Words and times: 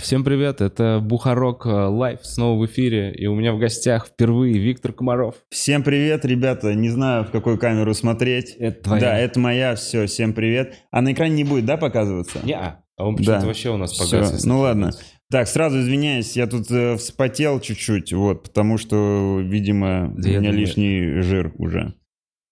Всем 0.00 0.24
привет, 0.24 0.60
это 0.60 0.98
Бухарок 1.00 1.66
Лайв 1.66 2.18
снова 2.24 2.60
в 2.60 2.66
эфире, 2.66 3.12
и 3.12 3.26
у 3.28 3.36
меня 3.36 3.52
в 3.52 3.58
гостях 3.58 4.08
впервые 4.08 4.58
Виктор 4.58 4.92
Комаров. 4.92 5.36
Всем 5.50 5.84
привет, 5.84 6.24
ребята, 6.24 6.74
не 6.74 6.88
знаю, 6.88 7.24
в 7.24 7.30
какую 7.30 7.58
камеру 7.58 7.94
смотреть. 7.94 8.56
Это 8.58 8.82
твоя. 8.82 9.00
Да, 9.00 9.18
это 9.18 9.38
моя, 9.38 9.76
все, 9.76 10.06
всем 10.06 10.32
привет. 10.32 10.74
А 10.90 11.00
на 11.00 11.12
экране 11.12 11.36
не 11.36 11.44
будет, 11.44 11.64
да, 11.64 11.76
показываться? 11.76 12.40
Не, 12.42 12.54
-а. 12.54 12.72
он 12.96 13.14
почему-то 13.14 13.40
да. 13.42 13.46
вообще 13.46 13.70
у 13.70 13.76
нас 13.76 13.96
погас. 13.96 14.44
Ну 14.44 14.58
ладно. 14.58 14.90
Так, 15.30 15.46
сразу 15.46 15.78
извиняюсь, 15.78 16.36
я 16.36 16.46
тут 16.46 16.70
э, 16.70 16.96
вспотел 16.96 17.58
чуть-чуть, 17.58 18.12
вот, 18.12 18.42
потому 18.42 18.76
что, 18.76 19.38
видимо, 19.40 20.12
да 20.14 20.28
у 20.28 20.32
меня 20.32 20.40
думаю... 20.40 20.58
лишний 20.58 21.20
жир 21.22 21.54
уже. 21.56 21.94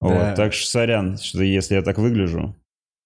Да. 0.01 0.09
Вот, 0.09 0.35
так 0.37 0.55
что 0.55 0.71
сорян, 0.71 1.19
что 1.19 1.43
если 1.43 1.75
я 1.75 1.83
так 1.83 1.99
выгляжу 1.99 2.57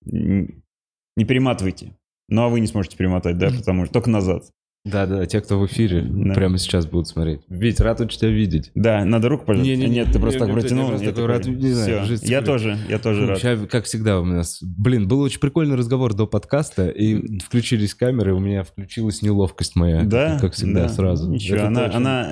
не 0.07 1.25
перематывайте. 1.25 1.97
Ну, 2.29 2.43
а 2.43 2.49
вы 2.49 2.61
не 2.61 2.67
сможете 2.67 2.97
перемотать, 2.97 3.39
да, 3.39 3.51
потому 3.51 3.85
что 3.85 3.95
только 3.95 4.11
назад. 4.11 4.51
Да-да, 4.85 5.25
те, 5.25 5.41
кто 5.41 5.59
в 5.59 5.65
эфире, 5.65 6.03
Да. 6.03 6.35
прямо 6.35 6.59
сейчас 6.59 6.85
будут 6.87 7.09
смотреть. 7.09 7.41
Вить, 7.49 7.81
рад 7.81 8.03
очень 8.03 8.19
тебя 8.19 8.31
видеть. 8.31 8.71
Да, 8.75 9.03
надо 9.07 9.31
руку 9.31 9.47
пожать? 9.47 9.65
Не-не-не, 9.65 9.89
Нет, 9.95 10.13
ты 10.13 10.19
просто 10.19 10.41
я 10.41 10.45
так 10.47 10.55
протянул. 10.55 10.93
я 10.93 10.99
такой 11.09 11.25
рад, 11.27 11.47
не 11.47 11.69
знаю, 11.71 12.05
жизнь 12.05 12.27
я 12.27 12.43
тоже, 12.43 12.77
я 12.91 12.99
тоже 12.99 13.27
рад. 13.27 13.39
Сейчас, 13.39 13.61
как 13.71 13.85
всегда, 13.87 14.21
у 14.21 14.27
нас... 14.27 14.59
Блин, 14.63 15.09
был 15.09 15.21
очень 15.21 15.41
прикольный 15.41 15.77
разговор 15.77 16.13
до 16.13 16.27
подкаста, 16.27 16.89
и 16.89 17.39
включились 17.39 17.95
камеры, 17.95 18.35
у 18.35 18.41
меня 18.41 18.63
включилась 18.63 19.23
неловкость 19.23 19.75
моя. 19.75 20.03
Да? 20.05 20.39
Как 20.39 20.53
всегда, 20.53 20.83
Да. 20.83 20.89
сразу. 20.91 21.31
Ничего, 21.31 21.57
Это 21.57 21.67
она, 21.69 21.87
она 21.95 22.29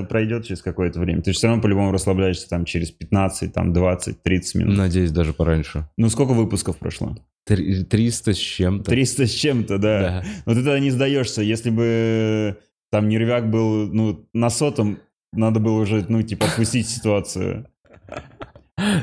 э, 0.00 0.06
пройдет 0.06 0.44
через 0.44 0.60
какое-то 0.60 0.98
время. 0.98 1.22
Ты 1.22 1.30
же 1.32 1.38
все 1.38 1.46
равно 1.46 1.62
по-любому 1.62 1.92
расслабляешься 1.92 2.48
там 2.48 2.64
через 2.64 2.90
15, 2.90 3.52
там 3.52 3.72
20, 3.72 4.22
30 4.24 4.54
минут. 4.56 4.76
Надеюсь, 4.76 5.12
даже 5.12 5.32
пораньше. 5.32 5.88
Ну, 5.96 6.08
сколько 6.08 6.32
выпусков 6.32 6.78
прошло? 6.78 7.16
Три- 7.44 7.82
300 7.84 8.34
с 8.34 8.38
чем-то. 8.38 8.90
300 8.90 9.26
с 9.26 9.30
чем-то, 9.32 9.78
да. 9.78 10.00
Да. 10.00 10.24
Но 10.46 10.52
ты 10.54 10.58
тогда 10.62 10.78
не 10.78 10.90
сдаешься. 10.90 11.42
Если 11.42 11.70
бы 11.70 12.58
там 12.90 13.08
нервяк 13.08 13.50
был, 13.50 13.88
ну, 13.92 14.28
на 14.32 14.48
сотом, 14.50 14.98
надо 15.32 15.58
было 15.60 15.80
уже, 15.80 16.04
ну, 16.08 16.22
типа, 16.22 16.46
отпустить 16.46 16.88
ситуацию. 16.88 17.66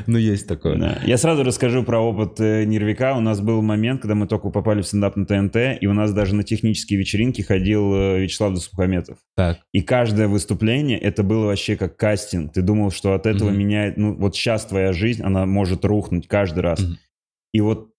Ну, 0.06 0.18
есть 0.18 0.46
такое. 0.46 0.76
Да. 0.76 0.98
Я 1.06 1.16
сразу 1.16 1.42
расскажу 1.42 1.84
про 1.84 2.00
опыт 2.00 2.40
э, 2.40 2.64
нервяка. 2.64 3.14
У 3.16 3.20
нас 3.20 3.40
был 3.40 3.62
момент, 3.62 4.02
когда 4.02 4.14
мы 4.14 4.26
только 4.26 4.50
попали 4.50 4.82
в 4.82 4.86
стендап 4.86 5.16
на 5.16 5.24
ТНТ, 5.24 5.56
и 5.80 5.86
у 5.86 5.92
нас 5.92 6.12
даже 6.12 6.34
на 6.34 6.42
технические 6.42 6.98
вечеринки 6.98 7.40
ходил 7.42 7.94
э, 7.94 8.20
Вячеслав 8.20 8.52
Досухометов. 8.52 9.18
Так. 9.36 9.60
И 9.72 9.80
каждое 9.80 10.28
выступление, 10.28 10.98
это 10.98 11.22
было 11.22 11.46
вообще 11.46 11.76
как 11.76 11.96
кастинг. 11.96 12.52
Ты 12.52 12.62
думал, 12.62 12.90
что 12.90 13.14
от 13.14 13.26
этого 13.26 13.50
Мгм. 13.50 13.58
меняет... 13.58 13.96
Ну, 13.96 14.14
вот 14.14 14.34
сейчас 14.36 14.66
твоя 14.66 14.92
жизнь, 14.92 15.22
она 15.22 15.46
может 15.46 15.84
рухнуть 15.84 16.26
каждый 16.28 16.60
раз. 16.60 16.80
Мгм. 16.80 16.98
И 17.52 17.60
вот 17.60 17.89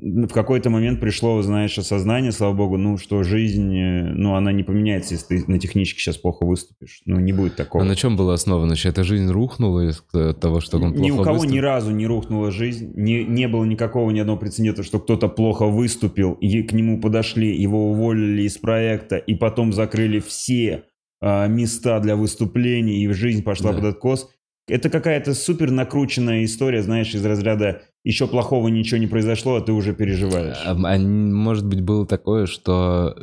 в 0.00 0.32
какой-то 0.32 0.70
момент 0.70 1.00
пришло, 1.00 1.40
знаешь, 1.42 1.76
осознание, 1.78 2.30
слава 2.32 2.54
богу, 2.54 2.76
ну, 2.76 2.98
что 2.98 3.22
жизнь, 3.22 3.76
э, 3.76 4.12
ну, 4.14 4.34
она 4.34 4.52
не 4.52 4.62
поменяется, 4.62 5.14
если 5.14 5.38
ты 5.38 5.50
на 5.50 5.58
техничке 5.58 6.00
сейчас 6.00 6.16
плохо 6.16 6.46
выступишь. 6.46 7.00
Ну, 7.04 7.18
не 7.18 7.32
будет 7.32 7.56
такого. 7.56 7.82
А 7.82 7.86
на 7.86 7.96
чем 7.96 8.16
было 8.16 8.34
основано? 8.34 8.68
Значит, 8.68 8.86
эта 8.92 9.04
жизнь 9.04 9.30
рухнула 9.30 9.88
из 9.88 10.04
э, 10.14 10.34
того, 10.34 10.60
что 10.60 10.76
он 10.78 10.92
плохо 10.92 11.04
Ни 11.04 11.10
у 11.10 11.16
кого 11.22 11.34
выступил? 11.34 11.54
ни 11.54 11.58
разу 11.58 11.90
не 11.90 12.06
рухнула 12.06 12.50
жизнь, 12.50 12.92
не, 12.94 13.24
не 13.24 13.48
было 13.48 13.64
никакого 13.64 14.10
ни 14.10 14.20
одного 14.20 14.38
прецедента, 14.38 14.82
что 14.82 15.00
кто-то 15.00 15.28
плохо 15.28 15.66
выступил, 15.66 16.34
и 16.34 16.62
к 16.62 16.72
нему 16.72 17.00
подошли, 17.00 17.56
его 17.56 17.90
уволили 17.90 18.42
из 18.42 18.56
проекта, 18.58 19.16
и 19.16 19.34
потом 19.34 19.72
закрыли 19.72 20.20
все 20.20 20.84
а, 21.20 21.46
места 21.48 21.98
для 22.00 22.14
выступлений, 22.14 23.02
и 23.02 23.08
жизнь 23.08 23.42
пошла 23.42 23.72
Да. 23.72 23.78
под 23.78 23.84
откос. 23.86 24.30
Это 24.68 24.90
какая-то 24.90 25.34
супер 25.34 25.70
накрученная 25.70 26.44
история, 26.44 26.82
знаешь, 26.82 27.14
из 27.14 27.24
разряда 27.24 27.82
еще 28.04 28.26
плохого 28.26 28.68
ничего 28.68 28.98
не 28.98 29.06
произошло, 29.06 29.56
а 29.56 29.60
ты 29.60 29.72
уже 29.72 29.94
переживаешь. 29.94 30.58
А, 30.64 30.72
а 30.72 30.98
может 30.98 31.66
быть, 31.66 31.80
было 31.80 32.06
такое, 32.06 32.46
что 32.46 33.16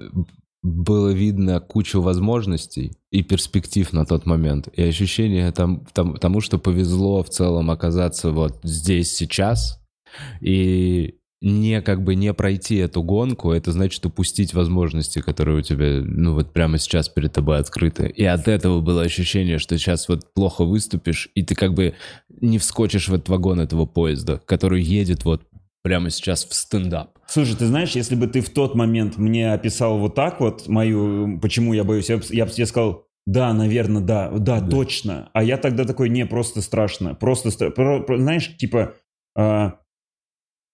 было 0.66 1.10
видно 1.10 1.60
кучу 1.60 2.02
возможностей 2.02 2.94
и 3.12 3.22
перспектив 3.22 3.94
на 3.94 4.06
тот 4.06 4.26
момент, 4.26 4.68
и 4.74 4.82
ощущение 4.82 5.52
там, 5.52 5.86
там- 5.94 6.16
тому, 6.18 6.42
что 6.42 6.58
повезло 6.58 7.24
в 7.24 7.30
целом 7.30 7.70
оказаться 7.70 8.32
вот 8.32 8.60
здесь 8.64 9.16
сейчас, 9.16 9.80
и 10.42 11.16
не 11.46 11.82
как 11.84 12.04
бы 12.04 12.16
не 12.16 12.34
пройти 12.34 12.78
эту 12.78 13.04
гонку, 13.04 13.52
это 13.52 13.72
значит 13.72 14.04
упустить 14.06 14.54
возможности, 14.56 15.20
которые 15.22 15.60
у 15.60 15.62
тебя, 15.62 16.02
ну 16.04 16.34
вот 16.34 16.52
прямо 16.52 16.80
сейчас 16.80 17.08
перед 17.08 17.32
тобой 17.34 17.60
открыты. 17.60 18.08
И 18.08 18.26
от 18.26 18.48
этого 18.48 18.82
было 18.82 19.04
ощущение, 19.04 19.60
что 19.60 19.78
сейчас 19.78 20.10
вот 20.10 20.34
плохо 20.34 20.66
выступишь, 20.66 21.30
и 21.36 21.44
ты 21.44 21.54
как 21.54 21.76
бы 21.76 21.94
не 22.42 22.58
вскочишь 22.58 23.10
в 23.10 23.14
этот 23.14 23.30
вагон 23.30 23.60
этого 23.60 23.86
поезда, 23.86 24.42
который 24.46 24.82
едет 24.82 25.24
вот 25.24 25.44
прямо 25.84 26.10
сейчас 26.10 26.46
в 26.46 26.54
стендап. 26.56 27.12
Слушай, 27.28 27.56
ты 27.56 27.68
знаешь, 27.68 27.92
если 27.92 28.16
бы 28.16 28.26
ты 28.26 28.42
в 28.42 28.50
тот 28.50 28.74
момент 28.74 29.18
мне 29.18 29.54
описал 29.54 30.00
вот 30.00 30.16
так 30.16 30.40
вот 30.40 30.68
мою, 30.68 31.40
почему 31.40 31.74
я 31.74 31.84
боюсь, 31.84 32.10
я 32.10 32.18
бы 32.18 32.24
я 32.32 32.48
тебе 32.48 32.66
сказал, 32.66 33.06
да, 33.28 33.54
наверное, 33.54 34.02
да, 34.02 34.32
да, 34.32 34.60
Да. 34.62 34.68
точно. 34.68 35.30
А 35.34 35.44
я 35.44 35.58
тогда 35.58 35.86
такой, 35.86 36.10
не, 36.10 36.26
просто 36.26 36.62
страшно, 36.64 37.14
просто, 37.14 37.50
стра- 37.50 37.70
про- 37.70 38.02
про- 38.02 38.18
знаешь, 38.18 38.58
типа, 38.58 38.94
а, 39.38 39.76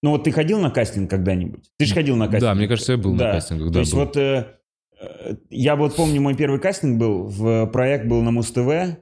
ну 0.02 0.12
вот 0.12 0.24
ты 0.24 0.32
ходил 0.32 0.60
на 0.60 0.70
кастинг 0.72 1.10
когда-нибудь? 1.10 1.72
Ты 1.78 1.86
же 1.86 1.94
ходил 1.94 2.16
на 2.16 2.26
кастинг. 2.26 2.42
Да, 2.44 2.56
мне 2.56 2.68
кажется, 2.68 2.94
я 2.94 2.98
был 2.98 3.14
на 3.14 3.32
кастингах, 3.32 3.68
да, 3.70 3.74
То 3.74 3.80
есть 3.80 3.94
был. 3.94 4.00
вот 4.00 4.18
э, 4.18 4.48
э, 5.00 5.36
я 5.50 5.76
вот 5.76 5.96
помню, 5.96 6.22
мой 6.22 6.36
первый 6.36 6.60
кастинг 6.60 7.00
был, 7.00 7.24
в 7.28 7.68
проект 7.68 8.06
был 8.08 8.22
на 8.22 8.32
Муз-ТВ, 8.32 8.98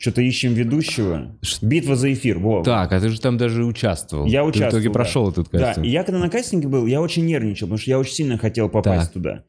что-то 0.00 0.22
ищем 0.22 0.54
ведущего. 0.54 1.36
Битва 1.60 1.96
за 1.96 2.12
эфир, 2.12 2.38
во. 2.38 2.62
Так, 2.62 2.92
а 2.92 3.00
ты 3.00 3.08
же 3.08 3.20
там 3.20 3.36
даже 3.36 3.64
участвовал. 3.64 4.26
Я 4.26 4.40
Ты 4.40 4.46
в 4.46 4.48
участвовал, 4.50 4.70
итоге 4.70 4.88
да. 4.88 4.92
прошел 4.92 5.30
этот 5.30 5.48
Да, 5.50 5.58
кастинг. 5.58 5.86
и 5.86 5.90
я 5.90 6.04
когда 6.04 6.20
на 6.20 6.30
кастинге 6.30 6.68
был, 6.68 6.86
я 6.86 7.00
очень 7.00 7.26
нервничал, 7.26 7.66
потому 7.66 7.78
что 7.78 7.90
я 7.90 7.98
очень 7.98 8.14
сильно 8.14 8.38
хотел 8.38 8.68
попасть 8.68 9.06
Так. 9.06 9.12
туда. 9.14 9.44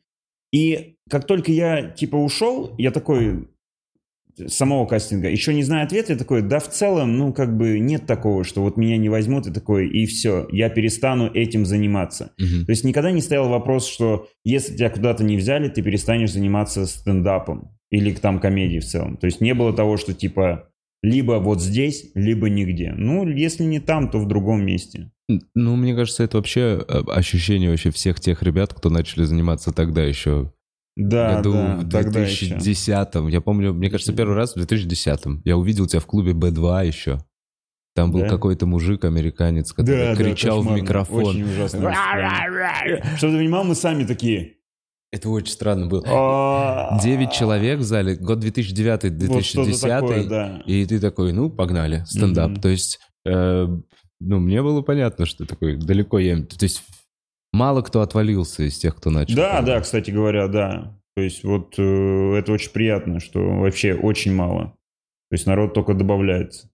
И 0.52 0.96
как 1.10 1.28
только 1.28 1.52
я, 1.52 1.90
типа, 1.90 2.16
ушел, 2.16 2.74
я 2.80 2.90
такой, 2.90 3.48
самого 4.48 4.86
кастинга, 4.86 5.30
еще 5.30 5.54
не 5.54 5.64
зная 5.64 5.84
ответа, 5.84 6.14
я 6.14 6.20
такой, 6.20 6.42
да 6.42 6.60
в 6.60 6.70
целом, 6.70 7.18
ну, 7.18 7.34
как 7.34 7.58
бы 7.58 7.80
нет 7.80 8.06
такого, 8.06 8.44
что 8.44 8.62
вот 8.62 8.78
меня 8.78 8.98
не 8.98 9.10
возьмут, 9.10 9.48
и 9.48 9.52
такой, 9.52 9.88
и 9.88 10.06
все, 10.06 10.48
я 10.52 10.70
перестану 10.70 11.30
этим 11.34 11.66
заниматься. 11.66 12.32
Мгм. 12.38 12.66
То 12.66 12.72
есть 12.72 12.84
никогда 12.84 13.12
не 13.12 13.22
стоял 13.22 13.50
вопрос, 13.50 13.88
что 13.88 14.28
если 14.44 14.76
тебя 14.76 14.90
куда-то 14.90 15.24
не 15.24 15.38
взяли, 15.38 15.70
ты 15.70 15.82
перестанешь 15.82 16.32
заниматься 16.32 16.86
стендапом 16.86 17.76
или 17.90 18.14
там 18.14 18.40
комедией 18.40 18.80
в 18.80 18.86
целом. 18.86 19.18
То 19.18 19.26
есть 19.26 19.42
не 19.42 19.54
было 19.54 19.74
того, 19.74 19.98
что 19.98 20.14
типа 20.14 20.70
либо 21.02 21.34
вот 21.34 21.62
здесь, 21.62 22.12
либо 22.14 22.50
нигде. 22.50 22.94
Ну, 22.96 23.28
если 23.28 23.64
не 23.64 23.80
там, 23.80 24.10
то 24.10 24.20
в 24.20 24.28
другом 24.28 24.66
месте. 24.66 25.12
Ну, 25.56 25.76
мне 25.76 25.96
кажется, 25.96 26.24
это 26.24 26.38
вообще 26.38 26.84
э, 26.88 27.02
ощущение 27.08 27.70
вообще 27.70 27.92
всех 27.92 28.20
тех 28.20 28.42
ребят, 28.44 28.74
кто 28.74 28.90
начали 28.90 29.24
заниматься 29.24 29.72
тогда 29.72 30.04
еще. 30.04 30.52
Да, 31.02 31.38
году 31.38 31.54
да, 31.54 31.76
в 31.78 31.90
тогда 31.90 32.20
еще. 32.22 32.48
2010 32.48 33.32
Я 33.32 33.40
помню, 33.42 33.74
мне 33.74 33.90
кажется, 33.90 34.12
первый 34.12 34.36
раз 34.36 34.52
в 34.52 34.56
2010 34.58 35.42
Я 35.46 35.56
увидел 35.56 35.88
тебя 35.88 36.02
в 36.02 36.06
клубе 36.06 36.34
B2 36.34 36.86
еще. 36.86 37.20
Там 37.96 38.12
был 38.12 38.20
Да? 38.22 38.28
какой-то 38.30 38.66
мужик, 38.66 39.06
американец, 39.06 39.72
который 39.72 40.10
Да, 40.10 40.16
да, 40.16 40.16
кричал 40.16 40.58
в 40.60 40.64
кошмарно. 40.64 40.82
микрофон. 40.82 41.24
Очень 41.26 41.44
ужасно. 41.44 41.80
Чтобы 43.18 43.34
ты 43.34 43.40
понимал, 43.40 43.64
мы 43.64 43.76
сами 43.76 44.04
такие. 44.04 44.56
Это 45.12 45.30
очень 45.30 45.52
странно 45.52 45.88
было. 45.88 46.04
«А-а-а». 46.06 47.02
Девять 47.02 47.32
человек 47.32 47.80
в 47.80 47.84
зале, 47.84 48.16
год 48.16 48.44
2009-2010. 48.44 49.28
Вот 49.28 49.46
что-то 49.46 49.82
такое, 49.82 50.24
да. 50.28 50.62
И 50.66 50.86
ты 50.86 51.00
такой, 51.00 51.34
ну, 51.34 51.50
погнали, 51.50 52.04
стендап. 52.06 52.62
То 52.62 52.70
есть, 52.70 53.00
э, 53.26 53.68
ну, 54.20 54.40
мне 54.40 54.62
было 54.62 54.82
понятно, 54.82 55.26
что 55.26 55.46
такой 55.46 55.78
далеко 55.78 56.20
я... 56.20 56.38
То 56.44 56.64
есть, 56.64 56.84
мало 57.52 57.82
кто 57.82 58.02
отвалился 58.02 58.64
из 58.64 58.78
тех, 58.78 58.96
кто 58.96 59.10
начал. 59.10 59.36
Да, 59.36 59.62
да, 59.62 59.80
кстати 59.82 60.12
говоря, 60.12 60.48
да. 60.48 60.98
То 61.16 61.24
есть 61.24 61.44
вот 61.44 61.76
э, 61.78 62.36
это 62.38 62.52
очень 62.52 62.72
приятно, 62.72 63.20
что 63.20 63.40
вообще 63.42 63.94
очень 63.94 64.34
мало. 64.34 64.76
То 65.30 65.36
есть 65.36 65.46
народ 65.46 65.74
только 65.74 65.94
добавляется. 65.94 66.70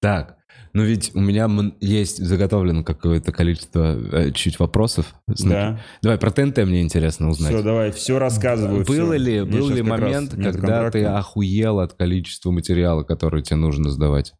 Так, 0.00 0.36
ну 0.72 0.84
ведь 0.84 1.12
у 1.14 1.20
меня 1.20 1.48
есть 1.80 2.18
заготовлено 2.18 2.84
какое-то 2.84 3.32
количество 3.32 3.98
э, 4.12 4.32
чуть 4.32 4.58
вопросов. 4.58 5.14
Да. 5.26 5.80
Давай 6.02 6.18
про 6.18 6.30
ТНТ 6.30 6.58
мне 6.58 6.82
интересно 6.82 7.30
узнать. 7.30 7.54
Все, 7.54 7.62
давай, 7.62 7.92
все 7.92 8.18
рассказываю. 8.18 8.84
Было 8.84 9.14
всё. 9.14 9.14
ли, 9.14 9.40
Мне 9.40 9.58
был 9.58 9.68
ли 9.70 9.82
момент, 9.82 10.34
когда 10.34 10.90
ты 10.90 11.04
охуел 11.04 11.80
от 11.80 11.94
количества 11.94 12.50
материала, 12.50 13.04
который 13.04 13.42
тебе 13.42 13.56
нужно 13.56 13.88
сдавать? 13.88 14.34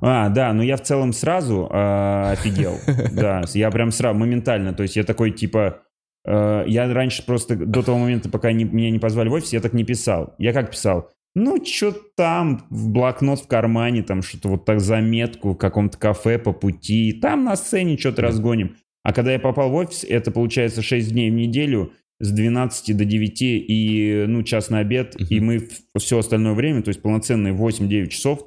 А, 0.00 0.28
да, 0.28 0.52
ну 0.52 0.62
я 0.62 0.76
в 0.76 0.82
целом 0.82 1.12
сразу 1.12 1.68
а, 1.70 2.30
офигел. 2.32 2.74
Да, 3.12 3.42
я 3.54 3.70
прям 3.70 3.90
сразу, 3.92 4.18
моментально. 4.18 4.72
То 4.74 4.82
есть 4.82 4.96
я 4.96 5.04
такой, 5.04 5.30
типа... 5.32 5.80
э, 6.24 6.64
Я 6.66 6.92
раньше 6.92 7.24
просто 7.26 7.56
до 7.56 7.82
того 7.82 7.98
момента, 7.98 8.28
пока 8.28 8.52
не- 8.52 8.64
меня 8.64 8.90
не 8.90 8.98
позвали 8.98 9.28
в 9.28 9.32
офис, 9.32 9.52
я 9.52 9.60
так 9.60 9.72
не 9.72 9.84
писал. 9.84 10.34
Я 10.38 10.52
как 10.52 10.70
писал? 10.70 11.10
Ну, 11.34 11.62
что 11.64 11.92
там, 12.16 12.64
в 12.70 12.88
блокнот 12.90 13.40
в 13.40 13.46
кармане, 13.48 14.02
там 14.02 14.22
что-то 14.22 14.48
вот 14.48 14.64
так 14.64 14.80
заметку 14.80 15.50
в 15.52 15.56
каком-то 15.56 15.96
кафе 15.98 16.38
по 16.38 16.52
пути, 16.52 17.12
там 17.12 17.44
на 17.44 17.54
сцене 17.56 17.96
что-то 17.98 18.22
разгоним. 18.22 18.76
А 19.04 19.12
когда 19.12 19.32
я 19.32 19.38
попал 19.38 19.70
в 19.70 19.74
офис, 19.74 20.04
это 20.08 20.30
получается 20.30 20.82
6 20.82 21.12
дней 21.12 21.30
в 21.30 21.34
неделю, 21.34 21.92
с 22.20 22.32
12 22.32 22.96
до 22.96 23.04
9 23.04 23.42
и, 23.42 24.24
ну, 24.26 24.42
час 24.42 24.70
на 24.70 24.78
обед, 24.80 25.14
Мгм. 25.14 25.26
и 25.30 25.40
мы 25.40 25.68
все 25.98 26.18
остальное 26.18 26.54
время, 26.54 26.82
то 26.82 26.88
есть 26.88 27.00
полноценные 27.02 27.52
8-9 27.54 28.08
часов, 28.08 28.40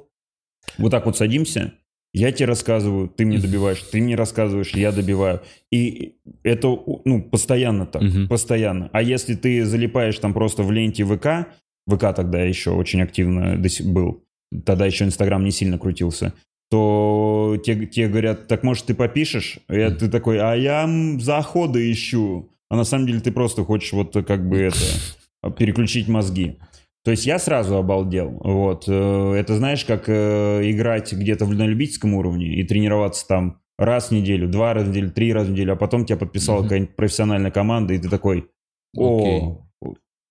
вот 0.78 0.90
так 0.90 1.06
вот 1.06 1.16
садимся, 1.16 1.72
Я 2.14 2.30
тебе 2.30 2.44
рассказываю, 2.46 3.08
ты 3.08 3.24
мне 3.24 3.38
добиваешь, 3.38 3.80
ты 3.90 3.98
мне 4.02 4.16
рассказываешь, 4.16 4.74
я 4.74 4.92
добиваю. 4.92 5.40
И 5.70 6.16
это, 6.42 6.68
ну, 7.06 7.22
постоянно 7.22 7.86
так, 7.86 8.02
Мгм. 8.02 8.28
постоянно. 8.28 8.90
А 8.92 9.00
если 9.00 9.34
ты 9.34 9.64
залипаешь 9.64 10.18
там 10.18 10.34
просто 10.34 10.62
в 10.62 10.70
ленте 10.70 11.04
ВК, 11.06 11.48
ВК 11.90 12.14
тогда 12.14 12.42
еще 12.42 12.72
очень 12.72 13.00
активно 13.00 13.58
был, 13.84 14.24
тогда 14.66 14.84
еще 14.84 15.06
Инстаграм 15.06 15.42
не 15.42 15.52
сильно 15.52 15.78
крутился, 15.78 16.34
то 16.70 17.56
те, 17.64 17.86
те 17.86 18.08
говорят, 18.08 18.46
так 18.46 18.62
может 18.62 18.84
ты 18.84 18.94
попишешь? 18.94 19.58
И 19.70 19.88
ты 19.98 20.10
такой, 20.10 20.38
а 20.38 20.54
я 20.54 20.86
заходы 21.18 21.90
ищу. 21.90 22.50
А 22.68 22.76
на 22.76 22.84
самом 22.84 23.06
деле 23.06 23.20
ты 23.20 23.32
просто 23.32 23.64
хочешь 23.64 23.92
вот 23.94 24.12
как 24.26 24.46
бы 24.46 24.58
это, 24.58 24.76
переключить 25.58 26.08
мозги. 26.08 26.58
То 27.04 27.10
есть 27.10 27.26
я 27.26 27.38
сразу 27.38 27.76
обалдел. 27.76 28.30
Вот. 28.44 28.84
Э, 28.88 29.32
Это 29.34 29.56
знаешь, 29.56 29.84
как 29.84 30.04
э, 30.08 30.60
играть 30.70 31.12
где-то 31.12 31.44
в- 31.46 31.54
на 31.54 31.66
любительском 31.66 32.14
уровне 32.14 32.46
и 32.54 32.62
тренироваться 32.64 33.26
там 33.26 33.60
раз 33.78 34.08
в 34.08 34.12
неделю, 34.12 34.48
два 34.48 34.72
раза 34.74 34.86
в 34.86 34.90
неделю, 34.90 35.10
три 35.10 35.32
раза 35.32 35.48
в 35.50 35.52
неделю, 35.52 35.72
а 35.72 35.76
потом 35.76 36.04
тебя 36.04 36.18
подписала 36.18 36.58
Мгм. 36.58 36.64
какая-нибудь 36.64 36.96
профессиональная 36.96 37.50
команда, 37.50 37.94
и 37.94 37.98
ты 37.98 38.08
такой, 38.08 38.48
о, 38.96 39.64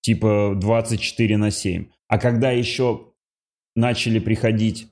типа 0.01 0.53
24 0.59 1.37
на 1.37 1.51
7. 1.51 1.85
А 2.07 2.17
когда 2.17 2.51
еще 2.51 3.07
начали 3.75 4.19
приходить... 4.19 4.87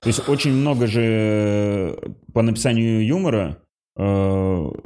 То 0.00 0.08
есть 0.08 0.28
очень 0.28 0.52
много 0.52 0.86
же 0.86 1.00
э, 1.02 1.96
по 2.32 2.42
написанию 2.42 3.06
юмора 3.06 3.58
э, 3.96 4.02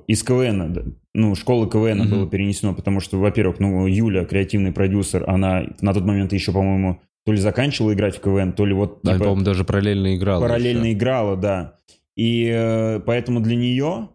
из 0.07 0.23
КВН, 0.23 0.97
ну, 1.19 1.35
школы 1.35 1.69
КВН 1.69 1.99
Мгм. 1.99 2.11
было 2.11 2.27
перенесено, 2.29 2.75
потому 2.75 3.01
что, 3.01 3.19
во-первых, 3.19 3.59
ну, 3.61 3.87
Юля, 3.87 4.25
креативный 4.25 4.73
продюсер, 4.73 5.29
она 5.29 5.65
на 5.81 5.93
тот 5.93 6.05
момент 6.05 6.33
еще, 6.33 6.53
по-моему, 6.53 7.01
то 7.27 7.33
ли 7.33 7.39
заканчивала 7.39 7.93
играть 7.93 8.17
в 8.17 8.21
КВН, 8.21 8.53
то 8.53 8.65
ли 8.65 8.73
вот 8.73 9.01
Да, 9.03 9.13
типа, 9.13 9.25
по-моему, 9.25 9.45
даже 9.45 9.65
параллельно 9.65 10.17
играл. 10.17 10.41
параллельно 10.41 10.85
еще. 10.85 10.93
играла, 10.93 11.37
да. 11.37 11.75
И 12.17 12.49
э, 12.51 13.01
поэтому 13.05 13.41
для 13.41 13.57
нее 13.57 14.09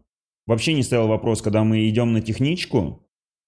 вообще 0.47 0.73
не 0.73 0.83
стоял 0.83 1.07
вопрос, 1.07 1.41
когда 1.41 1.63
мы 1.63 1.87
идем 1.89 2.13
на 2.13 2.21
техничку, 2.21 3.01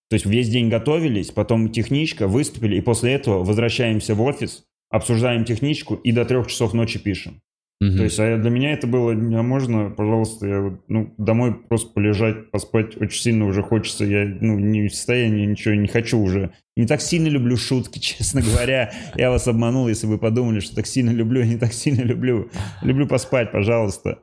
то 0.09 0.15
есть 0.15 0.25
весь 0.25 0.49
день 0.49 0.69
готовились, 0.69 1.31
потом 1.31 1.69
техничка, 1.69 2.27
выступили, 2.27 2.75
и 2.77 2.81
после 2.81 3.13
этого 3.13 3.43
возвращаемся 3.43 4.13
в 4.15 4.21
офис, 4.21 4.63
обсуждаем 4.91 5.45
техничку 5.45 5.95
и 5.95 6.11
до 6.11 6.25
трех 6.25 6.47
часов 6.47 6.73
ночи 6.73 6.99
пишем. 6.99 7.41
Мгм. 7.81 7.97
То 7.97 8.03
есть 8.03 8.19
а 8.19 8.37
для 8.37 8.49
меня 8.49 8.71
это 8.71 8.87
было, 8.87 9.11
а 9.11 9.43
можно, 9.43 9.89
пожалуйста, 9.89 10.47
я 10.47 10.61
вот, 10.61 10.81
ну, 10.87 11.13
домой 11.17 11.53
просто 11.53 11.91
полежать, 11.91 12.49
поспать 12.49 12.95
очень 12.95 13.21
сильно 13.21 13.45
уже 13.45 13.63
хочется, 13.63 14.05
я 14.05 14.25
ну, 14.25 14.57
не 14.57 14.87
в 14.87 14.95
состоянии, 14.95 15.45
ничего 15.45 15.75
не 15.75 15.87
хочу 15.87 16.19
уже. 16.19 16.51
Не 16.77 16.87
так 16.87 17.01
сильно 17.01 17.27
люблю 17.27 17.57
шутки, 17.57 17.99
честно 17.99 18.41
говоря. 18.41 18.93
Я 19.15 19.29
вас 19.29 19.47
обманул, 19.47 19.89
если 19.89 20.07
вы 20.07 20.17
подумали, 20.17 20.61
что 20.61 20.75
так 20.75 20.87
сильно 20.87 21.09
люблю, 21.09 21.41
я 21.41 21.47
не 21.47 21.57
так 21.57 21.73
сильно 21.73 22.01
люблю. 22.01 22.49
Люблю 22.81 23.07
поспать, 23.07 23.51
пожалуйста. 23.51 24.19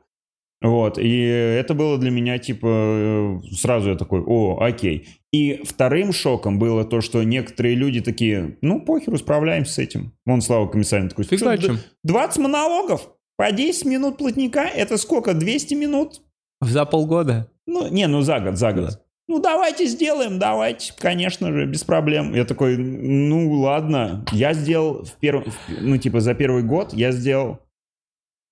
Вот, 0.63 0.97
и 0.97 1.19
это 1.19 1.73
было 1.73 1.97
для 1.97 2.09
меня, 2.09 2.37
типа, 2.37 2.67
э, 2.67 3.41
сразу 3.51 3.89
я 3.89 3.95
такой, 3.97 4.21
о, 4.21 4.59
окей. 4.61 5.09
И 5.33 5.61
вторым 5.65 6.13
шоком 6.13 6.57
было 6.57 6.85
то, 6.85 7.01
что 7.01 7.21
некоторые 7.23 7.75
люди 7.75 7.99
такие, 7.99 8.57
ну, 8.61 8.79
похеру, 8.79 9.17
справляемся 9.17 9.73
с 9.73 9.77
этим. 9.79 10.13
Вон 10.25 10.41
Слава 10.41 10.67
Комиссарин 10.67 11.09
такой, 11.09 11.25
«Чё, 11.25 11.37
Фигачим. 11.37 11.79
20 12.03 12.37
монологов 12.37 13.09
по 13.37 13.51
10 13.51 13.85
минут 13.85 14.17
плотника, 14.17 14.61
это 14.61 14.97
сколько, 14.97 15.33
200 15.33 15.73
минут? 15.73 16.21
За 16.61 16.85
полгода? 16.85 17.49
Ну, 17.65 17.87
не, 17.87 18.07
ну 18.07 18.21
за 18.21 18.39
год, 18.39 18.57
за 18.57 18.73
год. 18.73 18.89
Да. 18.89 18.99
Ну, 19.27 19.39
давайте 19.39 19.85
сделаем, 19.85 20.37
давайте, 20.37 20.93
конечно 20.97 21.51
же, 21.51 21.65
без 21.65 21.83
проблем. 21.83 22.35
Я 22.35 22.43
такой, 22.45 22.77
ну, 22.77 23.51
ладно. 23.61 24.25
Я 24.33 24.53
сделал 24.53 25.03
в 25.05 25.13
первом, 25.13 25.45
ну, 25.79 25.97
типа, 25.97 26.19
за 26.19 26.33
первый 26.33 26.63
год 26.63 26.93
я 26.93 27.11
сделал, 27.11 27.59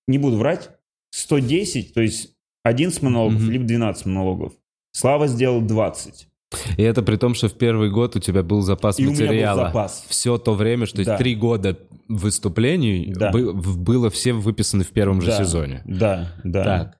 не 0.08 0.18
буду 0.18 0.38
врать, 0.38 0.70
110, 1.10 1.92
то 1.92 2.00
есть 2.00 2.34
11 2.64 3.02
монологов, 3.02 3.40
Мгм. 3.42 3.50
либо 3.50 3.64
12 3.64 4.06
монологов. 4.06 4.52
Слава 4.92 5.26
сделал 5.26 5.60
20. 5.60 6.28
И 6.76 6.82
это 6.82 7.02
при 7.02 7.16
том, 7.16 7.34
что 7.34 7.48
в 7.48 7.54
первый 7.54 7.90
год 7.90 8.16
у 8.16 8.18
тебя 8.20 8.42
был 8.42 8.60
запас 8.62 8.98
И 8.98 9.02
меня 9.04 9.14
был 9.16 9.22
материала. 9.26 9.64
запас. 9.68 10.04
Все 10.08 10.38
то 10.38 10.54
время, 10.54 10.86
что 10.86 11.04
Да. 11.04 11.16
три 11.16 11.34
года 11.34 11.78
выступлений 12.08 13.12
Да. 13.14 13.30
было 13.32 14.10
все 14.10 14.32
выписаны 14.32 14.84
в 14.84 14.90
первом 14.90 15.20
же 15.20 15.28
Да, 15.28 15.38
сезоне. 15.38 15.82
Да, 15.84 16.32
да. 16.44 16.64
Так, 16.64 16.98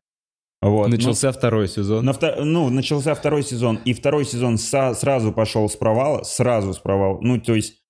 Вот. 0.62 0.86
ну, 0.88 0.96
начался 0.96 1.32
второй 1.32 1.68
сезон. 1.68 2.04
На 2.04 2.12
втор- 2.12 2.42
Ну, 2.44 2.68
начался 2.70 3.14
второй 3.14 3.42
сезон, 3.42 3.78
и 3.84 3.92
второй 3.92 4.24
сезон 4.24 4.54
са- 4.56 4.94
сразу 4.94 5.32
пошел 5.32 5.68
с 5.68 5.76
провала, 5.76 6.22
сразу 6.22 6.72
с 6.72 6.78
провала. 6.78 7.18
Ну, 7.20 7.40
то 7.40 7.54
есть, 7.54 7.82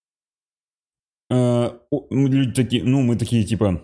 э, 1.31 1.71
люди 2.11 2.53
такие, 2.53 2.83
ну, 2.85 3.03
мы 3.03 3.17
такие, 3.17 3.45
типа, 3.45 3.83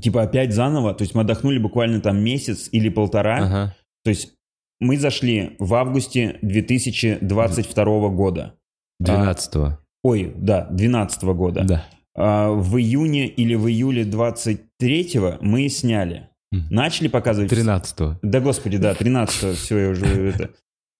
типа 0.00 0.22
опять 0.22 0.52
заново, 0.52 0.94
то 0.94 1.02
есть 1.02 1.14
мы 1.14 1.22
отдохнули 1.22 1.58
буквально 1.58 2.00
там 2.00 2.22
месяц 2.22 2.68
или 2.72 2.88
полтора, 2.88 3.36
Ага. 3.38 3.76
то 4.04 4.10
есть 4.10 4.34
мы 4.80 4.96
зашли 4.96 5.56
в 5.58 5.74
августе 5.74 6.38
2022 6.42 8.08
года. 8.08 8.54
12-го. 9.02 9.78
Ой, 10.02 10.32
да, 10.36 10.62
2012 10.70 11.22
года. 11.24 11.64
Да. 11.64 11.84
А, 12.16 12.50
в 12.50 12.78
июне 12.78 13.26
или 13.26 13.54
в 13.54 13.68
июле 13.68 14.04
23 14.04 15.20
мы 15.40 15.68
сняли. 15.68 16.28
Начали 16.52 17.08
показывать... 17.08 17.52
13-го. 17.52 18.18
Да, 18.22 18.40
господи, 18.40 18.76
да, 18.78 18.94
13 18.94 19.56
все, 19.56 19.78
я 19.78 19.88
уже 19.90 20.06
это. 20.06 20.50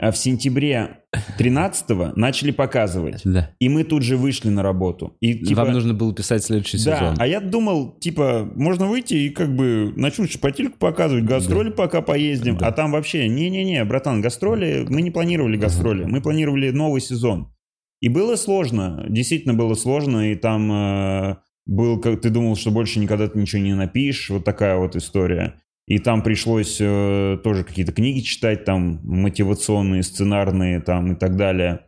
А 0.03 0.13
в 0.13 0.17
сентябре 0.17 1.03
13 1.37 2.17
начали 2.17 2.53
показывать. 2.53 3.21
Да. 3.23 3.51
И 3.59 3.69
мы 3.69 3.85
тут 3.85 4.03
же 4.03 4.17
вышли 4.17 4.49
на 4.49 4.63
работу. 4.63 5.15
И 5.21 5.35
типа... 5.35 5.65
Вам 5.65 5.75
нужно 5.75 5.93
было 5.93 6.15
писать 6.15 6.43
следующий 6.43 6.83
да, 6.83 6.97
сезон. 6.97 7.17
а 7.19 7.27
я 7.27 7.41
думал, 7.41 7.99
типа, 8.01 8.51
можно 8.55 8.87
выйти 8.87 9.13
и 9.13 9.29
как 9.29 9.55
бы 9.55 9.93
начнут 9.97 10.31
шпательку 10.31 10.79
показывать, 10.79 11.25
гастроли 11.25 11.69
пока 11.69 12.01
поездим, 12.01 12.57
Да. 12.57 12.69
а 12.69 12.73
там 12.73 12.93
вообще, 12.93 13.29
не-не-не, 13.29 13.85
братан, 13.85 14.23
гастроли, 14.23 14.87
мы 14.89 15.03
не 15.03 15.11
планировали 15.11 15.59
гастроли, 15.59 16.05
мы 16.05 16.23
планировали 16.23 16.71
новый 16.71 17.03
сезон. 17.03 17.53
И 18.01 18.09
было 18.09 18.37
сложно, 18.37 19.05
действительно 19.07 19.53
было 19.53 19.75
сложно, 19.75 20.33
и 20.33 20.35
там 20.35 20.73
э, 20.73 21.37
был, 21.67 22.01
как 22.01 22.23
ты 22.23 22.31
думал, 22.31 22.57
что 22.57 22.71
больше 22.71 23.01
никогда 23.01 23.29
ты 23.29 23.39
ничего 23.39 23.61
не 23.61 23.75
напишешь, 23.75 24.31
вот 24.31 24.47
такая 24.47 24.79
вот 24.79 24.97
история. 24.97 25.57
И 25.87 25.99
там 25.99 26.23
пришлось 26.23 26.79
э, 26.81 27.39
тоже 27.43 27.65
какие-то 27.65 27.93
книги 27.93 28.21
читать, 28.21 28.65
там 28.65 29.01
мотивационные, 29.03 30.03
сценарные, 30.03 30.81
там 30.81 31.13
и 31.13 31.15
так 31.17 31.37
далее. 31.37 31.87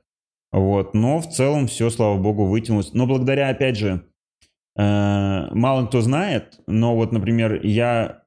Вот, 0.50 0.92
но 0.92 1.20
в 1.20 1.28
целом 1.28 1.66
все, 1.66 1.88
слава 1.88 2.18
богу, 2.20 2.46
вытянулось. 2.46 2.92
Но 2.92 3.06
благодаря, 3.06 3.48
опять 3.48 3.76
же, 3.78 4.04
э, 4.76 5.46
мало 5.52 5.86
кто 5.86 6.00
знает, 6.00 6.60
но 6.66 6.96
вот, 6.96 7.12
например, 7.12 7.64
я 7.64 8.24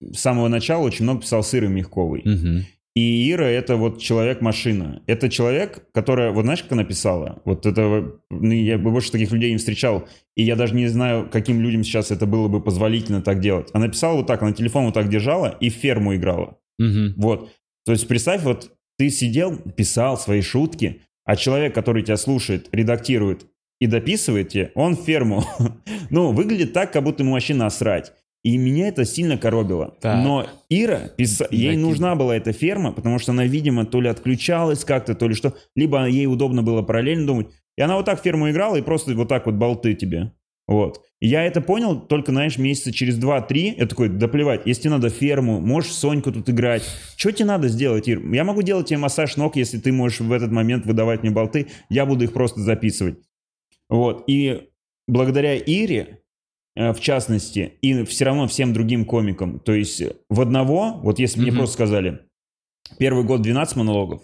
с 0.00 0.20
самого 0.20 0.48
начала 0.48 0.84
очень 0.84 1.04
много 1.04 1.22
писал 1.22 1.42
с 1.42 1.54
Ирой 1.54 1.70
Мягковой. 1.70 2.22
Мгм. 2.24 2.64
И 2.98 3.30
Ира 3.30 3.46
это 3.46 3.76
вот 3.76 4.00
человек-машина. 4.00 5.02
Это 5.06 5.28
человек, 5.28 5.84
которая, 5.92 6.32
вот 6.32 6.42
знаешь, 6.42 6.64
как 6.64 6.72
она 6.72 6.82
писала? 6.82 7.40
Вот 7.44 7.64
это, 7.64 8.12
ну, 8.28 8.52
я 8.52 8.76
бы 8.76 8.90
больше 8.90 9.12
таких 9.12 9.30
людей 9.30 9.52
не 9.52 9.58
встречал. 9.58 10.08
И 10.34 10.42
я 10.42 10.56
даже 10.56 10.74
не 10.74 10.88
знаю, 10.88 11.28
каким 11.30 11.60
людям 11.60 11.84
сейчас 11.84 12.10
это 12.10 12.26
было 12.26 12.48
бы 12.48 12.60
позволительно 12.60 13.22
так 13.22 13.38
делать. 13.38 13.68
Она 13.72 13.86
писала 13.86 14.16
вот 14.16 14.26
так, 14.26 14.42
она 14.42 14.50
телефон 14.50 14.86
вот 14.86 14.94
так 14.94 15.08
держала 15.08 15.56
и 15.60 15.70
в 15.70 15.74
ферму 15.74 16.16
играла. 16.16 16.58
Мгм. 16.80 17.14
Вот. 17.18 17.52
То 17.86 17.92
есть 17.92 18.08
представь, 18.08 18.42
вот 18.42 18.72
ты 18.98 19.10
сидел, 19.10 19.56
писал 19.56 20.18
свои 20.18 20.40
шутки, 20.40 21.02
а 21.24 21.36
человек, 21.36 21.76
который 21.76 22.02
тебя 22.02 22.16
слушает, 22.16 22.68
редактирует 22.72 23.46
и 23.80 23.86
дописывает 23.86 24.48
тебе, 24.48 24.72
он 24.74 24.96
в 24.96 25.04
ферму. 25.04 25.44
ну, 26.10 26.32
выглядит 26.32 26.72
так, 26.72 26.92
как 26.92 27.04
будто 27.04 27.22
ему 27.22 27.34
вообще 27.34 27.54
насрать. 27.54 28.12
И 28.42 28.56
меня 28.56 28.88
это 28.88 29.04
сильно 29.04 29.36
коробило. 29.36 29.96
Так. 30.00 30.24
Но 30.24 30.46
Ира, 30.68 31.10
писа- 31.16 31.48
ей 31.50 31.76
нужна 31.76 32.14
была 32.14 32.36
эта 32.36 32.52
ферма, 32.52 32.92
потому 32.92 33.18
что 33.18 33.32
она, 33.32 33.44
видимо, 33.44 33.84
то 33.84 34.00
ли 34.00 34.08
отключалась 34.08 34.84
как-то, 34.84 35.14
то 35.14 35.28
ли 35.28 35.34
что, 35.34 35.54
либо 35.74 36.06
ей 36.06 36.26
удобно 36.26 36.62
было 36.62 36.82
параллельно 36.82 37.26
думать. 37.26 37.48
И 37.76 37.82
она 37.82 37.96
вот 37.96 38.06
так 38.06 38.22
ферму 38.22 38.50
играла 38.50 38.76
и 38.76 38.82
просто 38.82 39.14
вот 39.14 39.28
так 39.28 39.46
вот 39.46 39.56
болты 39.56 39.94
тебе. 39.94 40.32
Вот. 40.68 41.00
И 41.20 41.26
Я 41.26 41.44
это 41.44 41.60
понял 41.60 41.98
только, 41.98 42.30
знаешь, 42.30 42.58
месяца 42.58 42.92
через 42.92 43.18
2-3. 43.18 43.74
Я 43.78 43.86
такой, 43.86 44.08
да 44.08 44.28
плевать, 44.28 44.62
если 44.66 44.82
тебе 44.82 44.90
надо 44.92 45.08
ферму, 45.08 45.60
можешь 45.60 45.92
Соньку 45.92 46.30
тут 46.30 46.48
играть. 46.48 46.84
Что 47.16 47.32
тебе 47.32 47.46
надо 47.46 47.68
сделать, 47.68 48.06
Ир? 48.06 48.20
Я 48.32 48.44
могу 48.44 48.62
делать 48.62 48.88
тебе 48.88 48.98
массаж 48.98 49.36
ног, 49.36 49.56
если 49.56 49.78
ты 49.78 49.90
можешь 49.92 50.20
в 50.20 50.30
этот 50.30 50.52
момент 50.52 50.86
выдавать 50.86 51.22
мне 51.22 51.32
болты. 51.32 51.68
Я 51.88 52.06
буду 52.06 52.24
их 52.24 52.32
просто 52.32 52.60
записывать. 52.60 53.18
Вот. 53.88 54.24
И 54.28 54.68
благодаря 55.08 55.56
Ире, 55.56 56.20
в 56.78 57.00
частности, 57.00 57.72
и 57.82 58.04
все 58.04 58.24
равно 58.26 58.46
всем 58.46 58.72
другим 58.72 59.04
комикам, 59.04 59.58
то 59.58 59.74
есть 59.74 60.00
в 60.28 60.40
одного, 60.40 61.00
вот 61.02 61.18
если 61.18 61.38
бы 61.40 61.46
мне 61.46 61.52
просто 61.52 61.74
сказали, 61.74 62.20
первый 62.98 63.24
год 63.24 63.42
12 63.42 63.76
монологов, 63.76 64.22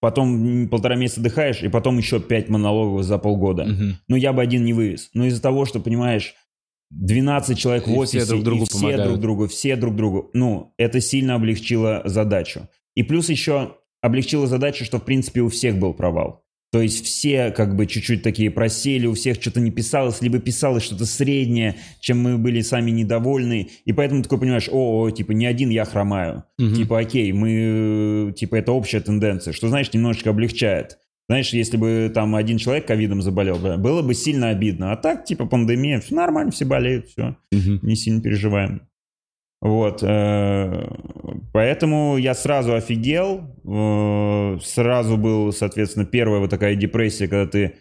потом 0.00 0.68
полтора 0.68 0.96
месяца 0.96 1.20
отдыхаешь, 1.20 1.62
и 1.62 1.68
потом 1.68 1.96
еще 1.98 2.20
5 2.20 2.48
монологов 2.48 3.04
за 3.04 3.16
полгода 3.18 3.64
Мгм. 3.64 3.96
ну, 4.08 4.16
я 4.16 4.32
бы 4.32 4.42
один 4.42 4.64
не 4.64 4.72
вывез. 4.72 5.08
Но 5.14 5.24
из-за 5.26 5.40
того, 5.40 5.64
что, 5.64 5.80
понимаешь, 5.80 6.34
12 6.90 7.58
человек 7.58 7.86
в 7.86 7.90
И 7.90 7.96
офисе, 7.96 8.18
все 8.20 8.28
друг 8.28 8.42
другу 8.44 8.62
и 8.64 8.66
все 8.66 8.78
помогают. 8.78 9.04
друг 9.08 9.20
другу, 9.20 9.46
все 9.48 9.76
друг 9.76 9.96
другу, 9.96 10.30
ну, 10.34 10.74
это 10.76 11.00
сильно 11.00 11.36
облегчило 11.36 12.02
задачу. 12.04 12.68
И 12.94 13.02
плюс 13.02 13.30
еще 13.30 13.76
облегчило 14.02 14.46
задачу, 14.46 14.84
что, 14.84 14.98
в 14.98 15.04
принципе, 15.04 15.40
у 15.40 15.48
всех 15.48 15.78
был 15.78 15.94
провал. 15.94 16.43
То 16.74 16.82
есть 16.82 17.04
все 17.04 17.52
как 17.52 17.76
бы 17.76 17.86
чуть-чуть 17.86 18.24
такие 18.24 18.50
просели, 18.50 19.06
у 19.06 19.14
всех 19.14 19.40
что-то 19.40 19.60
не 19.60 19.70
писалось, 19.70 20.20
либо 20.20 20.40
писалось 20.40 20.82
что-то 20.82 21.06
среднее, 21.06 21.76
чем 22.00 22.20
мы 22.20 22.36
были 22.36 22.62
сами 22.62 22.90
недовольны. 22.90 23.68
И 23.84 23.92
поэтому 23.92 24.24
такой 24.24 24.40
понимаешь, 24.40 24.68
о, 24.72 25.08
типа 25.10 25.30
не 25.30 25.46
один 25.46 25.70
я 25.70 25.84
хромаю. 25.84 26.42
Мгм. 26.58 26.74
Типа 26.74 26.98
окей, 26.98 27.30
мы, 27.30 28.34
типа 28.36 28.56
это 28.56 28.72
общая 28.72 28.98
тенденция, 28.98 29.52
что, 29.52 29.68
знаешь, 29.68 29.92
немножечко 29.92 30.30
облегчает. 30.30 30.98
Знаешь, 31.28 31.50
если 31.52 31.76
бы 31.76 32.10
там 32.12 32.34
один 32.34 32.58
человек 32.58 32.86
ковидом 32.88 33.22
заболел, 33.22 33.56
было 33.78 34.02
бы 34.02 34.12
сильно 34.14 34.48
обидно. 34.48 34.90
А 34.90 34.96
так, 34.96 35.24
типа 35.24 35.46
пандемия, 35.46 36.00
все 36.00 36.16
нормально, 36.16 36.50
все 36.50 36.64
болеют, 36.64 37.06
все, 37.06 37.36
Мгм. 37.52 37.78
не 37.82 37.94
сильно 37.94 38.20
переживаем. 38.20 38.82
Вот, 39.64 40.02
э, 40.02 40.88
поэтому 41.54 42.18
я 42.18 42.34
сразу 42.34 42.74
офигел, 42.74 43.56
э, 43.64 44.58
сразу 44.62 45.16
был, 45.16 45.52
соответственно, 45.54 46.04
первая 46.04 46.40
вот 46.40 46.50
такая 46.50 46.76
депрессия, 46.76 47.28
когда 47.28 47.50
ты 47.50 47.76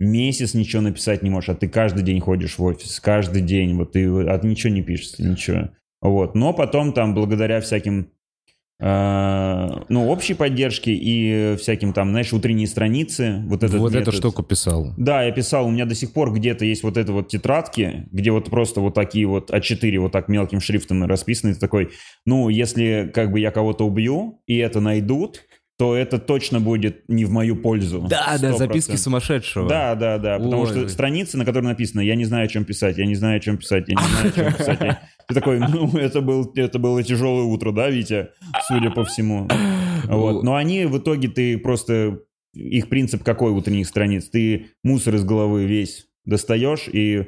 месяц 0.00 0.54
ничего 0.54 0.80
написать 0.80 1.22
не 1.22 1.28
можешь, 1.28 1.50
а 1.50 1.54
ты 1.54 1.68
каждый 1.68 2.02
день 2.04 2.20
ходишь 2.20 2.56
в 2.56 2.64
офис, 2.64 3.00
каждый 3.00 3.42
день, 3.42 3.76
вот 3.76 3.92
ты, 3.92 4.08
ты 4.08 4.46
ничего 4.46 4.72
не 4.72 4.80
пишешь, 4.80 5.18
ничего. 5.18 5.72
Вот, 6.00 6.34
но 6.34 6.54
потом 6.54 6.94
там 6.94 7.14
благодаря 7.14 7.60
всяким 7.60 8.12
ну, 8.78 10.08
общей 10.08 10.34
поддержке 10.34 10.92
и 10.92 11.56
всяким 11.56 11.94
там, 11.94 12.10
знаешь, 12.10 12.32
утренние 12.32 12.66
страницы, 12.66 13.42
вот 13.46 13.62
этот 13.62 13.78
Вот 13.78 13.92
эту 13.92 13.98
метод. 14.00 14.14
штуку 14.14 14.42
писал. 14.42 14.92
Да, 14.98 15.22
я 15.22 15.32
писал, 15.32 15.66
у 15.66 15.70
меня 15.70 15.86
до 15.86 15.94
сих 15.94 16.12
пор 16.12 16.32
где-то 16.32 16.64
есть 16.64 16.82
вот 16.82 16.98
это 16.98 17.12
вот 17.12 17.28
тетрадки, 17.28 18.06
где 18.12 18.30
вот 18.32 18.50
просто 18.50 18.80
вот 18.80 18.94
такие 18.94 19.26
вот 19.26 19.50
А4 19.50 19.98
вот 19.98 20.12
так 20.12 20.28
мелким 20.28 20.60
шрифтом 20.60 21.04
расписаны. 21.04 21.54
Ты 21.54 21.60
такой, 21.60 21.90
ну, 22.26 22.50
если 22.50 23.10
как 23.14 23.32
бы 23.32 23.40
я 23.40 23.50
кого-то 23.50 23.86
убью, 23.86 24.42
и 24.46 24.58
это 24.58 24.80
найдут, 24.80 25.42
то 25.78 25.94
это 25.94 26.18
точно 26.18 26.58
будет 26.58 27.06
не 27.08 27.24
в 27.26 27.30
мою 27.30 27.56
пользу. 27.56 28.06
Да, 28.08 28.36
да, 28.40 28.52
100%. 28.52 28.56
записки 28.58 28.96
сумасшедшего. 28.96 29.68
Да, 29.68 29.94
да, 29.94 30.18
да, 30.18 30.38
потому 30.38 30.62
Ой. 30.62 30.68
что 30.68 30.88
страницы, 30.88 31.36
на 31.36 31.44
которой 31.44 31.64
написано, 31.64 32.00
я 32.00 32.14
не 32.14 32.24
знаю, 32.24 32.46
о 32.46 32.48
чем 32.48 32.64
писать, 32.64 32.96
я 32.96 33.04
не 33.04 33.14
знаю, 33.14 33.36
о 33.36 33.40
чем 33.40 33.58
писать, 33.58 33.84
я 33.88 33.94
не 33.94 34.08
знаю, 34.08 34.28
о 34.28 34.32
чем 34.32 34.52
писать. 34.54 34.98
Ты 35.28 35.34
такой, 35.34 35.58
ну, 35.58 35.88
это, 35.98 36.20
был, 36.20 36.50
это 36.54 36.78
было 36.78 37.02
тяжелое 37.02 37.44
утро, 37.44 37.72
да, 37.72 37.90
Витя, 37.90 38.30
судя 38.66 38.90
по 38.90 39.04
всему. 39.04 39.48
Вот. 40.06 40.42
Но 40.44 40.54
они 40.54 40.86
в 40.86 40.98
итоге 40.98 41.28
ты 41.28 41.58
просто... 41.58 42.20
Их 42.54 42.88
принцип 42.88 43.22
какой 43.22 43.52
утренних 43.52 43.86
страниц? 43.86 44.30
Ты 44.30 44.68
мусор 44.82 45.16
из 45.16 45.24
головы 45.24 45.66
весь 45.66 46.06
достаешь 46.24 46.88
и 46.90 47.26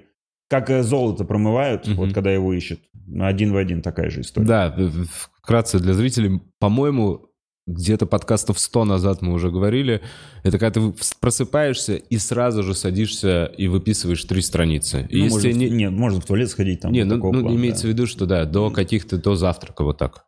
как 0.49 0.71
э, 0.71 0.83
золото 0.83 1.27
промывают, 1.27 1.87
Мгм. 1.87 1.97
вот 1.97 2.15
когда 2.15 2.33
его 2.33 2.55
ищут. 2.55 2.81
Один 3.21 3.53
в 3.53 3.57
один 3.59 3.83
такая 3.83 4.09
же 4.09 4.23
история. 4.23 4.47
Да, 4.47 4.77
вкратце 5.43 5.79
для 5.81 5.93
зрителей, 5.93 6.41
по-моему, 6.59 7.28
где-то 7.69 8.07
подкастов 8.07 8.59
100 8.59 8.85
назад 8.85 9.23
мы 9.23 9.33
уже 9.33 9.51
говорили, 9.51 10.01
это 10.43 10.59
когда 10.59 10.81
ты 10.81 10.95
просыпаешься 11.21 11.97
и 11.97 12.19
сразу 12.19 12.63
же 12.63 12.75
садишься 12.75 13.45
и 13.45 13.69
выписываешь 13.69 14.25
три 14.25 14.41
страницы. 14.41 15.07
Ну, 15.11 15.17
если 15.19 15.31
можно 15.31 15.51
в- 15.51 15.57
не... 15.57 15.71
Нет, 15.71 15.93
можно 15.93 16.21
в 16.21 16.25
туалет 16.25 16.51
сходить 16.51 16.81
там. 16.81 16.93
не, 16.93 17.05
ну, 17.05 17.17
ну, 17.17 17.21
плана, 17.21 17.55
имеется 17.55 17.83
да. 17.83 17.89
в 17.89 17.93
виду, 17.93 18.07
что 18.07 18.27
да, 18.27 18.45
до 18.45 18.71
каких-то, 18.71 19.19
до 19.19 19.37
завтрака 19.37 19.85
вот 19.85 19.99
так. 19.99 20.25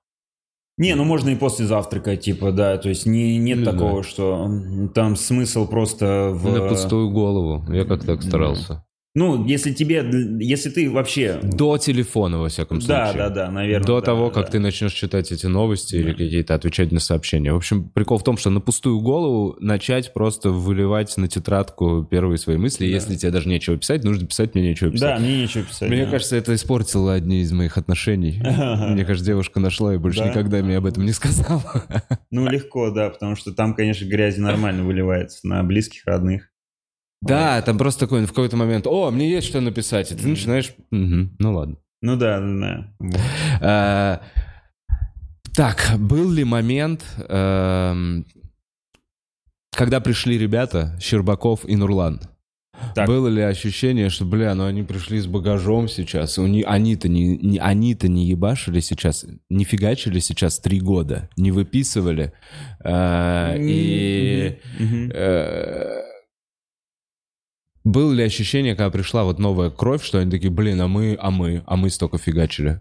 Не, 0.76 0.94
ну 0.94 1.04
можно 1.04 1.30
и 1.30 1.36
после 1.36 1.66
завтрака, 1.66 2.16
типа, 2.16 2.52
да, 2.52 2.78
то 2.78 2.88
есть 2.88 3.04
не, 3.04 3.36
нет 3.36 3.58
Ну, 3.58 3.64
такого, 3.64 4.02
что 4.02 4.46
м, 4.46 4.88
там 4.88 5.16
смысл 5.16 5.66
просто 5.66 6.30
в... 6.32 6.50
На 6.50 6.68
пустую 6.68 7.10
голову. 7.10 7.70
Я 7.72 7.84
как 7.84 8.04
так 8.04 8.22
старался. 8.22 8.84
Ну, 9.12 9.44
если 9.44 9.72
тебе, 9.72 10.04
если 10.38 10.70
ты 10.70 10.88
вообще... 10.88 11.40
До 11.42 11.78
телефона, 11.78 12.38
во 12.38 12.48
всяком 12.48 12.78
Да, 12.78 13.06
случае. 13.06 13.28
да, 13.28 13.30
да, 13.30 13.50
наверное. 13.50 13.84
До 13.84 13.98
да, 13.98 14.06
того, 14.06 14.28
да. 14.28 14.34
как 14.34 14.50
ты 14.52 14.60
начнешь 14.60 14.92
читать 14.92 15.32
эти 15.32 15.46
новости 15.46 15.96
или 15.96 16.12
какие-то 16.12 16.54
отвечать 16.54 16.92
на 16.92 17.00
сообщения. 17.00 17.52
В 17.52 17.56
общем, 17.56 17.88
прикол 17.88 18.18
в 18.18 18.22
том, 18.24 18.36
что 18.36 18.50
на 18.50 18.60
пустую 18.60 19.00
голову 19.00 19.56
начать 19.58 20.12
просто 20.12 20.50
выливать 20.50 21.16
на 21.16 21.26
тетрадку 21.26 22.06
первые 22.08 22.38
свои 22.38 22.56
мысли. 22.56 22.84
Да. 22.86 22.92
Если 22.92 23.16
тебе 23.16 23.32
даже 23.32 23.48
нечего 23.48 23.76
писать, 23.76 24.04
нужно 24.04 24.28
писать, 24.28 24.54
мне 24.54 24.68
нечего 24.68 24.92
писать. 24.92 25.16
Да, 25.16 25.18
мне 25.18 25.42
нечего 25.42 25.64
писать. 25.64 25.88
Мне 25.90 26.04
да. 26.04 26.10
кажется, 26.12 26.36
это 26.36 26.54
испортило 26.54 27.12
одни 27.12 27.40
из 27.40 27.50
моих 27.50 27.78
отношений. 27.78 28.40
Мне 28.90 29.04
кажется, 29.04 29.26
девушка 29.26 29.58
нашла 29.58 29.92
и 29.94 29.98
больше 29.98 30.20
Да? 30.20 30.28
никогда 30.28 30.58
мне 30.58 30.76
об 30.76 30.86
этом 30.86 31.04
не 31.04 31.12
сказала. 31.12 31.62
Ну, 32.30 32.48
легко, 32.48 32.90
да, 32.90 33.10
потому 33.10 33.34
что 33.34 33.52
там, 33.52 33.74
конечно, 33.74 34.04
грязи 34.04 34.38
нормально 34.40 34.84
выливается 34.84 35.46
на 35.48 35.62
близких, 35.64 36.02
родных. 36.06 36.49
Да, 37.22 37.60
там 37.62 37.76
просто 37.78 38.00
такой 38.06 38.24
в 38.24 38.28
какой-то 38.30 38.56
момент, 38.56 38.86
о, 38.86 39.10
мне 39.10 39.30
есть 39.30 39.46
что 39.48 39.60
написать. 39.60 40.10
И 40.12 40.14
ты 40.16 40.26
начинаешь, 40.26 40.72
«Мгм, 40.90 41.36
ну 41.38 41.54
ладно. 41.54 41.76
Ну 42.02 42.16
да, 42.16 42.40
да, 42.40 42.46
да. 42.60 42.94
Вот. 42.98 43.20
А, 43.60 44.22
Так, 45.54 45.92
был 45.98 46.30
ли 46.30 46.44
момент, 46.44 47.04
эм, 47.28 48.24
когда 49.76 50.00
пришли 50.00 50.38
ребята, 50.38 50.96
Щербаков 51.00 51.64
и 51.68 51.76
Нурлан? 51.76 52.20
Так. 52.94 53.06
Было 53.08 53.28
ли 53.28 53.42
ощущение, 53.42 54.08
что, 54.08 54.24
бля, 54.24 54.54
ну 54.54 54.64
они 54.64 54.82
пришли 54.82 55.18
с 55.20 55.26
багажом 55.26 55.88
сейчас, 55.88 56.38
у 56.38 56.46
ни- 56.46 56.62
они-то 56.62 57.08
не, 57.08 57.36
не- 57.36 57.58
они-то 57.58 58.08
не 58.08 58.26
ебашили 58.26 58.80
сейчас, 58.80 59.26
не 59.50 59.64
фигачили 59.64 60.18
сейчас 60.20 60.58
три 60.60 60.80
года, 60.80 61.28
не 61.36 61.50
выписывали, 61.50 62.32
э, 62.82 63.56
и 63.60 64.58
Мгм. 64.78 65.10
э, 65.12 66.02
было 67.84 68.12
ли 68.12 68.22
ощущение, 68.22 68.74
когда 68.74 68.90
пришла 68.90 69.24
вот 69.24 69.38
новая 69.38 69.70
кровь, 69.70 70.02
что 70.04 70.18
они 70.18 70.30
такие, 70.30 70.50
блин, 70.50 70.80
а 70.80 70.88
мы, 70.88 71.16
а 71.20 71.30
мы, 71.30 71.62
а 71.66 71.76
мы 71.76 71.90
столько 71.90 72.18
фигачили? 72.18 72.80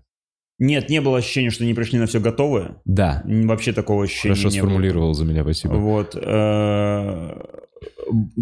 Нет, 0.60 0.90
не 0.90 1.00
было 1.00 1.20
ощущения, 1.20 1.52
что 1.52 1.64
они 1.64 1.74
пришли 1.74 2.00
на 2.00 2.06
все 2.06 2.20
готовое. 2.20 2.76
Да, 2.84 3.24
Вообще 3.26 3.72
такого 3.72 4.04
ощущения 4.04 4.36
хорошо 4.36 4.50
не 4.50 4.60
было. 4.62 4.68
сформулировал 4.70 5.14
за 5.14 5.24
меня, 5.24 5.44
спасибо. 5.44 5.74
Вот. 5.76 6.18
э, 6.22 7.42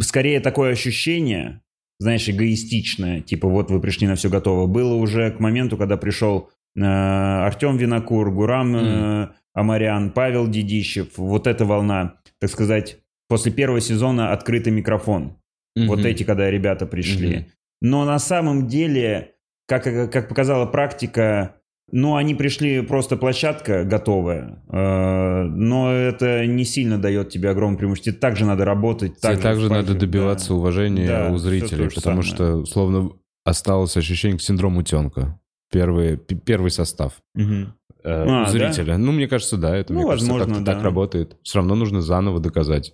Скорее 0.02 0.40
такое 0.40 0.72
ощущение, 0.72 1.62
знаешь, 2.00 2.28
эгоистичное, 2.28 3.22
типа 3.22 3.48
вот 3.48 3.70
вы 3.70 3.80
пришли 3.80 4.08
на 4.08 4.16
все 4.16 4.30
готово, 4.30 4.66
было 4.66 4.96
уже 4.96 5.30
к 5.32 5.40
моменту, 5.40 5.78
когда 5.78 5.96
пришел 5.98 6.50
э, 6.76 6.82
Артем 6.82 7.78
Винокур, 7.78 8.32
Гурам 8.32 8.76
э, 8.76 9.30
Амарян, 9.54 10.12
Павел 10.12 10.48
Дедищев, 10.48 11.18
вот 11.18 11.46
эта 11.46 11.66
волна, 11.66 12.16
так 12.40 12.50
сказать, 12.50 12.98
после 13.28 13.52
первого 13.52 13.80
сезона 13.82 14.32
открытый 14.32 14.74
микрофон. 14.74 15.38
Вот 15.86 16.00
Мгм. 16.00 16.08
эти, 16.08 16.24
когда 16.24 16.50
ребята 16.50 16.86
пришли. 16.86 17.36
Мгм. 17.38 17.46
Но 17.82 18.06
на 18.06 18.18
самом 18.20 18.68
деле, 18.68 19.34
как, 19.68 19.84
как 19.84 20.28
показала 20.30 20.66
практика, 20.66 21.56
ну, 21.92 22.16
они 22.16 22.36
пришли 22.36 22.82
просто 22.82 23.16
площадка 23.18 23.84
готовая, 23.86 24.64
э, 24.72 25.44
но 25.44 25.94
это 25.94 26.46
не 26.48 26.66
сильно 26.66 26.98
дает 26.98 27.30
тебе 27.30 27.50
огромное 27.50 27.78
преимущество. 27.78 28.14
Также 28.14 28.46
надо 28.46 28.66
работать. 28.66 29.20
Также 29.22 29.42
также 29.42 29.70
надо 29.70 29.94
добиваться 29.94 30.50
да. 30.50 30.56
уважения 30.56 31.08
Да, 31.08 31.30
у 31.32 31.38
зрителей, 31.38 31.90
потому 31.94 32.24
самое. 32.24 32.64
что, 32.64 32.66
словно, 32.66 33.12
осталось 33.46 33.96
ощущение 33.96 34.38
к 34.38 34.42
синдрому 34.42 34.80
утенка. 34.80 35.40
Первый, 35.72 36.18
первый 36.18 36.72
состав 36.72 37.14
Мгм. 37.36 37.74
э, 38.04 38.10
А, 38.10 38.24
у 38.24 38.46
да? 38.46 38.50
зрителя. 38.52 38.98
Ну, 38.98 39.12
мне 39.12 39.28
кажется, 39.28 39.58
да, 39.58 39.76
это 39.76 39.94
Ну, 39.94 40.00
мне 40.00 40.10
кажется, 40.10 40.32
возможно, 40.32 40.56
как-то 40.56 40.66
да. 40.66 40.74
так 40.74 40.84
работает. 40.84 41.38
Все 41.44 41.60
равно 41.60 41.76
нужно 41.76 42.02
заново 42.02 42.40
доказать. 42.40 42.94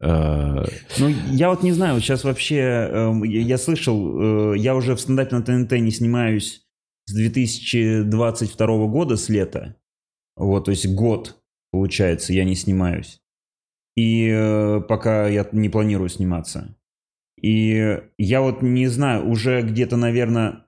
Э, 0.00 0.64
Ну, 0.98 1.08
я 1.30 1.50
вот 1.50 1.62
не 1.62 1.72
знаю, 1.72 2.00
сейчас 2.00 2.24
вообще, 2.24 2.58
эм, 2.58 3.22
я, 3.24 3.58
слышал, 3.58 4.54
э, 4.54 4.58
я 4.58 4.74
уже 4.76 4.94
в 4.94 5.00
стандарте 5.00 5.36
на 5.36 5.42
ТНТ 5.42 5.72
не 5.72 5.90
снимаюсь 5.90 6.66
с 7.06 7.14
2022 7.14 8.86
года, 8.86 9.16
с 9.16 9.28
лета. 9.28 9.76
Вот, 10.36 10.66
то 10.66 10.70
есть 10.70 10.86
год, 10.94 11.40
получается, 11.72 12.32
я 12.32 12.44
не 12.44 12.54
снимаюсь. 12.54 13.20
И 13.96 14.28
э, 14.28 14.80
пока 14.88 15.26
я 15.28 15.46
не 15.52 15.68
планирую 15.68 16.08
сниматься. 16.08 16.76
И 17.40 18.00
я 18.18 18.40
вот 18.40 18.62
не 18.62 18.86
знаю, 18.88 19.28
уже 19.28 19.62
где-то, 19.62 19.96
наверное, 19.96 20.67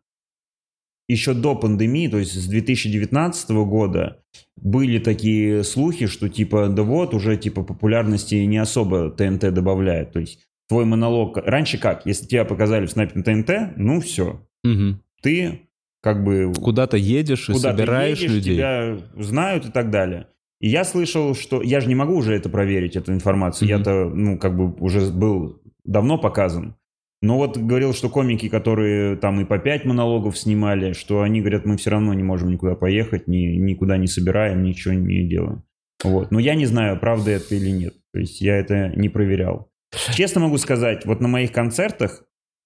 еще 1.10 1.34
до 1.34 1.54
пандемии, 1.54 2.08
то 2.08 2.18
есть 2.18 2.32
с 2.34 2.46
2019 2.46 3.50
года, 3.50 4.22
были 4.56 4.98
такие 4.98 5.64
слухи, 5.64 6.06
что 6.06 6.28
типа, 6.28 6.68
да 6.68 6.82
вот, 6.82 7.14
уже 7.14 7.36
типа 7.36 7.62
популярности 7.62 8.34
не 8.34 8.58
особо 8.58 9.10
ТНТ 9.10 9.52
добавляет. 9.52 10.12
То 10.12 10.20
есть 10.20 10.40
твой 10.68 10.84
монолог... 10.84 11.36
Раньше 11.38 11.78
как? 11.78 12.06
Если 12.06 12.26
тебя 12.26 12.44
показали 12.44 12.86
в 12.86 12.90
снайпе 12.90 13.12
на 13.18 13.24
ТНТ, 13.24 13.76
ну 13.76 14.00
все. 14.00 14.46
мгм. 14.62 15.02
Ты 15.22 15.60
как 16.02 16.24
бы 16.24 16.52
Куда-то 16.54 16.96
едешь 16.96 17.48
и 17.48 17.52
куда 17.52 17.70
собираешь 17.72 18.18
едешь, 18.20 18.34
людей. 18.34 18.56
тебя 18.56 18.98
знают 19.16 19.66
и 19.66 19.70
так 19.70 19.90
далее. 19.90 20.28
И 20.60 20.68
я 20.68 20.84
слышал, 20.84 21.34
что... 21.34 21.62
Я 21.62 21.80
же 21.80 21.88
не 21.88 21.94
могу 21.94 22.14
уже 22.14 22.34
это 22.34 22.48
проверить, 22.48 22.96
эту 22.96 23.12
информацию. 23.12 23.68
Мгм. 23.68 23.78
Я-то, 23.78 24.04
ну, 24.14 24.38
как 24.38 24.56
бы 24.56 24.72
уже 24.78 25.10
был 25.10 25.60
давно 25.84 26.18
показан. 26.18 26.76
Но 27.22 27.36
вот 27.36 27.58
говорил, 27.58 27.92
что 27.92 28.08
комики, 28.08 28.48
которые 28.48 29.16
там 29.16 29.40
и 29.40 29.44
по 29.44 29.58
пять 29.58 29.84
монологов 29.84 30.38
снимали, 30.38 30.94
что 30.94 31.20
они 31.20 31.40
говорят, 31.40 31.66
мы 31.66 31.76
все 31.76 31.90
равно 31.90 32.14
не 32.14 32.22
можем 32.22 32.50
никуда 32.50 32.74
поехать, 32.74 33.28
ни, 33.28 33.56
никуда 33.56 33.98
не 33.98 34.06
собираем, 34.06 34.62
ничего 34.62 34.94
не 34.94 35.28
делаем. 35.28 35.64
Вот. 36.02 36.30
Но 36.30 36.38
я 36.38 36.54
не 36.54 36.64
знаю, 36.64 36.98
правда 36.98 37.32
это 37.32 37.54
или 37.54 37.70
нет. 37.70 37.94
То 38.12 38.20
есть 38.20 38.40
я 38.40 38.56
это 38.56 38.88
не 38.96 39.10
проверял. 39.10 39.70
Честно 40.14 40.40
могу 40.40 40.56
сказать, 40.56 41.04
вот 41.04 41.20
на 41.20 41.28
моих 41.28 41.52
концертах 41.52 42.24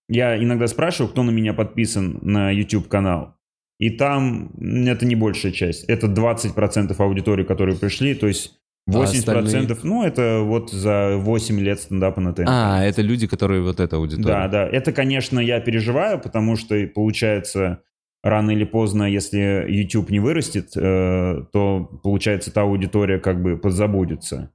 я 0.08 0.36
иногда 0.40 0.66
спрашиваю, 0.66 1.10
кто 1.10 1.22
на 1.22 1.30
меня 1.30 1.52
подписан 1.52 2.18
на 2.22 2.50
YouTube-канал. 2.50 3.34
И 3.78 3.90
там 3.90 4.52
это 4.60 5.04
не 5.04 5.16
большая 5.16 5.50
часть. 5.52 5.84
Это 5.84 6.06
20% 6.06 6.94
аудитории, 6.96 7.44
которые 7.44 7.76
пришли. 7.76 8.14
То 8.14 8.28
есть 8.28 8.60
80%, 8.88 9.18
остальные? 9.18 9.76
ну, 9.82 10.04
это 10.04 10.40
вот 10.42 10.70
за 10.70 11.16
8 11.16 11.60
лет 11.60 11.80
стендапа 11.80 12.20
на 12.20 12.34
ТНТ. 12.34 12.46
А, 12.48 12.82
это 12.84 13.02
люди, 13.02 13.26
которые 13.26 13.62
вот 13.62 13.80
эта 13.80 13.96
аудитория. 13.96 14.26
Да, 14.26 14.48
да. 14.48 14.66
Это, 14.66 14.92
конечно, 14.92 15.40
я 15.40 15.60
переживаю, 15.60 16.20
потому 16.20 16.56
что 16.56 16.74
получается 16.94 17.82
рано 18.22 18.50
или 18.50 18.64
поздно, 18.64 19.04
если 19.04 19.64
YouTube 19.68 20.10
не 20.10 20.18
вырастет, 20.18 20.76
э, 20.76 21.44
то 21.52 22.00
получается 22.02 22.52
та 22.52 22.62
аудитория 22.62 23.18
как 23.18 23.42
бы 23.42 23.56
подзабудется. 23.56 24.50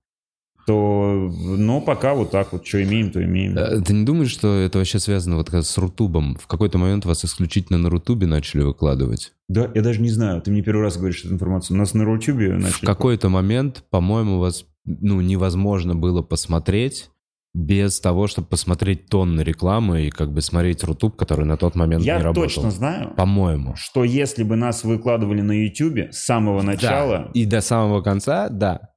То, 0.70 1.32
но 1.58 1.82
пока 1.82 2.14
вот 2.14 2.30
так 2.30 2.54
вот, 2.54 2.68
что 2.68 2.84
имеем, 2.84 3.10
то 3.10 3.24
имеем. 3.24 3.58
Э, 3.58 3.82
Ты 3.82 3.92
не 3.92 4.06
думаешь, 4.06 4.30
что 4.30 4.54
это 4.54 4.78
вообще 4.78 5.00
связано 5.00 5.36
вот 5.38 5.50
с 5.52 5.78
Рутубом? 5.80 6.36
В 6.40 6.46
какой-то 6.46 6.78
момент 6.78 7.06
вас 7.06 7.26
исключительно 7.26 7.80
на 7.80 7.90
Рутубе 7.90 8.28
начали 8.28 8.62
выкладывать. 8.62 9.34
Да, 9.48 9.72
я 9.74 9.82
даже 9.82 10.00
не 10.00 10.12
знаю. 10.12 10.44
Ты 10.44 10.52
мне 10.52 10.62
первый 10.62 10.84
раз 10.84 10.98
говоришь 10.98 11.26
эту 11.26 11.34
информацию. 11.34 11.76
У 11.76 11.80
нас 11.80 11.96
на 11.96 12.06
Рутюбе 12.06 12.54
В 12.54 12.60
начали... 12.60 12.86
какой-то 12.86 13.30
момент, 13.30 13.84
по-моему, 13.90 14.38
вас 14.38 14.66
ну, 14.86 15.22
невозможно 15.22 15.96
было 15.96 16.22
посмотреть 16.22 17.10
без 17.56 18.00
того, 18.00 18.28
чтобы 18.28 18.48
посмотреть 18.48 19.08
тонны 19.08 19.42
рекламы 19.42 20.04
и 20.06 20.10
как 20.12 20.32
бы 20.32 20.42
смотреть 20.42 20.84
Рутуб, 20.84 21.16
который 21.16 21.46
на 21.46 21.58
тот 21.58 21.74
момент 21.74 22.04
Я 22.04 22.18
не 22.18 22.24
работал. 22.26 22.44
точно 22.44 22.70
знаю, 22.70 23.16
По-моему. 23.18 23.74
что 23.76 24.04
если 24.04 24.44
бы 24.44 24.56
нас 24.56 24.84
выкладывали 24.84 25.42
на 25.42 25.64
Ютубе 25.64 26.12
с 26.12 26.20
самого 26.20 26.62
начала, 26.62 27.18
Да. 27.26 27.32
И 27.34 27.46
до 27.46 27.62
самого 27.62 28.04
конца, 28.04 28.50
да. 28.50 28.92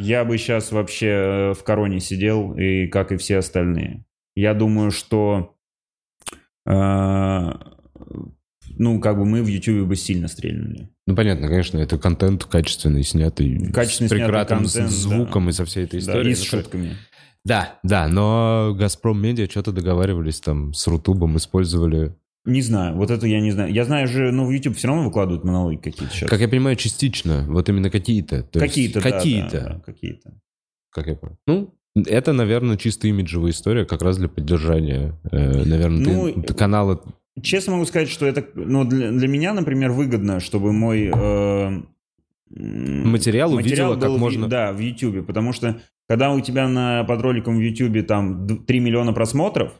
Я 0.00 0.24
бы 0.24 0.38
сейчас 0.38 0.72
вообще 0.72 1.06
э, 1.06 1.52
в 1.54 1.62
короне 1.62 2.00
сидел, 2.00 2.54
и 2.56 2.86
как 2.86 3.12
и 3.12 3.16
все 3.16 3.38
остальные. 3.38 4.04
Я 4.34 4.54
думаю, 4.54 4.90
что 4.90 5.54
э, 6.66 7.52
ну, 8.78 9.00
как 9.00 9.18
бы 9.18 9.26
мы 9.26 9.42
в 9.42 9.46
Ютубе 9.46 9.82
бы 9.82 9.96
сильно 9.96 10.28
стрельнули. 10.28 10.88
Ну, 11.06 11.14
понятно, 11.14 11.48
конечно, 11.48 11.78
это 11.78 11.98
контент 11.98 12.44
качественный, 12.44 13.02
снятый 13.02 13.70
Качественно 13.72 14.08
с 14.08 14.12
прекрасным 14.12 14.60
контент, 14.60 14.90
звуком 14.90 15.44
да. 15.44 15.50
и 15.50 15.52
со 15.52 15.64
всей 15.64 15.84
этой 15.84 16.00
Да, 16.00 16.12
историей. 16.12 16.32
и 16.32 16.34
с 16.34 16.40
Ну, 16.40 16.44
шутками. 16.44 16.96
Да, 17.44 17.78
да, 17.82 18.08
но 18.08 18.74
Газпром 18.78 19.20
Медиа 19.20 19.48
что-то 19.48 19.72
договаривались 19.72 20.40
там 20.40 20.72
с 20.74 20.86
Рутубом, 20.86 21.36
использовали. 21.36 22.14
Не 22.46 22.62
знаю, 22.62 22.96
вот 22.96 23.10
это 23.10 23.26
я 23.26 23.40
не 23.40 23.50
знаю. 23.50 23.72
Я 23.72 23.84
знаю 23.84 24.08
же, 24.08 24.32
ну, 24.32 24.46
в 24.46 24.50
YouTube 24.50 24.76
все 24.76 24.88
равно 24.88 25.04
выкладывают 25.04 25.44
монологи 25.44 25.76
какие-то 25.76 26.12
сейчас. 26.14 26.30
Как 26.30 26.40
я 26.40 26.48
понимаю, 26.48 26.76
частично. 26.76 27.44
Вот 27.48 27.68
именно 27.68 27.90
какие-то. 27.90 28.44
Какие-то, 28.52 29.00
да, 29.02 29.10
Какие-то. 29.10 29.50
да, 29.60 29.68
да, 29.74 29.80
какие-то. 29.84 30.32
Как 30.90 31.06
я 31.06 31.16
понял. 31.16 31.36
Ну, 31.46 31.74
это, 31.94 32.32
наверное, 32.32 32.76
чисто 32.78 33.08
имиджевая 33.08 33.50
история, 33.52 33.84
как 33.84 34.00
раз 34.02 34.16
для 34.16 34.28
поддержания, 34.28 35.18
э, 35.30 35.64
наверное, 35.64 36.00
Ну, 36.34 36.42
ты- 36.42 36.54
канала. 36.54 37.02
Честно 37.42 37.74
могу 37.74 37.84
сказать, 37.84 38.08
что 38.08 38.26
это, 38.26 38.44
ну, 38.54 38.84
для, 38.84 39.10
для 39.12 39.28
меня, 39.28 39.52
например, 39.52 39.92
выгодно, 39.92 40.40
чтобы 40.40 40.72
мой 40.72 41.10
э, 41.14 41.80
м, 42.56 43.08
Материал 43.10 43.52
увидела 43.54 43.94
как 43.94 44.08
был 44.08 44.18
можно- 44.18 44.48
да, 44.48 44.72
в 44.72 44.78
YouTube, 44.80 45.26
потому 45.26 45.52
что 45.52 45.80
когда 46.08 46.32
у 46.32 46.40
тебя 46.40 46.68
на, 46.68 47.04
под 47.04 47.20
роликом 47.20 47.56
в 47.58 47.60
YouTube 47.60 48.06
там 48.06 48.46
д- 48.46 48.56
3 48.56 48.80
миллиона 48.80 49.12
просмотров, 49.12 49.72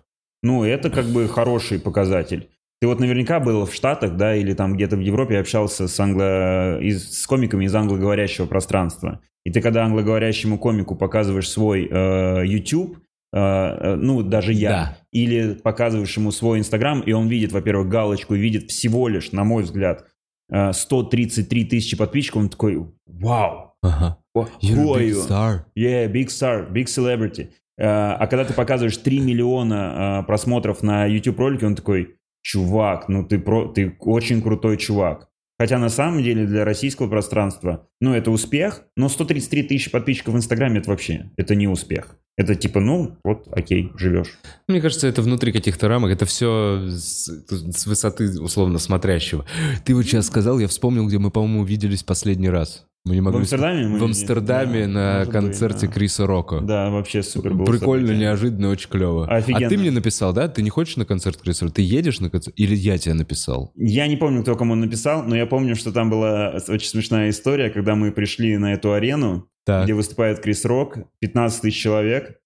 ну, 0.43 0.65
это 0.65 0.91
как 0.91 1.07
бы 1.07 1.29
хороший 1.29 1.79
показатель. 1.79 2.49
Ты 2.81 2.87
вот 2.87 2.99
наверняка 2.99 3.41
был 3.41 3.67
в 3.67 3.75
Штатах, 3.75 4.17
да, 4.17 4.35
или 4.35 4.55
там 4.55 4.75
где-то 4.75 4.97
в 4.97 5.01
Европе 5.01 5.39
общался 5.39 5.87
с, 5.87 6.01
англо... 6.01 6.81
из- 6.81 7.21
с 7.23 7.27
комиками 7.27 7.67
из 7.67 7.75
англоговорящего 7.75 8.47
пространства. 8.47 9.21
И 9.45 9.51
ты 9.51 9.61
когда 9.61 9.85
англоговорящему 9.85 10.59
комику 10.59 10.97
показываешь 10.97 11.49
свой 11.51 11.87
э, 11.91 12.43
YouTube, 12.47 12.97
э, 13.33 13.39
э, 13.39 13.95
ну, 13.97 14.23
даже 14.23 14.53
я, 14.55 14.71
Да. 14.71 14.99
или 15.13 15.55
показываешь 15.55 16.17
ему 16.17 16.31
свой 16.31 16.59
Инстаграм, 16.59 17.01
и 17.01 17.13
он 17.13 17.29
видит, 17.29 17.53
во-первых, 17.53 17.89
галочку, 17.89 18.35
и 18.35 18.39
видит 18.41 18.71
всего 18.71 19.09
лишь, 19.09 19.33
на 19.33 19.45
мой 19.45 19.63
взгляд, 19.65 20.07
э, 20.51 20.73
133 20.73 21.65
тысячи 21.67 21.97
подписчиков, 21.97 22.43
он 22.43 22.49
такой, 22.49 22.87
вау, 23.07 23.75
Ага. 23.83 24.19
You're 24.63 24.95
a 24.95 24.99
big 24.99 25.15
star. 25.15 25.65
Yeah, 25.75 26.07
big 26.07 26.29
star, 26.29 26.71
big 26.71 26.87
celebrity. 26.87 27.49
Э, 27.81 28.13
А 28.13 28.27
когда 28.27 28.45
ты 28.45 28.53
показываешь 28.53 28.99
3 28.99 29.21
миллиона 29.21 30.21
э, 30.21 30.27
просмотров 30.27 30.83
на 30.83 31.07
YouTube 31.07 31.39
ролике, 31.39 31.67
он 31.67 31.75
такой, 31.75 32.17
чувак, 32.43 33.09
ну 33.09 33.25
ты, 33.25 33.39
про, 33.39 33.69
ты 33.69 33.97
очень 34.01 34.43
крутой 34.43 34.77
чувак. 34.77 35.29
Хотя 35.59 35.79
на 35.79 35.89
самом 35.91 36.23
деле 36.23 36.47
для 36.47 36.65
российского 36.65 37.09
пространства, 37.09 37.87
ну 38.01 38.15
это 38.15 38.31
успех, 38.31 38.83
но 38.97 39.09
133 39.09 39.65
тысячи 39.65 39.91
подписчиков 39.91 40.35
в 40.35 40.37
Инстаграме 40.37 40.81
это 40.81 40.91
вообще, 40.91 41.31
это 41.37 41.55
не 41.55 41.69
успех. 41.69 42.17
Это 42.37 42.55
типа, 42.55 42.81
ну 42.81 43.19
вот, 43.25 43.47
окей, 43.53 43.93
живешь. 43.97 44.39
Мне 44.69 44.81
кажется, 44.81 45.07
это 45.07 45.21
внутри 45.21 45.53
каких-то 45.53 45.89
рамок, 45.89 46.11
это 46.13 46.25
все 46.25 46.87
с, 46.89 47.29
с 47.29 47.87
высоты 47.87 48.41
условно 48.41 48.79
смотрящего. 48.79 49.45
Ты 49.85 49.95
вот 49.95 50.05
сейчас 50.05 50.27
сказал, 50.27 50.59
я 50.59 50.69
вспомнил, 50.69 51.07
где 51.07 51.19
мы, 51.19 51.31
по-моему, 51.31 51.65
виделись 51.65 52.03
последний 52.03 52.49
раз. 52.49 52.87
Мы 53.07 53.15
не 53.15 53.21
В 53.21 53.25
могли... 53.25 53.41
Амстердаме? 53.41 53.89
мы 53.89 53.99
В 53.99 54.05
Амстердаме 54.05 54.83
да, 54.83 54.89
на 54.89 55.13
может 55.15 55.27
быть, 55.27 55.33
концерте 55.33 55.87
да. 55.87 55.93
Криса 55.93 56.27
Рока. 56.27 56.61
Да, 56.61 56.91
вообще 56.91 57.23
супер 57.23 57.55
было. 57.55 57.65
Прикольно, 57.65 58.09
событие. 58.09 58.27
неожиданно, 58.27 58.69
очень 58.69 58.91
клево. 58.91 59.27
Офигенно. 59.27 59.67
А 59.67 59.69
ты 59.71 59.79
мне 59.79 59.91
написал, 59.91 60.33
да? 60.35 60.49
Ты 60.49 60.61
не 60.63 60.69
хочешь 60.71 60.97
на 60.97 61.07
концерт 61.07 61.39
Криса 61.39 61.65
Рока? 61.65 61.77
Ты 61.77 61.83
едешь 61.83 62.21
на 62.21 62.29
концерт? 62.29 62.55
Или 62.59 62.75
я 62.77 62.99
тебе 62.99 63.15
написал? 63.15 63.73
Я 63.75 64.07
не 64.07 64.17
помню, 64.17 64.43
кто 64.43 64.55
кому 64.55 64.75
написал, 64.75 65.23
но 65.25 65.35
я 65.35 65.47
помню, 65.47 65.77
что 65.77 65.93
там 65.93 66.11
была 66.11 66.51
очень 66.69 66.89
смешная 66.89 67.31
история, 67.31 67.71
когда 67.71 67.95
мы 67.95 68.13
пришли 68.13 68.57
на 68.59 68.75
эту 68.75 68.93
арену, 68.93 69.49
Так. 69.65 69.85
где 69.85 69.95
выступает 69.95 70.41
Крис 70.41 70.67
Рок, 70.67 70.99
15 71.21 71.63
тысяч 71.63 71.81
человек. 71.81 72.37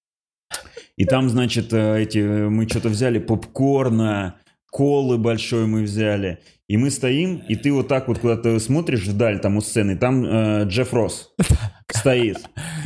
И 0.96 1.04
там, 1.04 1.28
значит, 1.28 1.72
э, 1.72 2.02
эти, 2.02 2.18
мы 2.48 2.68
что-то 2.68 2.88
взяли 2.90 3.18
попкорна, 3.18 4.36
колы 4.70 5.18
большой 5.18 5.66
мы 5.66 5.82
взяли. 5.82 6.38
И 6.66 6.78
мы 6.78 6.90
стоим, 6.90 7.42
и 7.46 7.56
ты 7.56 7.70
вот 7.72 7.88
так 7.88 8.08
вот 8.08 8.20
куда-то 8.20 8.58
смотришь 8.58 9.06
вдаль 9.06 9.38
там 9.38 9.58
у 9.58 9.60
сцены, 9.60 9.96
там 9.98 10.24
э, 10.24 10.64
Джефф 10.64 10.94
Росс 10.94 11.34
стоит. 11.90 12.38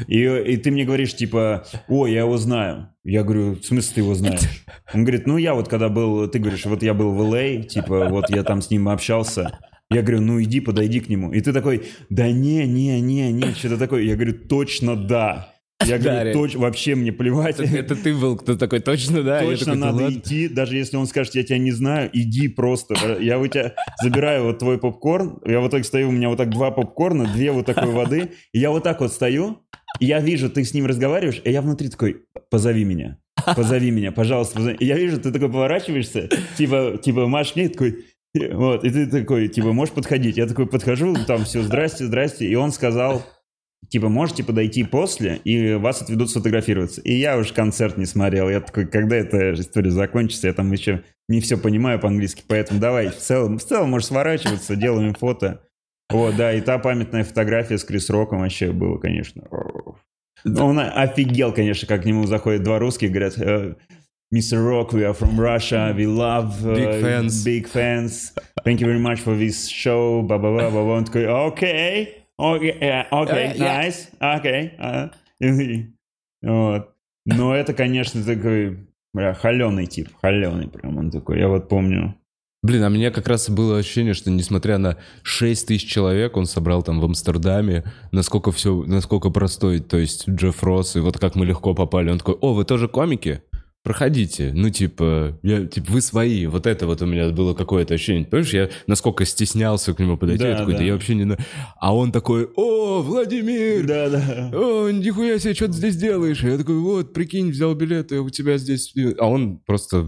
И, 0.08 0.24
и 0.24 0.56
ты 0.56 0.72
мне 0.72 0.84
говоришь, 0.84 1.14
типа, 1.14 1.64
о, 1.86 2.08
я 2.08 2.20
его 2.20 2.36
знаю. 2.38 2.88
Я 3.04 3.22
говорю, 3.22 3.52
в 3.52 3.64
смысле 3.64 3.94
ты 3.94 4.00
его 4.00 4.14
знаешь? 4.14 4.64
Он 4.92 5.04
говорит, 5.04 5.28
ну 5.28 5.36
я 5.36 5.54
вот 5.54 5.68
когда 5.68 5.88
был, 5.88 6.26
ты 6.26 6.40
говоришь, 6.40 6.66
вот 6.66 6.82
я 6.82 6.92
был 6.92 7.12
в 7.12 7.20
Л.А., 7.20 7.62
типа, 7.62 8.08
вот 8.08 8.30
я 8.30 8.42
там 8.42 8.62
с 8.62 8.70
ним 8.70 8.88
общался. 8.88 9.60
Я 9.90 10.02
говорю, 10.02 10.22
ну 10.22 10.42
иди, 10.42 10.60
подойди 10.60 10.98
к 10.98 11.08
нему. 11.08 11.32
И 11.32 11.40
ты 11.40 11.52
такой, 11.52 11.84
да 12.10 12.30
не, 12.32 12.66
не, 12.66 13.00
не, 13.00 13.32
не, 13.32 13.54
что-то 13.54 13.78
такое. 13.78 14.02
Я 14.02 14.16
говорю, 14.16 14.34
точно 14.34 14.96
да. 14.96 15.54
Я 15.86 15.98
говорю, 15.98 16.32
точ, 16.32 16.54
вообще 16.56 16.94
мне 16.96 17.12
плевать. 17.12 17.60
Это 17.60 17.94
ты 17.94 18.14
был, 18.14 18.36
кто 18.36 18.56
такой, 18.56 18.80
точно, 18.80 19.22
да? 19.22 19.40
Точно 19.40 19.66
такой, 19.66 19.80
«Да 19.80 19.86
надо 19.86 20.04
ладно». 20.04 20.18
идти, 20.18 20.48
даже 20.48 20.76
если 20.76 20.96
он 20.96 21.06
скажет, 21.06 21.34
я 21.36 21.44
тебя 21.44 21.58
не 21.58 21.70
знаю, 21.70 22.10
иди 22.12 22.48
просто. 22.48 22.94
Я 23.20 23.38
у 23.38 23.46
тебя 23.46 23.74
забираю 24.02 24.44
вот 24.44 24.58
твой 24.58 24.78
попкорн, 24.78 25.40
я 25.46 25.60
в 25.60 25.68
итоге 25.68 25.84
стою, 25.84 26.08
у 26.08 26.12
меня 26.12 26.28
вот 26.28 26.38
так 26.38 26.50
два 26.50 26.72
попкорна, 26.72 27.26
две 27.26 27.52
вот 27.52 27.66
такой 27.66 27.92
воды, 27.92 28.32
и 28.52 28.58
я 28.58 28.70
вот 28.70 28.82
так 28.82 29.00
вот 29.00 29.12
стою, 29.12 29.58
и 30.00 30.06
я 30.06 30.20
вижу, 30.20 30.50
ты 30.50 30.64
с 30.64 30.74
ним 30.74 30.86
разговариваешь, 30.86 31.40
и 31.44 31.50
я 31.50 31.62
внутри 31.62 31.88
такой, 31.88 32.24
позови 32.50 32.84
меня, 32.84 33.18
позови 33.56 33.90
меня, 33.92 34.10
пожалуйста, 34.10 34.56
позови. 34.56 34.76
И 34.80 34.84
я 34.84 34.96
вижу, 34.96 35.20
ты 35.20 35.30
такой 35.30 35.48
поворачиваешься, 35.48 36.28
типа, 36.56 36.98
типа 37.00 37.28
Маш 37.28 37.54
мне 37.54 37.68
такой, 37.68 38.04
вот, 38.34 38.84
и 38.84 38.90
ты 38.90 39.06
такой, 39.06 39.48
типа, 39.48 39.72
можешь 39.72 39.94
подходить? 39.94 40.36
Я 40.36 40.46
такой 40.46 40.66
подхожу, 40.66 41.14
там 41.26 41.44
все, 41.44 41.62
здрасте, 41.62 42.04
здрасте, 42.04 42.46
и 42.46 42.54
он 42.56 42.72
сказал, 42.72 43.22
типа, 43.88 44.08
можете 44.08 44.44
подойти 44.44 44.84
после, 44.84 45.36
и 45.44 45.74
вас 45.74 46.02
отведут 46.02 46.30
сфотографироваться. 46.30 47.00
И 47.02 47.14
я 47.14 47.38
уж 47.38 47.52
концерт 47.52 47.96
не 47.96 48.04
смотрел. 48.06 48.48
Я 48.48 48.60
такой, 48.60 48.86
когда 48.86 49.16
эта 49.16 49.54
история 49.54 49.90
закончится, 49.90 50.48
я 50.48 50.52
там 50.52 50.70
еще 50.72 51.04
не 51.28 51.40
все 51.40 51.56
понимаю 51.56 51.98
по-английски, 51.98 52.42
поэтому 52.46 52.80
давай, 52.80 53.08
в 53.08 53.16
целом, 53.16 53.58
в 53.58 53.64
целом 53.64 53.90
можешь 53.90 54.08
сворачиваться, 54.08 54.76
делаем 54.76 55.14
фото. 55.14 55.62
Вот, 56.10 56.36
да, 56.36 56.54
и 56.54 56.60
та 56.60 56.78
памятная 56.78 57.24
фотография 57.24 57.76
с 57.76 57.84
Крис 57.84 58.08
Роком 58.08 58.40
вообще 58.40 58.72
было, 58.72 58.98
конечно. 58.98 59.44
Он 60.44 60.78
офигел, 60.78 61.52
конечно, 61.52 61.86
как 61.86 62.02
к 62.02 62.04
нему 62.06 62.24
заходят 62.26 62.62
два 62.62 62.78
русских, 62.78 63.10
говорят, 63.10 63.38
э, 63.38 63.74
Mr. 64.32 64.58
Rock, 64.58 64.92
we 64.92 65.04
are 65.04 65.14
from 65.14 65.38
Russia, 65.38 65.94
we 65.96 66.06
love 66.06 66.64
uh, 66.64 66.74
Big 66.74 67.00
fans. 67.02 67.44
big 67.44 67.66
fans. 67.66 68.32
Thank 68.62 68.80
you 68.80 68.86
very 68.86 68.98
much 68.98 69.20
for 69.20 69.34
this 69.34 69.68
show, 69.68 70.22
ба-ба-ба, 70.22 70.70
ба 70.70 70.78
Он 70.80 71.04
такой, 71.04 71.26
окей, 71.26 72.04
э, 72.04 72.17
окей, 72.38 72.70
Э, 72.80 73.04
я- 73.56 73.86
nice, 73.86 74.08
окей. 74.18 74.72
а». 74.78 75.10
Вот. 76.42 76.90
Но 77.26 77.54
это, 77.54 77.74
конечно, 77.74 78.22
такой, 78.24 78.86
бля, 79.12 79.34
холеный 79.34 79.86
тип, 79.86 80.08
холеный 80.22 80.68
прям 80.68 80.96
он 80.96 81.10
такой. 81.10 81.38
Я 81.38 81.48
вот 81.48 81.68
помню. 81.68 82.14
Блин, 82.62 82.82
а 82.82 82.90
мне 82.90 83.10
как 83.12 83.28
раз 83.28 83.48
было 83.50 83.78
ощущение, 83.78 84.14
что 84.14 84.30
несмотря 84.30 84.78
на 84.78 84.96
6 85.22 85.68
тысяч 85.68 85.88
человек, 85.88 86.36
он 86.36 86.46
собрал 86.46 86.82
там 86.82 87.00
в 87.00 87.04
Амстердаме, 87.04 87.84
насколько 88.10 88.50
все, 88.50 88.82
насколько 88.84 89.30
простой, 89.30 89.78
то 89.78 89.96
есть 89.96 90.28
Джефф 90.28 90.62
Росс, 90.64 90.96
и 90.96 91.00
вот 91.00 91.18
как 91.18 91.36
мы 91.36 91.46
легко 91.46 91.72
попали. 91.74 92.10
Он 92.10 92.18
такой, 92.18 92.34
о, 92.40 92.54
вы 92.54 92.64
тоже 92.64 92.88
комики? 92.88 93.42
Проходите. 93.84 94.50
Ну, 94.54 94.70
типа, 94.70 95.38
я, 95.42 95.64
типа, 95.64 95.92
вы 95.92 96.00
свои. 96.02 96.46
Вот 96.46 96.66
это 96.66 96.86
вот 96.86 97.00
у 97.00 97.06
меня 97.06 97.30
было 97.30 97.54
какое-то 97.54 97.94
ощущение. 97.94 98.24
Понимаешь, 98.26 98.52
я 98.52 98.68
насколько 98.86 99.24
стеснялся 99.24 99.94
к 99.94 99.98
нему 100.00 100.16
подойти, 100.18 100.42
Да, 100.42 100.50
я 100.50 100.56
такой, 100.56 100.72
да. 100.74 100.78
да. 100.80 100.84
я 100.84 100.92
вообще 100.92 101.14
не... 101.14 101.24
на-». 101.24 101.38
А 101.80 101.94
он 101.94 102.12
такой, 102.12 102.48
о, 102.56 103.00
Владимир! 103.02 103.86
Да, 103.86 104.10
да. 104.10 104.50
О, 104.52 104.90
нихуя 104.90 105.38
себе, 105.38 105.54
что 105.54 105.66
ты 105.68 105.72
здесь 105.74 105.96
делаешь? 105.96 106.42
Я 106.42 106.58
такой, 106.58 106.78
вот, 106.78 107.14
прикинь, 107.14 107.50
взял 107.50 107.74
билет, 107.74 108.12
и 108.12 108.16
у 108.16 108.28
тебя 108.30 108.58
здесь... 108.58 108.92
А 109.18 109.26
он 109.26 109.58
просто 109.64 110.04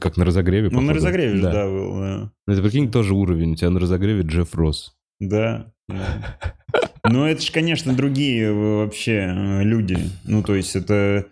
как 0.00 0.16
на 0.16 0.24
разогреве, 0.24 0.70
Ну, 0.70 0.80
на 0.80 0.88
походу. 0.88 0.94
разогреве 0.94 1.36
же, 1.36 1.42
да, 1.42 1.66
был, 1.66 1.94
да. 2.00 2.32
Ну, 2.46 2.52
Это, 2.54 2.62
прикинь, 2.62 2.90
тоже 2.90 3.14
уровень. 3.14 3.52
У 3.52 3.56
тебя 3.56 3.70
на 3.70 3.78
разогреве 3.78 4.22
Джефф 4.22 4.54
Росс. 4.54 4.94
Да. 5.20 5.70
Ну, 7.04 7.26
это 7.26 7.42
же, 7.42 7.52
конечно, 7.52 7.92
другие 7.94 8.44
э, 8.46 8.52
вообще 8.52 9.12
э, 9.28 9.62
люди. 9.64 9.98
Ну, 10.24 10.42
то 10.42 10.54
есть 10.54 10.76
это 10.76 11.26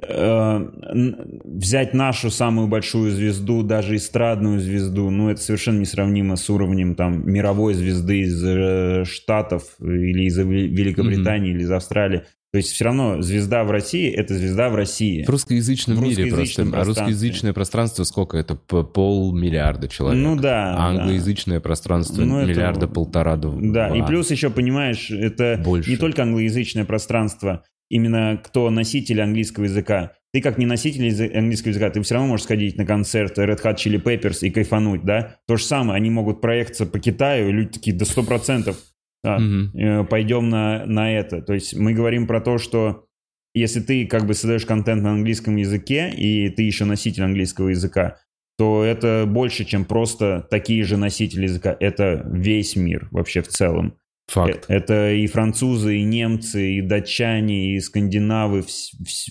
взять 0.00 1.94
нашу 1.94 2.30
самую 2.30 2.68
большую 2.68 3.10
звезду, 3.10 3.62
даже 3.62 3.96
эстрадную 3.96 4.60
звезду, 4.60 5.10
ну, 5.10 5.30
это 5.30 5.40
совершенно 5.40 5.80
несравнимо 5.80 6.36
с 6.36 6.48
уровнем 6.50 6.94
там 6.94 7.28
мировой 7.30 7.74
звезды 7.74 8.20
из 8.20 9.08
Штатов 9.08 9.64
или 9.80 10.24
из 10.24 10.38
Великобритании 10.38 11.50
mm-hmm. 11.50 11.54
или 11.54 11.62
из 11.62 11.70
Австралии. 11.70 12.22
То 12.50 12.56
есть 12.56 12.72
все 12.72 12.86
равно 12.86 13.20
звезда 13.20 13.62
в 13.64 13.70
России— 13.70 14.10
это 14.14 14.34
звезда 14.34 14.70
в 14.70 14.74
России. 14.74 15.22
В 15.22 15.28
русскоязычном 15.28 15.98
в 15.98 16.00
мире 16.00 16.32
просто. 16.32 16.66
А 16.72 16.82
русскоязычное 16.82 17.52
пространство 17.52 18.04
сколько? 18.04 18.38
Это 18.38 18.54
полмиллиарда 18.54 19.86
человек. 19.88 20.24
Ну 20.24 20.34
да. 20.34 20.74
А 20.74 20.88
англоязычное 20.88 21.58
да. 21.58 21.62
пространство 21.62 22.22
ну, 22.22 22.46
миллиарда 22.46 22.86
это... 22.86 22.94
полтора. 22.94 23.36
Да, 23.36 23.94
и 23.94 24.00
плюс 24.06 24.30
еще, 24.30 24.48
понимаешь, 24.48 25.10
это 25.10 25.60
Больше. 25.62 25.90
не 25.90 25.98
только 25.98 26.22
англоязычное 26.22 26.86
пространство, 26.86 27.64
именно 27.88 28.40
кто 28.42 28.70
носитель 28.70 29.20
английского 29.20 29.64
языка. 29.64 30.12
Ты 30.32 30.42
как 30.42 30.58
не 30.58 30.66
носитель 30.66 31.08
английского 31.36 31.70
языка, 31.70 31.90
ты 31.90 32.02
все 32.02 32.14
равно 32.14 32.28
можешь 32.28 32.44
сходить 32.44 32.76
на 32.76 32.84
концерт 32.84 33.38
Red 33.38 33.62
Hot 33.62 33.76
Chili 33.76 34.02
Peppers 34.02 34.40
и 34.42 34.50
кайфануть, 34.50 35.04
да? 35.04 35.36
То 35.46 35.56
же 35.56 35.64
самое, 35.64 35.96
они 35.96 36.10
могут 36.10 36.40
проехаться 36.40 36.84
по 36.84 36.98
Китаю, 36.98 37.48
и 37.48 37.52
люди 37.52 37.70
такие, 37.70 37.96
до 37.96 38.04
сто 38.04 38.22
процентов 38.22 38.76
угу. 39.24 40.04
пойдем 40.06 40.48
на, 40.48 40.84
на 40.86 41.12
это. 41.12 41.40
То 41.40 41.54
есть 41.54 41.74
мы 41.74 41.94
говорим 41.94 42.26
про 42.26 42.40
то, 42.40 42.58
что 42.58 43.06
если 43.54 43.80
ты 43.80 44.06
как 44.06 44.26
бы 44.26 44.34
создаешь 44.34 44.66
контент 44.66 45.02
на 45.02 45.12
английском 45.12 45.56
языке, 45.56 46.10
и 46.10 46.50
ты 46.50 46.62
еще 46.62 46.84
носитель 46.84 47.24
английского 47.24 47.68
языка, 47.68 48.18
то 48.58 48.84
это 48.84 49.24
больше, 49.26 49.64
чем 49.64 49.84
просто 49.84 50.46
такие 50.50 50.82
же 50.84 50.96
носители 50.96 51.44
языка. 51.44 51.76
Это 51.78 52.28
весь 52.30 52.76
мир 52.76 53.08
вообще 53.10 53.40
в 53.40 53.48
целом. 53.48 53.96
Факт. 54.28 54.66
Э, 54.68 54.74
это 54.74 55.12
и 55.12 55.26
французы, 55.26 55.96
и 55.96 56.04
немцы, 56.04 56.74
и 56.74 56.82
датчане, 56.82 57.74
и 57.74 57.80
скандинавы, 57.80 58.64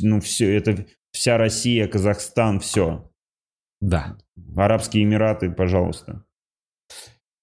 ну 0.02 0.20
все, 0.20 0.56
это 0.56 0.86
вся 1.12 1.38
Россия, 1.38 1.88
Казахстан, 1.88 2.60
все. 2.60 3.10
Да. 3.80 4.18
Арабские 4.56 5.04
Эмираты, 5.04 5.52
пожалуйста. 5.52 6.24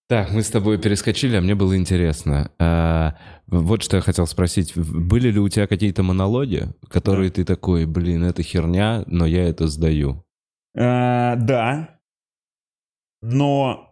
Так, 0.09 0.33
мы 0.33 0.43
с 0.43 0.51
тобой 0.51 0.79
перескочили, 0.79 1.37
а 1.37 1.41
мне 1.41 1.55
было 1.55 1.77
интересно. 1.77 2.51
А, 2.59 3.17
вот 3.47 3.83
что 3.83 3.97
я 3.97 4.03
хотел 4.03 4.27
спросить. 4.27 4.77
Были 4.77 5.31
ли 5.31 5.39
у 5.39 5.49
тебя 5.49 5.67
какие-то 5.67 6.03
монологи, 6.03 6.69
которые 6.89 7.31
да. 7.31 7.37
ты 7.37 7.45
такой, 7.45 7.87
блин, 7.87 8.25
это 8.25 8.43
херня, 8.43 9.05
но 9.07 9.25
я 9.25 9.49
это 9.49 9.67
сдаю? 9.67 10.23
А, 10.77 11.37
да. 11.37 12.01
Но 13.23 13.84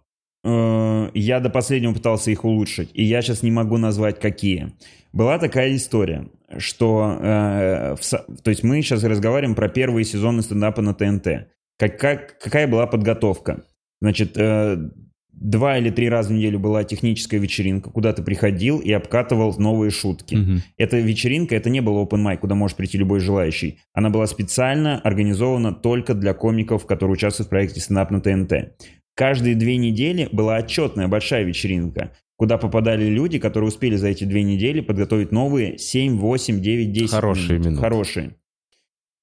я 0.45 1.41
до 1.41 1.51
последнего 1.51 1.95
пытался 1.95 2.31
их 2.31 2.45
улучшить, 2.45 2.91
и 2.95 3.05
я 3.05 3.23
сейчас 3.23 3.43
не 3.43 3.51
могу 3.51 3.77
назвать 3.77 4.19
какие. 4.19 4.73
Была 5.13 5.39
такая 5.39 5.77
история, 5.77 6.29
что... 6.59 7.19
Э, 7.21 7.95
в, 7.95 8.01
то 8.01 8.49
есть 8.49 8.63
мы 8.63 8.81
сейчас 8.83 9.05
разговариваем 9.05 9.55
про 9.55 9.69
первые 9.69 10.05
сезоны 10.05 10.43
стендапа 10.43 10.81
на 10.83 10.95
ТНТ. 10.95 11.49
Как, 11.79 11.99
как, 11.99 12.39
какая 12.39 12.67
была 12.67 12.87
подготовка? 12.87 13.65
Значит, 14.01 14.33
э, 14.37 14.91
два 15.33 15.77
или 15.79 15.91
три 15.91 16.09
раза 16.09 16.31
в 16.31 16.33
неделю 16.33 16.59
была 16.59 16.85
техническая 16.85 17.41
вечеринка, 17.41 17.91
куда 17.91 18.13
ты 18.13 18.23
приходил 18.23 18.79
и 18.79 18.91
обкатывал 18.93 19.55
новые 19.59 19.91
шутки. 19.91 20.35
Угу. 20.35 20.61
Эта 20.79 20.99
вечеринка, 20.99 21.57
это 21.57 21.69
не 21.69 21.81
был 21.81 22.03
open 22.03 22.25
mic, 22.25 22.39
куда 22.39 22.55
может 22.55 22.77
прийти 22.77 22.97
любой 22.97 23.21
желающий. 23.21 23.81
Она 23.93 24.09
была 24.09 24.27
специально 24.27 24.99
организована 25.01 25.73
только 25.73 26.15
для 26.15 26.33
комиков, 26.33 26.87
которые 26.87 27.15
участвуют 27.15 27.49
в 27.49 27.51
проекте 27.51 27.81
стендап 27.81 28.11
на 28.11 28.21
ТНТ. 28.21 28.53
Каждые 29.15 29.55
две 29.55 29.77
недели 29.77 30.29
была 30.33 30.57
отчетная 30.57 31.09
большая 31.09 31.45
вечеринка, 31.45 32.13
куда 32.37 32.59
попадали 32.59 33.05
люди, 33.05 33.39
которые 33.39 33.69
успели 33.69 33.97
за 33.97 34.09
эти 34.09 34.25
две 34.25 34.43
недели 34.43 34.81
подготовить 34.81 35.33
новые 35.33 35.79
7, 35.79 36.19
8, 36.19 36.61
9, 36.61 36.93
10 36.93 37.11
Хорошие 37.11 37.51
минут. 37.59 37.67
минуты. 37.67 37.83
Хорошие. 37.83 38.37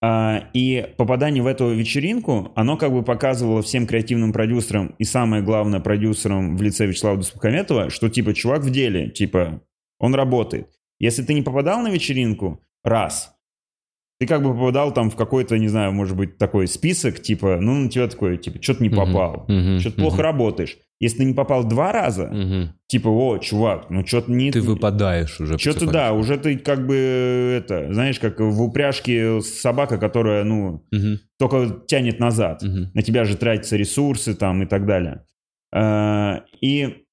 А, 0.01 0.49
и 0.53 0.93
попадание 0.97 1.43
в 1.43 1.47
эту 1.47 1.73
вечеринку, 1.73 2.53
оно 2.55 2.77
как 2.77 2.93
бы 2.93 3.03
показывало 3.03 3.61
всем 3.61 3.85
креативным 3.85 4.31
продюсерам 4.31 4.95
и 4.97 5.03
самое 5.03 5.43
главное 5.43 5.81
продюсерам 5.81 6.55
в 6.55 6.61
лице 6.61 6.85
Вячеслава 6.85 7.17
Дуспухометова, 7.17 7.89
что 7.89 8.09
типа 8.09 8.33
чувак 8.33 8.61
в 8.61 8.69
деле, 8.69 9.09
типа 9.09 9.61
он 9.97 10.15
работает. 10.15 10.69
Если 10.99 11.23
ты 11.23 11.33
не 11.33 11.41
попадал 11.41 11.81
на 11.81 11.89
вечеринку 11.89 12.61
раз, 12.83 13.35
ты 14.19 14.27
как 14.27 14.43
бы 14.43 14.53
попадал 14.53 14.93
там 14.93 15.09
в 15.09 15.15
какой-то, 15.15 15.57
не 15.57 15.69
знаю, 15.69 15.93
может 15.93 16.17
быть, 16.17 16.37
такой 16.37 16.67
список, 16.67 17.21
типа, 17.21 17.57
ну, 17.61 17.75
на 17.75 17.89
тебя 17.89 18.07
такое, 18.07 18.35
типа, 18.35 18.61
что-то 18.61 18.83
не 18.83 18.89
попал, 18.89 19.45
uh-huh, 19.47 19.79
что-то 19.79 19.95
uh-huh. 19.95 20.01
плохо 20.01 20.21
работаешь. 20.21 20.77
Если 20.99 21.19
ты 21.19 21.25
не 21.25 21.33
попал 21.33 21.63
два 21.63 21.93
раза, 21.93 22.25
uh-huh. 22.25 22.67
типа, 22.87 23.07
о, 23.07 23.37
чувак, 23.37 23.89
ну, 23.89 24.05
что-то 24.05 24.29
не... 24.29 24.51
Ты 24.51 24.59
выпадаешь 24.59 25.39
уже. 25.39 25.57
Что-то, 25.57 25.89
да, 25.89 26.11
уже 26.11 26.37
ты 26.37 26.57
как 26.57 26.85
бы, 26.85 26.95
это, 27.57 27.93
знаешь, 27.93 28.19
как 28.19 28.41
в 28.41 28.61
упряжке 28.61 29.39
собака, 29.39 29.97
которая, 29.97 30.43
ну, 30.43 30.85
uh-huh. 30.93 31.15
только 31.37 31.81
тянет 31.87 32.19
назад. 32.19 32.61
Uh-huh. 32.61 32.87
На 32.93 33.01
тебя 33.01 33.23
же 33.23 33.37
тратятся 33.37 33.77
ресурсы 33.77 34.33
там 34.33 34.63
и 34.63 34.65
так 34.65 34.85
далее. 34.85 35.23
А, 35.73 36.43
и 36.59 37.05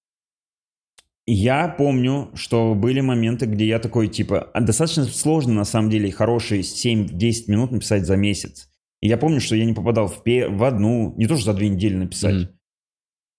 я 1.27 1.69
помню, 1.69 2.31
что 2.35 2.75
были 2.75 3.01
моменты, 3.01 3.47
где 3.47 3.67
я 3.67 3.79
такой, 3.79 4.09
типа, 4.09 4.51
«А 4.55 4.61
достаточно 4.61 5.05
сложно, 5.05 5.55
на 5.55 5.65
самом 5.65 5.91
деле, 5.91 6.13
хорошие 6.13 6.63
7-10 6.63 7.45
минут 7.49 7.73
написать 7.73 8.07
за 8.07 8.17
месяц. 8.17 8.71
И 9.01 9.09
я 9.09 9.17
помню, 9.17 9.41
что 9.41 9.57
я 9.57 9.65
не 9.65 9.73
попадал 9.73 10.07
в, 10.07 10.23
пе- 10.23 10.49
в 10.49 10.63
одну, 10.63 11.15
не 11.17 11.27
то 11.27 11.37
что 11.37 11.47
за 11.47 11.55
две 11.55 11.69
недели 11.69 11.97
написать. 11.97 12.49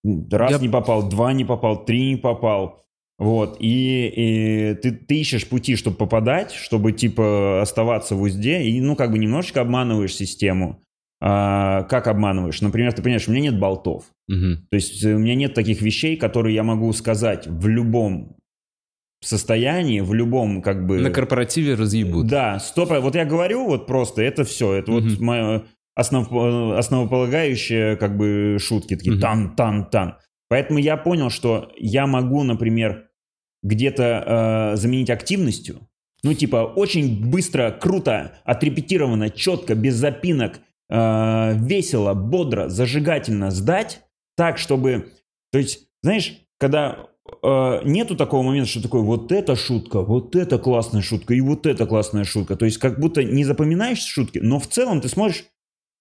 Mm. 0.05 0.29
Раз 0.31 0.51
я... 0.51 0.57
не 0.59 0.69
попал, 0.69 1.09
два 1.09 1.33
не 1.33 1.45
попал, 1.45 1.85
три 1.85 2.11
не 2.11 2.17
попал. 2.17 2.83
Вот, 3.17 3.57
и, 3.59 4.07
и 4.07 4.75
ты, 4.75 4.91
ты 4.91 5.21
ищешь 5.21 5.47
пути, 5.49 5.75
чтобы 5.75 5.97
попадать, 5.97 6.51
чтобы, 6.51 6.91
типа, 6.91 7.61
оставаться 7.61 8.15
в 8.15 8.21
узде, 8.21 8.61
и, 8.61 8.79
ну, 8.79 8.95
как 8.95 9.11
бы 9.11 9.17
немножечко 9.17 9.61
обманываешь 9.61 10.13
систему. 10.13 10.83
А, 11.19 11.83
как 11.83 12.07
обманываешь? 12.07 12.61
Например, 12.61 12.93
ты 12.93 13.01
понимаешь, 13.01 13.27
у 13.27 13.31
меня 13.31 13.51
нет 13.51 13.59
болтов. 13.59 14.05
Угу. 14.29 14.67
То 14.69 14.75
есть 14.75 15.03
э, 15.03 15.15
у 15.15 15.19
меня 15.19 15.35
нет 15.35 15.53
таких 15.53 15.81
вещей, 15.81 16.15
которые 16.15 16.53
я 16.53 16.63
могу 16.63 16.91
сказать 16.93 17.47
в 17.47 17.67
любом 17.67 18.37
состоянии, 19.23 20.01
в 20.01 20.13
любом 20.13 20.61
как 20.61 20.85
бы... 20.85 20.99
На 20.99 21.09
корпоративе 21.09 21.73
разъебут. 21.73 22.27
Да, 22.27 22.59
стоп. 22.59 22.89
Вот 22.89 23.15
я 23.15 23.25
говорю 23.25 23.65
вот 23.65 23.87
просто, 23.87 24.21
это 24.21 24.43
все. 24.43 24.73
Это 24.73 24.91
угу. 24.91 25.01
вот 25.01 25.19
мое 25.19 25.63
основ, 25.95 26.31
э, 26.31 26.77
основополагающие 26.77 27.95
как 27.95 28.15
бы 28.15 28.57
шутки. 28.59 28.95
Такие 28.95 29.13
угу. 29.13 29.21
тан-тан-тан. 29.21 30.17
Поэтому 30.49 30.79
я 30.79 30.97
понял, 30.97 31.29
что 31.31 31.71
я 31.77 32.05
могу, 32.05 32.43
например, 32.43 33.09
где-то 33.63 34.73
э, 34.73 34.77
заменить 34.77 35.09
активностью. 35.09 35.79
Ну, 36.23 36.33
типа, 36.33 36.73
очень 36.75 37.29
быстро, 37.29 37.71
круто, 37.71 38.39
отрепетировано, 38.43 39.29
четко, 39.29 39.75
без 39.75 39.95
запинок, 39.95 40.59
э, 40.89 41.53
весело, 41.57 42.13
бодро, 42.13 42.69
зажигательно 42.69 43.51
сдать, 43.51 44.01
так, 44.35 44.57
чтобы... 44.57 45.11
То 45.51 45.59
есть, 45.59 45.87
знаешь, 46.03 46.41
когда 46.59 47.07
э, 47.43 47.81
нету 47.85 48.15
такого 48.15 48.43
момента, 48.43 48.69
что 48.69 48.81
такое 48.81 49.01
вот 49.01 49.31
эта 49.31 49.55
шутка, 49.55 50.01
вот 50.01 50.35
эта 50.35 50.57
классная 50.59 51.01
шутка 51.01 51.33
и 51.33 51.41
вот 51.41 51.65
эта 51.65 51.85
классная 51.85 52.23
шутка. 52.23 52.55
То 52.55 52.65
есть, 52.65 52.77
как 52.77 52.99
будто 52.99 53.23
не 53.23 53.43
запоминаешь 53.43 53.99
шутки, 53.99 54.39
но 54.39 54.59
в 54.59 54.67
целом 54.67 55.01
ты 55.01 55.09
смотришь, 55.09 55.45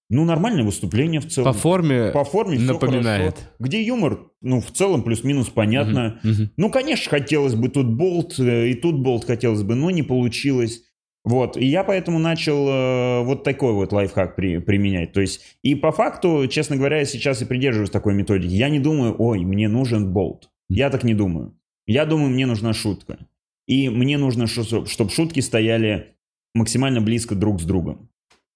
ну, 0.09 0.25
нормальное 0.25 0.63
выступление 0.63 1.21
в 1.21 1.27
целом. 1.27 1.53
По 1.53 1.59
форме, 1.59 2.11
По 2.13 2.25
форме 2.25 2.59
напоминает. 2.59 3.35
Все 3.35 3.43
хорошо. 3.43 3.57
Где 3.59 3.83
юмор, 3.83 4.31
ну, 4.41 4.61
в 4.61 4.71
целом 4.71 5.03
плюс-минус 5.03 5.49
понятно. 5.49 6.21
Угу, 6.23 6.33
угу. 6.33 6.51
Ну, 6.57 6.71
конечно, 6.71 7.11
хотелось 7.11 7.55
бы 7.55 7.69
тут 7.69 7.89
болт, 7.89 8.39
э, 8.39 8.69
и 8.69 8.75
тут 8.75 9.03
болт 9.03 9.25
хотелось 9.25 9.63
бы, 9.63 9.75
но 9.75 9.91
не 9.91 10.03
получилось. 10.03 10.83
Вот, 11.27 11.57
и 11.57 11.67
я 11.67 11.83
поэтому 11.83 12.21
начал 12.21 12.69
э, 12.69 13.25
вот 13.25 13.43
такой 13.43 13.73
вот 13.73 13.93
лайфхак 13.93 14.37
при, 14.37 14.59
применять. 14.59 15.13
То 15.13 15.21
есть, 15.21 15.59
и 15.63 15.75
по 15.75 15.91
факту, 15.91 16.47
честно 16.49 16.77
говоря, 16.77 16.99
я 16.99 17.05
сейчас 17.05 17.43
и 17.43 17.45
придерживаюсь 17.45 17.91
такой 17.91 18.15
методики. 18.15 18.53
Я 18.53 18.69
не 18.69 18.79
думаю, 18.79 19.17
ой, 19.19 19.45
мне 19.45 19.69
нужен 19.69 20.13
болт. 20.13 20.49
Я 20.69 20.89
так 20.89 21.03
не 21.03 21.15
думаю. 21.15 21.59
Я 21.85 22.07
думаю, 22.07 22.31
мне 22.31 22.47
нужна 22.47 22.73
шутка. 22.73 23.19
И 23.67 23.89
мне 23.89 24.19
нужно, 24.19 24.47
чтобы 24.47 25.11
шутки 25.11 25.41
стояли 25.41 26.15
максимально 26.55 27.01
близко 27.01 27.35
друг 27.35 27.61
с 27.61 27.65
другом. 27.65 28.09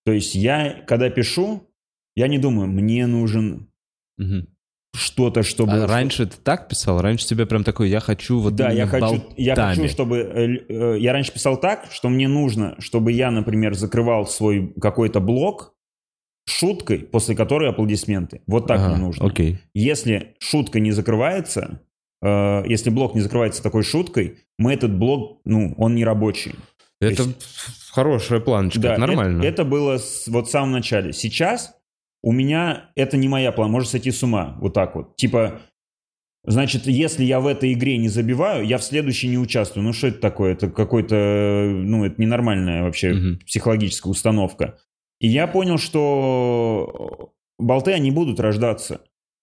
То 0.05 0.13
есть 0.13 0.37
я, 0.37 0.85
когда 0.87 1.11
пишу, 1.11 1.69
я 2.15 2.29
не 2.29 2.39
думаю, 2.39 2.69
мне 2.69 3.09
нужен 3.09 3.69
угу 4.17 4.47
что-то, 4.95 5.43
чтобы... 5.43 5.85
А 5.85 5.87
раньше 5.87 6.27
ты 6.27 6.37
так 6.43 6.69
писал? 6.69 7.01
Раньше 7.01 7.27
тебе 7.27 7.47
прям 7.47 7.65
такой, 7.65 7.89
я 7.89 8.01
хочу 8.01 8.41
вот 8.41 8.55
Да, 8.55 8.71
я 8.71 8.87
хочу, 8.87 9.23
я 9.37 9.55
хочу, 9.55 9.89
чтобы... 9.89 10.19
Э, 10.19 10.47
э, 10.69 10.99
я 10.99 11.13
раньше 11.13 11.33
писал 11.33 11.59
так, 11.59 11.87
что 11.93 12.09
мне 12.09 12.29
нужно, 12.29 12.75
чтобы 12.79 13.13
я, 13.13 13.31
например, 13.31 13.75
закрывал 13.75 14.27
свой 14.27 14.75
какой-то 14.81 15.21
блок 15.21 15.75
шуткой, 16.47 16.99
после 16.99 17.37
которой 17.37 17.71
аплодисменты. 17.71 18.43
Вот 18.47 18.67
так 18.67 18.81
ага, 18.81 18.91
мне 18.91 18.99
нужно. 18.99 19.27
Окей. 19.27 19.59
Если 19.75 20.35
шутка 20.41 20.81
не 20.81 20.91
закрывается, 20.91 21.81
э, 22.23 22.63
если 22.67 22.91
блок 22.91 23.15
не 23.15 23.21
закрывается 23.21 23.63
такой 23.63 23.85
шуткой, 23.85 24.39
мы 24.59 24.73
этот 24.73 24.97
блок, 24.97 25.41
ну, 25.45 25.75
он 25.79 25.95
не 25.95 26.05
рабочий. 26.05 26.55
Это 27.01 27.23
есть, 27.23 27.47
хорошая 27.93 28.41
планочка, 28.41 28.81
да, 28.81 28.93
это 28.93 29.01
нормально. 29.01 29.39
Это, 29.39 29.49
это 29.49 29.65
было 29.65 29.99
с, 29.99 30.27
вот 30.29 30.49
в 30.49 30.51
самом 30.51 30.73
начале. 30.73 31.13
Сейчас 31.13 31.75
у 32.23 32.33
меня 32.33 32.91
это 32.97 33.17
не 33.17 33.29
моя 33.29 33.53
план, 33.53 33.71
может 33.71 33.91
сойти 33.91 34.11
с 34.11 34.23
ума, 34.23 34.57
вот 34.61 34.75
так 34.75 34.95
вот. 34.95 35.17
Типа, 35.17 35.61
Значит, 36.43 36.87
если 36.87 37.23
я 37.23 37.39
в 37.39 37.47
этой 37.47 37.75
игре 37.75 37.99
не 37.99 38.09
забиваю, 38.09 38.65
я 38.65 38.79
в 38.79 38.83
следующей 38.83 39.29
не 39.29 39.37
участвую. 39.37 39.85
Ну, 39.85 39.93
что 39.93 40.07
это 40.07 40.21
такое? 40.21 40.53
Это 40.53 40.71
какой-то, 40.71 41.15
ну, 41.71 42.07
это 42.07 42.21
ненормальная 42.21 42.83
вообще 42.83 43.13
Мгм. 43.13 43.41
психологическая 43.41 44.11
установка. 44.11 44.79
И 45.21 45.29
я 45.29 45.47
понял, 45.47 45.77
что 45.77 47.35
болты, 47.59 47.93
они 47.93 48.11
будут 48.11 48.41
рождаться. 48.41 49.03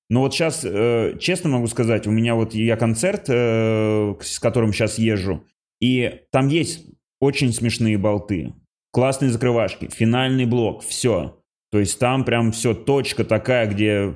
Но 0.09 0.21
вот 0.21 0.33
сейчас, 0.33 0.65
э, 0.65 1.17
честно 1.19 1.49
могу 1.51 1.67
сказать, 1.67 2.07
у 2.07 2.11
меня 2.11 2.33
вот 2.33 2.55
я 2.55 2.75
концерт, 2.77 3.25
э, 3.27 4.15
с 4.21 4.39
которым 4.39 4.73
сейчас 4.73 4.97
езжу, 4.97 5.43
и 5.79 6.21
там 6.31 6.47
есть 6.47 6.85
очень 7.19 7.53
смешные 7.53 7.99
болты, 7.99 8.53
классные 8.91 9.29
закрывашки, 9.29 9.87
финальный 9.93 10.45
блок, 10.45 10.81
все. 10.83 11.36
То 11.71 11.79
есть 11.79 11.99
там 11.99 12.23
прям 12.23 12.51
все, 12.51 12.73
точка 12.73 13.23
такая, 13.23 13.67
где 13.67 14.15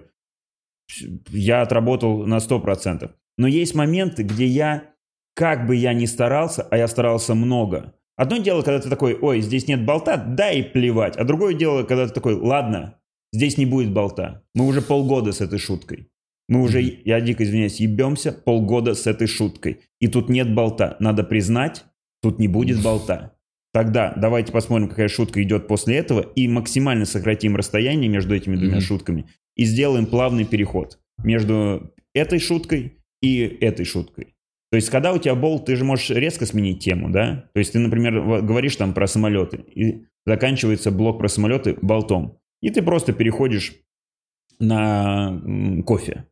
я 1.29 1.61
отработал 1.61 2.25
на 2.25 2.37
100%. 2.37 3.11
Но 3.37 3.47
есть 3.47 3.75
моменты, 3.75 4.23
где 4.23 4.45
я, 4.45 4.93
как 5.35 5.67
бы 5.67 5.75
я 5.75 5.93
ни 5.93 6.05
старался, 6.05 6.63
а 6.69 6.77
я 6.77 6.87
старался 6.87 7.35
много. 7.35 7.95
Одно 8.15 8.37
дело, 8.37 8.61
когда 8.61 8.79
ты 8.79 8.89
такой, 8.89 9.17
ой, 9.19 9.41
здесь 9.41 9.67
нет 9.67 9.85
болта, 9.85 10.17
да 10.17 10.51
и 10.51 10.61
плевать. 10.61 11.17
А 11.17 11.23
другое 11.23 11.53
дело, 11.53 11.83
когда 11.83 12.07
ты 12.07 12.13
такой, 12.13 12.35
ладно, 12.35 12.99
здесь 13.33 13.57
не 13.57 13.65
будет 13.65 13.91
болта. 13.93 14.43
Мы 14.53 14.67
уже 14.67 14.81
полгода 14.81 15.31
с 15.31 15.41
этой 15.41 15.59
шуткой. 15.59 16.09
Мы 16.47 16.61
уже, 16.61 16.81
я 16.81 17.21
дико 17.21 17.43
извиняюсь, 17.43 17.79
ебемся 17.79 18.31
полгода 18.31 18.93
с 18.93 19.07
этой 19.07 19.27
шуткой. 19.27 19.81
И 19.99 20.07
тут 20.07 20.29
нет 20.29 20.53
болта. 20.53 20.97
Надо 20.99 21.23
признать, 21.23 21.85
тут 22.21 22.39
не 22.39 22.47
будет 22.47 22.83
болта. 22.83 23.37
Тогда 23.73 24.13
давайте 24.17 24.51
посмотрим, 24.51 24.89
какая 24.89 25.07
шутка 25.07 25.41
идет 25.41 25.67
после 25.67 25.95
этого, 25.97 26.21
и 26.21 26.47
максимально 26.47 27.05
сократим 27.05 27.55
расстояние 27.55 28.09
между 28.09 28.35
этими 28.35 28.55
двумя 28.55 28.75
Мгм. 28.77 28.81
шутками 28.81 29.25
и 29.55 29.63
сделаем 29.65 30.05
плавный 30.07 30.45
переход 30.45 30.99
между 31.23 31.93
этой 32.13 32.39
шуткой 32.39 32.97
и 33.21 33.39
этой 33.61 33.85
шуткой. 33.85 34.35
То 34.71 34.75
есть, 34.75 34.89
когда 34.89 35.13
у 35.13 35.17
тебя 35.17 35.35
болт, 35.35 35.65
ты 35.65 35.75
же 35.75 35.83
можешь 35.85 36.09
резко 36.09 36.45
сменить 36.45 36.83
тему, 36.83 37.09
да? 37.09 37.49
То 37.53 37.59
есть, 37.59 37.73
ты, 37.73 37.79
например, 37.79 38.41
говоришь 38.41 38.75
там 38.77 38.93
про 38.93 39.07
самолеты, 39.07 39.57
и 39.57 40.05
заканчивается 40.25 40.91
блок 40.91 41.19
про 41.19 41.27
самолеты 41.27 41.77
болтом. 41.81 42.37
И 42.61 42.69
ты 42.69 42.81
просто 42.81 43.11
переходишь 43.13 43.73
на 44.59 45.41
кофе. 45.85 46.25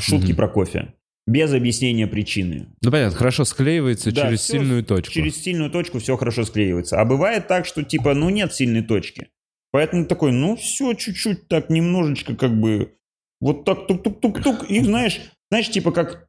Шутки 0.00 0.28
Мгм. 0.28 0.36
про 0.36 0.48
кофе. 0.48 0.94
Без 1.30 1.52
объяснения 1.52 2.08
причины. 2.08 2.66
Ну, 2.82 2.90
понятно, 2.90 3.16
хорошо 3.16 3.44
склеивается 3.44 4.10
Да, 4.10 4.22
через 4.22 4.40
всё 4.40 4.54
сильную 4.54 4.84
точку. 4.84 5.12
Через 5.12 5.36
сильную 5.40 5.70
точку 5.70 6.00
все 6.00 6.16
хорошо 6.16 6.44
склеивается. 6.44 7.00
А 7.00 7.04
бывает 7.04 7.46
так, 7.46 7.66
что 7.66 7.84
типа, 7.84 8.14
ну 8.14 8.30
нет 8.30 8.52
сильной 8.52 8.82
точки. 8.82 9.28
Поэтому 9.70 10.06
такой, 10.06 10.32
ну 10.32 10.56
все, 10.56 10.92
чуть-чуть 10.94 11.46
так, 11.46 11.70
немножечко 11.70 12.34
как 12.34 12.58
бы, 12.60 12.94
вот 13.40 13.64
так 13.64 13.86
тук-тук-тук-тук. 13.86 14.68
И 14.68 14.80
знаешь, 14.82 15.20
знаешь, 15.52 15.70
типа 15.70 15.92
как, 15.92 16.26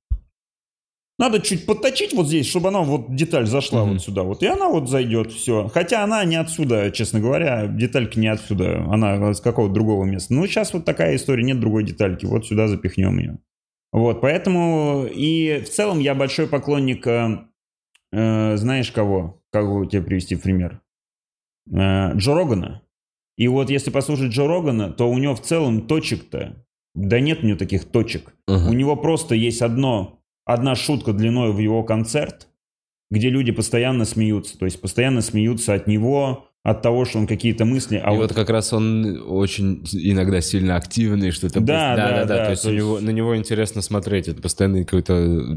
надо 1.18 1.40
чуть 1.40 1.66
подточить 1.66 2.14
вот 2.14 2.28
здесь, 2.28 2.48
чтобы 2.48 2.68
она 2.68 2.82
вот 2.82 3.16
деталь 3.16 3.48
зашла 3.48 3.82
Мгм. 3.84 3.94
вот 3.94 4.04
сюда 4.04 4.22
вот. 4.22 4.44
И 4.44 4.46
она 4.46 4.70
вот 4.70 4.88
зайдет, 4.88 5.32
все. 5.32 5.68
Хотя 5.68 6.04
она 6.04 6.24
не 6.26 6.36
отсюда, 6.36 6.92
честно 6.92 7.20
говоря, 7.20 7.66
деталька 7.66 8.20
не 8.20 8.28
отсюда. 8.28 8.84
Она 8.92 9.34
с 9.34 9.42
какого-то 9.42 9.74
другого 9.74 10.06
места. 10.06 10.32
Ну 10.32 10.46
сейчас 10.46 10.74
вот 10.74 10.86
такая 10.86 11.16
история, 11.16 11.44
нет 11.44 11.60
другой 11.60 11.84
детальки. 11.86 12.26
Вот 12.26 12.46
сюда 12.46 12.68
запихнем 12.68 13.18
ее. 13.18 13.40
Вот, 13.92 14.22
поэтому 14.22 15.06
и 15.06 15.62
в 15.62 15.70
целом 15.70 16.00
я 16.00 16.16
большой 16.16 16.48
поклонник, 16.48 17.06
э, 17.08 17.46
э, 18.12 18.56
знаешь 18.58 18.92
кого? 18.92 19.42
Кого 19.52 19.86
тебе 19.86 20.02
привести 20.02 20.36
в 20.36 20.42
пример? 20.42 20.82
Э, 21.70 22.14
Джо 22.16 22.34
Рогана. 22.34 22.84
И 23.38 23.48
вот 23.48 23.70
если 23.70 23.92
послушать 23.92 24.32
Джо 24.32 24.48
Рогана, 24.48 24.92
то 24.92 25.10
у 25.10 25.18
него 25.18 25.36
в 25.36 25.42
целом 25.42 25.88
точек-то, 25.88 26.66
да 26.96 27.20
нет 27.20 27.44
у 27.44 27.48
него 27.48 27.58
таких 27.58 27.86
точек. 27.86 28.34
Ага. 28.48 28.70
У 28.70 28.74
него 28.74 28.96
просто 28.96 29.36
есть 29.36 29.62
одно, 29.62 30.22
одна 30.46 30.76
шутка 30.76 31.12
длиной 31.12 31.52
в 31.52 31.60
его 31.60 31.84
концерт, 31.84 32.48
где 33.10 33.30
люди 33.30 33.52
постоянно 33.52 34.06
смеются. 34.06 34.58
То 34.58 34.66
есть 34.66 34.80
постоянно 34.80 35.22
смеются 35.22 35.74
от 35.74 35.88
него, 35.88 36.51
от 36.64 36.84
того, 36.84 37.06
что 37.06 37.18
он 37.18 37.26
какие-то 37.26 37.66
мысли. 37.66 38.00
А 38.04 38.12
и 38.14 38.16
вот 38.16 38.30
вот 38.30 38.34
как 38.34 38.50
раз 38.52 38.72
он 38.72 39.20
очень 39.28 39.84
иногда 39.94 40.42
сильно 40.42 40.76
активный, 40.76 41.32
что-то... 41.32 41.60
Да, 41.60 41.96
быстро- 41.96 41.96
да, 41.96 42.26
да, 42.26 42.46
То 42.46 42.52
есть, 42.52 42.62
то 42.64 42.70
у 42.70 42.72
есть- 42.72 42.84
него, 42.84 43.00
на 43.00 43.10
него 43.10 43.36
интересно 43.36 43.82
смотреть, 43.82 44.28
это 44.28 44.42
постоянное 44.42 44.84
какое-то 44.84 45.14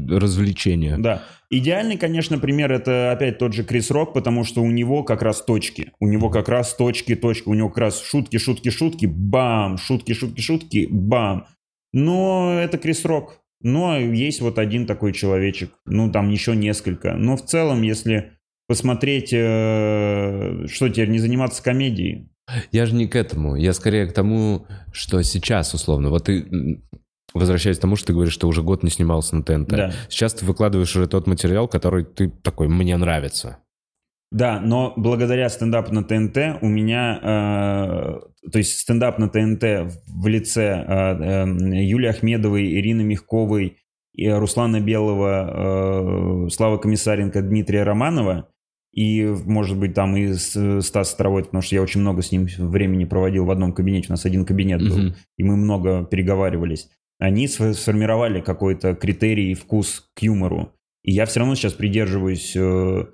развлечение. 0.09 0.97
Да. 0.97 1.21
Идеальный, 1.51 1.97
конечно, 1.97 2.39
пример 2.39 2.71
это 2.71 3.11
опять 3.11 3.37
тот 3.37 3.53
же 3.53 3.63
Крис 3.63 3.91
Рок, 3.91 4.13
потому 4.13 4.43
что 4.43 4.61
у 4.63 4.71
него 4.71 5.03
как 5.03 5.21
раз 5.21 5.43
точки. 5.43 5.91
У 5.99 6.07
него 6.07 6.29
как 6.31 6.49
раз 6.49 6.73
точки, 6.73 7.15
точки. 7.15 7.47
У 7.47 7.53
него 7.53 7.69
как 7.69 7.77
раз 7.77 8.01
шутки, 8.01 8.37
шутки, 8.37 8.69
шутки, 8.69 9.05
бам, 9.05 9.77
шутки, 9.77 10.13
шутки, 10.13 10.41
шутки, 10.41 10.87
бам. 10.89 11.45
Но 11.93 12.57
это 12.59 12.79
Крис 12.79 13.05
Рок. 13.05 13.41
Но 13.61 13.97
есть 13.97 14.41
вот 14.41 14.57
один 14.59 14.85
такой 14.87 15.13
человечек. 15.13 15.71
Ну, 15.85 16.11
там 16.11 16.29
еще 16.29 16.55
несколько. 16.55 17.13
Но 17.13 17.37
в 17.37 17.45
целом, 17.45 17.83
если 17.83 18.31
посмотреть, 18.67 19.31
э, 19.33 20.65
что 20.67 20.89
теперь, 20.89 21.09
не 21.09 21.19
заниматься 21.19 21.63
комедией? 21.63 22.29
Я 22.71 22.85
же 22.85 22.95
не 22.95 23.07
к 23.07 23.15
этому. 23.15 23.55
Я 23.55 23.73
скорее 23.73 24.05
к 24.07 24.13
тому, 24.13 24.67
что 24.91 25.21
сейчас, 25.23 25.73
условно, 25.73 26.09
вот 26.09 26.25
ты... 26.25 26.81
Возвращаясь 27.33 27.77
к 27.77 27.81
тому, 27.81 27.97
что 27.97 28.07
ты 28.07 28.13
говоришь, 28.13 28.33
что 28.33 28.47
уже 28.47 28.63
год 28.63 28.81
не 28.81 28.89
снимался 28.89 29.35
на 29.35 29.43
ТНТ. 29.43 29.67
Да. 29.67 29.91
Сейчас 30.07 30.35
ты 30.35 30.45
выкладываешь 30.45 30.95
уже 30.95 31.05
тот 31.05 31.27
материал, 31.27 31.67
который 31.67 32.05
ты 32.05 32.29
такой, 32.29 32.69
мне 32.69 32.95
нравится. 32.95 33.57
Да, 34.31 34.61
но 34.61 34.93
благодаря 34.95 35.49
стендапу 35.49 35.93
на 35.93 36.03
ТНТ 36.03 36.59
у 36.61 36.67
меня, 36.67 37.19
э, 37.21 38.49
то 38.51 38.57
есть 38.57 38.79
стендап 38.79 39.19
на 39.19 39.27
ТНТ 39.27 39.93
в 40.07 40.27
лице 40.27 40.85
э, 40.87 41.43
э, 41.43 41.83
Юлии 41.83 42.07
Ахмедовой, 42.07 42.73
Ирины 42.73 43.03
Мягковой, 43.03 43.79
и 44.15 44.29
Руслана 44.29 44.79
Белого, 44.79 46.45
э, 46.45 46.49
Слава 46.49 46.77
Комиссаренко, 46.77 47.41
Дмитрия 47.41 47.83
Романова, 47.83 48.47
и, 48.95 49.25
может 49.45 49.77
быть, 49.77 49.93
там 49.93 50.15
и 50.17 50.33
с- 50.33 50.81
Стас 50.81 51.11
Старовойт, 51.11 51.45
потому 51.47 51.61
что 51.61 51.75
я 51.75 51.81
очень 51.81 52.01
много 52.01 52.21
с 52.21 52.31
ним 52.31 52.47
времени 52.57 53.05
проводил 53.05 53.45
в 53.45 53.51
одном 53.51 53.73
кабинете, 53.73 54.07
у 54.09 54.13
нас 54.13 54.25
один 54.25 54.45
кабинет 54.45 54.81
был, 54.81 54.97
Мгм. 54.97 55.15
и 55.37 55.43
мы 55.43 55.55
много 55.57 56.05
переговаривались. 56.05 56.89
Они 57.19 57.45
сф- 57.47 57.73
сформировали 57.73 58.41
какой-то 58.41 58.95
критерий 58.95 59.51
и 59.51 59.53
вкус 59.53 60.09
к 60.15 60.21
юмору. 60.23 60.73
И 61.03 61.11
я 61.11 61.25
все 61.25 61.39
равно 61.41 61.55
сейчас 61.55 61.73
придерживаюсь 61.73 62.53
э, 62.55 63.05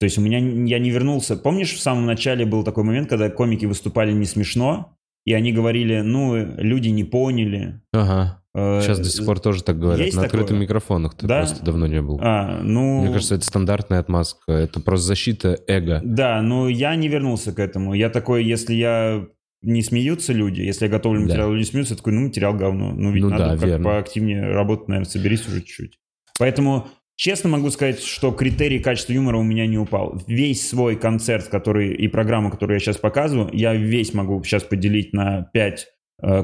то 0.00 0.04
есть 0.06 0.18
у 0.18 0.20
меня 0.20 0.38
я 0.38 0.78
не 0.80 0.90
вернулся. 0.90 1.36
Помнишь, 1.36 1.74
в 1.74 1.80
самом 1.80 2.06
начале 2.06 2.44
был 2.44 2.64
такой 2.64 2.82
момент, 2.82 3.08
когда 3.08 3.30
комики 3.30 3.66
выступали 3.66 4.12
не 4.12 4.24
смешно, 4.24 4.96
и 5.24 5.32
они 5.32 5.52
говорили, 5.52 6.00
ну, 6.00 6.34
люди 6.56 6.88
не 6.88 7.04
поняли. 7.04 7.80
Ага. 7.92 8.41
Э, 8.54 8.80
Сейчас 8.82 8.98
до 8.98 9.04
сих 9.08 9.24
пор 9.24 9.40
тоже 9.40 9.62
так 9.62 9.78
говорят. 9.78 10.04
есть 10.04 10.16
На 10.16 10.24
открытых 10.24 10.48
такое? 10.48 10.60
микрофонах 10.62 11.14
ты 11.14 11.26
Да? 11.26 11.38
просто 11.40 11.64
давно 11.64 11.86
не 11.86 12.02
был. 12.02 12.18
А, 12.22 12.60
ну... 12.62 13.02
Мне 13.02 13.12
кажется, 13.12 13.34
это 13.36 13.44
стандартная 13.46 13.98
отмазка. 14.00 14.52
Это 14.52 14.80
просто 14.80 15.06
защита 15.06 15.58
эго. 15.66 16.00
Да, 16.04 16.42
но 16.42 16.68
я 16.68 16.94
не 16.96 17.08
вернулся 17.08 17.52
к 17.52 17.58
этому. 17.58 17.94
Я 17.94 18.10
такой, 18.10 18.44
если 18.44 18.74
я 18.74 19.24
не 19.62 19.80
смеются 19.82 20.32
люди, 20.32 20.60
если 20.60 20.84
я 20.86 20.90
готовлю 20.90 21.20
Да. 21.20 21.26
материал, 21.26 21.52
люди 21.52 21.64
смеются, 21.66 21.94
я 21.94 21.98
такой, 21.98 22.12
ну, 22.12 22.22
материал 22.22 22.52
говно. 22.54 22.92
Ну, 22.92 23.10
ведь 23.12 23.22
Ну 23.22 23.30
надо 23.30 23.44
да, 23.44 23.56
как 23.56 23.64
верно. 23.64 23.84
поактивнее 23.84 24.42
работать, 24.52 24.88
наверное, 24.88 25.08
соберись 25.08 25.46
уже 25.48 25.60
чуть-чуть. 25.60 25.98
Поэтому, 26.38 26.88
честно 27.16 27.48
могу 27.48 27.70
сказать, 27.70 28.00
что 28.02 28.32
критерий 28.32 28.80
качества 28.80 29.12
юмора 29.12 29.38
у 29.38 29.42
меня 29.44 29.66
не 29.66 29.78
упал. 29.78 30.20
Весь 30.26 30.68
свой 30.68 30.96
концерт, 30.96 31.46
который 31.46 31.94
и 31.94 32.08
программу, 32.08 32.50
которую 32.50 32.74
я 32.76 32.80
сейчас 32.80 32.96
показываю, 32.98 33.48
я 33.52 33.74
весь 33.74 34.12
могу 34.14 34.42
сейчас 34.44 34.62
поделить 34.64 35.12
на 35.14 35.48
5 35.54 35.86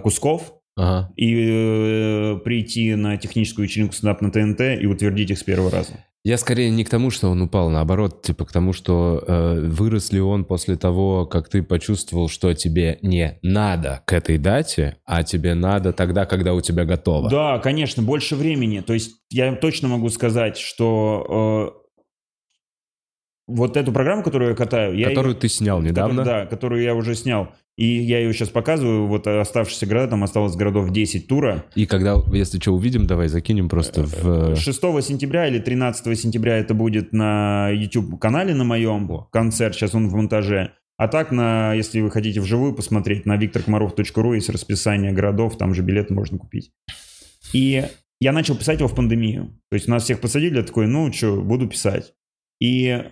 кусков 0.02 0.54
Ага. 0.80 1.12
и 1.16 1.34
э, 1.34 2.36
прийти 2.44 2.94
на 2.94 3.16
техническую 3.16 3.66
вечеринку 3.66 3.94
стендап 3.94 4.20
на 4.22 4.30
ТНТ 4.30 4.60
и 4.80 4.86
утвердить 4.86 5.30
их 5.30 5.38
с 5.38 5.42
первого 5.42 5.70
раза. 5.72 6.04
Я 6.24 6.36
скорее 6.36 6.70
не 6.70 6.84
к 6.84 6.88
тому, 6.90 7.10
что 7.10 7.30
он 7.30 7.40
упал, 7.42 7.70
наоборот, 7.70 8.22
типа 8.22 8.44
к 8.44 8.52
тому, 8.52 8.72
что 8.72 9.22
э, 9.26 9.60
вырос 9.66 10.12
ли 10.12 10.20
он 10.20 10.44
после 10.44 10.76
того, 10.76 11.26
как 11.26 11.48
ты 11.48 11.62
почувствовал, 11.62 12.28
что 12.28 12.52
тебе 12.54 12.98
не 13.02 13.38
надо 13.42 14.02
к 14.04 14.12
этой 14.12 14.36
дате, 14.38 14.96
а 15.04 15.22
тебе 15.22 15.54
надо 15.54 15.92
тогда, 15.92 16.26
когда 16.26 16.54
у 16.54 16.60
тебя 16.60 16.84
готово. 16.84 17.28
Да, 17.30 17.58
конечно, 17.58 18.02
больше 18.02 18.36
времени. 18.36 18.80
То 18.80 18.92
есть 18.94 19.16
я 19.30 19.54
точно 19.56 19.88
могу 19.88 20.10
сказать, 20.10 20.58
что 20.58 21.72
э, 21.74 21.88
вот 23.46 23.76
эту 23.76 23.92
программу, 23.92 24.22
которую 24.22 24.50
я 24.50 24.56
катаю, 24.56 24.96
я 24.96 25.08
Которую 25.08 25.32
её- 25.32 25.40
ты 25.40 25.48
снял 25.48 25.80
недавно. 25.80 26.18
которую- 26.22 26.24
да, 26.42 26.46
которую 26.46 26.82
я 26.82 26.94
уже 26.94 27.14
снял. 27.14 27.48
И 27.78 27.86
я 28.02 28.18
ее 28.18 28.32
сейчас 28.32 28.48
показываю. 28.48 29.06
Вот 29.06 29.28
оставшиеся 29.28 29.86
города, 29.86 30.08
там 30.08 30.24
осталось 30.24 30.56
городов 30.56 30.90
10 30.90 31.28
тура. 31.28 31.64
И 31.76 31.86
когда, 31.86 32.16
если 32.32 32.58
что, 32.58 32.72
увидим, 32.72 33.06
давай 33.06 33.28
закинем 33.28 33.68
просто 33.68 34.02
в... 34.02 34.56
6 34.56 34.80
сентября 35.04 35.46
или 35.46 35.60
13 35.60 36.18
сентября 36.18 36.58
это 36.58 36.74
будет 36.74 37.12
на 37.12 37.70
YouTube-канале 37.70 38.52
на 38.52 38.64
моем 38.64 39.08
О. 39.12 39.28
концерт, 39.30 39.76
сейчас 39.76 39.94
он 39.94 40.08
в 40.08 40.14
монтаже. 40.14 40.72
А 40.96 41.06
так, 41.06 41.30
на, 41.30 41.72
если 41.74 42.00
вы 42.00 42.10
хотите 42.10 42.40
вживую 42.40 42.74
посмотреть, 42.74 43.26
на 43.26 43.36
викторкомаров.ру 43.36 44.34
есть 44.34 44.50
расписание 44.50 45.12
городов, 45.12 45.56
там 45.56 45.72
же 45.72 45.82
билеты 45.82 46.12
можно 46.12 46.36
купить. 46.36 46.72
И 47.52 47.84
я 48.18 48.32
начал 48.32 48.56
писать 48.56 48.80
его 48.80 48.88
в 48.88 48.96
пандемию. 48.96 49.56
То 49.70 49.74
есть 49.74 49.86
нас 49.86 50.02
всех 50.02 50.20
посадили, 50.20 50.56
я 50.56 50.64
такой, 50.64 50.88
ну 50.88 51.12
что, 51.12 51.40
буду 51.40 51.68
писать. 51.68 52.12
И 52.60 53.04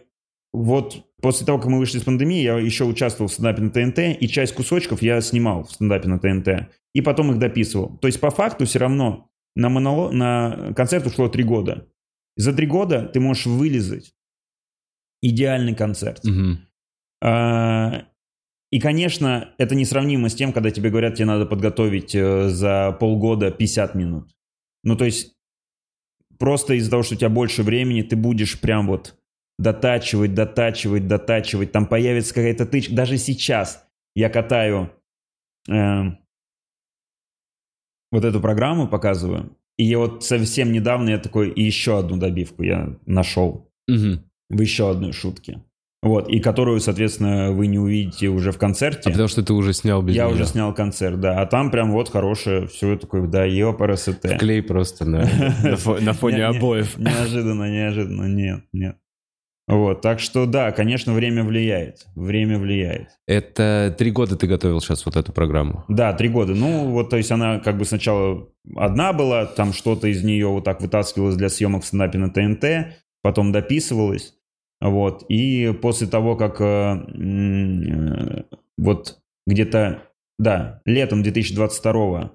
вот 0.57 1.05
после 1.21 1.45
того, 1.45 1.59
как 1.59 1.69
мы 1.69 1.79
вышли 1.79 1.99
из 1.99 2.05
пандемии, 2.05 2.43
я 2.43 2.59
еще 2.59 2.85
участвовал 2.85 3.29
в 3.29 3.33
стендапе 3.33 3.63
на 3.63 3.71
ТНТ, 3.71 3.99
и 4.21 4.29
часть 4.29 4.55
кусочков 4.55 5.03
я 5.03 5.21
снимал 5.21 5.65
в 5.65 5.73
стендапе 5.73 6.09
на 6.09 6.19
ТНТ, 6.19 6.71
и 6.95 7.01
потом 7.03 7.33
их 7.33 7.39
дописывал. 7.39 7.99
То 7.99 8.09
есть 8.09 8.21
по 8.21 8.31
факту 8.31 8.65
все 8.65 8.79
равно 8.79 9.29
на, 9.55 9.69
монолог, 9.69 10.13
на 10.13 10.73
концерт 10.75 11.07
ушло 11.07 11.29
три 11.29 11.45
года. 11.45 11.87
За 12.37 12.53
три 12.55 12.67
года 12.67 13.07
ты 13.07 13.21
можешь 13.21 13.47
вылезать 13.47 14.15
идеальный 15.23 15.75
концерт. 15.75 16.25
Мгм. 16.25 16.61
А, 17.23 18.07
И, 18.71 18.81
конечно, 18.81 19.55
это 19.59 19.75
несравнимо 19.75 20.29
с 20.29 20.35
тем, 20.35 20.53
когда 20.53 20.71
тебе 20.71 20.91
говорят, 20.91 21.15
тебе 21.15 21.27
надо 21.27 21.47
подготовить 21.47 22.15
э, 22.15 22.49
за 22.49 22.97
полгода 22.99 23.51
50 23.51 23.95
минут. 23.95 24.31
Ну, 24.85 24.97
то 24.97 25.05
есть, 25.05 25.35
просто 26.39 26.75
из-за 26.75 26.91
того, 26.91 27.03
что 27.03 27.15
у 27.15 27.19
тебя 27.19 27.29
больше 27.29 27.63
времени, 27.63 28.03
ты 28.03 28.17
будешь 28.17 28.61
прям 28.61 28.87
вот 28.87 29.17
дотачивать, 29.59 30.35
дотачивать, 30.35 31.07
дотачивать. 31.09 31.73
Там 31.73 31.87
появится 31.87 32.35
какая-то 32.35 32.67
тычка. 32.67 32.95
Даже 32.95 33.17
сейчас 33.19 33.87
я 34.15 34.29
катаю 34.29 34.91
э, 35.69 36.03
вот 38.13 38.25
эту 38.25 38.41
программу, 38.41 38.89
показываю. 38.89 39.57
И 39.79 39.85
я 39.85 39.99
вот 39.99 40.25
совсем 40.25 40.73
недавно 40.73 41.11
я 41.11 41.19
такой, 41.19 41.51
и 41.51 41.63
еще 41.63 41.99
одну 41.99 42.17
добивку 42.17 42.63
я 42.63 42.97
нашел 43.05 43.71
Мгм. 43.89 44.25
в 44.49 44.61
еще 44.61 44.91
одной 44.91 45.13
шутке. 45.13 45.63
Вот, 46.03 46.29
и 46.29 46.39
которую, 46.41 46.79
соответственно, 46.81 47.51
вы 47.53 47.67
не 47.67 47.79
увидите 47.79 48.29
уже 48.29 48.53
в 48.53 48.59
концерте. 48.59 49.09
А 49.09 49.11
потому 49.11 49.29
что 49.29 49.43
ты 49.43 49.53
уже 49.53 49.73
снял 49.73 50.03
без 50.03 50.15
Я 50.15 50.27
неё. 50.27 50.35
уже 50.35 50.45
снял 50.45 50.73
концерт, 50.73 51.19
да. 51.21 51.41
А 51.43 51.47
там 51.47 51.71
прям 51.71 51.91
вот 51.91 52.11
хорошее, 52.11 52.69
все 52.69 52.97
такое, 52.97 53.27
да, 53.27 53.45
ЕОПРСТ. 53.45 54.39
Клей 54.39 54.63
просто 54.63 55.05
на, 55.05 55.19
на 55.63 55.75
фо- 55.75 56.01
на 56.01 56.13
фоне 56.13 56.37
Не- 56.37 56.43
не- 56.43 56.57
обоев. 56.59 56.97
Неожиданно, 56.97 57.71
неожиданно, 57.73 58.27
нет, 58.29 58.61
нет. 58.73 58.97
Вот, 59.69 60.01
так 60.01 60.21
что 60.21 60.47
да, 60.47 60.71
конечно, 60.71 61.13
время 61.13 61.43
влияет. 61.43 62.07
Время 62.15 62.59
влияет. 62.59 63.09
Это 63.27 63.95
три 63.99 64.13
года 64.13 64.37
ты 64.37 64.47
готовил 64.47 64.81
сейчас 64.81 65.05
вот 65.05 65.17
эту 65.17 65.33
программу. 65.33 65.85
Да, 65.89 66.13
три 66.13 66.29
года. 66.29 66.55
Ну, 66.55 66.91
вот, 66.91 67.11
то 67.11 67.17
есть 67.17 67.33
она 67.33 67.59
как 67.59 67.77
бы 67.77 67.85
сначала 67.85 68.49
одна 68.77 69.13
была, 69.13 69.45
там 69.45 69.73
что-то 69.73 70.07
из 70.07 70.23
нее 70.23 70.47
вот 70.47 70.65
так 70.65 70.81
вытаскивалось 70.81 71.35
для 71.35 71.49
съемок 71.49 71.83
в 71.83 71.87
стендапе 71.87 72.19
на 72.19 72.31
ТНТ, 72.31 72.95
потом 73.23 73.51
дописывалось. 73.51 74.35
Вот. 74.81 75.25
И 75.29 75.73
после 75.83 76.07
того, 76.07 76.37
как 76.37 76.61
э, 76.61 76.65
э, 76.65 78.43
вот 78.79 79.19
где-то, 79.49 80.03
да, 80.39 80.81
летом 80.85 81.23
2022 81.25 82.33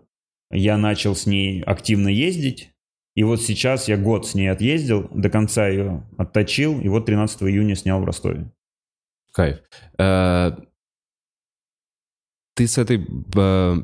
я 0.52 0.78
начал 0.78 1.16
с 1.16 1.26
ней 1.26 1.62
активно 1.62 2.10
ездить. 2.10 2.71
И 3.16 3.24
вот 3.24 3.42
сейчас 3.42 3.88
я 3.90 3.98
год 3.98 4.26
с 4.28 4.36
ней 4.36 4.48
отъездил, 4.48 5.08
до 5.12 5.30
конца 5.30 5.68
ее 5.68 6.08
отточил, 6.18 6.80
и 6.80 6.88
вот 6.88 7.06
13 7.06 7.44
июня 7.44 7.76
снял 7.76 8.00
в 8.02 8.06
Ростове. 8.06 8.52
Кайф. 9.34 9.60
Э, 9.98 10.52
Ты 12.56 12.68
с 12.68 12.78
этой... 12.78 12.98
э, 13.36 13.76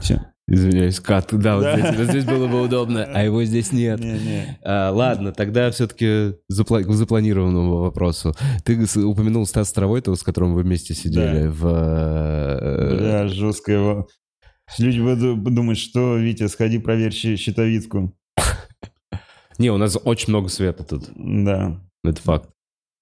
Все. 0.00 0.20
Извиняюсь, 0.48 1.00
кат. 1.00 1.28
Да, 1.32 1.56
вот 1.56 1.64
Да. 1.64 1.92
здесь, 1.92 2.08
здесь 2.08 2.24
было 2.24 2.46
бы 2.46 2.62
удобно, 2.62 3.02
а 3.04 3.22
его 3.24 3.42
здесь 3.44 3.72
нет. 3.72 3.98
Не-не. 3.98 4.58
А, 4.62 4.90
ладно, 4.92 5.32
тогда 5.32 5.70
все-таки 5.72 6.34
к 6.48 6.92
запланированному 6.92 7.78
вопросу. 7.78 8.32
Ты 8.64 8.78
упомянул 9.04 9.44
Стаса 9.46 9.74
Травойтова, 9.74 10.14
с 10.14 10.22
которым 10.22 10.54
вы 10.54 10.62
вместе 10.62 10.94
сидели 10.94 11.44
Да. 11.44 11.50
в... 11.50 12.96
Бля, 12.96 13.26
жестко 13.28 13.72
его. 13.72 14.08
Люди 14.78 15.00
будут 15.00 15.42
думать, 15.54 15.78
что, 15.78 16.16
Витя, 16.16 16.48
сходи, 16.48 16.78
проверь 16.78 17.12
щи- 17.12 17.36
щитовидку. 17.36 18.12
Не, 19.58 19.70
у 19.70 19.78
нас 19.78 19.96
очень 20.04 20.30
много 20.30 20.48
света 20.48 20.84
тут. 20.84 21.04
Да. 21.16 21.80
Это 22.04 22.20
факт. 22.20 22.50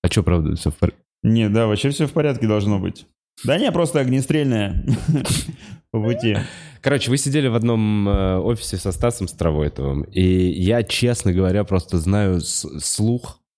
А 0.03 0.09
что, 0.09 0.23
правда, 0.23 0.55
все 0.57 0.71
в 0.71 0.77
порядке? 0.77 1.01
Не, 1.23 1.49
да, 1.49 1.67
вообще 1.67 1.91
все 1.91 2.07
в 2.07 2.13
порядке 2.13 2.47
должно 2.47 2.79
быть. 2.79 3.07
Да 3.45 3.59
не, 3.59 3.73
просто 3.73 4.01
огнестрельная 4.01 4.85
по 5.91 6.01
пути. 6.03 6.37
Короче, 6.83 7.11
вы 7.11 7.17
сидели 7.17 7.49
в 7.49 7.55
одном 7.55 8.09
э, 8.09 8.37
офисе 8.39 8.77
со 8.77 8.93
Стасом 8.93 9.27
Стравойтовым, 9.27 10.03
и 10.03 10.23
я, 10.23 10.83
честно 10.83 11.33
говоря, 11.33 11.65
просто 11.65 11.99
знаю 11.99 12.41
с- 12.43 12.69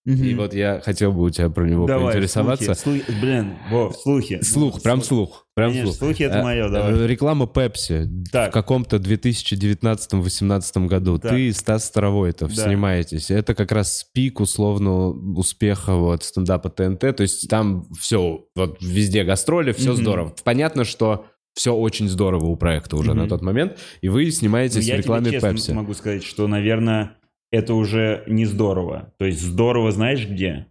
слух, 0.07 0.21
и 0.27 0.35
вот 0.35 0.55
я 0.55 0.81
хотел 0.85 1.12
бы 1.12 1.23
у 1.25 1.31
тебя 1.31 1.51
про 1.51 1.69
него 1.69 1.87
Давай, 1.87 2.12
поинтересоваться. 2.12 2.75
слухи, 2.75 3.03
слухи. 3.05 3.21
Блин, 3.21 3.55
Вов, 3.71 3.97
слухи. 3.97 4.40
Слух, 4.42 4.81
прям 4.83 5.03
слух. 5.03 5.47
Прям 5.55 5.71
Конечно, 5.71 5.92
слух. 5.92 5.99
слухи 5.99 6.23
это 6.23 6.38
Э, 6.38 6.42
мое, 6.42 6.66
э, 6.66 6.71
давай. 6.71 7.07
Реклама 7.07 7.47
Пепси 7.47 8.09
Так. 8.31 8.51
в 8.51 8.53
каком-то 8.55 8.99
2019-2018 8.99 10.87
году. 10.87 11.19
Так. 11.19 11.33
Ты 11.33 11.49
и 11.49 11.53
Стас 11.53 11.85
Старовойтов 11.87 12.55
Да. 12.55 12.64
снимаетесь. 12.66 13.31
Это 13.31 13.55
как 13.55 13.73
раз 13.73 14.05
пик 14.12 14.40
условно 14.40 15.09
успеха 15.11 15.95
вот 15.95 16.25
стендапа 16.25 16.69
ТНТ. 16.71 17.01
То 17.16 17.23
есть 17.23 17.49
там 17.49 17.87
все, 17.99 18.45
вот 18.55 18.79
везде 18.81 19.25
гастроли, 19.25 19.73
все 19.73 19.92
Мгм. 19.92 19.97
здорово. 20.03 20.35
Понятно, 20.45 20.85
что 20.85 21.27
все 21.55 21.75
очень 21.75 22.09
здорово 22.09 22.45
у 22.47 22.57
проекта 22.57 22.97
уже 22.97 23.12
Мгм. 23.12 23.23
на 23.23 23.29
тот 23.29 23.42
момент. 23.42 23.79
И 24.03 24.09
вы 24.09 24.27
Ну, 24.27 24.31
снимаетесь 24.31 24.85
в 24.85 24.88
я 24.88 24.97
рекламе 24.99 25.25
тебе 25.27 25.33
честно 25.37 25.51
Пепси. 25.53 25.71
могу 25.73 25.95
сказать, 25.95 26.23
что, 26.23 26.47
наверное, 26.47 27.16
это 27.50 27.74
уже 27.74 28.22
не 28.26 28.44
здорово. 28.44 29.12
То 29.18 29.24
есть 29.26 29.40
здорово 29.40 29.92
знаешь 29.92 30.26
где? 30.28 30.66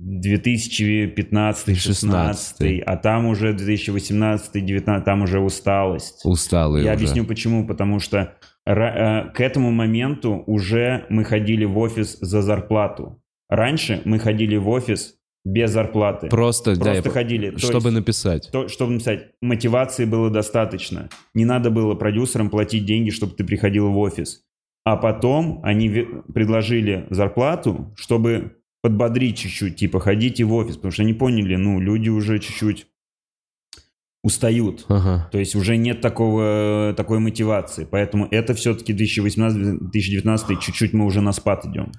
2015-16, 0.00 2.80
а 2.80 2.96
там 2.96 3.26
уже 3.26 3.52
2018-19, 3.52 5.02
там 5.02 5.22
уже 5.22 5.40
усталость. 5.40 6.20
Усталый 6.24 6.82
Я 6.82 6.92
уже. 6.92 6.96
объясню 7.04 7.24
почему. 7.24 7.66
Потому 7.66 8.00
что 8.00 8.34
э, 8.66 9.30
к 9.32 9.40
этому 9.40 9.70
моменту 9.70 10.42
уже 10.46 11.06
мы 11.08 11.24
ходили 11.24 11.64
в 11.64 11.78
офис 11.78 12.18
за 12.20 12.42
зарплату. 12.42 13.22
Раньше 13.48 14.02
мы 14.04 14.18
ходили 14.18 14.56
в 14.56 14.68
офис 14.68 15.14
без 15.44 15.70
зарплаты. 15.72 16.28
Просто, 16.28 16.76
да, 16.76 16.92
Просто 16.92 17.08
я- 17.08 17.12
ходили. 17.12 17.50
То 17.50 17.58
чтобы 17.58 17.88
есть- 17.88 17.98
написать. 17.98 18.48
то, 18.52 18.68
чтобы 18.68 18.92
написать, 18.92 19.30
мотивации 19.40 20.04
было 20.04 20.30
достаточно. 20.30 21.08
Не 21.34 21.44
надо 21.44 21.70
было 21.70 21.94
продюсерам 21.94 22.48
платить 22.50 22.84
деньги, 22.86 23.10
чтобы 23.10 23.34
ты 23.34 23.44
приходил 23.44 23.90
в 23.90 23.98
офис. 23.98 24.42
А 24.84 24.96
потом 24.96 25.60
они 25.62 25.88
предложили 26.34 27.06
зарплату, 27.10 27.92
чтобы 27.96 28.56
подбодрить 28.82 29.38
чуть-чуть, 29.38 29.76
типа 29.76 30.00
ходите 30.00 30.44
в 30.44 30.52
офис, 30.54 30.76
потому 30.76 30.90
что 30.92 31.02
они 31.02 31.14
поняли, 31.14 31.54
ну, 31.56 31.80
люди 31.80 32.08
уже 32.08 32.38
чуть-чуть 32.40 32.88
устают. 34.24 34.84
Ага. 34.88 35.28
То 35.32 35.38
есть 35.38 35.54
уже 35.54 35.76
нет 35.76 36.00
такого, 36.00 36.94
такой 36.96 37.18
мотивации. 37.18 37.86
Поэтому 37.90 38.26
это 38.30 38.54
все-таки 38.54 38.92
2018-2019, 38.92 40.60
чуть-чуть 40.60 40.92
мы 40.92 41.04
уже 41.04 41.20
на 41.20 41.32
спад 41.32 41.64
идем. 41.66 41.92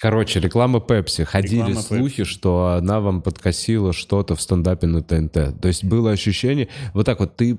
Короче, 0.00 0.40
реклама 0.40 0.80
Пепси. 0.80 1.24
Ходили 1.24 1.60
Реклама 1.60 1.80
слухи, 1.80 2.22
Pepsi. 2.22 2.24
что 2.24 2.76
она 2.78 3.00
вам 3.00 3.22
подкосила 3.22 3.92
что-то 3.92 4.34
в 4.34 4.42
стендапе 4.42 4.86
на 4.86 5.02
ТНТ. 5.02 5.60
То 5.60 5.68
есть 5.68 5.84
было 5.84 6.10
ощущение... 6.10 6.68
Вот 6.94 7.06
так 7.06 7.20
вот 7.20 7.36
ты... 7.36 7.58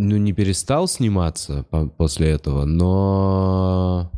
Ну, 0.00 0.16
не 0.16 0.32
перестал 0.32 0.86
сниматься 0.86 1.64
по- 1.70 1.88
после 1.88 2.30
этого, 2.30 2.64
но... 2.64 4.12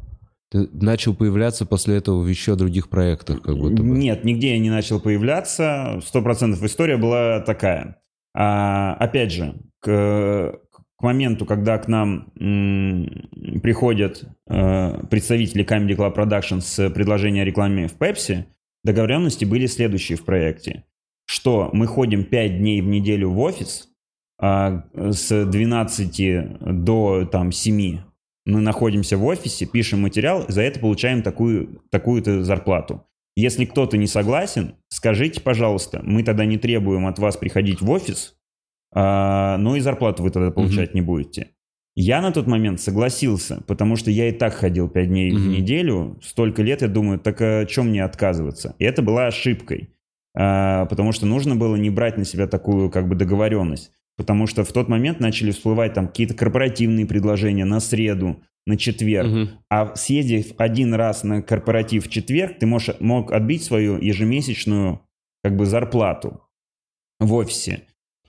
Начал 0.53 1.15
появляться 1.15 1.65
после 1.65 1.97
этого 1.97 2.21
в 2.21 2.29
еще 2.29 2.55
других 2.55 2.91
проектах, 2.91 3.41
как 3.41 3.57
будто 3.57 3.83
бы. 3.83 3.89
Нет, 3.89 4.25
нигде 4.25 4.51
я 4.51 4.59
не 4.59 4.69
начал 4.69 5.01
появляться. 5.01 6.01
Сто 6.05 6.21
процентов 6.21 6.63
история 6.65 6.99
была 6.99 7.41
такая. 7.41 7.97
А, 8.35 8.95
опять 8.95 9.33
же, 9.33 9.55
к, 9.81 10.61
к 10.97 11.03
моменту, 11.03 11.47
когда 11.47 11.79
к 11.79 11.89
нам 11.89 12.31
приходят 13.63 14.25
э, 14.49 15.05
представители 15.09 15.65
Comedy 15.65 15.97
Club 15.97 16.15
Production 16.15 16.61
с 16.61 16.91
предложением 16.91 17.45
о 17.45 17.47
рекламе 17.47 17.89
в 17.89 17.97
Pepsi, 17.97 18.45
договоренности 18.85 19.45
были 19.47 19.67
следующие 19.67 20.19
в 20.19 20.25
проекте. 20.25 20.85
Что 21.27 21.71
мы 21.73 21.87
ходим 21.87 22.25
5 22.25 22.59
дней 22.59 22.83
в 22.83 22.87
неделю 22.87 23.31
в 23.31 23.39
офис, 23.39 23.90
а, 24.41 24.85
с 24.95 25.45
12 25.47 26.59
до 26.85 27.27
там, 27.31 27.53
7 27.53 27.99
мы 28.47 28.61
находимся 28.61 29.17
в 29.17 29.25
офисе, 29.27 29.67
пишем 29.67 30.01
материал, 30.01 30.45
за 30.49 30.63
это 30.63 30.81
получаем 30.81 31.23
такую, 31.23 31.83
такую-то 31.91 32.43
зарплату. 32.43 33.05
Если 33.37 33.65
кто-то 33.65 33.97
не 33.97 34.07
согласен, 34.07 34.75
скажите, 34.89 35.41
пожалуйста, 35.41 36.01
мы 36.03 36.23
тогда 36.25 36.45
не 36.47 36.57
требуем 36.59 37.07
от 37.07 37.19
вас 37.19 37.37
приходить 37.37 37.81
в 37.81 37.91
офис, 37.91 38.35
а, 38.93 39.57
но 39.59 39.77
и 39.77 39.81
зарплату 39.81 40.23
вы 40.23 40.31
тогда 40.31 40.51
получать 40.51 40.95
не 40.95 41.01
будете. 41.03 41.49
Я 41.97 42.23
на 42.23 42.33
тот 42.33 42.47
момент 42.47 42.81
согласился, 42.81 43.63
потому 43.67 43.97
что 43.97 44.11
я 44.11 44.29
и 44.29 44.33
так 44.33 44.55
ходил 44.55 44.89
5 44.89 45.09
дней 45.09 45.31
в 45.33 45.39
Мгм. 45.39 45.51
неделю, 45.53 46.19
столько 46.23 46.63
лет, 46.63 46.83
я 46.83 46.89
думаю, 46.89 47.19
так 47.19 47.41
о 47.43 47.67
чем 47.67 47.89
мне 47.89 48.03
отказываться? 48.05 48.75
И 48.79 48.85
это 48.85 49.03
была 49.03 49.27
ошибкой, 49.27 49.91
А, 50.35 50.87
потому 50.87 51.11
что 51.13 51.27
нужно 51.27 51.57
было 51.57 51.75
не 51.75 51.91
брать 51.91 52.17
на 52.17 52.25
себя 52.25 52.47
такую 52.47 52.89
как 52.91 53.09
бы 53.09 53.17
договоренность. 53.17 53.91
Потому 54.21 54.47
что 54.47 54.65
в 54.65 54.73
тот 54.73 54.87
момент 54.91 55.19
начали 55.19 55.51
всплывать 55.51 55.95
там 55.95 56.07
какие-то 56.07 56.35
корпоративные 56.35 57.07
предложения 57.07 57.65
на 57.65 57.81
среду, 57.81 58.43
на 58.67 58.77
четверг. 58.77 59.29
Мгм. 59.31 59.49
А 59.71 59.97
съездив 59.97 60.53
один 60.59 60.93
раз 60.93 61.25
на 61.25 61.41
корпоратив 61.41 62.07
в 62.07 62.11
четверг, 62.11 62.59
ты 62.59 62.67
можешь, 62.67 62.95
мог 63.01 63.33
отбить 63.33 63.65
свою 63.65 63.97
ежемесячную 63.97 65.01
как 65.43 65.57
бы 65.57 65.65
зарплату 65.65 66.43
в 67.19 67.33
офисе. 67.33 67.85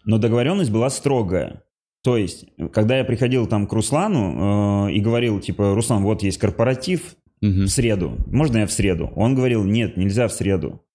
Но 0.06 0.18
договоренность 0.18 0.72
была 0.72 0.90
строгая. 0.90 1.64
То 2.06 2.16
есть, 2.16 2.46
когда 2.72 2.98
я 2.98 3.04
приходил 3.04 3.46
там 3.46 3.68
к 3.68 3.74
Руслану 3.74 4.88
э, 4.88 4.94
и 4.94 5.02
говорил, 5.02 5.42
типа, 5.42 5.76
Руслан, 5.76 6.04
вот 6.04 6.24
есть 6.24 6.38
корпоратив 6.38 7.18
Мгм. 7.42 7.66
в 7.66 7.68
среду, 7.68 8.16
можно 8.28 8.60
я 8.60 8.66
в 8.66 8.72
среду? 8.72 9.12
Он 9.18 9.36
говорил, 9.36 9.66
нет, 9.66 9.98
нельзя 9.98 10.30
в 10.30 10.32
среду. 10.32 10.86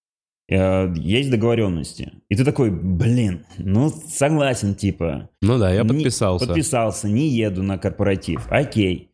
Э, 0.48 0.92
есть 0.96 1.30
договоренности. 1.30 2.12
И 2.28 2.36
ты 2.36 2.44
такой, 2.44 2.70
блин, 2.70 3.44
ну 3.58 3.88
согласен, 3.90 4.74
типа. 4.74 5.30
Ну 5.42 5.58
да, 5.58 5.72
я 5.72 5.82
Не- 5.82 5.88
подписался. 5.88 6.46
подписался, 6.46 7.08
не 7.08 7.28
еду 7.28 7.62
на 7.62 7.78
корпоратив. 7.78 8.46
Окей. 8.50 9.10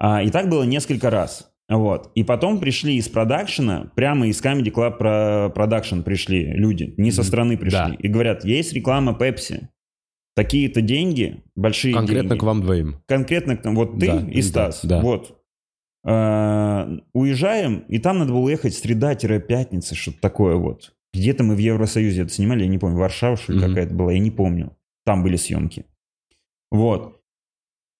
А, 0.00 0.22
и 0.22 0.30
так 0.30 0.48
было 0.48 0.62
несколько 0.64 1.10
раз. 1.10 1.50
Вот. 1.68 2.10
И 2.14 2.24
потом 2.24 2.60
пришли 2.60 2.96
из 2.96 3.08
продакшена, 3.08 3.90
прямо 3.94 4.26
из 4.28 4.40
Comedy 4.40 4.72
Club 4.72 4.96
про 4.96 5.50
продакшн 5.54 6.00
пришли 6.00 6.44
люди, 6.46 6.94
не 6.96 7.10
со 7.10 7.22
стороны 7.22 7.58
пришли. 7.58 7.78
Да. 7.78 7.96
И 7.98 8.08
говорят, 8.08 8.44
есть 8.44 8.72
реклама 8.72 9.14
Пепси. 9.14 9.68
Такие-то 10.34 10.80
деньги, 10.80 11.42
большие 11.56 11.92
Конкретно 11.92 12.28
деньги. 12.30 12.40
к 12.40 12.42
вам 12.44 12.62
двоим. 12.62 13.02
Конкретно 13.06 13.56
к 13.56 13.64
нам. 13.64 13.74
Вот 13.74 13.98
ты 13.98 14.06
Да, 14.06 14.20
и 14.30 14.40
Стас. 14.40 14.80
да. 14.84 15.00
Вот. 15.02 15.37
А, 16.04 16.88
уезжаем, 17.12 17.80
и 17.88 17.98
там 17.98 18.18
надо 18.18 18.32
было 18.32 18.48
ехать 18.48 18.74
среда-пятница, 18.74 19.94
что-то 19.94 20.20
такое 20.20 20.56
вот. 20.56 20.94
Где-то 21.12 21.42
мы 21.44 21.54
в 21.54 21.58
Евросоюзе 21.58 22.22
это 22.22 22.32
снимали, 22.32 22.62
я 22.62 22.68
не 22.68 22.78
помню, 22.78 22.98
Варшава, 22.98 23.36
что 23.36 23.52
ли, 23.52 23.58
Мгм. 23.58 23.68
какая-то 23.68 23.94
была, 23.94 24.12
я 24.12 24.18
не 24.18 24.30
помню. 24.30 24.76
Там 25.04 25.22
были 25.22 25.36
съемки. 25.36 25.86
Вот. 26.70 27.20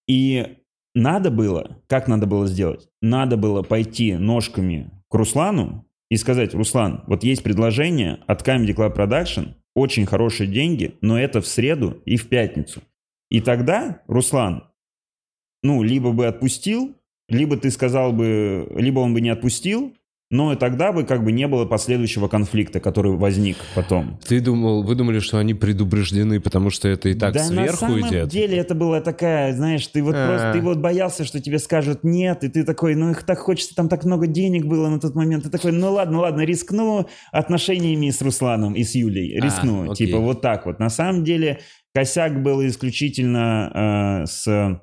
И 0.06 0.58
надо 0.94 1.30
было, 1.30 1.82
как 1.86 2.06
надо 2.08 2.26
было 2.26 2.46
сделать? 2.46 2.88
Надо 3.02 3.36
было 3.36 3.62
пойти 3.62 4.14
ножками 4.14 4.90
к 5.08 5.14
Руслану 5.14 5.86
и 6.10 6.16
сказать, 6.16 6.54
Руслан, 6.54 7.04
вот 7.06 7.24
есть 7.24 7.42
предложение 7.42 8.20
от 8.26 8.46
Comedy 8.46 8.74
Club 8.74 8.94
Production, 8.96 9.54
очень 9.74 10.06
хорошие 10.06 10.48
деньги, 10.50 10.96
но 11.00 11.18
это 11.18 11.40
в 11.40 11.46
среду 11.46 12.02
и 12.04 12.16
в 12.16 12.28
пятницу. 12.28 12.82
И 13.30 13.40
тогда 13.40 14.02
Руслан, 14.06 14.64
ну, 15.62 15.82
либо 15.82 16.12
бы 16.12 16.26
отпустил, 16.26 16.94
либо 17.28 17.56
ты 17.56 17.70
сказал 17.70 18.12
бы, 18.12 18.70
либо 18.76 19.00
он 19.00 19.14
бы 19.14 19.20
не 19.20 19.30
отпустил, 19.30 19.92
но 20.30 20.52
и 20.52 20.56
тогда 20.56 20.92
бы 20.92 21.04
как 21.04 21.24
бы 21.24 21.32
не 21.32 21.48
было 21.48 21.64
последующего 21.64 22.28
конфликта, 22.28 22.80
который 22.80 23.12
возник 23.16 23.56
потом. 23.74 24.18
Ты 24.28 24.40
думал, 24.40 24.82
вы 24.82 24.94
думали, 24.94 25.20
что 25.20 25.38
они 25.38 25.54
предупреждены, 25.54 26.38
потому 26.38 26.68
что 26.68 26.86
это 26.86 27.08
и 27.08 27.14
так 27.14 27.32
да 27.32 27.40
на 27.40 27.46
сверху 27.46 27.76
самом 27.78 28.00
идет? 28.08 28.28
деле 28.28 28.58
это 28.58 28.74
была 28.74 29.00
такая, 29.00 29.54
знаешь, 29.54 29.86
ты 29.86 30.02
вот 30.02 30.14
А. 30.14 30.28
просто, 30.28 30.52
ты 30.52 30.60
вот 30.60 30.78
боялся, 30.78 31.24
что 31.24 31.40
тебе 31.40 31.58
скажут 31.58 32.04
нет, 32.04 32.44
и 32.44 32.48
ты 32.48 32.64
такой, 32.64 32.94
ну 32.94 33.10
их 33.12 33.22
так 33.22 33.38
хочется, 33.38 33.74
там 33.74 33.88
так 33.88 34.04
много 34.04 34.26
денег 34.26 34.66
было 34.66 34.88
на 34.90 35.00
тот 35.00 35.14
момент, 35.14 35.44
ты 35.44 35.50
такой, 35.50 35.72
ну 35.72 35.92
ладно, 35.92 36.18
ладно, 36.20 36.42
рискну 36.42 37.06
отношениями 37.32 38.10
с 38.10 38.20
Русланом 38.20 38.74
и 38.74 38.84
с 38.84 38.94
Юлей, 38.94 39.34
А, 39.38 39.42
рискну, 39.42 39.90
окей. 39.92 40.08
типа 40.08 40.18
вот 40.18 40.42
так 40.42 40.66
вот. 40.66 40.78
На 40.78 40.90
самом 40.90 41.24
деле 41.24 41.60
косяк 41.94 42.42
был 42.42 42.60
исключительно 42.66 44.22
э, 44.22 44.26
с, 44.26 44.78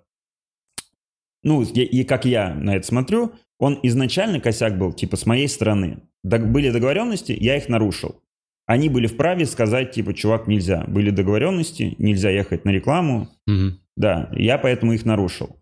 ну, 1.46 1.62
и, 1.62 2.04
как 2.04 2.26
я 2.26 2.56
на 2.56 2.76
это 2.76 2.86
смотрю, 2.88 3.32
он 3.60 3.80
изначально 3.84 4.40
косяк 4.40 4.78
был, 4.80 4.92
типа, 4.92 5.16
с 5.16 5.28
моей 5.28 5.48
стороны. 5.48 6.00
Были 6.24 6.72
договоренности, 6.72 7.38
я 7.40 7.56
их 7.56 7.70
нарушил. 7.70 8.20
Они 8.66 8.90
были 8.90 9.06
вправе 9.06 9.46
сказать, 9.46 9.92
типа, 9.92 10.16
чувак, 10.16 10.48
нельзя. 10.48 10.84
Были 10.88 11.12
договоренности, 11.12 11.96
нельзя 12.00 12.32
ехать 12.32 12.66
на 12.66 12.72
рекламу. 12.72 13.30
Мгм. 13.46 13.80
Да, 13.96 14.32
я 14.36 14.58
поэтому 14.58 14.94
их 14.94 15.06
нарушил. 15.06 15.56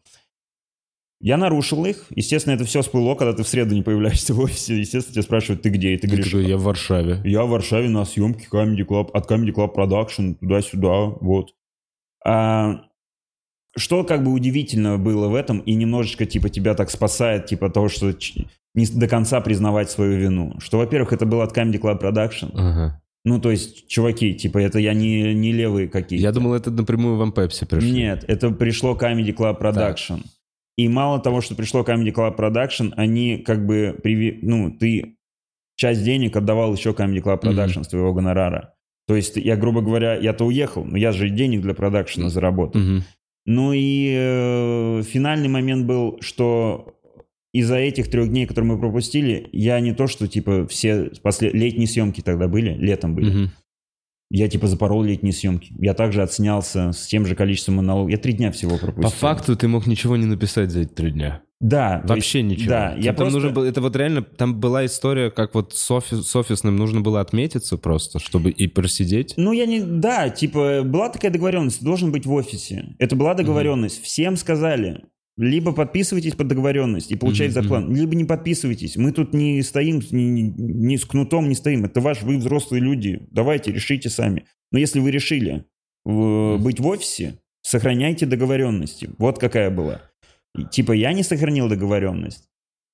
Я 1.20 1.36
нарушил 1.36 1.84
их. 1.86 2.06
Естественно, 2.16 2.54
это 2.54 2.64
все 2.64 2.82
всплыло, 2.82 3.16
когда 3.16 3.34
ты 3.34 3.44
в 3.44 3.48
среду 3.48 3.76
не 3.76 3.82
появляешься 3.82 4.34
в 4.34 4.40
офисе. 4.40 4.80
Естественно, 4.80 5.16
тебя 5.16 5.24
спрашивают, 5.24 5.64
ты 5.64 5.70
где? 5.70 5.94
И 5.94 5.98
ты 5.98 6.08
говоришь, 6.08 6.34
я 6.34 6.58
в 6.58 6.64
Варшаве. 6.64 7.22
я 7.26 7.44
в 7.44 7.50
Варшаве 7.50 7.90
на 7.90 8.06
съемке 8.06 8.48
Comedy 8.50 8.86
Club, 8.88 9.12
от 9.12 9.30
Comedy 9.30 9.54
Club 9.54 9.76
Production, 9.76 10.36
туда-сюда, 10.36 11.08
вот. 11.20 11.54
А, 12.26 12.86
что 13.76 14.04
как 14.04 14.24
бы 14.24 14.32
удивительно 14.32 14.98
было 14.98 15.28
в 15.28 15.36
этом, 15.36 15.60
и 15.60 15.74
немножечко, 15.74 16.26
типа, 16.26 16.50
тебя 16.50 16.76
так 16.76 16.90
спасает, 16.92 17.46
типа, 17.48 17.70
того, 17.70 17.90
что 17.90 18.14
не 18.76 18.86
до 18.86 19.08
конца 19.08 19.42
признавать 19.42 19.90
свою 19.90 20.18
вину. 20.20 20.56
Что, 20.60 20.78
во-первых, 20.78 21.14
это 21.14 21.26
было 21.26 21.44
от 21.44 21.56
Comedy 21.56 21.80
Club 21.80 22.02
Production. 22.02 22.52
Ага. 22.54 23.02
Ну, 23.26 23.40
то 23.40 23.52
есть, 23.52 23.88
чуваки, 23.88 24.34
типа, 24.34 24.58
это 24.58 24.80
я 24.80 24.94
не, 24.94 25.34
не 25.34 25.54
левые 25.54 25.88
какие-то. 25.88 26.22
Я 26.24 26.32
думал, 26.32 26.54
это 26.56 26.72
напрямую 26.72 27.16
вам 27.18 27.32
Пепси 27.32 27.66
пришли. 27.66 27.92
Нет, 27.92 28.26
это 28.28 28.50
пришло 28.50 28.96
Comedy 28.96 29.34
Club 29.34 29.60
Production. 29.62 30.22
И 30.78 30.88
мало 30.90 31.20
того, 31.20 31.42
что 31.42 31.56
пришло 31.56 31.82
Comedy 31.82 32.12
Club 32.14 32.36
Production, 32.36 32.92
они 32.98 33.38
как 33.38 33.66
бы, 33.66 33.98
приви- 34.04 34.40
ну, 34.42 34.72
ты 34.72 35.16
часть 35.76 36.04
денег 36.04 36.36
отдавал 36.36 36.74
еще 36.74 36.92
Comedy 36.92 37.22
Club 37.24 37.42
Production 37.42 37.84
с 37.84 37.88
твоего 37.88 38.14
гонорара. 38.14 38.74
То 39.08 39.16
есть, 39.16 39.38
я, 39.38 39.56
грубо 39.56 39.82
говоря, 39.82 40.16
я-то 40.16 40.46
уехал, 40.46 40.84
но 40.84 40.98
я 40.98 41.12
же 41.12 41.30
денег 41.30 41.62
для 41.62 41.74
продакшена 41.74 42.30
заработал. 42.30 42.82
Мгм. 42.82 43.04
Ну 43.46 43.74
и 43.74 44.14
э, 44.16 45.04
финальный 45.04 45.50
момент 45.50 45.86
был, 45.86 46.18
что 46.22 46.96
из-за 47.52 47.78
этих 47.78 48.10
трех 48.10 48.30
дней, 48.30 48.46
которые 48.46 48.74
мы 48.74 48.80
пропустили, 48.80 49.50
я 49.52 49.80
не 49.80 49.94
то, 49.94 50.08
что 50.08 50.28
типа 50.28 50.68
все 50.68 51.12
после... 51.22 51.50
летние 51.50 51.88
съемки 51.88 52.22
тогда 52.22 52.48
были, 52.48 52.74
летом 52.74 53.16
были. 53.16 53.30
Мгм. 53.30 53.52
Я 54.36 54.48
типа 54.48 54.66
запорол 54.66 55.04
летние 55.04 55.32
съемки. 55.32 55.74
Я 55.78 55.94
также 55.94 56.24
отснялся 56.24 56.92
с 56.92 57.06
тем 57.06 57.24
же 57.28 57.36
количеством 57.36 57.76
монологов. 57.76 58.10
Я 58.10 58.18
три 58.18 58.34
дня 58.34 58.52
всего 58.52 58.80
пропустил. 58.80 59.04
По 59.04 59.16
факту 59.16 59.56
ты 59.56 59.68
мог 59.68 59.86
ничего 59.86 60.18
не 60.18 60.26
написать 60.26 60.72
за 60.72 60.80
эти 60.80 60.90
три 60.90 61.12
дня. 61.12 61.44
Да. 61.60 62.02
Вообще 62.04 62.40
есть- 62.40 62.50
ничего. 62.50 62.70
Да, 62.72 62.96
я 62.98 63.14
там 63.14 63.16
просто... 63.18 63.34
нужно 63.34 63.50
было, 63.52 63.66
это 63.66 63.80
вот 63.80 63.96
реально, 63.96 64.24
там 64.24 64.60
была 64.60 64.88
история, 64.88 65.30
как 65.30 65.54
вот 65.54 65.74
с, 65.76 65.92
офи- 65.92 66.24
с 66.24 66.36
офисным 66.36 66.76
нужно 66.78 67.02
было 67.02 67.22
отметиться 67.22 67.78
просто, 67.78 68.18
чтобы 68.18 68.50
и 68.50 68.66
просидеть. 68.66 69.36
Ну, 69.38 69.52
я 69.52 69.68
не... 69.68 69.82
Да, 69.82 70.30
типа, 70.30 70.82
была 70.84 71.10
такая 71.10 71.30
договоренность, 71.30 71.80
ты 71.80 71.86
должен 71.86 72.12
быть 72.12 72.26
в 72.26 72.34
офисе. 72.34 72.96
Это 72.98 73.16
была 73.16 73.36
договоренность. 73.36 74.02
Всем 74.02 74.36
сказали, 74.36 75.04
либо 75.38 75.72
подписывайтесь 75.74 76.36
под 76.36 76.48
договоренность 76.48 77.12
и 77.12 77.16
получаете 77.16 77.60
Мгм, 77.60 77.64
зарплату, 77.70 77.92
либо 77.94 78.16
не 78.16 78.26
подписывайтесь. 78.26 78.96
Мы 78.98 79.12
тут 79.12 79.34
не 79.34 79.62
стоим, 79.64 80.02
ни- 80.12 80.54
ни 80.58 80.96
с 80.96 81.06
кнутом 81.06 81.50
не 81.50 81.56
стоим. 81.56 81.86
Это 81.86 82.02
ваш, 82.02 82.22
вы 82.22 82.38
взрослые 82.38 82.82
люди. 82.82 83.28
Давайте, 83.32 83.72
решите 83.72 84.10
сами. 84.10 84.46
Но 84.72 84.78
если 84.80 85.00
вы 85.00 85.10
решили 85.12 85.66
в- 86.06 86.58
быть 86.58 86.80
в 86.80 86.86
офисе, 86.88 87.40
сохраняйте 87.62 88.26
договоренности. 88.26 89.10
Вот 89.18 89.40
какая 89.40 89.72
была. 89.72 90.02
И, 90.58 90.66
Типа, 90.66 90.92
я 90.92 91.14
не 91.14 91.24
сохранил 91.24 91.68
договоренность, 91.68 92.48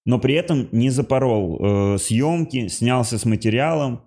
но 0.05 0.17
при 0.19 0.35
этом 0.35 0.69
не 0.71 0.89
запорол 0.91 1.59
э, 1.95 1.97
съемки, 1.97 2.67
снялся 2.69 3.17
с 3.17 3.25
материалом. 3.25 4.03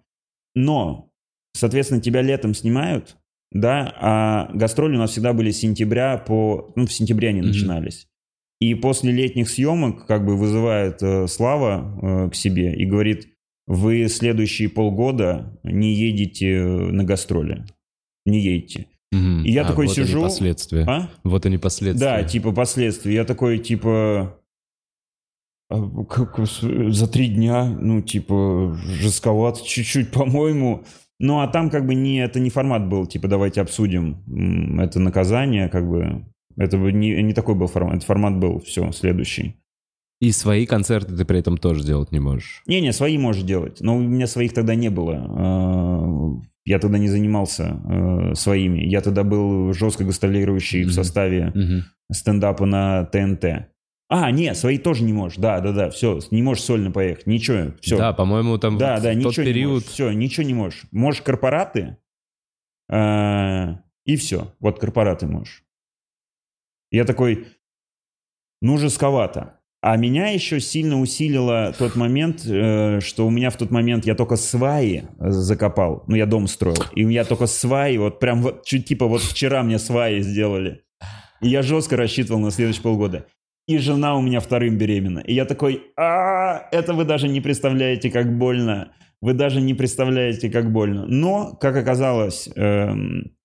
Но, 0.54 1.10
соответственно, 1.54 2.00
тебя 2.00 2.22
летом 2.22 2.54
снимают, 2.54 3.16
да, 3.50 3.92
а 4.00 4.50
гастроли 4.54 4.96
у 4.96 4.98
нас 4.98 5.10
всегда 5.10 5.32
были 5.34 5.50
с 5.50 5.58
сентября 5.58 6.16
по... 6.16 6.72
Ну, 6.76 6.86
в 6.86 6.92
сентябре 6.92 7.28
они 7.28 7.40
Мгм. 7.40 7.48
начинались. 7.48 8.08
И 8.62 8.76
после 8.76 9.10
летних 9.10 9.50
съемок 9.50 10.06
как 10.06 10.24
бы 10.24 10.36
вызывает 10.36 11.02
э, 11.02 11.26
Слава 11.26 12.26
э, 12.26 12.30
к 12.30 12.36
себе 12.36 12.72
и 12.72 12.86
говорит, 12.86 13.26
вы 13.66 14.06
следующие 14.06 14.68
полгода 14.68 15.58
не 15.64 15.92
едете 15.92 16.52
э, 16.52 16.64
на 16.64 17.02
гастроли. 17.02 17.64
Не 18.24 18.38
едете. 18.38 18.86
Мгм. 19.10 19.42
И 19.44 19.50
я 19.50 19.62
А, 19.62 19.64
такой 19.64 19.88
вот 19.88 19.98
они 19.98 20.06
сижу- 20.06 20.22
последствия. 20.22 20.84
А? 20.86 21.10
Вот 21.24 21.44
они 21.44 21.58
последствия. 21.58 22.06
Да, 22.06 22.22
типа 22.22 22.52
последствия. 22.52 23.14
Я 23.14 23.24
такой, 23.24 23.58
типа, 23.58 24.38
как, 25.68 26.38
за 26.46 27.08
три 27.08 27.26
дня, 27.26 27.64
ну, 27.64 28.00
типа, 28.00 28.78
жестковато 29.00 29.66
чуть-чуть, 29.66 30.12
по-моему. 30.12 30.84
Ну, 31.18 31.40
а 31.40 31.48
там 31.48 31.68
как 31.68 31.84
бы 31.84 31.96
не, 31.96 32.22
это 32.22 32.38
не 32.38 32.50
формат 32.50 32.88
был, 32.88 33.06
типа, 33.06 33.26
давайте 33.26 33.60
обсудим 33.60 34.78
это 34.78 35.00
наказание, 35.00 35.68
как 35.68 35.88
бы. 35.88 36.26
Это 36.56 36.78
бы 36.78 36.92
не, 36.92 37.22
не 37.22 37.32
такой 37.34 37.54
был 37.54 37.66
формат. 37.66 37.96
Это 37.96 38.06
формат 38.06 38.36
был, 38.38 38.60
все, 38.60 38.90
следующий. 38.92 39.56
И 40.20 40.30
свои 40.32 40.66
концерты 40.66 41.16
ты 41.16 41.24
при 41.24 41.38
этом 41.40 41.58
тоже 41.58 41.82
делать 41.84 42.12
не 42.12 42.20
можешь. 42.20 42.62
Не-не, 42.66 42.92
свои 42.92 43.18
можешь 43.18 43.42
делать, 43.42 43.80
но 43.80 43.96
у 43.96 44.00
меня 44.00 44.26
своих 44.28 44.52
тогда 44.52 44.74
не 44.74 44.88
было. 44.88 45.26
А, 45.28 46.40
Я 46.64 46.78
тогда 46.78 46.96
не 46.98 47.08
занимался 47.08 47.80
э, 47.90 48.34
своими. 48.36 48.78
Я 48.86 49.00
тогда 49.00 49.24
был 49.24 49.72
жестко 49.72 50.04
гастролирующий 50.04 50.82
в 50.84 50.86
Мгм. 50.86 50.92
составе 50.94 51.50
Мгм. 51.56 51.82
стендапа 52.12 52.66
на 52.66 53.04
ТНТ. 53.06 53.44
А, 54.08 54.30
нет, 54.30 54.56
свои 54.56 54.78
тоже 54.78 55.02
не 55.02 55.12
можешь. 55.12 55.38
Да, 55.38 55.58
да, 55.60 55.72
да, 55.72 55.90
все, 55.90 56.20
не 56.30 56.40
можешь 56.42 56.62
сольно 56.62 56.92
поехать. 56.92 57.26
Ничего, 57.26 57.72
все. 57.80 57.98
Да, 57.98 58.12
по-моему, 58.12 58.58
там 58.58 58.78
да, 58.78 59.00
да, 59.00 59.10
в 59.10 59.16
ничего 59.16 59.30
тот 59.32 59.38
не 59.38 59.44
период... 59.44 59.72
можешь. 59.72 59.88
Все, 59.88 60.12
ничего 60.12 60.46
не 60.46 60.54
можешь. 60.54 60.84
Можешь 60.92 61.22
корпораты, 61.22 61.96
э, 62.88 63.74
и 64.04 64.16
все. 64.16 64.54
Вот 64.60 64.78
корпораты 64.78 65.26
можешь. 65.26 65.64
Я 66.92 67.04
такой, 67.04 67.48
ну, 68.60 68.78
жестковато. 68.78 69.58
А 69.80 69.96
меня 69.96 70.28
еще 70.28 70.60
сильно 70.60 71.00
усилило 71.00 71.74
тот 71.76 71.96
момент, 71.96 72.46
э, 72.46 73.00
что 73.00 73.26
у 73.26 73.30
меня 73.30 73.50
в 73.50 73.56
тот 73.56 73.72
момент 73.72 74.06
я 74.06 74.14
только 74.14 74.36
сваи 74.36 75.06
закопал. 75.18 76.04
Ну, 76.06 76.14
я 76.14 76.26
дом 76.26 76.46
строил. 76.46 76.84
И 76.94 77.04
у 77.04 77.08
меня 77.08 77.24
только 77.24 77.46
сваи, 77.46 77.96
вот 77.96 78.20
прям 78.20 78.42
вот, 78.42 78.64
чуть 78.64 78.86
типа 78.86 79.06
вот 79.08 79.22
вчера 79.22 79.64
мне 79.64 79.80
сваи 79.80 80.20
сделали. 80.20 80.84
И 81.40 81.48
я 81.48 81.62
жестко 81.62 81.96
рассчитывал 81.96 82.38
на 82.38 82.52
следующие 82.52 82.84
полгода. 82.84 83.26
И 83.66 83.78
жена 83.78 84.16
у 84.16 84.22
меня 84.22 84.38
вторым 84.38 84.78
беременна. 84.78 85.20
И 85.20 85.34
я 85.34 85.46
такой, 85.46 85.82
а 85.96 86.68
это 86.70 86.94
вы 86.94 87.04
даже 87.04 87.26
не 87.26 87.40
представляете, 87.40 88.10
как 88.10 88.38
больно. 88.38 88.92
Вы 89.20 89.34
даже 89.34 89.60
не 89.60 89.74
представляете, 89.74 90.50
как 90.50 90.72
больно. 90.72 91.06
Но, 91.06 91.56
как 91.56 91.76
оказалось, 91.76 92.48
эм, 92.54 93.36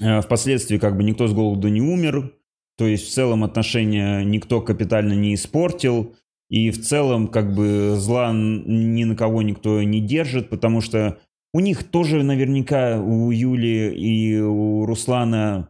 э, 0.00 0.20
впоследствии 0.20 0.78
как 0.78 0.96
бы 0.96 1.04
никто 1.04 1.28
с 1.28 1.32
голоду 1.32 1.68
не 1.68 1.80
умер. 1.80 2.32
То 2.80 2.86
есть 2.86 3.08
в 3.08 3.12
целом 3.12 3.44
отношения 3.44 4.24
никто 4.24 4.62
капитально 4.62 5.12
не 5.12 5.34
испортил. 5.34 6.14
И 6.48 6.70
в 6.70 6.80
целом, 6.80 7.28
как 7.28 7.54
бы, 7.54 7.96
зла 7.98 8.32
ни 8.32 9.04
на 9.04 9.14
кого 9.14 9.42
никто 9.42 9.82
не 9.82 10.00
держит, 10.00 10.48
потому 10.48 10.80
что 10.80 11.18
у 11.52 11.60
них 11.60 11.84
тоже 11.84 12.22
наверняка, 12.22 12.98
у 12.98 13.30
Юли 13.32 13.94
и 13.94 14.40
у 14.40 14.86
Руслана 14.86 15.68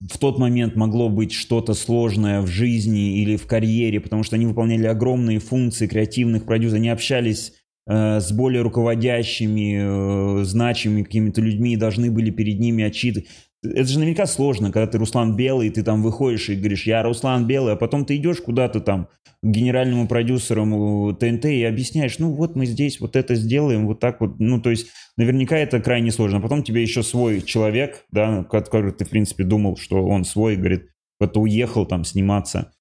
в 0.00 0.18
тот 0.18 0.40
момент 0.40 0.74
могло 0.74 1.08
быть 1.08 1.30
что-то 1.30 1.72
сложное 1.72 2.40
в 2.40 2.48
жизни 2.48 3.22
или 3.22 3.36
в 3.36 3.46
карьере, 3.46 4.00
потому 4.00 4.24
что 4.24 4.34
они 4.34 4.46
выполняли 4.46 4.88
огромные 4.88 5.38
функции 5.38 5.86
креативных 5.86 6.46
продюсеров, 6.46 6.80
они 6.80 6.88
общались 6.88 7.52
э, 7.86 8.18
с 8.18 8.32
более 8.32 8.62
руководящими, 8.62 10.40
э, 10.40 10.44
значимыми 10.44 11.04
какими-то 11.04 11.40
людьми 11.40 11.76
должны 11.76 12.10
были 12.10 12.30
перед 12.30 12.58
ними 12.58 12.82
отчитывать. 12.82 13.28
Это 13.64 13.84
же 13.84 13.98
наверняка 13.98 14.26
сложно, 14.26 14.70
когда 14.70 14.86
ты 14.86 14.98
Руслан 14.98 15.36
Белый, 15.36 15.70
ты 15.70 15.82
там 15.82 16.02
выходишь 16.02 16.48
и 16.48 16.56
говоришь, 16.56 16.86
я 16.86 17.02
Руслан 17.02 17.46
Белый, 17.46 17.72
а 17.72 17.76
потом 17.76 18.04
ты 18.04 18.16
идешь 18.16 18.40
куда-то 18.40 18.80
там 18.80 19.08
к 19.42 19.46
генеральному 19.46 20.06
продюсеру 20.06 21.14
ТНТ 21.14 21.46
и 21.46 21.64
объясняешь, 21.64 22.18
ну 22.18 22.32
вот 22.32 22.56
мы 22.56 22.66
здесь 22.66 23.00
вот 23.00 23.16
это 23.16 23.34
сделаем, 23.34 23.86
вот 23.86 24.00
так 24.00 24.20
вот. 24.20 24.38
Ну, 24.38 24.60
то 24.60 24.70
есть 24.70 24.88
наверняка 25.16 25.56
это 25.56 25.80
крайне 25.80 26.10
сложно. 26.10 26.38
А 26.38 26.40
потом 26.40 26.62
тебе 26.62 26.82
еще 26.82 27.02
свой 27.02 27.40
человек, 27.42 28.04
да, 28.10 28.44
который 28.44 28.92
ты, 28.92 29.04
в 29.04 29.10
принципе, 29.10 29.44
думал, 29.44 29.76
что 29.76 30.04
он 30.04 30.24
свой, 30.24 30.56
говорит, 30.56 30.88
вот 31.20 31.36
уехал 31.36 31.86
там 31.86 32.04
сниматься. 32.04 32.72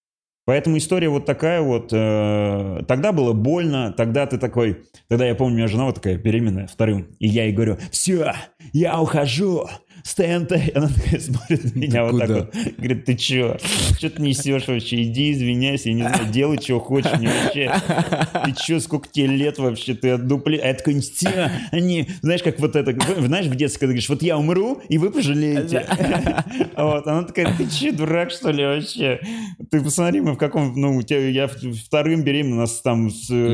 Поэтому 0.45 0.77
история 0.77 1.07
вот 1.07 1.25
такая 1.25 1.61
вот. 1.61 1.89
Э, 1.93 2.81
тогда 2.87 3.13
было 3.13 3.31
больно, 3.31 3.93
тогда 3.95 4.25
ты 4.25 4.37
такой... 4.37 4.83
Тогда 5.07 5.25
я 5.25 5.35
помню, 5.35 5.53
у 5.53 5.57
меня 5.57 5.67
жена 5.67 5.85
вот 5.85 5.95
такая 5.95 6.17
беременная 6.17 6.67
вторым, 6.67 7.07
и 7.19 7.27
я 7.27 7.45
ей 7.45 7.53
говорю, 7.53 7.77
все, 7.91 8.33
я 8.73 8.99
ухожу, 8.99 9.67
с 10.03 10.15
ТНТ. 10.15 10.75
Она 10.75 10.89
такая 10.89 11.19
смотрит 11.19 11.63
на 11.73 11.79
меня 11.79 12.03
вот 12.05 12.19
так 12.19 12.29
вот. 12.29 12.55
Говорит, 12.77 13.05
ты 13.05 13.15
чё? 13.15 13.57
Что 13.97 14.09
ты 14.09 14.21
несешь 14.21 14.67
вообще? 14.67 15.03
Иди 15.03 15.31
извиняйся, 15.31 15.89
я 15.89 15.95
не 15.95 16.01
знаю, 16.01 16.31
делай, 16.31 16.59
что 16.61 16.79
хочешь. 16.79 17.17
Не 17.19 17.27
вообще. 17.27 17.73
Ты 18.45 18.53
чё, 18.63 18.79
сколько 18.79 19.07
тебе 19.09 19.27
лет 19.27 19.57
вообще? 19.57 19.93
Ты 19.95 20.13
отдупли... 20.13 20.57
А 20.57 20.67
я 20.67 20.73
такой, 20.73 21.01
они... 21.71 22.07
Знаешь, 22.21 22.43
как 22.43 22.59
вот 22.59 22.75
это... 22.75 22.95
Знаешь, 23.19 23.45
в 23.45 23.55
детстве, 23.55 23.79
когда 23.79 23.91
говоришь, 23.93 24.09
вот 24.09 24.21
я 24.21 24.37
умру, 24.37 24.81
и 24.89 24.97
вы 24.97 25.09
пожалеете. 25.09 25.85
Вот. 26.75 27.07
Она 27.07 27.23
такая, 27.23 27.55
ты 27.57 27.65
чё, 27.69 27.93
дурак, 27.93 28.31
что 28.31 28.51
ли, 28.51 28.63
вообще? 28.63 29.19
Ты 29.71 29.81
посмотри, 29.81 30.21
мы 30.21 30.33
в 30.33 30.37
каком... 30.37 30.73
Ну, 30.75 30.97
у 30.97 31.01
тебя... 31.01 31.27
Я 31.29 31.47
вторым 31.47 32.23
беременна, 32.23 32.57
у 32.57 32.59
нас 32.59 32.81
там 32.81 33.09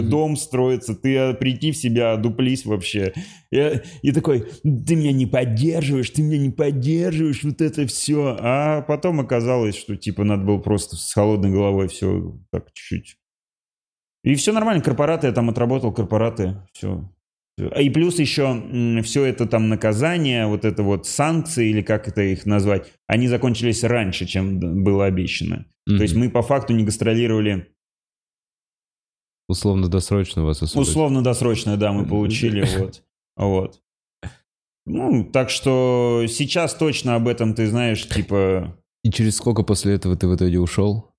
дом 0.09 0.35
строится. 0.35 0.95
Ты 0.95 1.33
прийти 1.35 1.71
в 1.71 1.77
себя, 1.77 2.15
дуплись 2.17 2.65
вообще. 2.65 3.13
Я, 3.51 3.81
и 4.03 4.11
такой, 4.11 4.41
ты 4.61 4.95
меня 4.95 5.11
не 5.11 5.25
поддерживаешь, 5.25 6.11
ты 6.11 6.21
меня 6.21 6.37
не 6.37 6.51
поддерживаешь, 6.51 7.43
вот 7.43 7.61
это 7.61 7.87
все. 7.87 8.37
А 8.39 8.81
потом 8.81 9.19
оказалось, 9.19 9.75
что 9.75 9.95
типа 9.95 10.23
надо 10.23 10.43
было 10.43 10.59
просто 10.59 10.95
с 10.95 11.11
холодной 11.13 11.49
головой 11.49 11.87
все 11.87 12.39
так 12.51 12.71
чуть-чуть. 12.73 13.17
И 14.23 14.35
все 14.35 14.51
нормально, 14.53 14.83
корпораты, 14.83 15.27
я 15.27 15.33
там 15.33 15.49
отработал 15.49 15.91
корпораты, 15.91 16.61
все. 16.73 17.09
И 17.77 17.89
плюс 17.89 18.19
еще 18.19 19.01
все 19.03 19.25
это 19.25 19.45
там 19.45 19.67
наказание, 19.67 20.47
вот 20.47 20.63
это 20.63 20.83
вот 20.83 21.07
санкции, 21.07 21.69
или 21.69 21.81
как 21.81 22.07
это 22.07 22.21
их 22.21 22.45
назвать, 22.45 22.93
они 23.07 23.27
закончились 23.27 23.83
раньше, 23.83 24.25
чем 24.25 24.83
было 24.83 25.05
обещано. 25.05 25.65
Mm-hmm. 25.89 25.97
То 25.97 26.03
есть 26.03 26.15
мы 26.15 26.29
по 26.29 26.41
факту 26.41 26.73
не 26.73 26.83
гастролировали 26.83 27.67
Условно-досрочно 29.49 30.45
вас. 30.45 30.61
Условно-досрочно, 30.61 31.75
да, 31.75 31.91
мы 31.91 32.05
получили, 32.05 32.63
вот. 32.77 33.03
Вот. 33.39 33.79
Ну, 34.85 35.23
так 35.23 35.49
что 35.49 36.25
сейчас 36.27 36.73
точно 36.75 37.15
об 37.15 37.27
этом 37.27 37.53
ты 37.53 37.67
знаешь, 37.67 38.07
типа... 38.07 38.75
И 39.03 39.11
через 39.11 39.37
сколько 39.37 39.63
после 39.63 39.95
этого 39.95 40.15
ты 40.17 40.27
в 40.27 40.35
итоге 40.35 40.59
ушел? 40.59 41.09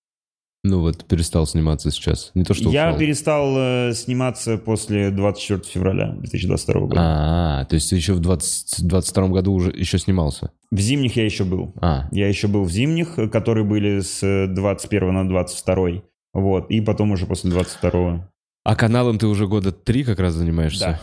Ну 0.62 0.80
вот, 0.80 1.06
перестал 1.06 1.46
сниматься 1.46 1.90
сейчас. 1.90 2.32
Не 2.34 2.44
то, 2.44 2.52
что 2.52 2.68
Я 2.68 2.88
ушел. 2.88 2.98
перестал 2.98 3.54
э, 3.56 3.92
сниматься 3.94 4.58
после 4.58 5.10
24 5.10 5.62
февраля 5.62 6.12
2022 6.18 6.80
года. 6.80 6.96
А, 6.98 7.64
то 7.64 7.74
есть 7.76 7.88
ты 7.88 7.96
еще 7.96 8.12
в 8.12 8.20
2022 8.20 9.28
году 9.28 9.54
уже 9.54 9.70
еще 9.70 9.98
снимался? 9.98 10.50
В 10.70 10.78
зимних 10.78 11.16
я 11.16 11.24
еще 11.24 11.44
был. 11.44 11.72
А. 11.80 12.08
Я 12.12 12.28
еще 12.28 12.46
был 12.46 12.64
в 12.64 12.70
зимних, 12.70 13.14
которые 13.32 13.64
были 13.64 14.00
с 14.00 14.20
21 14.48 15.14
на 15.14 15.26
22. 15.26 16.02
Вот, 16.34 16.70
и 16.70 16.82
потом 16.82 17.12
уже 17.12 17.24
после 17.24 17.50
22. 17.50 18.28
А 18.62 18.76
каналом 18.76 19.18
ты 19.18 19.26
уже 19.26 19.46
года 19.46 19.72
три 19.72 20.04
как 20.04 20.20
раз 20.20 20.34
занимаешься? 20.34 20.80
Да. 20.80 21.00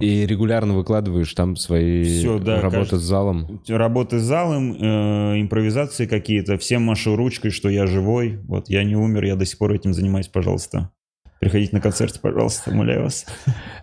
И 0.00 0.26
регулярно 0.26 0.74
выкладываешь 0.74 1.32
там 1.34 1.56
свои 1.56 2.04
Все, 2.04 2.38
да, 2.38 2.56
работы 2.56 2.76
кажется, 2.76 2.98
с 2.98 3.02
залом. 3.02 3.60
Работы 3.68 4.18
с 4.18 4.22
залом, 4.22 4.72
э, 4.72 5.40
импровизации 5.40 6.06
какие-то. 6.06 6.58
Всем 6.58 6.82
машу 6.82 7.16
ручкой, 7.16 7.50
что 7.50 7.68
я 7.68 7.86
живой. 7.86 8.38
Вот 8.44 8.68
я 8.68 8.84
не 8.84 8.96
умер, 8.96 9.24
я 9.24 9.36
до 9.36 9.44
сих 9.44 9.58
пор 9.58 9.72
этим 9.72 9.94
занимаюсь, 9.94 10.28
пожалуйста. 10.28 10.90
Приходите 11.40 11.74
на 11.76 11.80
концерты, 11.80 12.18
пожалуйста, 12.20 12.70
умоляю 12.70 13.04
вас. 13.04 13.24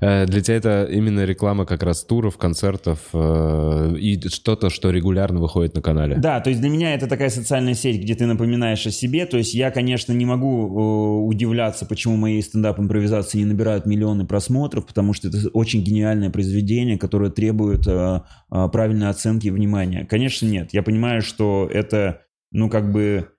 Э, 0.02 0.26
для 0.26 0.42
тебя 0.42 0.58
это 0.58 0.84
именно 0.92 1.24
реклама 1.24 1.66
как 1.66 1.84
раз 1.84 2.04
туров, 2.04 2.38
концертов 2.38 3.00
э, 3.14 3.96
и 3.98 4.28
что-то, 4.28 4.70
что 4.70 4.90
регулярно 4.90 5.40
выходит 5.40 5.74
на 5.74 5.82
канале. 5.82 6.18
Да, 6.18 6.42
то 6.42 6.50
есть 6.50 6.62
для 6.62 6.70
меня 6.70 6.94
это 6.94 7.08
такая 7.08 7.30
социальная 7.30 7.74
сеть, 7.74 8.02
где 8.02 8.14
ты 8.14 8.26
напоминаешь 8.26 8.86
о 8.86 8.92
себе. 8.92 9.26
То 9.26 9.38
есть 9.38 9.54
я, 9.54 9.72
конечно, 9.72 10.12
не 10.12 10.26
могу 10.26 10.68
э, 10.68 11.26
удивляться, 11.28 11.86
почему 11.86 12.18
мои 12.18 12.42
стендап-импровизации 12.42 13.38
не 13.38 13.46
набирают 13.46 13.86
миллионы 13.86 14.26
просмотров, 14.26 14.86
потому 14.86 15.14
что 15.14 15.30
это 15.30 15.48
очень 15.54 15.82
гениальное 15.82 16.30
произведение, 16.30 16.98
которое 16.98 17.32
требует 17.32 17.86
правильной 17.86 19.10
оценки 19.10 19.48
и 19.48 19.52
внимания. 19.52 20.06
Конечно, 20.06 20.46
нет. 20.46 20.74
Я 20.74 20.84
понимаю, 20.84 21.22
что 21.22 21.70
это, 21.72 22.22
ну, 22.52 22.70
как 22.70 22.92
бы 22.92 23.30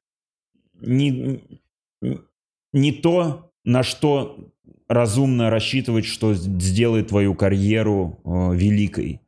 не, 0.80 1.42
не 2.72 2.92
то, 2.92 3.45
на 3.66 3.82
что 3.82 4.48
разумно 4.88 5.50
рассчитывать, 5.50 6.06
что 6.06 6.32
сделает 6.32 7.08
твою 7.08 7.34
карьеру 7.34 8.20
э, 8.24 8.54
великой. 8.54 9.20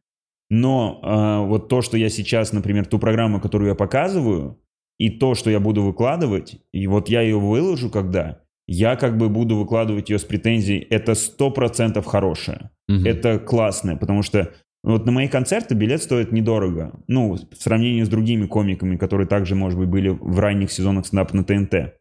Но 0.49 1.01
э, 1.03 1.47
вот 1.47 1.69
то, 1.69 1.83
что 1.83 1.99
я 1.99 2.09
сейчас, 2.09 2.53
например, 2.53 2.87
ту 2.87 2.99
программу, 2.99 3.41
которую 3.41 3.69
я 3.69 3.75
показываю, 3.75 4.59
и 4.99 5.11
то, 5.11 5.35
что 5.35 5.51
я 5.51 5.61
буду 5.61 5.83
выкладывать, 5.83 6.61
и 6.73 6.87
вот 6.87 7.09
я 7.09 7.21
ее 7.21 7.39
выложу 7.39 7.91
когда, 7.91 8.41
я 8.67 8.97
как 8.97 9.17
бы 9.17 9.29
буду 9.29 9.57
выкладывать 9.57 10.11
ее 10.11 10.19
с 10.19 10.25
претензией, 10.25 10.87
это 10.91 11.15
сто 11.15 11.51
процентов 11.51 12.07
хорошее, 12.07 12.71
угу. 12.89 13.05
это 13.05 13.39
классное, 13.39 13.97
потому 13.97 14.23
что 14.23 14.53
вот 14.85 15.07
на 15.07 15.13
мои 15.13 15.29
концерты 15.29 15.75
билет 15.75 16.03
стоит 16.03 16.33
недорого, 16.33 17.01
ну, 17.09 17.35
в 17.35 17.57
сравнении 17.57 18.03
с 18.03 18.09
другими 18.09 18.47
комиками, 18.47 18.97
которые 18.97 19.27
также, 19.27 19.55
может 19.55 19.79
быть, 19.79 19.89
были 19.89 20.09
в 20.09 20.39
ранних 20.39 20.71
сезонах 20.71 21.07
стендапа 21.07 21.37
на 21.37 21.45
ТНТ. 21.45 21.95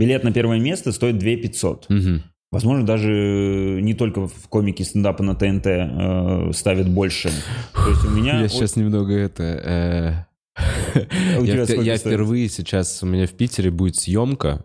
Билет 0.00 0.24
на 0.24 0.32
первое 0.32 0.58
место 0.58 0.92
стоит 0.92 1.18
2 1.18 1.36
500. 1.36 1.86
Угу. 1.90 2.22
Возможно, 2.52 2.86
даже 2.86 3.78
не 3.82 3.92
только 3.92 4.26
в 4.26 4.48
комике 4.48 4.82
стендапа 4.82 5.22
на 5.22 5.34
ТНТ 5.34 5.66
э, 5.66 6.50
ставят 6.54 6.88
больше. 6.88 7.30
То 7.74 7.90
есть 7.90 8.04
у 8.06 8.10
меня... 8.10 8.40
Я 8.40 8.48
сейчас 8.48 8.76
немного 8.76 9.12
это... 9.12 9.42
Э... 9.42 10.30
Я, 11.42 11.62
я 11.62 11.96
впервые 11.96 12.48
сейчас, 12.48 13.02
у 13.02 13.06
меня 13.06 13.26
в 13.26 13.30
Питере 13.30 13.70
будет 13.70 13.96
съемка 13.96 14.64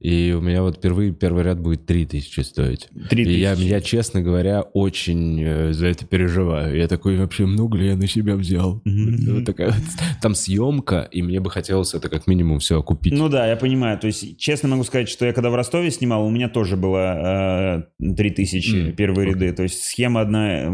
и 0.00 0.32
у 0.32 0.40
меня 0.40 0.62
вот 0.62 0.78
впервые 0.78 1.12
первый 1.12 1.44
ряд 1.44 1.60
будет 1.60 1.84
3000 1.84 2.40
стоить. 2.40 2.88
3000. 3.10 3.28
И 3.28 3.38
я, 3.38 3.52
я, 3.52 3.82
честно 3.82 4.22
говоря, 4.22 4.62
очень 4.62 5.42
э, 5.42 5.72
за 5.74 5.88
это 5.88 6.06
переживаю. 6.06 6.74
Я 6.74 6.88
такой, 6.88 7.18
вообще, 7.18 7.44
много 7.44 7.76
ли 7.76 7.88
я 7.88 7.96
на 7.96 8.06
себя 8.06 8.34
взял? 8.36 8.80
Mm-hmm. 8.86 9.34
Вот 9.34 9.44
такая 9.44 9.72
вот, 9.72 9.82
там 10.22 10.34
съемка, 10.34 11.06
и 11.10 11.20
мне 11.20 11.38
бы 11.40 11.50
хотелось 11.50 11.92
это 11.92 12.08
как 12.08 12.26
минимум 12.26 12.60
все 12.60 12.80
окупить. 12.80 13.12
Ну 13.12 13.28
да, 13.28 13.46
я 13.46 13.56
понимаю. 13.56 13.98
То 13.98 14.06
есть, 14.06 14.38
честно 14.38 14.70
могу 14.70 14.84
сказать, 14.84 15.10
что 15.10 15.26
я 15.26 15.34
когда 15.34 15.50
в 15.50 15.54
Ростове 15.54 15.90
снимал, 15.90 16.24
у 16.24 16.30
меня 16.30 16.48
тоже 16.48 16.78
было 16.78 17.84
э, 18.00 18.14
3000 18.16 18.74
mm. 18.74 18.92
первые 18.92 19.28
ряды. 19.28 19.52
То 19.52 19.64
есть, 19.64 19.82
схема 19.84 20.22
одна 20.22 20.62
э, 20.62 20.70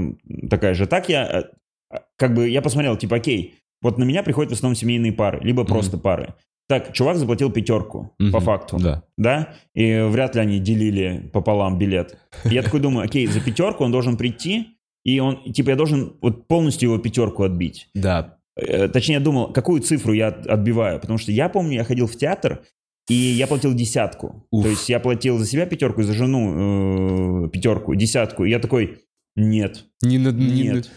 такая 0.48 0.74
же. 0.74 0.86
Так 0.86 1.08
я, 1.08 1.50
э, 1.90 1.98
как 2.16 2.32
бы, 2.32 2.48
я 2.48 2.62
посмотрел, 2.62 2.96
типа, 2.96 3.16
окей, 3.16 3.56
вот 3.82 3.98
на 3.98 4.04
меня 4.04 4.22
приходят 4.22 4.52
в 4.52 4.54
основном 4.54 4.76
семейные 4.76 5.12
пары, 5.12 5.40
либо 5.42 5.64
просто 5.64 5.96
mm-hmm. 5.96 6.00
пары. 6.00 6.34
Так, 6.68 6.92
чувак 6.92 7.16
заплатил 7.16 7.50
пятерку, 7.50 8.14
угу, 8.18 8.32
по 8.32 8.40
факту. 8.40 8.78
Да. 8.78 9.02
Да? 9.16 9.54
И 9.74 10.00
вряд 10.00 10.34
ли 10.34 10.40
они 10.40 10.58
делили 10.58 11.30
пополам 11.32 11.78
билет. 11.78 12.18
И 12.44 12.54
я 12.54 12.62
такой 12.62 12.80
думаю, 12.80 13.06
окей, 13.06 13.26
за 13.26 13.40
пятерку 13.40 13.84
он 13.84 13.92
должен 13.92 14.16
прийти, 14.16 14.76
и 15.04 15.20
он, 15.20 15.52
типа, 15.52 15.70
я 15.70 15.76
должен 15.76 16.16
вот 16.20 16.48
полностью 16.48 16.90
его 16.90 16.98
пятерку 16.98 17.44
отбить. 17.44 17.88
Да. 17.94 18.38
Э, 18.56 18.88
точнее, 18.88 19.14
я 19.14 19.20
думал, 19.20 19.52
какую 19.52 19.80
цифру 19.80 20.12
я 20.12 20.28
отбиваю. 20.28 20.98
Потому 21.00 21.18
что 21.18 21.30
я 21.30 21.48
помню, 21.48 21.74
я 21.74 21.84
ходил 21.84 22.08
в 22.08 22.16
театр, 22.16 22.62
и 23.08 23.14
я 23.14 23.46
платил 23.46 23.72
десятку. 23.72 24.46
Уф. 24.50 24.64
То 24.64 24.70
есть 24.70 24.88
я 24.88 24.98
платил 24.98 25.38
за 25.38 25.46
себя 25.46 25.66
пятерку 25.66 26.02
за 26.02 26.12
жену 26.12 27.44
э, 27.46 27.48
пятерку, 27.50 27.94
десятку. 27.94 28.44
И 28.44 28.50
я 28.50 28.58
такой, 28.58 29.02
нет. 29.36 29.84
Не, 30.02 30.16
не, 30.16 30.32
нет. 30.32 30.90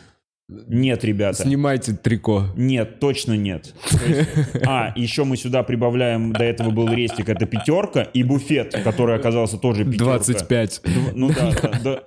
Нет, 0.50 1.04
ребята. 1.04 1.44
Снимайте 1.44 1.94
трико. 1.94 2.48
Нет, 2.56 3.00
точно 3.00 3.34
нет. 3.34 3.76
Есть, 4.08 4.30
а, 4.66 4.92
еще 4.96 5.24
мы 5.24 5.38
сюда 5.38 5.62
прибавляем, 5.62 6.34
до 6.34 6.44
этого 6.44 6.72
был 6.72 6.92
рестик, 6.92 7.30
это 7.30 7.46
пятерка, 7.46 8.02
и 8.02 8.24
буфет, 8.24 8.74
который 8.84 9.16
оказался 9.16 9.58
тоже 9.58 9.86
пятерка. 9.86 10.18
25. 10.18 10.82
Ну 11.14 11.30
да, 11.30 11.52
да, 11.62 11.80
да. 11.84 12.04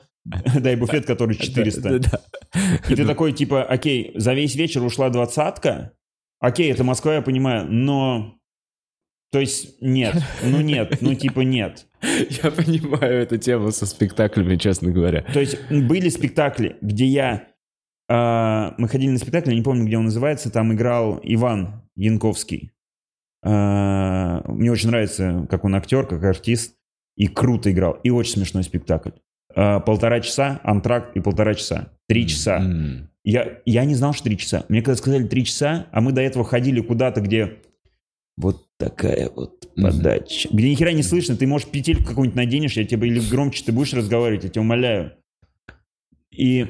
Да, 0.60 0.72
и 0.72 0.76
буфет, 0.76 1.06
который 1.06 1.36
400. 1.36 1.82
Да, 1.82 1.98
да, 1.98 2.10
да. 2.10 2.20
И 2.88 2.94
ты 2.94 3.06
такой, 3.06 3.32
типа, 3.32 3.62
окей, 3.62 4.12
за 4.16 4.34
весь 4.34 4.54
вечер 4.56 4.82
ушла 4.84 5.08
двадцатка. 5.08 5.92
Окей, 6.40 6.72
это 6.72 6.82
Москва, 6.84 7.14
я 7.14 7.22
понимаю, 7.22 7.66
но... 7.70 8.34
То 9.30 9.40
есть 9.40 9.80
нет, 9.80 10.16
ну 10.44 10.60
нет, 10.60 10.98
ну 11.00 11.14
типа 11.14 11.40
нет. 11.40 11.86
Я 12.02 12.50
понимаю 12.50 13.22
эту 13.22 13.38
тему 13.38 13.70
со 13.70 13.86
спектаклями, 13.86 14.56
честно 14.56 14.90
говоря. 14.90 15.24
То 15.32 15.40
есть 15.40 15.56
были 15.70 16.08
спектакли, 16.08 16.76
где 16.82 17.06
я... 17.06 17.48
а, 18.08 18.74
мы 18.78 18.88
ходили 18.88 19.10
на 19.10 19.18
спектакль, 19.18 19.50
я 19.50 19.56
не 19.56 19.62
помню, 19.62 19.86
где 19.86 19.96
он 19.96 20.04
называется, 20.04 20.50
там 20.50 20.72
играл 20.72 21.20
Иван 21.22 21.82
Янковский. 21.96 22.72
А, 23.42 24.42
мне 24.46 24.70
очень 24.70 24.88
нравится, 24.88 25.46
как 25.50 25.64
он 25.64 25.74
актер, 25.74 26.06
как 26.06 26.22
артист, 26.22 26.76
и 27.16 27.26
круто 27.26 27.70
играл. 27.70 27.92
И 28.02 28.10
очень 28.10 28.34
смешной 28.34 28.64
спектакль. 28.64 29.10
А, 29.54 29.80
полтора 29.80 30.20
часа, 30.20 30.60
антракт 30.62 31.16
и 31.16 31.20
полтора 31.20 31.54
часа. 31.54 31.92
Три 32.08 32.26
часа. 32.26 32.58
М. 32.58 33.10
Я, 33.24 33.60
я 33.66 33.84
не 33.84 33.94
знал, 33.94 34.12
что 34.12 34.24
три 34.24 34.36
часа. 34.36 34.64
Мне 34.68 34.82
когда 34.82 34.96
сказали 34.96 35.26
три 35.26 35.44
часа, 35.44 35.86
а 35.92 36.00
мы 36.00 36.12
до 36.12 36.20
этого 36.20 36.44
ходили 36.44 36.80
куда-то, 36.80 37.20
где 37.20 37.58
вот 38.36 38.66
такая 38.78 39.30
вот 39.30 39.72
подача. 39.76 40.48
Где 40.50 40.70
ни 40.70 40.74
хера 40.74 40.92
не 40.92 41.02
слышно, 41.02 41.36
ты, 41.36 41.46
можешь, 41.46 41.68
петельку 41.68 42.04
какую-нибудь 42.04 42.36
наденешь, 42.36 42.72
я 42.72 42.84
тебе 42.84 43.08
или 43.08 43.20
громче 43.20 43.62
ты 43.64 43.72
будешь 43.72 43.92
разговаривать, 43.92 44.44
я 44.44 44.50
тебя 44.50 44.62
умоляю. 44.62 45.12
И 46.30 46.68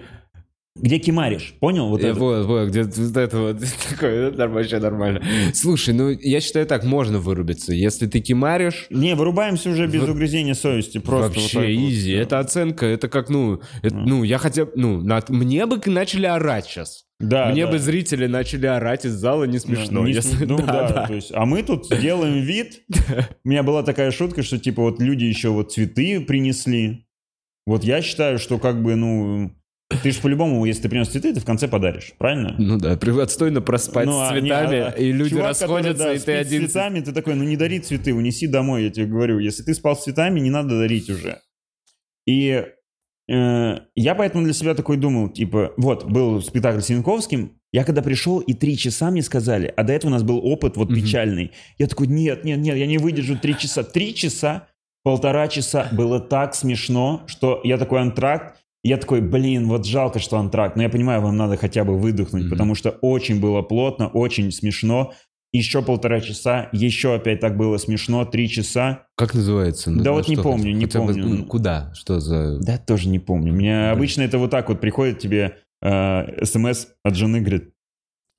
где 0.74 0.98
кимаришь, 0.98 1.54
понял? 1.60 1.88
Вот 1.88 2.02
Э, 2.02 2.08
это? 2.08 2.18
Вот, 2.18 2.46
вот, 2.46 2.68
где 2.68 2.82
вот 2.84 3.16
это 3.16 3.38
вот 3.38 3.56
такое, 3.90 4.28
это 4.30 4.48
вообще 4.48 4.78
нормально. 4.78 5.22
Слушай, 5.52 5.92
ну 5.94 6.08
я 6.10 6.40
считаю 6.40 6.66
так, 6.66 6.84
можно 6.84 7.18
вырубиться. 7.18 7.74
Если 7.74 8.06
ты 8.06 8.20
кимаришь, 8.20 8.86
Не, 8.90 9.14
вырубаемся 9.14 9.70
уже 9.70 9.86
без 9.86 10.00
Вот- 10.00 10.10
угрызения 10.10 10.54
совести. 10.54 10.98
Просто 10.98 11.28
вот 11.28 11.36
вообще 11.36 11.58
вот. 11.58 11.66
изи. 11.90 12.12
Это 12.12 12.38
оценка, 12.38 12.86
это 12.86 13.08
как, 13.08 13.28
ну, 13.28 13.60
это, 13.82 13.94
ну, 13.94 14.24
я 14.24 14.38
хотя 14.38 14.64
бы, 14.64 14.72
ну, 14.74 15.02
на- 15.02 15.22
мне 15.28 15.66
бы 15.66 15.80
начали 15.86 16.26
орать 16.26 16.64
сейчас. 16.66 17.04
Да, 17.20 17.50
мне 17.52 17.66
да. 17.66 17.72
бы 17.72 17.78
зрители 17.78 18.26
начали 18.26 18.66
орать 18.66 19.04
из 19.04 19.12
зала, 19.12 19.44
не 19.44 19.58
смешно. 19.60 20.04
Не 20.06 20.12
если- 20.14 20.30
см- 20.36 20.48
ну, 20.48 20.56
да, 20.66 20.88
да, 20.88 20.88
да. 20.88 21.06
то 21.06 21.14
есть, 21.14 21.30
а 21.32 21.44
мы 21.44 21.62
тут 21.62 21.86
делаем 22.00 22.40
вид. 22.42 22.80
У 23.44 23.48
меня 23.48 23.62
была 23.62 23.82
такая 23.84 24.10
шутка, 24.10 24.42
что 24.42 24.58
типа 24.58 24.82
вот 24.82 25.00
люди 25.00 25.24
еще 25.24 25.50
вот 25.50 25.70
цветы 25.72 26.20
принесли. 26.20 27.06
Вот 27.66 27.84
я 27.84 28.02
считаю, 28.02 28.38
что 28.40 28.58
как 28.58 28.82
бы, 28.82 28.96
ну, 28.96 29.52
ты 30.02 30.10
же 30.10 30.20
по-любому, 30.20 30.64
если 30.64 30.82
ты 30.82 30.88
принес 30.88 31.08
цветы, 31.08 31.32
ты 31.34 31.40
в 31.40 31.44
конце 31.44 31.68
подаришь, 31.68 32.12
правильно? 32.18 32.54
Ну 32.58 32.78
да, 32.78 32.92
отстойно 33.22 33.60
проспать 33.60 34.06
Ну, 34.06 34.12
с 34.12 34.30
а 34.30 34.34
не- 34.34 34.40
цветами, 34.48 34.76
а- 34.78 34.90
и 34.90 35.12
люди 35.12 35.30
чувак, 35.30 35.48
расходятся, 35.48 35.92
который, 35.92 35.98
да, 35.98 36.12
и 36.12 36.16
ты 36.16 36.20
спит 36.20 36.34
с 36.34 36.40
один... 36.40 36.60
цветами, 36.68 37.00
ты 37.00 37.12
такой, 37.12 37.34
ну 37.34 37.44
не 37.44 37.56
дари 37.56 37.78
цветы, 37.80 38.14
унеси 38.14 38.46
домой, 38.46 38.84
я 38.84 38.90
тебе 38.90 39.06
говорю. 39.06 39.38
Если 39.38 39.62
ты 39.62 39.74
спал 39.74 39.96
с 39.96 40.04
цветами, 40.04 40.40
не 40.40 40.50
надо 40.50 40.78
дарить 40.78 41.08
уже. 41.10 41.38
И 42.26 42.64
э, 43.28 43.74
я 43.94 44.14
поэтому 44.14 44.44
для 44.44 44.52
себя 44.52 44.74
такой 44.74 44.96
думал, 44.96 45.28
типа, 45.28 45.72
вот, 45.76 46.04
был 46.04 46.40
спектакль 46.42 46.80
с 46.80 46.90
Янковским, 46.90 47.58
я 47.72 47.84
когда 47.84 48.02
пришел, 48.02 48.38
и 48.40 48.52
три 48.52 48.76
часа 48.76 49.10
мне 49.10 49.22
сказали, 49.22 49.72
а 49.76 49.82
до 49.82 49.92
этого 49.94 50.10
у 50.10 50.14
нас 50.14 50.22
был 50.22 50.38
опыт 50.44 50.76
вот 50.76 50.88
печальный. 50.94 51.52
Я 51.78 51.86
такой, 51.86 52.06
нет, 52.06 52.44
нет, 52.44 52.58
нет, 52.58 52.76
я 52.76 52.86
не 52.86 52.98
выдержу 52.98 53.38
три 53.38 53.56
часа. 53.56 53.82
Три 53.82 54.14
часа, 54.14 54.68
полтора 55.02 55.48
часа, 55.48 55.88
было 55.92 56.20
так 56.20 56.54
смешно, 56.54 57.22
что 57.26 57.60
я 57.64 57.78
такой 57.78 58.00
антракт, 58.02 58.61
я 58.84 58.96
такой, 58.96 59.20
блин, 59.20 59.68
вот 59.68 59.86
жалко, 59.86 60.18
что 60.18 60.38
антракт, 60.38 60.76
но 60.76 60.82
я 60.82 60.88
понимаю, 60.88 61.20
вам 61.22 61.36
надо 61.36 61.56
хотя 61.56 61.84
бы 61.84 61.96
выдохнуть, 61.98 62.42
Мгм. 62.44 62.50
потому 62.50 62.74
что 62.74 62.90
очень 63.00 63.40
было 63.40 63.62
плотно, 63.62 64.08
очень 64.08 64.50
смешно. 64.50 65.12
Еще 65.54 65.82
полтора 65.82 66.20
часа, 66.22 66.70
еще 66.72 67.14
опять 67.14 67.40
так 67.40 67.58
было 67.58 67.76
смешно, 67.76 68.24
три 68.24 68.48
часа. 68.48 69.04
Как 69.16 69.34
называется? 69.34 69.90
Да 69.90 70.02
на 70.04 70.12
вот 70.12 70.26
не 70.28 70.36
помню, 70.36 70.72
хоть- 70.72 70.74
не 70.78 70.84
хотя 70.86 71.00
бы, 71.00 71.06
помню. 71.12 71.26
ну, 71.28 71.44
Куда? 71.44 71.92
Что 71.94 72.20
за... 72.20 72.58
Да, 72.60 72.78
тоже 72.78 73.08
не 73.10 73.18
помню. 73.18 73.52
У 73.52 73.56
меня 73.56 73.82
Да. 73.88 73.92
обычно 73.92 74.22
это 74.22 74.38
вот 74.38 74.50
так 74.50 74.68
вот 74.70 74.80
приходит 74.80 75.18
тебе 75.18 75.56
э, 75.82 76.44
смс 76.46 76.86
от 77.04 77.16
жены, 77.16 77.40
говорит, 77.40 77.71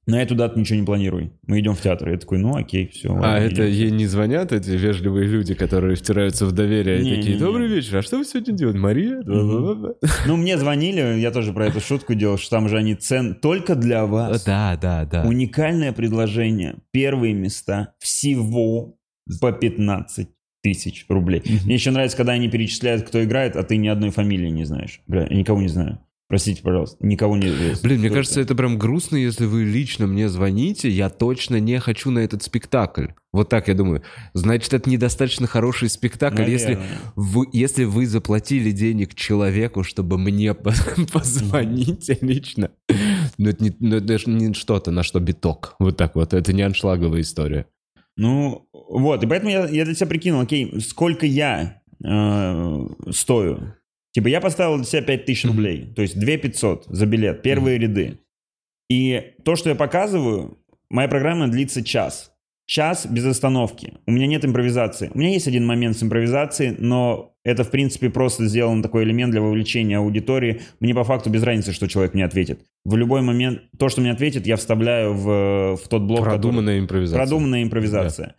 на 0.05 0.21
эту 0.21 0.35
дату 0.35 0.59
ничего 0.59 0.79
не 0.79 0.85
планируй. 0.85 1.31
Мы 1.47 1.59
идем 1.59 1.75
в 1.75 1.81
театр. 1.81 2.09
Я 2.09 2.17
такой, 2.17 2.37
ну 2.37 2.55
окей, 2.55 2.87
все. 2.87 3.17
А 3.23 3.39
это 3.39 3.63
ей 3.63 3.91
не 3.91 4.05
звонят 4.05 4.51
эти 4.51 4.71
вежливые 4.71 5.27
люди, 5.27 5.53
которые 5.53 5.95
втираются 5.95 6.45
в 6.45 6.51
доверие 6.51 7.01
и 7.01 7.03
Не, 7.03 7.15
такие, 7.15 7.35
не, 7.35 7.39
добрый 7.39 7.69
не. 7.69 7.75
вечер, 7.75 7.97
а 7.97 8.01
что 8.01 8.17
вы 8.17 8.25
сегодня 8.25 8.53
делаете, 8.53 8.79
Мария? 8.79 9.21
Бла-бла-бла-бла». 9.21 9.93
Ну, 10.27 10.35
мне 10.35 10.57
звонили, 10.57 11.19
я 11.19 11.31
тоже 11.31 11.53
про 11.53 11.67
эту 11.67 11.79
шутку 11.79 12.15
делал, 12.15 12.37
что 12.37 12.49
там 12.51 12.67
же 12.67 12.77
они 12.77 12.95
цен 12.95 13.35
только 13.35 13.75
для 13.75 14.05
вас. 14.05 14.43
Да, 14.43 14.77
да, 14.81 15.05
да. 15.05 15.23
Уникальное 15.23 15.93
предложение. 15.93 16.75
Первые 16.91 17.33
места 17.33 17.93
всего 17.99 18.97
по 19.39 19.51
15 19.53 20.27
тысяч 20.61 21.05
рублей. 21.09 21.43
Мне 21.65 21.75
еще 21.75 21.91
нравится, 21.91 22.17
когда 22.17 22.33
они 22.33 22.49
перечисляют, 22.49 23.03
кто 23.03 23.23
играет, 23.23 23.55
а 23.55 23.63
ты 23.63 23.77
ни 23.77 23.87
одной 23.87 24.09
фамилии 24.11 24.49
не 24.49 24.63
знаешь. 24.65 25.01
Бля, 25.07 25.27
я 25.29 25.35
никого 25.37 25.61
не 25.61 25.67
знаю. 25.67 25.99
Простите, 26.33 26.63
пожалуйста, 26.63 26.97
никого 27.05 27.37
не 27.37 27.51
Блин, 27.83 27.99
мне 27.99 28.09
кажется, 28.09 28.41
это 28.41 28.55
прям 28.55 28.79
грустно, 28.79 29.17
если 29.17 29.45
вы 29.45 29.65
лично 29.65 30.07
мне 30.07 30.27
звоните, 30.29 30.89
я 30.89 31.11
точно 31.11 31.59
не 31.59 31.79
хочу 31.79 32.09
на 32.09 32.17
этот 32.17 32.41
спектакль. 32.41 33.09
Вот 33.31 33.49
так 33.49 33.67
я 33.67 33.75
думаю. 33.75 34.01
Значит, 34.33 34.73
это 34.73 34.89
недостаточно 34.89 35.45
хороший 35.45 35.89
спектакль, 35.89 36.49
если 36.49 36.73
Наверное. 36.73 36.97
вы, 37.15 37.45
если 37.53 37.83
вы 37.83 38.07
заплатили 38.07 38.71
денег 38.71 39.13
человеку, 39.13 39.83
чтобы 39.83 40.17
мне 40.17 40.53
по- 40.55 40.73
позвонить 41.11 42.09
лично. 42.21 42.71
Но 43.37 43.49
это, 43.51 43.63
не, 43.63 43.75
ну, 43.79 43.97
это 43.97 44.17
не 44.27 44.55
что-то, 44.55 44.89
на 44.89 45.03
что 45.03 45.19
биток. 45.19 45.75
Вот 45.77 45.97
так 45.97 46.15
вот. 46.15 46.33
Это 46.33 46.51
не 46.51 46.63
аншлаговая 46.63 47.21
история. 47.21 47.67
Ну, 48.17 48.67
вот, 48.73 49.23
и 49.23 49.27
поэтому 49.27 49.51
я, 49.51 49.67
я 49.67 49.85
для 49.85 49.93
себя 49.93 50.07
прикинул, 50.07 50.41
окей, 50.41 50.81
сколько 50.81 51.27
я 51.27 51.83
э, 52.03 52.87
стою. 53.11 53.75
Типа 54.13 54.27
я 54.27 54.39
поставил 54.41 54.77
для 54.77 54.85
себя 54.85 55.01
5000 55.01 55.43
Мгм. 55.45 55.51
рублей, 55.53 55.93
то 55.95 56.01
есть 56.01 56.17
2 56.19 56.37
500 56.37 56.85
за 56.87 57.05
билет, 57.05 57.41
первые 57.41 57.77
ряды. 57.77 58.19
И 58.89 59.33
то, 59.43 59.55
что 59.55 59.69
я 59.69 59.75
показываю, 59.75 60.57
моя 60.89 61.07
программа 61.07 61.47
длится 61.47 61.83
час. 61.83 62.31
Час 62.65 63.07
без 63.07 63.25
остановки. 63.25 63.95
У 64.05 64.11
меня 64.11 64.25
нет 64.27 64.45
импровизации. 64.45 65.11
У 65.13 65.17
меня 65.19 65.31
есть 65.31 65.47
один 65.47 65.65
момент 65.65 65.97
с 65.97 66.03
импровизацией, 66.03 66.75
но 66.79 67.35
это, 67.43 67.63
в 67.65 67.71
принципе, 67.71 68.09
просто 68.09 68.45
сделан 68.45 68.81
такой 68.81 69.03
элемент 69.03 69.31
для 69.31 69.41
вовлечения 69.41 69.97
аудитории. 69.97 70.61
Мне 70.79 70.93
по 70.95 71.03
факту 71.03 71.29
без 71.29 71.43
разницы, 71.43 71.73
что 71.73 71.87
человек 71.89 72.13
мне 72.13 72.23
ответит. 72.23 72.61
В 72.85 72.95
любой 72.95 73.21
момент 73.21 73.63
то, 73.77 73.89
что 73.89 73.99
мне 73.99 74.11
ответит, 74.11 74.47
я 74.47 74.55
вставляю 74.55 75.13
в, 75.13 75.75
в 75.75 75.87
тот 75.89 76.03
блок, 76.03 76.19
который- 76.19 76.39
Продуманная 76.39 76.79
импровизация. 76.79 77.17
Продуманная 77.19 77.63
импровизация. 77.63 78.35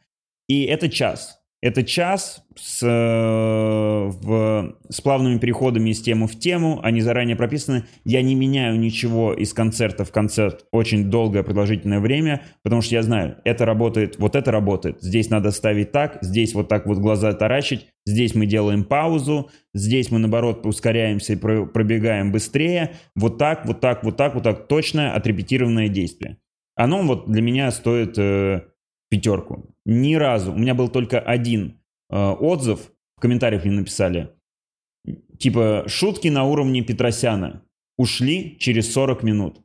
И 0.49 0.63
это 0.65 0.89
час. 0.89 1.41
Это 1.65 1.83
час 1.83 2.45
с, 2.57 2.83
э, 2.87 4.11
в- 4.13 4.77
с 4.91 5.01
плавными 5.01 5.39
переходами 5.39 5.89
из 5.89 6.03
темы 6.03 6.27
в 6.27 6.39
тему. 6.39 6.79
Они 6.83 7.01
заранее 7.01 7.37
прописаны. 7.37 7.85
Я 8.05 8.21
не 8.21 8.35
меняю 8.35 8.79
ничего 8.79 9.33
из 9.33 9.55
концерта 9.55 10.05
в 10.05 10.13
концерт 10.13 10.67
очень 10.73 11.09
долгое 11.11 11.43
продолжительное 11.43 12.01
время, 12.01 12.43
потому 12.63 12.83
что 12.83 12.97
я 12.97 13.03
знаю, 13.03 13.39
это 13.45 13.65
работает, 13.65 14.19
вот 14.19 14.37
это 14.37 14.51
работает. 14.51 14.99
Здесь 15.01 15.31
надо 15.31 15.53
ставить 15.53 15.91
так, 15.91 16.19
здесь 16.21 16.53
вот 16.53 16.69
так 16.69 16.85
вот 16.85 16.99
глаза 16.99 17.33
таращить, 17.33 17.87
здесь 18.05 18.35
мы 18.35 18.45
делаем 18.45 18.85
паузу, 18.85 19.49
здесь 19.73 20.11
мы, 20.11 20.19
наоборот, 20.19 20.67
ускоряемся 20.67 21.33
и 21.33 21.37
про- 21.37 21.65
пробегаем 21.65 22.31
быстрее. 22.31 22.93
Вот 23.17 23.39
так, 23.39 23.65
вот 23.65 23.81
так, 23.81 24.05
вот 24.05 24.19
так, 24.19 24.35
вот 24.35 24.43
так. 24.43 24.69
Точное 24.69 25.13
отрепетированное 25.15 25.89
действие. 25.89 26.37
Оно 26.77 27.03
вот 27.05 27.31
для 27.33 27.41
меня 27.41 27.71
стоит 27.71 28.19
э, 28.19 28.65
пятерку. 29.09 29.74
Ни 29.87 30.15
разу. 30.15 30.53
У 30.53 30.57
меня 30.59 30.75
был 30.75 30.89
только 30.89 31.21
один 31.21 31.81
э, 32.11 32.17
отзыв, 32.17 32.91
в 33.17 33.21
комментариях 33.21 33.65
мне 33.65 33.75
написали, 33.75 34.31
типа, 35.39 35.85
шутки 35.87 36.29
на 36.29 36.45
уровне 36.45 36.83
Петросяна 36.83 37.63
ушли 37.99 38.57
через 38.59 38.93
40 38.93 39.23
минут. 39.23 39.61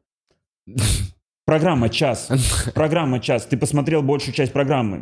Программа 1.45 1.89
час. 1.89 2.29
Программа 2.75 3.19
час. 3.19 3.45
Ты 3.47 3.57
посмотрел 3.57 4.03
большую 4.03 4.35
часть 4.35 4.53
программы. 4.53 5.01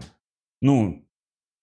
Ну, 0.61 1.05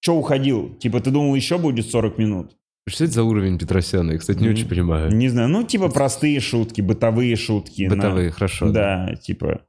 что 0.01 0.17
уходил? 0.17 0.75
Типа, 0.75 1.01
ты 1.01 1.11
думал, 1.11 1.35
еще 1.35 1.57
будет 1.59 1.87
40 1.91 2.19
минут? 2.19 2.57
Что 2.87 3.05
это 3.05 3.15
за 3.15 3.23
уровень 3.23 3.59
Петросяна? 3.59 4.13
Я, 4.13 4.19
кстати, 4.19 4.41
не 4.41 4.51
очень 4.51 4.69
понимаю. 4.69 5.11
Не 5.11 5.29
знаю. 5.29 5.49
Ну, 5.49 5.63
типа, 5.65 5.89
простые 5.89 6.39
шутки, 6.41 6.83
бытовые 6.83 7.35
шутки. 7.37 7.83
на- 7.85 7.97
Бытовые, 7.97 8.31
хорошо. 8.31 8.71
Да, 8.71 9.15
типа. 9.17 9.63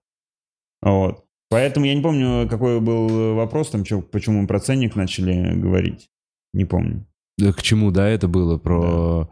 Вот. 0.82 1.25
Поэтому 1.56 1.86
я 1.86 1.96
не 1.96 2.02
помню, 2.02 2.50
какой 2.50 2.82
был 2.82 3.34
вопрос, 3.36 3.70
там, 3.70 3.86
чё, 3.86 4.02
почему 4.02 4.42
мы 4.42 4.48
про 4.48 4.60
ценник 4.60 4.98
начали 4.98 5.58
говорить. 5.58 6.10
Не 6.54 6.66
помню. 6.66 7.08
Да, 7.38 7.54
К 7.54 7.62
чему, 7.62 7.92
да, 7.92 8.10
это 8.10 8.28
было 8.28 8.58
про 8.58 9.32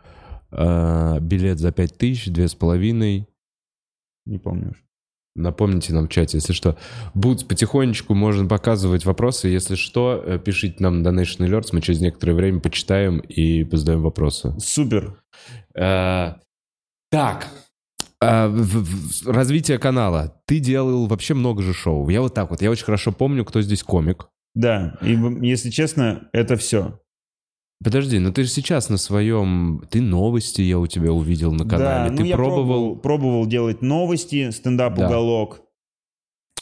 э, 0.50 1.20
билет 1.20 1.60
за 1.60 1.74
пять 1.74 1.98
тысяч, 1.98 2.28
две 2.28 2.48
с 2.48 2.56
половиной. 2.56 3.28
Не 4.26 4.38
помню 4.38 4.70
уже. 4.70 4.80
Напомните 5.36 5.94
нам 5.94 6.06
в 6.06 6.10
чате, 6.10 6.38
если 6.38 6.54
что. 6.54 6.78
Будут 7.14 7.46
потихонечку, 7.46 8.14
можно 8.14 8.48
показывать 8.48 9.04
вопросы. 9.04 9.50
Если 9.50 9.76
что, 9.76 10.24
э, 10.26 10.40
пишите 10.40 10.78
нам 10.80 11.02
на 11.02 11.10
Donation 11.10 11.46
Alerts, 11.46 11.72
мы 11.74 11.82
через 11.82 12.00
некоторое 12.00 12.36
время 12.36 12.62
почитаем 12.62 13.20
и 13.20 13.66
позадаем 13.66 14.02
вопросы. 14.02 14.58
Супер. 14.60 15.22
Э, 15.76 16.36
Так, 17.12 17.50
А, 18.24 18.48
в- 18.48 18.84
в- 18.84 19.28
развитие 19.30 19.78
канала. 19.80 20.42
Ты 20.46 20.60
делал 20.60 21.08
вообще 21.08 21.34
много 21.34 21.62
же 21.62 21.74
шоу. 21.74 22.08
Я 22.10 22.22
вот 22.22 22.34
так 22.34 22.50
вот, 22.50 22.62
я 22.62 22.72
очень 22.72 22.86
хорошо 22.86 23.12
помню, 23.12 23.46
кто 23.46 23.62
здесь 23.62 23.84
комик. 23.84 24.28
Да, 24.56 24.98
и 25.02 25.18
если 25.42 25.70
честно, 25.70 26.30
это 26.34 26.56
все. 26.58 27.00
Подожди, 27.84 28.20
но 28.20 28.32
ты 28.32 28.44
же 28.44 28.50
сейчас 28.50 28.88
на 28.90 28.98
своем... 28.98 29.84
Ты 29.90 30.00
новости 30.02 30.62
я 30.62 30.80
у 30.80 30.88
тебя 30.88 31.12
увидел 31.12 31.52
на 31.52 31.68
канале. 31.68 32.10
Да, 32.12 32.16
ты 32.16 32.22
ну 32.22 32.26
я 32.30 32.36
пробовал... 32.38 32.96
пробовал, 32.96 33.46
делать 33.46 33.82
новости, 33.82 34.52
стендап 34.52 34.96
Да. 34.96 35.08
уголок. 35.08 35.62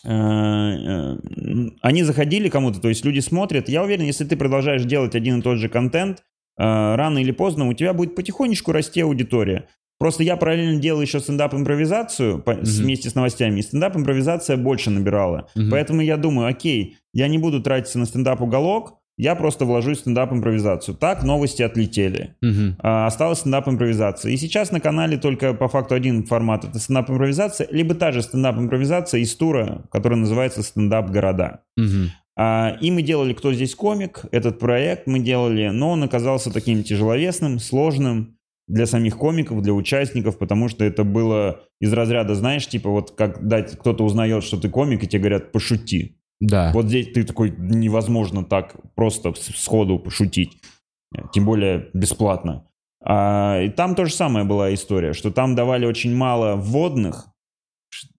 Э, 0.04 0.10
э, 0.10 1.18
Они 1.82 2.04
заходили 2.04 2.50
кому-то, 2.50 2.80
то 2.82 2.90
есть 2.90 3.06
люди 3.06 3.20
смотрят. 3.20 3.70
Я 3.70 3.84
уверен, 3.84 4.06
если 4.06 4.26
ты 4.26 4.36
продолжаешь 4.36 4.84
делать 4.84 5.14
один 5.16 5.40
и 5.40 5.42
тот 5.42 5.58
же 5.60 5.70
контент, 5.70 6.24
рано 6.58 7.20
или 7.20 7.32
поздно 7.32 7.68
у 7.68 7.74
тебя 7.74 7.94
будет 7.94 8.16
потихонечку 8.16 8.72
расти 8.72 9.02
аудитория. 9.02 9.68
Просто 10.02 10.24
я 10.24 10.36
параллельно 10.36 10.80
делал 10.82 11.00
еще 11.00 11.20
стендап-импровизацию 11.20 12.38
Мгм. 12.44 12.64
вместе 12.64 13.08
с 13.12 13.14
новостями, 13.14 13.60
и 13.60 13.62
стендап-импровизация 13.62 14.58
больше 14.58 14.90
набирала. 14.90 15.48
Мгм. 15.54 15.70
Поэтому 15.70 16.02
я 16.02 16.18
думаю, 16.18 16.48
окей, 16.48 16.98
я 17.14 17.28
не 17.28 17.38
буду 17.38 17.62
тратиться 17.62 18.00
на 18.00 18.08
стендап-уголок, 18.08 18.96
я 19.20 19.36
просто 19.36 19.66
вложусь 19.66 20.00
в 20.00 20.02
стендап-импровизацию. 20.02 20.96
Так 20.96 21.22
новости 21.22 21.62
отлетели. 21.62 22.34
Мгм. 22.42 22.78
А, 22.80 23.06
осталась 23.06 23.42
стендап-импровизация. 23.42 24.32
И 24.32 24.38
сейчас 24.38 24.72
на 24.72 24.80
канале 24.80 25.18
только 25.18 25.54
по 25.54 25.68
факту 25.68 25.94
один 25.94 26.26
формат— 26.26 26.66
это 26.66 26.80
стендап-импровизация, 26.80 27.68
либо 27.70 27.94
та 27.94 28.12
же 28.12 28.24
стендап-импровизация 28.24 29.20
из 29.20 29.36
тура, 29.36 29.84
которая 29.92 30.18
называется 30.18 30.64
«Стендап-города». 30.64 31.60
Мгм. 31.78 32.10
А, 32.36 32.76
И 32.82 32.90
мы 32.90 33.04
делали 33.04 33.34
«Кто 33.34 33.54
здесь 33.54 33.76
комик?», 33.76 34.22
этот 34.32 34.58
проект 34.58 35.06
мы 35.06 35.20
делали, 35.20 35.68
но 35.68 35.92
он 35.92 36.02
оказался 36.02 36.52
таким 36.52 36.82
тяжеловесным, 36.84 37.60
сложным 37.60 38.38
для 38.72 38.86
самих 38.86 39.18
комиков, 39.18 39.62
для 39.62 39.74
участников, 39.74 40.38
потому 40.38 40.70
что 40.70 40.86
это 40.86 41.04
было 41.04 41.62
из 41.82 41.92
разряда, 41.92 42.36
знаешь, 42.36 42.68
типа 42.68 42.90
вот 42.90 43.12
когда 43.12 43.64
кто-то 43.64 44.06
узнает, 44.06 44.44
что 44.44 44.58
ты 44.58 44.70
комик, 44.70 45.04
и 45.04 45.08
тебе 45.08 45.20
говорят 45.20 45.52
«пошути». 45.52 46.18
Да. 46.40 46.72
Вот 46.74 46.86
здесь 46.86 47.12
ты 47.12 47.24
такой, 47.24 47.54
невозможно 47.58 48.44
так 48.46 48.76
просто 48.96 49.34
сходу 49.36 50.00
пошутить. 50.00 50.58
Тем 51.34 51.46
более 51.46 51.90
бесплатно. 51.94 52.66
А, 53.04 53.62
и 53.62 53.70
там 53.70 53.94
то 53.94 54.06
же 54.06 54.14
самое 54.14 54.46
была 54.46 54.74
история, 54.74 55.14
что 55.14 55.32
там 55.32 55.54
давали 55.54 55.86
очень 55.86 56.16
мало 56.16 56.56
вводных, 56.56 57.28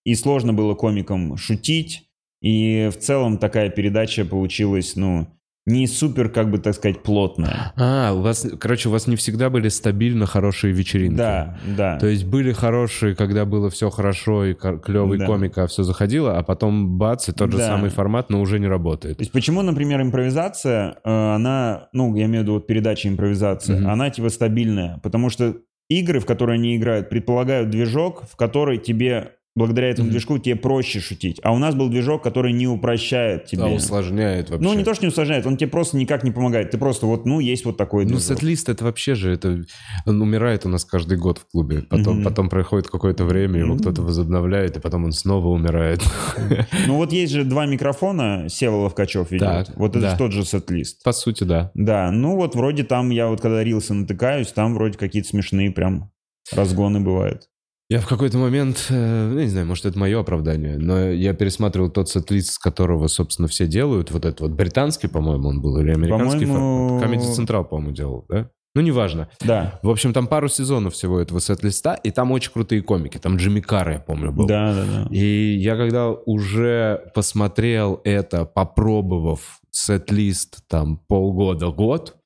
и 0.05 0.15
сложно 0.15 0.53
было 0.53 0.75
комикам 0.75 1.37
шутить. 1.39 2.11
И 2.43 2.91
в 2.93 2.99
целом 2.99 3.39
такая 3.39 3.71
передача 3.71 4.25
получилась, 4.25 4.97
ну, 4.97 5.29
не 5.65 5.87
супер, 5.87 6.29
как 6.29 6.51
бы 6.51 6.59
так 6.59 6.75
сказать, 6.75 7.03
плотная. 7.05 7.73
А, 7.77 8.13
у 8.13 8.21
вас, 8.21 8.47
короче, 8.59 8.89
у 8.89 8.93
вас 8.93 9.07
не 9.07 9.15
всегда 9.17 9.49
были 9.49 9.69
стабильно 9.69 10.27
хорошие 10.27 10.73
вечеринки. 10.73 11.17
Да, 11.17 11.57
да. 11.77 11.99
То 11.99 12.07
есть 12.09 12.25
были 12.25 12.53
хорошие, 12.53 13.15
когда 13.15 13.45
было 13.45 13.71
все 13.71 13.89
хорошо 13.89 14.45
и 14.47 14.55
клевый 14.55 15.19
Да. 15.19 15.27
комик, 15.27 15.57
а 15.59 15.67
все 15.69 15.85
заходило, 15.85 16.37
а 16.37 16.43
потом 16.43 16.99
бац, 16.99 17.29
и 17.29 17.33
тот 17.33 17.53
же 17.53 17.59
Да. 17.59 17.69
самый 17.69 17.91
формат, 17.91 18.29
но 18.29 18.41
уже 18.41 18.59
не 18.59 18.67
работает. 18.67 19.19
То 19.19 19.23
есть 19.23 19.33
почему, 19.33 19.63
например, 19.63 20.03
импровизация, 20.03 20.97
э, 21.05 21.35
она, 21.35 21.89
ну, 21.93 22.15
я 22.17 22.25
имею 22.25 22.41
в 22.41 22.43
виду 22.43 22.55
вот 22.55 22.67
передача 22.67 23.09
импровизация, 23.09 23.79
Мгм. 23.79 23.89
она 23.91 24.11
типа 24.11 24.31
стабильная, 24.31 24.99
потому 25.03 25.31
что 25.31 25.57
игры, 25.89 26.19
в 26.21 26.27
которые 26.27 26.55
они 26.57 26.77
играют, 26.77 27.09
предполагают 27.09 27.71
движок, 27.71 28.25
в 28.29 28.35
который 28.37 28.79
тебе, 28.79 29.33
благодаря 29.55 29.89
этому 29.91 30.07
Мгм. 30.07 30.13
движку, 30.13 30.39
тебе 30.39 30.57
проще 30.57 31.01
шутить. 31.01 31.39
А 31.43 31.53
у 31.53 31.59
нас 31.59 31.75
был 31.75 31.89
движок, 31.89 32.23
который 32.23 32.53
не 32.53 32.67
упрощает 32.67 33.45
тебе. 33.47 33.63
Да, 33.63 33.69
усложняет 33.69 34.49
вообще. 34.51 34.65
ну, 34.67 34.75
не 34.75 34.83
то, 34.85 34.95
что 34.95 35.05
не 35.05 35.09
усложняет, 35.09 35.47
он 35.47 35.57
тебе 35.57 35.69
просто 35.69 35.97
никак 35.97 36.25
не 36.25 36.31
помогает. 36.31 36.71
Ты 36.71 36.79
просто 36.79 37.07
вот, 37.07 37.27
ну, 37.27 37.39
есть 37.41 37.65
вот 37.65 37.77
такой 37.77 38.05
Ну, 38.05 38.11
движок. 38.13 38.25
сет-лист 38.25 38.69
это 38.69 38.85
вообще 38.85 39.15
же, 39.15 39.31
это 39.33 39.63
он 40.07 40.23
умирает 40.23 40.65
у 40.65 40.69
нас 40.69 40.85
каждый 40.85 41.19
год 41.19 41.39
в 41.39 41.47
клубе. 41.51 41.83
Потом, 41.83 42.17
Мгм. 42.17 42.25
потом 42.25 42.49
проходит 42.49 42.89
какое-то 42.89 43.25
время, 43.25 43.59
его 43.61 43.75
Мгм. 43.75 43.81
кто-то 43.81 44.03
возобновляет, 44.03 44.77
и 44.77 44.81
потом 44.81 45.05
он 45.05 45.13
снова 45.13 45.49
умирает. 45.49 46.01
Ну, 46.87 46.97
вот 46.97 47.13
есть 47.13 47.33
же 47.33 47.45
два 47.45 47.67
микрофона, 47.67 48.47
Сева 48.49 48.77
Ловкачев 48.77 49.31
ведет. 49.31 49.71
Вот 49.77 49.91
это 49.93 50.01
да. 50.01 50.11
же 50.13 50.17
тот 50.17 50.33
же 50.33 50.45
сет-лист. 50.45 51.03
По 51.03 51.13
сути, 51.13 51.45
да. 51.45 51.71
Да, 51.75 52.11
ну 52.11 52.37
вот 52.37 52.55
вроде 52.55 52.85
там, 52.85 53.11
я 53.11 53.29
вот 53.29 53.41
когда 53.41 53.63
рилсы 53.63 53.93
натыкаюсь, 53.95 54.49
там 54.49 54.75
вроде 54.75 54.99
какие-то 54.99 55.29
смешные 55.29 55.71
прям 55.71 56.11
разгоны 56.53 57.01
бывают. 57.01 57.49
Я 57.93 58.01
в 58.01 58.07
какой-то 58.07 58.39
момент, 58.39 58.87
э, 58.89 59.29
ну, 59.31 59.39
не 59.39 59.49
знаю, 59.49 59.67
может, 59.67 59.85
это 59.85 59.99
мое 59.99 60.19
оправдание, 60.19 60.79
но 60.79 61.11
я 61.11 61.35
пересматривал 61.35 61.91
тот 61.91 62.09
сет-лист, 62.09 62.55
с 62.55 62.59
которого, 62.59 63.07
собственно, 63.07 63.49
все 63.49 63.67
делают. 63.67 64.11
Вот 64.11 64.25
этот 64.25 64.41
вот 64.41 64.53
британский, 64.53 65.09
по-моему, 65.09 65.49
он 65.49 65.61
был, 65.61 65.77
или 65.77 65.91
американский. 65.91 66.47
По-моему-. 66.47 67.03
Comedy 67.03 67.39
Central, 67.39 67.65
по-моему, 67.65 67.93
делал, 67.93 68.25
да? 68.31 68.49
Ну, 68.75 68.81
неважно. 68.81 69.29
Да, 69.45 69.79
В 69.83 69.91
общем, 69.91 70.15
там 70.15 70.27
пару 70.27 70.49
сезонов 70.49 70.95
всего 70.95 71.21
этого 71.21 71.39
сет-листа, 71.39 71.93
и 71.93 72.11
там 72.11 72.33
очень 72.33 72.51
крутые 72.51 72.81
комики. 72.81 73.19
Там 73.19 73.37
Джимми 73.37 73.61
Карр, 73.61 73.91
я 73.91 73.99
помню, 73.99 74.33
был. 74.33 74.47
да, 74.47 74.73
да, 74.73 74.85
да. 74.87 75.15
И 75.15 75.57
я 75.57 75.77
когда 75.77 76.09
уже 76.13 77.11
посмотрел 77.15 78.01
это, 78.05 78.47
попробовав 78.47 79.61
сет-лист 79.71 80.67
там 80.67 80.97
полгода-год, 80.97 82.17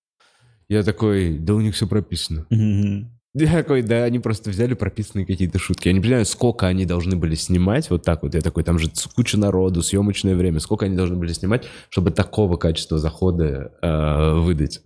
я 0.68 0.84
такой, 0.84 1.38
да 1.38 1.54
у 1.54 1.60
них 1.60 1.74
все 1.74 1.88
прописано. 1.88 2.46
Мгм. 2.50 3.15
Я 3.38 3.52
такой, 3.52 3.82
да, 3.82 4.04
они 4.04 4.18
просто 4.18 4.48
взяли 4.48 4.72
прописанные 4.72 5.26
какие-то 5.26 5.58
шутки. 5.58 5.88
Я 5.88 5.94
не 5.94 6.00
понимаю, 6.00 6.24
сколько 6.24 6.66
они 6.66 6.86
должны 6.86 7.16
были 7.16 7.34
снимать 7.34 7.90
вот 7.90 8.02
так 8.02 8.22
вот. 8.22 8.34
Я 8.34 8.40
такой, 8.40 8.64
там 8.64 8.78
же 8.78 8.90
куча 9.14 9.36
народу, 9.36 9.82
съемочное 9.82 10.34
время. 10.34 10.58
Сколько 10.58 10.86
они 10.86 10.96
должны 10.96 11.16
были 11.16 11.34
снимать, 11.34 11.66
чтобы 11.90 12.12
такого 12.12 12.56
качества 12.56 12.96
захода 12.96 13.72
э, 13.82 14.34
выдать? 14.38 14.80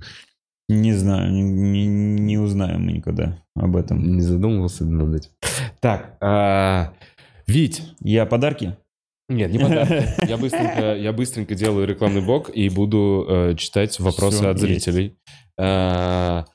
Не 0.68 0.94
знаю, 0.94 1.32
не, 1.32 1.86
не- 1.86 2.38
узнаем 2.38 2.86
мы 2.86 2.92
никогда 2.92 3.38
об 3.54 3.76
этом. 3.76 4.16
Не 4.16 4.22
задумывался 4.22 4.84
над 4.84 5.14
этим. 5.14 5.30
Так, 5.80 6.16
а, 6.20 6.92
Вить. 7.46 7.82
Я 8.00 8.26
подарки? 8.26 8.76
Нет, 9.28 9.52
не 9.52 9.60
подарки. 9.60 10.28
Я 10.28 10.36
быстренько, 10.36 10.96
я 10.96 11.12
быстренько 11.12 11.54
делаю 11.54 11.86
рекламный 11.86 12.20
блок 12.20 12.50
и 12.52 12.68
буду 12.68 13.26
э, 13.28 13.54
читать 13.56 14.00
вопросы 14.00 14.38
Всё, 14.38 14.50
от 14.50 14.58
зрителей. 14.58 15.16
А, 15.56 16.46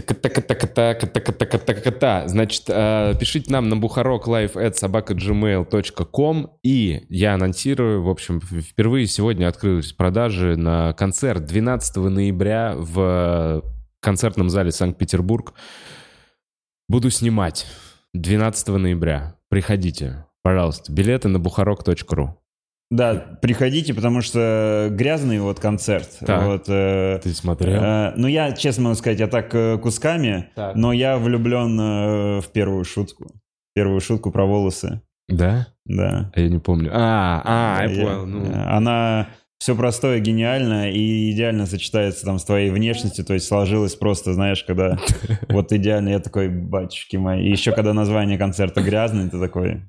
така-така-така-така-така-така-така-така. 0.00 2.28
Значит, 2.28 2.64
а, 2.68 3.14
пишите 3.14 3.52
нам 3.52 3.68
на 3.68 3.76
бухарок.live.собака.gmail.com 3.76 6.50
и 6.62 7.02
я 7.08 7.34
анонсирую, 7.34 8.02
в 8.02 8.08
общем, 8.08 8.40
впервые 8.40 9.06
сегодня 9.06 9.46
открылись 9.48 9.92
продажи 9.92 10.56
на 10.56 10.94
концерт 10.94 11.44
12 11.46 11.96
ноября 11.96 12.74
в 12.76 13.62
концертном 14.00 14.50
зале 14.50 14.72
Санкт-Петербург. 14.72 15.54
Буду 16.88 17.10
снимать 17.10 17.66
12 18.14 18.68
ноября. 18.68 19.36
Приходите, 19.48 20.26
пожалуйста. 20.42 20.92
Билеты 20.92 21.28
на 21.28 21.38
бухарок.ру. 21.38 22.36
Да, 22.90 23.14
приходите, 23.40 23.94
потому 23.94 24.20
что 24.20 24.88
грязный 24.90 25.38
вот 25.38 25.60
концерт. 25.60 26.08
Так. 26.26 26.44
Вот, 26.44 26.64
э, 26.68 27.20
Ты 27.22 27.32
смотрел? 27.34 27.80
э, 27.82 28.12
ну, 28.16 28.26
я, 28.26 28.50
честно 28.52 28.84
могу 28.84 28.96
сказать, 28.96 29.20
я 29.20 29.28
так 29.28 29.54
э, 29.54 29.78
кусками, 29.78 30.48
Так. 30.56 30.74
но 30.74 30.92
я 30.92 31.16
влюблен 31.16 31.78
э, 31.80 32.40
в 32.40 32.48
первую 32.52 32.84
шутку. 32.84 33.32
Первую 33.74 34.00
шутку 34.00 34.32
про 34.32 34.44
волосы. 34.44 35.02
Да? 35.28 35.68
Да. 35.86 36.32
А 36.34 36.40
Я 36.40 36.48
не 36.48 36.58
помню. 36.58 36.90
А, 36.92 37.42
а, 37.78 37.86
я 37.86 37.92
Я- 37.92 38.04
понял. 38.06 38.26
ну. 38.26 38.44
э, 38.46 38.52
Она 38.68 39.28
все 39.60 39.76
простое, 39.76 40.18
гениально 40.18 40.90
и 40.90 41.30
идеально 41.30 41.66
сочетается 41.66 42.24
там 42.24 42.40
с 42.40 42.44
твоей 42.44 42.70
внешностью, 42.70 43.24
то 43.24 43.34
есть 43.34 43.46
сложилось 43.46 43.94
просто, 43.94 44.32
знаешь, 44.32 44.64
когда 44.64 44.98
вот 45.48 45.72
идеально, 45.72 46.08
я 46.08 46.18
такой, 46.18 46.48
батюшки 46.48 47.16
мои. 47.18 47.46
И 47.46 47.50
еще 47.52 47.70
когда 47.70 47.92
название 47.94 48.36
концерта 48.36 48.82
грязный, 48.82 49.30
ты 49.30 49.38
такой, 49.38 49.82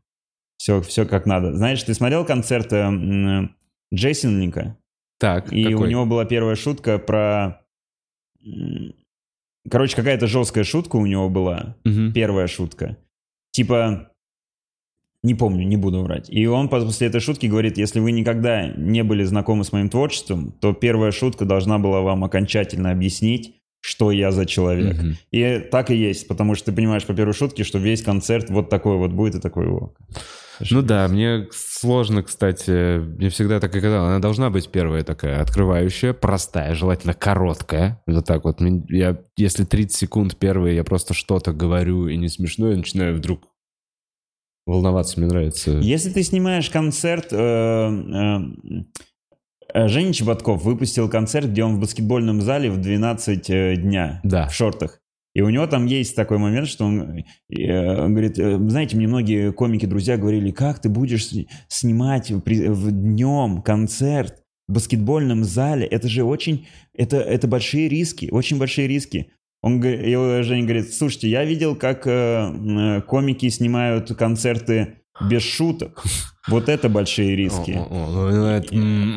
все, 0.62 0.80
все 0.84 1.08
как 1.08 1.26
надо. 1.26 1.56
Знаешь, 1.56 1.82
ты 1.82 1.92
смотрел 1.96 2.24
концерт 2.24 2.72
э, 2.72 2.78
м, 2.78 3.56
Джейсонника? 3.92 4.78
Так, 5.20 5.52
И 5.52 5.66
у 5.70 5.72
какой? 5.80 5.90
него 5.90 6.06
была 6.06 6.24
первая 6.26 6.56
шутка 6.56 7.00
про... 7.00 7.64
Короче, 9.68 9.96
какая-то 9.96 10.28
жесткая 10.28 10.64
шутка 10.64 10.98
у 10.98 11.06
него 11.08 11.30
была. 11.30 11.78
Мгм. 11.84 12.14
Первая 12.14 12.46
шутка. 12.46 12.98
Типа... 13.52 14.12
Не 15.24 15.34
помню, 15.34 15.66
не 15.66 15.78
буду 15.78 16.02
врать. 16.02 16.30
И 16.30 16.46
он 16.46 16.70
после 16.70 17.08
этой 17.08 17.22
шутки 17.22 17.48
говорит, 17.48 17.78
если 17.78 18.00
вы 18.00 18.12
никогда 18.12 18.68
не 18.68 19.04
были 19.04 19.24
знакомы 19.24 19.64
с 19.64 19.72
моим 19.72 19.90
творчеством, 19.90 20.52
то 20.52 20.74
первая 20.74 21.12
шутка 21.12 21.46
должна 21.46 21.80
была 21.80 22.02
вам 22.02 22.24
окончательно 22.24 22.92
объяснить, 22.92 23.56
что 23.80 24.12
я 24.12 24.32
за 24.32 24.46
человек. 24.46 24.96
Мгм. 24.96 25.18
И 25.32 25.60
так 25.72 25.90
и 25.90 25.96
есть, 25.96 26.28
потому 26.28 26.54
что 26.54 26.66
ты 26.68 26.72
понимаешь 26.76 27.06
по 27.06 27.16
первой 27.16 27.34
шутке, 27.34 27.64
что 27.64 27.80
весь 27.80 28.04
концерт 28.04 28.52
вот 28.52 28.70
такой 28.70 28.98
вот 28.98 29.12
будет 29.12 29.36
и 29.36 29.40
такой 29.40 29.68
вот. 29.68 29.96
Ну 30.70 30.82
да, 30.82 31.08
мне 31.08 31.48
сложно, 31.52 32.24
кстати, 32.24 33.00
мне 33.00 33.30
всегда 33.30 33.60
так 33.60 33.76
и 33.76 33.82
казалось, 33.82 34.10
она 34.10 34.20
должна 34.20 34.50
быть 34.50 34.70
первая 34.70 35.04
такая, 35.04 35.42
открывающая, 35.42 36.14
простая, 36.14 36.76
желательно 36.76 37.14
короткая. 37.14 38.02
Вот 38.06 38.26
так 38.26 38.44
вот. 38.44 38.60
Я, 38.90 39.18
если 39.38 39.64
30 39.64 39.96
секунд 39.96 40.38
первые, 40.38 40.76
я 40.76 40.84
просто 40.84 41.14
что-то 41.14 41.54
говорю 41.54 42.08
и 42.08 42.18
не 42.18 42.28
смешно, 42.30 42.70
я 42.72 42.78
начинаю 42.78 43.16
вдруг 43.16 43.48
волноваться, 44.66 45.20
мне 45.20 45.28
нравится. 45.28 45.72
Если 45.72 46.12
ты 46.12 46.24
снимаешь 46.24 46.70
концерт... 46.70 47.28
э, 47.32 47.38
э, 47.38 48.40
э, 49.74 49.88
Женя 49.88 50.14
Чеботков 50.14 50.64
выпустил 50.64 51.10
концерт, 51.10 51.48
где 51.48 51.64
он 51.64 51.78
в 51.78 51.80
баскетбольном 51.80 52.42
зале 52.42 52.70
в 52.70 52.80
12 52.80 53.50
э, 53.50 53.76
дня 53.78 54.22
Да. 54.24 54.48
в 54.48 54.54
шортах. 54.54 55.01
И 55.34 55.42
у 55.42 55.50
него 55.50 55.66
там 55.68 55.86
есть 55.86 56.16
такой 56.16 56.38
момент, 56.38 56.68
что 56.68 56.86
он, 56.86 57.24
э, 57.50 58.04
он 58.04 58.12
говорит, 58.12 58.38
э, 58.38 58.58
знаете, 58.68 58.98
мне 58.98 59.08
многие 59.08 59.52
комики-друзья 59.54 60.18
говорили, 60.18 60.52
как 60.52 60.82
ты 60.82 60.90
будешь 60.90 61.30
снимать 61.70 62.32
при- 62.44 62.68
в 62.68 62.92
днем 62.92 63.62
концерт 63.62 64.44
в 64.68 64.74
баскетбольном 64.74 65.44
зале? 65.44 65.86
Это 65.86 66.08
же 66.10 66.24
очень, 66.24 66.68
это, 66.94 67.18
это 67.18 67.48
большие 67.48 67.88
риски, 67.88 68.28
очень 68.32 68.60
большие 68.60 68.88
риски. 68.88 69.32
Он, 69.64 69.82
и 69.84 70.42
Женя 70.42 70.64
говорит, 70.64 70.94
слушайте, 70.94 71.30
я 71.30 71.46
видел, 71.46 71.76
как 71.76 72.08
э, 72.08 72.12
м, 72.12 73.02
комики 73.04 73.48
снимают 73.50 74.14
концерты 74.16 75.01
без 75.20 75.42
шуток. 75.44 76.04
Вот 76.48 76.70
это 76.70 76.90
большие 76.90 77.36
риски. 77.36 77.78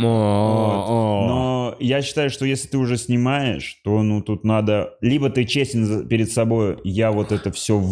Но 0.00 1.76
я 1.80 2.02
считаю, 2.02 2.30
что 2.30 2.44
если 2.44 2.68
ты 2.68 2.78
уже 2.78 2.96
снимаешь, 2.96 3.80
то 3.84 4.02
ну 4.02 4.20
тут 4.22 4.44
надо... 4.44 4.94
Либо 5.00 5.30
ты 5.30 5.44
честен 5.44 6.06
перед 6.08 6.30
собой, 6.30 6.78
я 6.84 7.10
вот 7.12 7.32
это 7.32 7.50
все, 7.52 7.82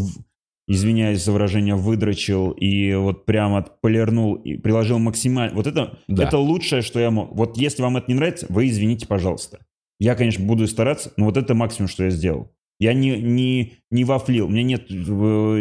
извиняюсь 0.69 1.25
за 1.25 1.33
выражение, 1.33 1.75
выдрочил 1.75 2.51
и 2.51 2.95
вот 2.95 3.25
прям 3.25 3.55
отполирнул 3.55 4.35
и 4.35 4.57
приложил 4.57 4.99
максимально... 4.99 5.55
Вот 5.55 5.67
это, 5.67 5.99
Да. 6.09 6.25
это 6.25 6.39
лучшее, 6.39 6.83
что 6.83 7.01
я 7.01 7.11
мог. 7.11 7.35
Вот 7.35 7.57
если 7.57 7.83
вам 7.83 7.97
это 7.97 8.07
не 8.09 8.15
нравится, 8.15 8.47
вы 8.49 8.69
извините, 8.69 9.07
пожалуйста. 9.07 9.61
Я, 9.99 10.15
конечно, 10.15 10.45
буду 10.45 10.67
стараться, 10.67 11.13
но 11.17 11.27
вот 11.27 11.37
это 11.37 11.55
максимум, 11.55 11.89
что 11.89 12.05
я 12.05 12.11
сделал. 12.11 12.53
Я 12.83 12.95
не, 12.95 13.17
не, 13.17 13.75
не 13.93 14.03
вафлил. 14.03 14.49
Меня 14.49 14.65
нет... 14.65 14.91
э, 14.91 14.95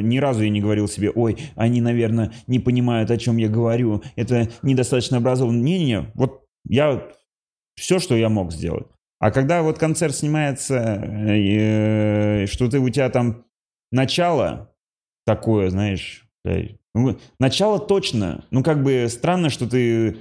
Ни 0.01 0.17
разу 0.17 0.41
я 0.41 0.49
не 0.49 0.59
говорил 0.59 0.87
себе, 0.87 1.11
ой, 1.11 1.37
они, 1.55 1.79
наверное, 1.79 2.31
не 2.47 2.57
понимают, 2.57 3.11
о 3.11 3.17
чем 3.19 3.37
я 3.37 3.47
говорю. 3.47 4.01
Это 4.15 4.49
недостаточно 4.63 5.17
образованно. 5.17 5.61
Не-не-не. 5.61 6.11
Вот 6.15 6.47
я... 6.67 7.07
Все, 7.75 7.99
что 7.99 8.15
я 8.15 8.27
мог 8.29 8.51
сделать. 8.51 8.87
А 9.19 9.29
когда 9.29 9.61
вот 9.61 9.77
концерт 9.77 10.15
снимается, 10.15 10.77
э, 10.79 12.47
что 12.47 12.67
ты, 12.67 12.79
у 12.79 12.89
тебя 12.89 13.07
там 13.11 13.45
начало 13.91 14.73
такое, 15.27 15.69
знаешь... 15.69 16.25
э, 16.43 16.69
ну, 16.95 17.19
Начало 17.39 17.77
точно. 17.77 18.45
Ну, 18.49 18.63
как 18.63 18.81
бы 18.81 19.05
странно, 19.09 19.51
что 19.51 19.69
ты... 19.69 20.17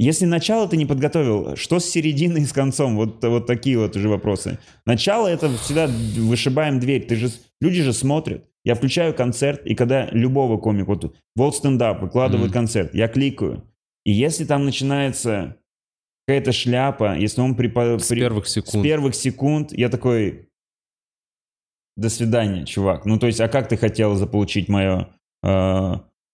Если 0.00 0.26
начало 0.26 0.68
ты 0.68 0.76
не 0.76 0.86
подготовил, 0.86 1.56
что 1.56 1.80
с 1.80 1.84
серединой 1.84 2.42
и 2.42 2.46
с 2.46 2.52
концом? 2.52 2.94
Вот, 2.96 3.22
вот 3.24 3.46
такие 3.46 3.76
вот 3.78 3.96
уже 3.96 4.08
вопросы. 4.08 4.58
Начало 4.86 5.26
это 5.26 5.48
всегда 5.58 5.88
вышибаем 5.88 6.78
дверь. 6.78 7.04
Ты 7.06 7.16
же, 7.16 7.30
люди 7.60 7.82
же 7.82 7.92
смотрят. 7.92 8.44
Я 8.64 8.74
включаю 8.76 9.12
концерт, 9.14 9.66
и 9.66 9.74
когда 9.74 10.06
любого 10.12 10.58
комика, 10.58 10.88
вот 10.88 11.16
World 11.36 11.52
Stand 11.62 11.78
Up 11.78 12.00
выкладывает 12.00 12.46
Мгм. 12.50 12.52
концерт, 12.54 12.94
я 12.94 13.08
кликаю. 13.08 13.64
И 14.04 14.12
если 14.12 14.44
там 14.44 14.64
начинается 14.64 15.56
какая-то 16.26 16.52
шляпа, 16.52 17.16
если 17.18 17.40
он 17.40 17.54
припа- 17.56 17.98
С 17.98 18.08
при- 18.08 18.20
первых 18.20 18.46
с 18.46 18.52
секунд. 18.52 18.84
первых 18.84 19.14
секунд, 19.14 19.72
я 19.72 19.88
такой, 19.88 20.48
до 21.96 22.08
свидания, 22.08 22.64
чувак. 22.66 23.04
Ну, 23.06 23.18
то 23.18 23.26
есть, 23.26 23.40
а 23.40 23.48
как 23.48 23.68
ты 23.68 23.76
хотел 23.76 24.14
заполучить 24.14 24.68
мое... 24.68 25.08
э, 25.42 25.92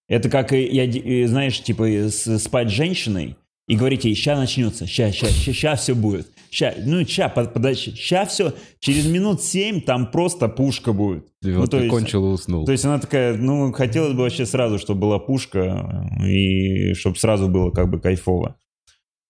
это 0.09 0.29
как, 0.29 0.53
я, 0.53 1.27
знаешь, 1.29 1.63
типа 1.63 1.85
с- 1.87 2.39
спать 2.39 2.69
с 2.69 2.73
женщиной 2.73 3.37
и 3.67 3.77
говорить 3.77 4.05
ей, 4.05 4.15
ща 4.15 4.37
начнется, 4.37 4.87
ща, 4.87 5.13
ща, 5.13 5.27
ща, 5.27 5.53
ща 5.53 5.75
все 5.75 5.95
будет. 5.95 6.27
Ща, 6.51 6.75
ну, 6.87 7.05
ща, 7.05 7.29
под- 7.29 7.53
подожди, 7.53 7.93
ща 7.97 8.25
все, 8.25 8.53
через 8.79 9.07
минут 9.07 9.43
семь 9.43 9.81
там 9.81 10.11
просто 10.11 10.49
пушка 10.49 10.93
будет. 10.93 11.25
И 11.43 11.49
Ну, 11.49 11.61
вот 11.61 11.71
то 11.71 11.89
кончил 11.89 12.25
и 12.27 12.35
уснул. 12.35 12.65
То 12.65 12.73
есть 12.73 12.85
она 12.85 12.99
такая, 12.99 13.37
ну, 13.37 13.73
хотелось 13.73 14.13
бы 14.13 14.21
вообще 14.23 14.47
сразу, 14.47 14.79
чтобы 14.79 15.01
была 15.01 15.19
пушка, 15.19 16.09
и 16.25 16.95
чтобы 16.95 17.17
сразу 17.17 17.49
было 17.49 17.71
как 17.71 17.91
бы 17.91 17.99
кайфово. 18.01 18.57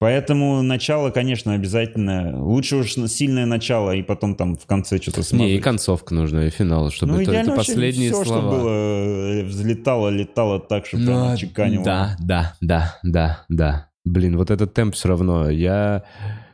Поэтому 0.00 0.60
начало, 0.60 1.10
конечно, 1.10 1.54
обязательно. 1.54 2.44
Лучше 2.44 2.76
уж 2.76 2.92
сильное 3.08 3.46
начало, 3.46 3.92
и 3.92 4.02
потом 4.02 4.34
там 4.34 4.56
в 4.56 4.66
конце 4.66 5.00
что-то 5.00 5.22
смазать. 5.22 5.46
Не, 5.46 5.56
и 5.56 5.60
концовка 5.60 6.14
нужна, 6.14 6.46
и 6.46 6.50
финал, 6.50 6.90
чтобы 6.90 7.12
ну, 7.12 7.20
это, 7.20 7.32
это 7.32 7.52
последние 7.52 8.10
все, 8.12 8.24
слова. 8.24 8.40
что 8.40 8.50
было, 8.50 8.70
э, 8.70 9.44
взлетало, 9.44 10.08
летало 10.10 10.60
так, 10.60 10.84
чтобы 10.84 11.04
Ну, 11.04 11.10
прям 11.24 11.36
чеканило. 11.36 11.84
Да, 11.84 12.16
да, 12.20 12.54
да, 12.60 12.98
да, 13.02 13.44
да. 13.48 13.88
Блин, 14.04 14.36
вот 14.36 14.50
этот 14.50 14.74
темп 14.74 14.94
все 14.94 15.08
равно. 15.08 15.50
Я... 15.50 16.04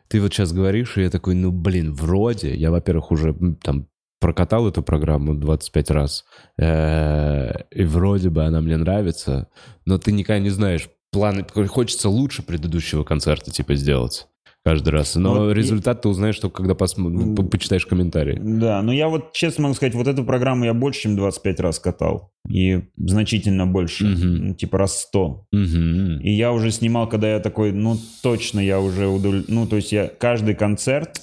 Ты 0.09 0.21
вот 0.21 0.33
сейчас 0.33 0.53
говоришь, 0.53 0.97
и 0.97 1.03
я 1.03 1.11
такой, 1.11 1.35
ну, 1.35 1.53
блин, 1.53 1.93
вроде. 1.93 2.55
Я, 2.55 2.71
во-первых, 2.71 3.11
уже 3.13 3.35
там 3.63 3.87
прокатал 4.21 4.69
эту 4.69 4.83
программу 4.83 5.35
25 5.35 5.91
раз. 5.91 6.25
Э, 6.59 7.53
И 7.71 7.85
вроде 7.85 8.31
бы 8.31 8.45
она 8.45 8.61
мне 8.61 8.77
нравится. 8.77 9.49
Но 9.87 9.99
ты 9.99 10.13
никогда 10.13 10.41
не 10.41 10.51
знаешь. 10.51 10.89
Планы... 11.13 11.45
Хочется 11.69 12.09
лучше 12.09 12.43
предыдущего 12.43 13.03
концерта, 13.03 13.51
типа, 13.51 13.75
сделать 13.75 14.29
каждый 14.65 14.91
раз. 14.91 15.15
Но 15.17 15.35
Ну, 15.35 15.41
вот 15.47 15.51
и- 15.53 15.55
результат 15.55 16.03
ты 16.03 16.09
узнаешь 16.09 16.39
только 16.39 16.57
когда 16.63 16.75
посм- 16.75 17.35
по- 17.35 17.43
почитаешь 17.43 17.87
комментарии. 17.87 18.39
Да, 18.43 18.83
но 18.83 18.93
я 18.93 19.09
вот 19.09 19.33
честно 19.33 19.63
могу 19.65 19.75
сказать, 19.75 19.95
вот 19.95 20.07
эту 20.07 20.25
программу 20.25 20.65
я 20.65 20.75
больше, 20.75 21.03
чем 21.03 21.17
25 21.17 21.61
раз 21.61 21.79
катал. 21.79 22.33
И 22.49 22.81
значительно 22.97 23.67
больше. 23.67 24.05
Ну, 24.05 24.55
Типа 24.55 24.79
раз 24.79 25.01
100. 25.03 25.47
Мгм. 25.53 26.21
И 26.21 26.31
я 26.31 26.53
уже 26.53 26.71
снимал, 26.71 27.09
когда 27.09 27.31
я 27.33 27.41
такой, 27.41 27.73
ну 27.73 27.97
точно 28.23 28.61
я 28.61 28.81
уже 28.81 29.07
удовлетворен. 29.07 29.45
Ну, 29.61 29.67
то 29.67 29.77
есть 29.77 29.93
я 29.93 30.09
каждый 30.09 30.55
концерт... 30.55 31.15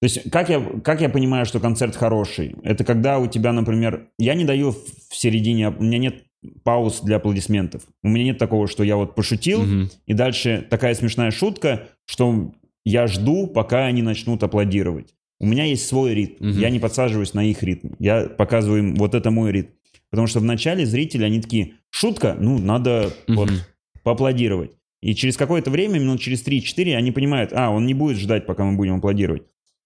То 0.00 0.06
есть 0.06 0.30
как 0.30 0.50
я, 0.50 0.60
как 0.84 1.00
я 1.00 1.08
понимаю, 1.08 1.46
что 1.46 1.60
концерт 1.60 1.96
хороший? 1.96 2.56
Это 2.62 2.84
когда 2.84 3.18
у 3.18 3.26
тебя, 3.26 3.52
например... 3.52 4.08
Я 4.18 4.34
не 4.34 4.44
даю 4.44 4.72
в 4.72 5.14
середине... 5.14 5.70
У 5.70 5.82
меня 5.82 5.98
нет 5.98 6.16
пауз 6.62 7.00
для 7.00 7.16
аплодисментов. 7.16 7.82
У 8.02 8.08
меня 8.08 8.24
нет 8.24 8.38
такого, 8.38 8.68
что 8.68 8.84
я 8.84 8.96
вот 8.96 9.14
пошутил, 9.14 9.62
Мгм. 9.62 9.90
и 10.06 10.12
дальше 10.12 10.66
такая 10.68 10.94
смешная 10.94 11.30
шутка, 11.30 11.84
что 12.04 12.52
я 12.84 13.06
жду, 13.06 13.46
пока 13.46 13.86
они 13.86 14.02
начнут 14.02 14.42
аплодировать. 14.42 15.14
У 15.40 15.46
меня 15.46 15.64
есть 15.64 15.86
свой 15.86 16.14
ритм. 16.14 16.46
Мгм. 16.48 16.58
Я 16.60 16.70
не 16.70 16.78
подсаживаюсь 16.78 17.34
на 17.34 17.44
их 17.44 17.62
ритм. 17.62 17.88
Я 17.98 18.24
показываю 18.28 18.80
им, 18.80 18.94
вот 18.94 19.14
это 19.14 19.30
мой 19.30 19.52
ритм. 19.52 19.70
Потому 20.10 20.28
что 20.28 20.40
вначале 20.40 20.86
зрители, 20.86 21.24
они 21.24 21.40
такие, 21.40 21.72
шутка, 21.90 22.36
ну, 22.38 22.58
надо 22.58 23.12
вот 23.26 23.50
Мгм. 23.50 23.58
поаплодировать. 24.04 24.72
И 25.02 25.14
через 25.14 25.36
какое-то 25.36 25.70
время, 25.70 25.98
минут 25.98 26.20
через 26.20 26.42
3-4, 26.42 26.94
они 26.96 27.10
понимают, 27.10 27.50
а, 27.52 27.70
он 27.70 27.84
не 27.84 27.94
будет 27.94 28.16
ждать, 28.16 28.46
пока 28.46 28.64
мы 28.64 28.76
будем 28.76 28.96
аплодировать. 28.96 29.42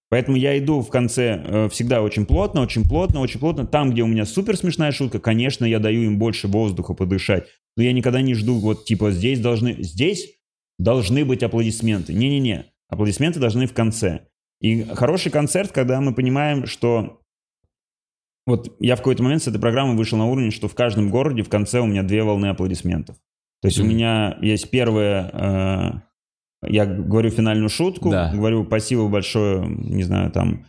Поэтому 0.09 0.37
я 0.37 0.57
иду 0.57 0.81
в 0.81 0.89
конце 0.89 1.43
э, 1.45 1.69
всегда 1.69 2.01
очень 2.01 2.25
плотно, 2.25 2.61
очень 2.61 2.83
плотно, 2.87 3.19
очень 3.21 3.39
плотно. 3.39 3.65
Там, 3.67 3.91
где 3.91 4.01
у 4.01 4.07
меня 4.07 4.25
супер 4.25 4.57
смешная 4.57 4.91
шутка, 4.91 5.19
конечно, 5.19 5.65
я 5.65 5.79
даю 5.79 6.03
им 6.03 6.17
больше 6.17 6.47
воздуха 6.47 6.93
подышать. 6.93 7.45
Но 7.77 7.83
я 7.83 7.91
никогда 7.93 8.21
не 8.21 8.33
жду, 8.33 8.59
вот 8.59 8.85
типа 8.85 9.11
здесь 9.11 9.39
должны, 9.39 9.75
здесь 9.79 10.31
должны 10.79 11.25
быть 11.25 11.43
аплодисменты. 11.43 12.13
Не-не-не, 12.13 12.65
аплодисменты 12.89 13.39
должны 13.39 13.65
в 13.67 13.73
конце. 13.73 14.27
И 14.61 14.83
хороший 14.83 15.31
концерт, 15.31 15.71
когда 15.71 16.01
мы 16.01 16.13
понимаем, 16.13 16.65
что 16.65 17.21
вот 18.45 18.75
я 18.79 18.95
в 18.95 18.99
какой-то 18.99 19.23
момент 19.23 19.43
с 19.43 19.47
этой 19.47 19.61
программы 19.61 19.95
вышел 19.95 20.17
на 20.17 20.25
уровень, 20.25 20.51
что 20.51 20.67
в 20.67 20.75
каждом 20.75 21.09
городе 21.09 21.43
в 21.43 21.49
конце 21.49 21.79
у 21.79 21.85
меня 21.85 22.03
две 22.03 22.23
волны 22.23 22.47
аплодисментов. 22.47 23.15
То 23.61 23.67
есть 23.67 23.79
у 23.79 23.83
Мгм. 23.83 23.93
меня 23.93 24.37
есть 24.41 24.69
первая, 24.71 26.01
э, 26.63 26.67
я 26.67 26.85
говорю 26.85 27.29
финальную 27.29 27.69
шутку, 27.69 28.09
Да. 28.09 28.31
говорю 28.33 28.65
спасибо 28.65 29.07
большое, 29.07 29.65
не 29.67 30.03
знаю, 30.03 30.31
там, 30.31 30.65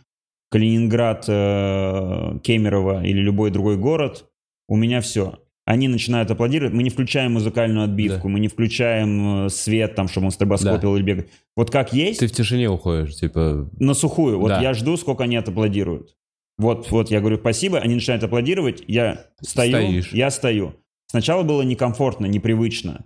Калининград, 0.51 1.25
э, 1.27 2.39
Кемерово 2.43 3.03
или 3.05 3.19
любой 3.19 3.51
другой 3.51 3.77
город, 3.77 4.29
у 4.67 4.75
меня 4.75 4.99
все. 5.01 5.39
Они 5.65 5.87
начинают 5.87 6.31
аплодировать, 6.31 6.73
мы 6.73 6.81
не 6.81 6.89
включаем 6.89 7.33
музыкальную 7.33 7.83
отбивку, 7.85 8.27
мы 8.29 8.39
не 8.39 8.47
включаем 8.47 9.45
э, 9.45 9.49
свет, 9.49 9.93
там, 9.95 10.07
чтобы 10.07 10.25
он 10.25 10.31
стробоскопил 10.31 10.95
или 10.95 11.03
бегает. 11.03 11.29
Вот 11.55 11.69
как 11.69 11.93
есть, 11.93 12.19
Ты 12.19 12.27
в 12.27 12.31
тишине 12.31 12.69
уходишь, 12.69 13.15
типа... 13.15 13.69
на 13.79 13.93
сухую. 13.93 14.39
Вот 14.39 14.49
Да. 14.49 14.61
я 14.61 14.73
жду, 14.73 14.97
сколько 14.97 15.23
они 15.23 15.35
аплодируют. 15.35 16.15
Вот, 16.57 16.89
вот 16.91 17.11
я 17.11 17.19
говорю 17.19 17.37
спасибо, 17.37 17.79
они 17.79 17.95
начинают 17.95 18.23
аплодировать, 18.23 18.83
я 18.87 19.27
стою, 19.41 19.71
Стоишь. 19.71 20.13
я 20.13 20.31
стою. 20.31 20.75
Сначала 21.07 21.43
было 21.43 21.61
некомфортно, 21.61 22.25
непривычно. 22.25 23.05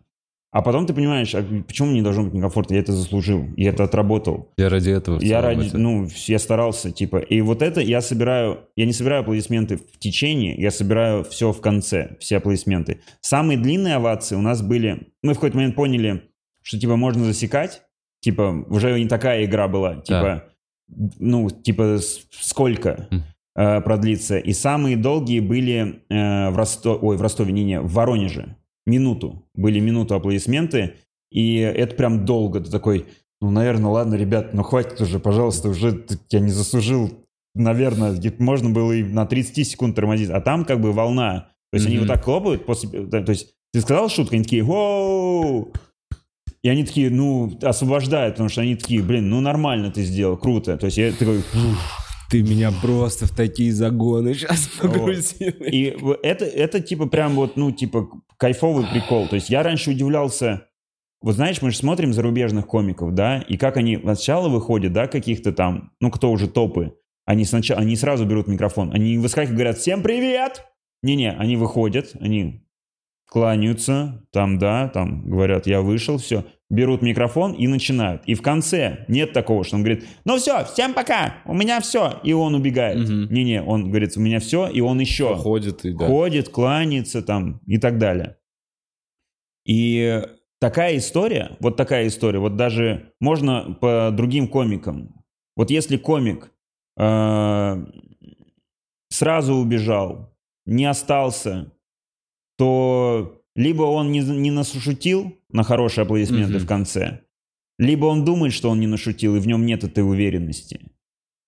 А 0.56 0.62
потом 0.62 0.86
ты 0.86 0.93
понимаешь, 0.93 1.36
а 1.36 1.43
почему 1.68 1.89
мне 1.89 1.97
не 1.97 2.01
должно 2.01 2.24
быть 2.24 2.34
некомфортно? 2.34 2.76
Я 2.76 2.80
это 2.80 2.93
заслужил, 2.93 3.45
я 3.58 3.72
это 3.72 3.84
отработал. 3.84 4.53
Я 4.56 4.70
ради 4.70 4.89
этого. 4.89 5.20
Я 5.22 5.41
ради, 5.41 5.68
это- 5.68 5.78
ну, 5.78 6.08
я 6.28 6.39
старался, 6.39 6.91
типа. 6.93 7.18
И 7.18 7.41
вот 7.41 7.62
это 7.62 7.82
я 7.82 7.99
собираю, 7.99 8.60
я 8.78 8.86
не 8.86 8.93
собираю 8.93 9.24
аплодисменты 9.24 9.76
в 9.76 9.99
течение, 9.99 10.56
я 10.56 10.72
собираю 10.72 11.26
все 11.26 11.51
в 11.51 11.60
конце, 11.60 12.16
все 12.22 12.38
аплодисменты. 12.38 13.01
Самые 13.20 13.58
длинные 13.60 13.95
овации 13.95 14.38
у 14.38 14.41
нас 14.41 14.62
были, 14.62 15.08
мы 15.22 15.34
в 15.34 15.36
какой-то 15.36 15.58
момент 15.58 15.76
поняли, 15.76 16.22
что, 16.62 16.80
типа, 16.80 16.95
можно 16.95 17.26
засекать, 17.26 17.82
типа, 18.22 18.64
уже 18.70 18.97
не 18.97 19.10
такая 19.10 19.43
игра 19.43 19.68
была, 19.68 19.95
типа, 19.95 20.45
ну, 21.20 21.49
типа, 21.49 21.97
сколько 22.32 23.10
Мгм. 23.12 23.24
э, 23.58 23.82
продлится. 23.82 24.38
И 24.38 24.53
самые 24.53 24.95
долгие 24.95 25.41
были 25.41 26.01
э, 26.10 26.49
в 26.49 26.56
Ростове, 26.56 26.97
ой, 27.01 27.18
в 27.18 27.22
Ростове, 27.22 27.51
не, 27.51 27.66
не, 27.66 27.82
в 27.82 27.91
Воронеже. 27.91 28.56
Минуту. 28.86 29.43
Были 29.55 29.79
минуту 29.79 30.15
аплодисменты. 30.15 30.93
И 31.31 31.57
это 31.57 31.95
прям 31.95 32.25
долго. 32.25 32.59
Ты 32.61 32.69
такой, 32.71 33.05
ну, 33.41 33.49
наверное, 33.51 33.89
ладно, 33.91 34.15
ребят, 34.15 34.53
ну 34.53 34.63
хватит 34.63 34.99
уже, 35.01 35.19
пожалуйста, 35.19 35.69
уже 35.69 36.05
я 36.29 36.39
не 36.39 36.51
заслужил. 36.51 37.11
Наверное, 37.55 38.19
можно 38.39 38.69
было 38.69 38.91
и 38.91 39.03
на 39.03 39.25
30 39.25 39.67
секунд 39.67 39.95
тормозить. 39.95 40.29
А 40.29 40.41
там 40.41 40.65
как 40.65 40.81
бы 40.81 40.91
волна. 40.91 41.49
То 41.71 41.77
есть 41.77 41.88
они 41.88 41.97
Мгм. 41.97 42.07
вот 42.07 42.13
так 42.13 42.23
хлопают 42.23 42.65
после... 42.65 42.89
То 43.07 43.31
есть 43.31 43.53
ты 43.73 43.81
сказал 43.81 44.07
шутку, 44.09 44.36
они 44.36 44.43
такие, 44.43 44.63
воу! 44.63 45.73
И 46.63 46.69
они 46.69 46.83
такие, 46.83 47.09
ну, 47.11 47.57
освобождают, 47.61 48.36
потому 48.36 48.49
что 48.49 48.61
они 48.61 48.75
такие, 48.75 49.03
блин, 49.03 49.29
ну 49.29 49.39
нормально 49.39 49.91
ты 49.91 50.03
сделал, 50.03 50.36
круто. 50.38 50.77
То 50.77 50.86
есть 50.88 50.97
я 50.97 51.11
такой, 51.11 51.43
Ты 52.29 52.41
меня 52.41 52.71
просто 52.81 53.27
в 53.27 53.31
такие 53.31 53.71
загоны 53.71 54.33
сейчас 54.33 54.67
погрузил. 54.81 55.49
И 55.59 55.95
в- 55.99 56.17
это, 56.23 56.45
это 56.45 56.79
типа 56.79 57.05
прям 57.07 57.33
вот, 57.36 57.55
ну, 57.55 57.71
типа 57.71 58.07
кайфовый 58.38 58.86
прикол. 58.88 59.27
То 59.27 59.36
есть 59.36 59.49
я 59.49 59.63
раньше 59.63 59.91
удивлялся, 59.91 60.67
вот 61.21 61.36
знаешь, 61.36 61.61
мы 61.61 61.71
же 61.71 61.77
смотрим 61.77 62.13
зарубежных 62.13 62.67
комиков, 62.67 63.13
да, 63.13 63.39
и 63.39 63.57
как 63.57 63.77
они 63.77 63.97
сначала 63.97 64.49
выходят, 64.49 64.93
да, 64.93 65.07
каких-то 65.07 65.51
там, 65.51 65.91
ну, 65.99 66.11
кто 66.11 66.31
уже 66.31 66.47
топы, 66.47 66.97
они 67.25 67.45
сначала, 67.45 67.81
они 67.81 67.95
сразу 67.95 68.25
берут 68.25 68.47
микрофон, 68.47 68.91
они 68.93 69.17
выскакивают, 69.17 69.57
говорят, 69.57 69.77
всем 69.77 70.03
привет! 70.03 70.65
Не-не, 71.01 71.31
они 71.31 71.55
выходят, 71.55 72.13
они 72.19 72.67
кланяются, 73.27 74.25
там, 74.31 74.57
да, 74.57 74.88
там 74.89 75.29
говорят, 75.29 75.67
я 75.67 75.81
вышел, 75.81 76.17
все, 76.17 76.45
берут 76.70 77.01
микрофон 77.01 77.53
и 77.53 77.68
начинают. 77.68 78.24
И 78.26 78.34
в 78.34 78.41
конце 78.41 79.05
нет 79.07 79.34
такого, 79.34 79.63
что 79.63 79.76
он 79.76 79.84
говорит, 79.84 80.05
ну 80.26 80.38
все, 80.38 80.66
всем 80.66 80.93
пока, 80.93 81.38
у 81.45 81.53
меня 81.53 81.80
все, 81.80 82.20
и 82.24 82.34
он 82.34 82.55
убегает. 82.55 83.07
Не-не, 83.07 83.61
он 83.61 83.89
говорит, 83.89 84.18
у 84.18 84.20
меня 84.20 84.39
все, 84.39 84.68
и 84.68 84.82
он 84.82 84.99
еще 84.99 85.36
Ходит 85.36 85.86
и 85.86 85.91
да. 85.91 86.07
ходит, 86.07 86.49
кланяется 86.49 87.22
там 87.22 87.61
и 87.68 87.78
так 87.78 87.97
далее. 87.97 88.38
И 89.66 90.24
такая 90.59 90.97
история, 90.97 91.57
вот 91.59 91.78
такая 91.78 92.07
история, 92.07 92.39
вот 92.39 92.55
даже 92.55 93.13
можно 93.20 93.78
по 93.80 94.11
другим 94.11 94.47
комикам. 94.47 95.24
Вот 95.55 95.72
если 95.72 95.97
комик 95.97 96.51
э, 96.97 97.86
сразу 99.09 99.53
убежал, 99.55 100.36
не 100.66 100.86
остался, 100.86 101.72
то 102.57 103.41
либо 103.56 103.84
он 103.84 104.12
не, 104.12 104.20
не 104.20 104.51
нашутил 104.51 105.34
на 105.51 105.64
хорошие 105.64 106.03
аплодисменты 106.03 106.56
Мгм. 106.56 106.64
в 106.64 106.68
конце, 106.68 107.22
либо 107.80 108.06
он 108.06 108.26
думает, 108.26 108.53
что 108.53 108.70
он 108.70 108.80
не 108.80 108.88
нашутил, 108.88 109.36
и 109.36 109.39
в 109.39 109.47
нем 109.47 109.66
нет 109.66 109.84
этой 109.84 110.03
уверенности. 110.08 110.80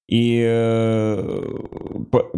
И 0.09 0.41
э, 0.41 2.05
по- 2.11 2.31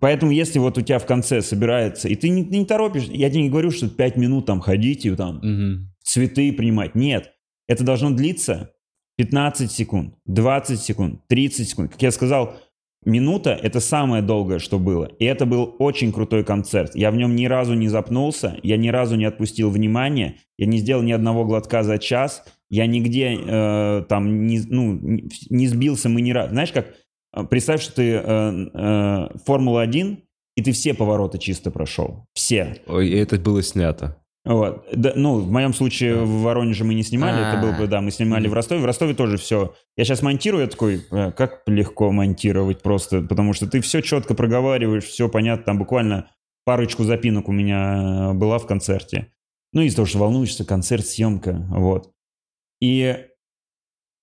поэтому, 0.00 0.32
если 0.32 0.58
вот 0.58 0.78
у 0.78 0.82
тебя 0.82 0.98
в 0.98 1.06
конце 1.06 1.40
собирается, 1.42 2.08
и 2.08 2.14
ты 2.16 2.28
не, 2.28 2.42
не 2.42 2.64
торопишь, 2.64 3.04
я 3.04 3.30
тебе 3.30 3.42
не 3.42 3.50
говорю, 3.50 3.70
что 3.70 3.88
5 3.88 4.16
минут 4.16 4.46
там 4.46 4.60
ходить 4.60 5.06
и 5.06 5.14
там 5.14 5.36
Мгм. 5.42 5.94
цветы 6.02 6.52
принимать. 6.52 6.94
Нет, 6.94 7.32
это 7.66 7.84
должно 7.84 8.10
длиться 8.10 8.72
15 9.16 9.70
секунд, 9.70 10.14
20 10.26 10.80
секунд, 10.80 11.20
30 11.28 11.68
секунд. 11.68 11.92
Как 11.92 12.02
я 12.02 12.10
сказал, 12.10 12.56
минута— 13.04 13.50
это 13.62 13.80
самое 13.80 14.22
долгое, 14.22 14.58
что 14.58 14.78
было. 14.78 15.06
И 15.18 15.24
это 15.24 15.46
был 15.46 15.74
очень 15.78 16.12
крутой 16.12 16.44
концерт. 16.44 16.94
Я 16.94 17.10
в 17.10 17.16
нем 17.16 17.34
ни 17.36 17.46
разу 17.46 17.74
не 17.74 17.88
запнулся, 17.88 18.56
я 18.62 18.76
ни 18.76 18.88
разу 18.88 19.16
не 19.16 19.24
отпустил 19.24 19.70
внимание, 19.70 20.36
я 20.58 20.66
не 20.66 20.78
сделал 20.78 21.02
ни 21.02 21.12
одного 21.12 21.44
глотка 21.44 21.82
за 21.82 21.98
час, 21.98 22.44
я 22.70 22.86
нигде 22.86 23.38
э, 23.38 24.04
там 24.08 24.46
не, 24.46 24.60
ну, 24.66 24.98
не- 25.50 25.66
сбился, 25.66 26.08
мы 26.08 26.20
ни 26.20 26.32
разу. 26.32 26.50
Знаешь, 26.50 26.72
как 26.72 26.94
э, 27.34 27.44
представь, 27.44 27.80
что 27.82 27.94
ты 27.96 28.12
э, 28.12 28.20
э, 28.22 29.28
Формула-1, 29.46 30.18
и 30.56 30.62
ты 30.62 30.72
все 30.72 30.92
повороты 30.92 31.38
чисто 31.38 31.70
прошел. 31.70 32.26
Все. 32.34 32.76
И 33.00 33.10
это 33.10 33.38
было 33.38 33.62
снято. 33.62 34.16
Вот. 34.44 34.86
Да, 34.94 35.12
ну, 35.14 35.40
в 35.40 35.50
моем 35.50 35.74
случае 35.74 36.16
в 36.24 36.42
Воронеже 36.42 36.84
мы 36.84 36.94
не 36.94 37.02
снимали, 37.02 37.46
это 37.46 37.60
было 37.60 37.74
А. 37.74 37.78
бы, 37.78 37.86
да, 37.86 38.00
мы 38.00 38.10
снимали 38.10 38.48
в 38.48 38.54
Ростове. 38.54 38.80
В 38.80 38.86
Ростове 38.86 39.14
тоже 39.14 39.36
все. 39.36 39.74
Я 39.96 40.04
сейчас 40.04 40.22
монтирую, 40.22 40.62
я 40.62 40.68
такой, 40.68 41.04
«Э, 41.10 41.32
как 41.32 41.62
легко 41.66 42.10
монтировать 42.12 42.82
просто, 42.82 43.20
потому 43.22 43.52
что 43.52 43.68
ты 43.68 43.80
все 43.80 44.00
четко 44.00 44.34
проговариваешь, 44.34 45.04
все 45.04 45.28
понятно, 45.28 45.64
там 45.64 45.78
буквально 45.78 46.30
парочку 46.64 47.04
запинок 47.04 47.48
у 47.48 47.52
меня 47.52 48.32
была 48.34 48.58
в 48.58 48.66
концерте. 48.66 49.32
Ну, 49.72 49.82
из-за 49.82 49.96
того, 49.96 50.06
что 50.06 50.18
волнуешься, 50.18 50.64
концерт, 50.64 51.06
съемка, 51.06 51.66
вот. 51.70 52.12
И 52.80 53.16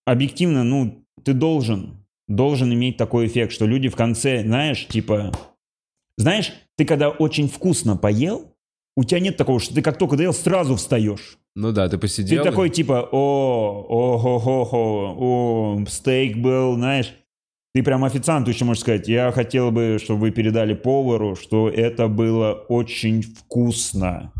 объективно, 0.05 0.63
ну, 0.63 1.05
ты 1.23 1.33
должен, 1.33 2.05
должен 2.27 2.73
иметь 2.73 2.97
такой 2.97 3.27
эффект, 3.27 3.51
что 3.51 3.65
люди 3.65 3.89
в 3.89 3.95
конце, 3.95 4.41
знаешь, 4.43 4.87
типа, 4.87 5.31
знаешь, 6.17 6.53
ты 6.77 6.85
когда 6.85 7.09
очень 7.09 7.47
вкусно 7.47 7.95
поел, 7.97 8.54
у 8.95 9.03
тебя 9.03 9.19
нет 9.19 9.37
такого, 9.37 9.59
что 9.59 9.75
ты 9.75 9.81
как 9.81 9.97
только 9.97 10.15
доел, 10.15 10.33
сразу 10.33 10.75
встаешь. 10.75 11.37
Ну 11.55 11.71
да, 11.71 11.85
ты 11.85 11.91
Ты 11.91 12.01
посидел. 12.01 12.41
и- 12.41 12.45
такой 12.45 12.69
типа, 12.69 13.07
о, 13.11 13.85
о, 13.89 14.17
хо, 14.17 14.39
хо, 14.39 14.65
хо, 14.65 15.15
о, 15.17 15.85
стейк 15.87 16.37
был, 16.37 16.75
знаешь. 16.75 17.13
Ты 17.73 17.83
прям 17.83 18.05
официанту 18.05 18.51
еще 18.51 18.63
можешь 18.63 18.81
сказать, 18.81 19.07
я 19.09 19.31
хотел 19.31 19.69
бы, 19.69 19.97
чтобы 20.01 20.21
вы 20.21 20.31
передали 20.31 20.73
повару, 20.73 21.35
что 21.35 21.69
это 21.69 22.07
было 22.07 22.53
очень 22.69 23.21
вкусно. 23.21 24.31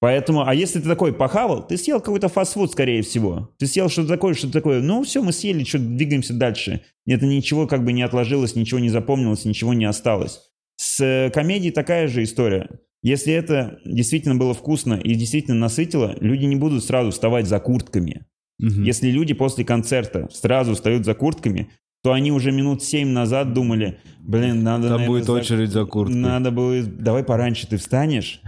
Поэтому, 0.00 0.48
а 0.48 0.54
если 0.54 0.80
ты 0.80 0.88
такой 0.88 1.12
похавал, 1.12 1.64
ты 1.66 1.76
съел 1.76 2.00
какой-то 2.00 2.28
фастфуд, 2.28 2.72
скорее 2.72 3.02
всего. 3.02 3.50
Ты 3.58 3.66
съел 3.66 3.88
что-то 3.88 4.08
такое, 4.08 4.34
что-то 4.34 4.54
такое. 4.54 4.80
Ну, 4.80 5.04
все, 5.04 5.22
мы 5.22 5.32
съели, 5.32 5.64
что 5.64 5.78
двигаемся 5.78 6.34
дальше. 6.34 6.80
Это 7.06 7.24
ничего 7.24 7.66
как 7.66 7.84
бы 7.84 7.92
не 7.92 8.02
отложилось, 8.02 8.56
ничего 8.56 8.80
не 8.80 8.88
запомнилось, 8.88 9.44
ничего 9.44 9.74
не 9.74 9.84
осталось. 9.84 10.40
С 10.76 11.00
э, 11.00 11.30
комедией 11.30 11.72
такая 11.72 12.08
же 12.08 12.22
история. 12.24 12.68
Если 13.02 13.32
это 13.32 13.80
действительно 13.84 14.36
было 14.36 14.54
вкусно 14.54 14.94
и 14.94 15.14
действительно 15.14 15.56
насытило, 15.56 16.16
люди 16.20 16.44
не 16.44 16.56
будут 16.56 16.84
сразу 16.84 17.10
вставать 17.10 17.46
за 17.46 17.58
куртками. 17.58 18.26
Мгм. 18.58 18.84
Если 18.84 19.10
люди 19.10 19.34
после 19.34 19.64
концерта 19.64 20.28
сразу 20.32 20.74
встают 20.74 21.04
за 21.04 21.14
куртками, 21.14 21.70
то 22.02 22.12
они 22.12 22.32
уже 22.32 22.52
минут 22.52 22.82
семь 22.82 23.08
назад 23.08 23.54
думали, 23.54 23.98
блин, 24.20 24.62
надо... 24.62 24.88
Там 24.88 24.98
наверное, 24.98 25.08
будет 25.08 25.24
за- 25.24 25.32
очередь 25.32 25.70
за 25.70 25.84
курткой. 25.84 26.16
Надо 26.16 26.50
было... 26.50 26.82
Давай 26.82 27.24
пораньше 27.24 27.66
ты 27.66 27.76
встанешь. 27.76 28.40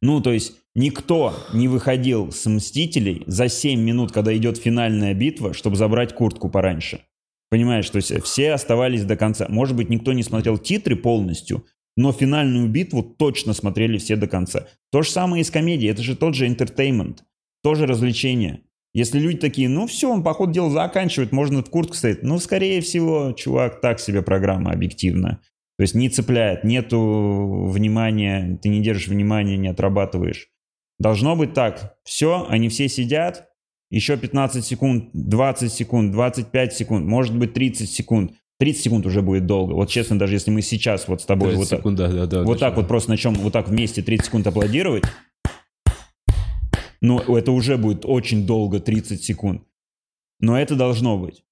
Ну, 0.00 0.20
то 0.20 0.32
есть 0.32 0.54
никто 0.74 1.34
не 1.52 1.68
выходил 1.68 2.32
с 2.32 2.46
«Мстителей» 2.46 3.22
за 3.26 3.48
7 3.48 3.80
минут, 3.80 4.12
когда 4.12 4.36
идет 4.36 4.58
финальная 4.58 5.14
битва, 5.14 5.52
чтобы 5.54 5.76
забрать 5.76 6.14
куртку 6.14 6.48
пораньше. 6.48 7.02
Понимаешь, 7.50 7.88
то 7.90 7.96
есть 7.96 8.12
все 8.22 8.52
оставались 8.52 9.04
до 9.04 9.16
конца. 9.16 9.46
Может 9.48 9.76
быть, 9.76 9.90
никто 9.90 10.12
не 10.12 10.22
смотрел 10.22 10.56
титры 10.56 10.96
полностью, 10.96 11.64
но 11.96 12.12
финальную 12.12 12.68
битву 12.68 13.02
точно 13.02 13.52
смотрели 13.52 13.98
все 13.98 14.16
до 14.16 14.26
конца. 14.26 14.66
То 14.90 15.02
же 15.02 15.10
самое 15.10 15.42
и 15.42 15.44
с 15.44 15.50
комедией. 15.50 15.90
Это 15.90 16.02
же 16.02 16.16
тот 16.16 16.34
же 16.34 16.46
entertainment, 16.46 17.18
тоже 17.62 17.86
развлечение. 17.86 18.62
Если 18.92 19.20
люди 19.20 19.38
такие, 19.38 19.68
ну 19.68 19.86
все, 19.86 20.10
он 20.10 20.24
по 20.24 20.32
ходу 20.34 20.52
дела 20.52 20.70
заканчивает, 20.70 21.32
можно 21.32 21.62
в 21.62 21.70
куртку 21.70 21.94
стоять. 21.94 22.22
Ну, 22.22 22.38
скорее 22.38 22.80
всего, 22.80 23.32
чувак, 23.32 23.80
так 23.80 24.00
себе 24.00 24.22
программа 24.22 24.72
объективно. 24.72 25.40
То 25.78 25.82
есть 25.82 25.94
не 25.94 26.08
цепляет, 26.08 26.64
нету 26.64 27.68
внимания, 27.70 28.58
ты 28.60 28.68
не 28.68 28.82
держишь 28.82 29.08
внимания, 29.08 29.56
не 29.56 29.68
отрабатываешь. 29.68 30.48
Должно 30.98 31.36
быть 31.36 31.54
так. 31.54 31.96
Все, 32.04 32.46
они 32.48 32.68
все 32.68 32.88
сидят, 32.88 33.48
еще 33.90 34.16
15 34.16 34.64
секунд, 34.64 35.10
20 35.14 35.72
секунд, 35.72 36.12
25 36.12 36.72
секунд, 36.72 37.06
может 37.06 37.36
быть 37.36 37.54
30 37.54 37.90
секунд. 37.90 38.34
30 38.60 38.82
секунд 38.82 39.06
уже 39.06 39.22
будет 39.22 39.46
долго. 39.46 39.72
Вот 39.72 39.88
честно, 39.88 40.18
даже 40.18 40.34
если 40.34 40.50
мы 40.50 40.60
сейчас 40.60 41.08
вот 41.08 41.22
с 41.22 41.24
тобой 41.24 41.48
30 41.54 41.58
вот 41.58 41.70
так, 41.70 41.78
секунд, 41.80 41.96
да, 41.96 42.08
да, 42.08 42.26
да, 42.26 42.42
вот 42.42 42.58
так 42.58 42.72
начало. 42.72 42.82
вот 42.82 42.88
просто 42.88 43.10
начнем 43.10 43.32
вот 43.32 43.54
так 43.54 43.68
вместе 43.68 44.02
30 44.02 44.26
секунд 44.26 44.46
аплодировать, 44.46 45.04
ну, 47.00 47.18
это 47.18 47.52
уже 47.52 47.78
будет 47.78 48.04
очень 48.04 48.46
долго, 48.46 48.78
30 48.78 49.24
секунд. 49.24 49.62
Но 50.40 50.60
это 50.60 50.76
должно 50.76 51.16
быть. 51.16 51.42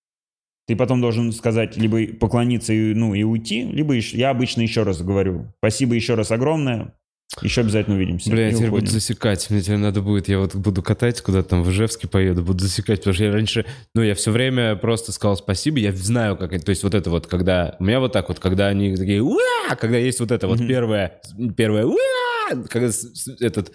Ты 0.67 0.77
потом 0.77 1.01
должен 1.01 1.33
сказать, 1.33 1.79
либо 1.79 2.15
поклониться 2.19 2.75
и, 2.75 2.93
ну, 2.93 3.15
и 3.15 3.23
уйти, 3.23 3.63
либо 3.65 3.95
ещё- 3.95 4.19
я 4.19 4.29
обычно 4.29 4.61
еще 4.61 4.83
раз 4.83 5.01
говорю. 5.01 5.55
Спасибо 5.61 5.95
еще 5.95 6.13
раз 6.13 6.31
огромное. 6.31 6.95
Еще 7.43 7.61
обязательно 7.61 7.97
увидимся. 7.97 8.31
Бля, 8.31 8.47
я 8.47 8.53
теперь 8.53 8.69
уходим. 8.69 8.87
буду 8.87 8.93
засекать. 8.93 9.49
Мне 9.51 9.61
теперь 9.61 9.77
надо 9.77 10.01
будет, 10.01 10.29
я 10.29 10.39
вот 10.39 10.55
буду 10.57 10.83
катать 10.83 11.21
куда-то 11.21 11.51
там 11.51 11.63
в 11.63 11.71
Ижевске 11.71 12.09
поеду, 12.09 12.43
буду 12.43 12.61
засекать, 12.61 13.01
потому 13.01 13.15
что 13.15 13.25
я 13.25 13.33
раньше, 13.33 13.67
ну, 13.95 14.03
я 14.03 14.15
все 14.15 14.31
время 14.31 14.77
просто 14.77 15.13
сказал 15.13 15.37
спасибо, 15.37 15.79
я 15.79 15.93
знаю, 15.93 16.37
как 16.37 16.53
это, 16.53 16.65
то 16.65 16.71
есть 16.71 16.83
вот 16.83 16.95
это 16.95 17.11
вот, 17.11 17.27
когда, 17.27 17.77
у 17.79 17.85
меня 17.85 18.01
вот 18.01 18.13
так 18.13 18.29
вот, 18.29 18.41
когда 18.41 18.69
они 18.69 18.97
такие, 18.97 19.23
уа, 19.23 19.77
когда 19.79 19.99
есть 19.99 20.21
вот 20.21 20.33
это 20.33 20.49
вот 20.49 20.59
Мгм. 20.59 20.69
первое, 20.69 21.21
первое, 21.57 21.85
уа, 21.85 22.65
когда 22.69 22.91
этот, 23.41 23.73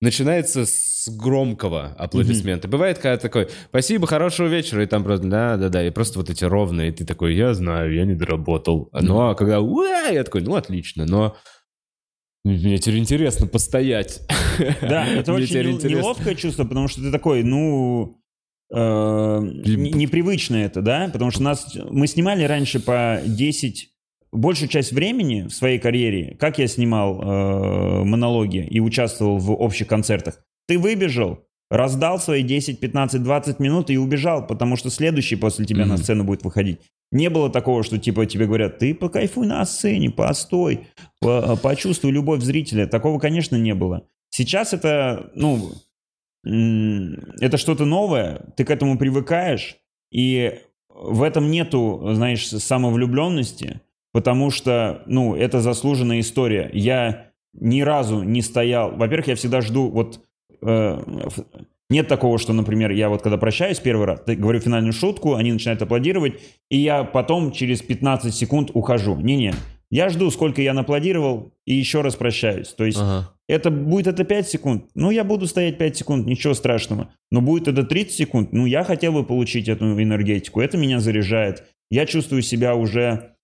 начинается 0.00 0.64
с 0.64 1.08
громкого 1.08 1.94
аплодисмента. 1.98 2.68
Бывает, 2.68 2.98
когда 2.98 3.16
такой, 3.16 3.48
спасибо, 3.68 4.06
хорошего 4.06 4.46
вечера, 4.46 4.82
и 4.82 4.86
там 4.86 5.02
просто, 5.02 5.26
да-да-да, 5.26 5.84
и 5.86 5.90
просто 5.90 6.20
вот 6.20 6.30
эти 6.30 6.44
ровные, 6.44 6.90
и 6.90 6.92
ты 6.92 7.04
такой, 7.04 7.34
я 7.34 7.52
знаю, 7.54 7.92
я 7.92 8.04
не 8.04 8.14
доработал. 8.14 8.88
Ну, 8.92 9.20
а 9.28 9.34
когда, 9.34 9.60
уа, 9.60 10.08
я 10.08 10.22
такой, 10.24 10.42
ну, 10.42 10.54
отлично, 10.54 11.04
но 11.04 11.36
мне 12.44 12.78
теперь 12.78 12.98
интересно 12.98 13.46
постоять. 13.46 14.20
Да, 14.80 15.06
это 15.14 15.32
Мне 15.32 15.44
очень 15.44 15.56
интересно. 15.72 15.88
неловкое 15.88 16.34
чувство, 16.34 16.64
потому 16.64 16.88
что 16.88 17.00
ты 17.00 17.10
такой, 17.12 17.42
ну, 17.44 18.18
э, 18.74 19.40
не- 19.42 19.92
непривычно 19.92 20.56
это, 20.56 20.82
да? 20.82 21.08
Потому 21.12 21.30
что 21.30 21.42
нас, 21.42 21.76
мы 21.90 22.06
снимали 22.06 22.44
раньше 22.44 22.80
по 22.80 23.20
10, 23.24 23.90
большую 24.32 24.68
часть 24.68 24.92
времени 24.92 25.42
в 25.42 25.50
своей 25.54 25.78
карьере, 25.78 26.36
как 26.38 26.58
я 26.58 26.66
снимал 26.66 27.20
э, 27.22 28.04
монологи 28.04 28.66
и 28.68 28.80
участвовал 28.80 29.38
в 29.38 29.52
общих 29.52 29.86
концертах. 29.86 30.42
Ты 30.66 30.78
выбежал, 30.78 31.40
раздал 31.70 32.18
свои 32.18 32.42
10, 32.42 32.80
15, 32.80 33.22
20 33.22 33.58
минут 33.60 33.90
и 33.90 33.96
убежал, 33.98 34.46
потому 34.46 34.76
что 34.76 34.90
следующий 34.90 35.36
после 35.36 35.64
тебя 35.64 35.86
на 35.86 35.94
Мгм. 35.94 36.02
сцену 36.02 36.24
будет 36.24 36.42
выходить. 36.44 36.80
Не 37.10 37.28
было 37.28 37.50
такого, 37.50 37.82
что 37.82 37.98
типа 37.98 38.24
тебе 38.24 38.46
говорят, 38.46 38.78
ты 38.78 38.94
покайфуй 38.94 39.46
на 39.46 39.64
сцене, 39.66 40.08
постой, 40.10 40.76
по- 40.76 40.84
почувствуй 41.62 42.12
любовь 42.12 42.42
зрителя. 42.42 42.86
Такого, 42.86 43.18
конечно, 43.18 43.56
не 43.56 43.74
было. 43.74 44.06
Сейчас 44.30 44.72
это, 44.72 45.30
ну, 45.34 45.72
это 46.44 47.56
что-то 47.56 47.84
новое, 47.84 48.46
ты 48.56 48.64
к 48.64 48.70
этому 48.70 48.98
привыкаешь, 48.98 49.76
и 50.10 50.60
в 50.88 51.22
этом 51.22 51.50
нету, 51.50 52.02
знаешь, 52.12 52.46
самовлюбленности, 52.46 53.80
потому 54.12 54.50
что, 54.50 55.02
ну, 55.06 55.34
это 55.34 55.60
заслуженная 55.60 56.20
история. 56.20 56.70
Я 56.72 57.32
ни 57.54 57.82
разу 57.82 58.22
не 58.22 58.42
стоял... 58.42 58.94
Во-первых, 58.96 59.28
я 59.28 59.36
всегда 59.36 59.60
жду 59.60 59.88
вот... 59.88 60.20
э, 60.62 60.98
нет 61.90 62.08
такого, 62.08 62.38
что, 62.38 62.52
например, 62.52 62.90
я 62.90 63.08
вот 63.08 63.22
когда 63.22 63.36
прощаюсь 63.36 63.78
первый 63.78 64.06
раз, 64.06 64.22
говорю 64.26 64.60
финальную 64.60 64.92
шутку, 64.92 65.34
они 65.34 65.52
начинают 65.52 65.82
аплодировать, 65.82 66.40
и 66.70 66.78
я 66.78 67.04
потом 67.04 67.52
через 67.52 67.82
15 67.82 68.34
секунд 68.34 68.70
ухожу. 68.72 69.16
Не-не, 69.16 69.54
я 69.92 70.08
жду, 70.08 70.30
сколько 70.32 70.60
я 70.60 70.74
наплодировал, 70.74 71.52
и 71.66 71.74
еще 71.74 72.00
раз 72.00 72.16
прощаюсь. 72.16 72.68
То 72.68 72.84
есть 72.84 72.98
Ага. 72.98 73.32
Это 73.52 73.70
будет 73.70 74.06
это 74.06 74.24
5 74.24 74.48
секунд. 74.48 74.86
Ну, 74.94 75.10
я 75.10 75.24
буду 75.24 75.46
стоять 75.46 75.76
5 75.76 75.96
секунд, 75.96 76.26
ничего 76.26 76.54
страшного. 76.54 77.12
Но 77.30 77.42
будет 77.42 77.68
это 77.68 77.82
30 77.82 78.12
секунд. 78.12 78.52
Ну, 78.52 78.64
я 78.64 78.82
хотел 78.82 79.12
бы 79.12 79.24
получить 79.24 79.68
эту 79.68 80.02
энергетику. 80.02 80.62
Это 80.62 80.78
меня 80.78 81.00
заряжает. 81.00 81.64
Я 81.90 82.06
чувствую 82.06 82.40
себя 82.40 82.74
уже... 82.74 83.34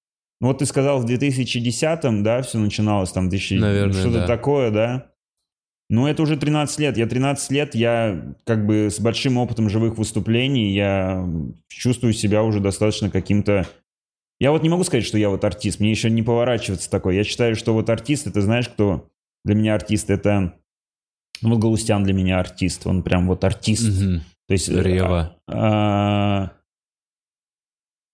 Ну, 0.41 0.49
вот 0.49 0.61
ты 0.61 0.65
сказал, 0.65 1.01
в 1.01 1.05
2010-м, 1.05 2.23
да, 2.23 2.41
все 2.41 2.59
начиналось 2.59 3.13
там, 3.13 3.29
2000... 3.29 3.61
Наверное, 3.61 3.93
что-то 3.93 4.21
да. 4.21 4.27
такое, 4.27 4.71
да? 4.71 5.11
Ну, 5.91 6.07
это 6.07 6.23
уже 6.23 6.39
13 6.39 6.79
лет. 6.79 6.97
Я 6.97 7.07
13 7.07 7.51
лет, 7.51 7.75
я 7.75 8.35
как 8.45 8.65
бы 8.65 8.89
с 8.91 8.99
большим 9.01 9.37
опытом 9.37 9.69
живых 9.69 9.99
выступлений, 9.99 10.73
я 10.73 11.29
чувствую 11.69 12.15
себя 12.15 12.45
уже 12.45 12.61
достаточно 12.61 13.11
каким-то... 13.11 13.67
Я 14.41 14.53
вот 14.53 14.63
не 14.63 14.69
могу 14.69 14.85
сказать, 14.85 15.05
что 15.05 15.19
я 15.19 15.31
вот 15.31 15.45
артист, 15.45 15.81
мне 15.81 15.91
еще 15.91 16.11
не 16.11 16.23
поворачиваться 16.23 16.89
такой. 16.91 17.17
Я 17.17 17.25
считаю, 17.25 17.57
что 17.57 17.75
вот 17.75 17.91
артист, 17.91 18.27
это 18.27 18.41
знаешь, 18.41 18.69
кто 18.69 19.09
для 19.45 19.55
меня 19.55 19.75
артист? 19.75 20.11
Это... 20.11 20.55
Ну, 21.41 21.51
вот 21.51 21.59
Галустян 21.59 22.05
для 22.05 22.15
меня 22.15 22.39
артист, 22.39 22.87
он 22.87 23.03
прям 23.03 23.27
вот 23.27 23.45
артист. 23.45 23.89
Мгм. 23.89 24.23
То 24.47 24.53
есть... 24.53 24.69
Рева. 24.69 25.37
а, 25.49 26.53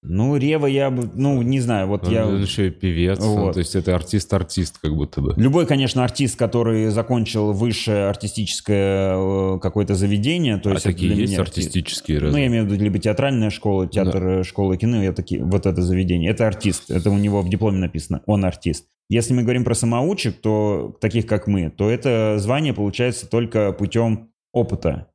ну, 0.04 0.36
Рева 0.36 0.66
я 0.66 0.90
бы... 0.90 1.10
Ну, 1.14 1.40
не 1.42 1.60
знаю, 1.60 1.88
вот 1.88 2.06
Он, 2.06 2.12
я... 2.12 2.26
он 2.26 2.42
еще 2.42 2.68
и 2.68 2.70
певец, 2.70 3.18
Вот. 3.20 3.54
то 3.54 3.58
есть 3.58 3.74
это 3.74 3.94
артист-артист 3.94 4.78
как 4.80 4.94
будто 4.94 5.20
бы. 5.20 5.34
Любой, 5.36 5.66
конечно, 5.66 6.04
артист, 6.04 6.38
который 6.38 6.88
закончил 6.88 7.52
высшее 7.52 8.08
артистическое 8.08 9.16
э, 9.16 9.58
какое-то 9.60 9.94
заведение, 9.94 10.58
то 10.58 10.70
а 10.70 10.74
есть 10.74 10.84
это 10.84 10.94
такие 10.94 11.16
есть 11.16 11.32
меня 11.32 11.42
арти- 11.42 11.60
артистические 11.60 12.20
Ну, 12.20 12.36
я 12.36 12.46
имею 12.46 12.64
в 12.64 12.66
виду 12.70 12.82
либо 12.82 12.98
театральная 12.98 13.50
школа, 13.50 13.86
театр, 13.86 14.26
э, 14.26 14.44
школа 14.44 14.76
кино, 14.76 15.02
я 15.02 15.12
такие, 15.12 15.42
вот 15.42 15.64
это 15.66 15.80
заведение. 15.82 16.30
Это 16.30 16.46
артист, 16.46 16.90
это 16.90 17.10
у 17.10 17.16
него 17.16 17.40
в 17.40 17.48
дипломе 17.48 17.78
написано, 17.78 18.22
он 18.26 18.44
артист. 18.44 18.86
Если 19.08 19.34
мы 19.34 19.42
говорим 19.42 19.64
про 19.64 19.74
самоучек, 19.74 20.40
то 20.40 20.96
таких 21.00 21.26
как 21.26 21.46
мы, 21.46 21.70
то 21.70 21.90
это 21.90 22.36
звание 22.38 22.72
получается 22.74 23.28
только 23.28 23.72
путем 23.72 24.30
опыта. 24.52 25.08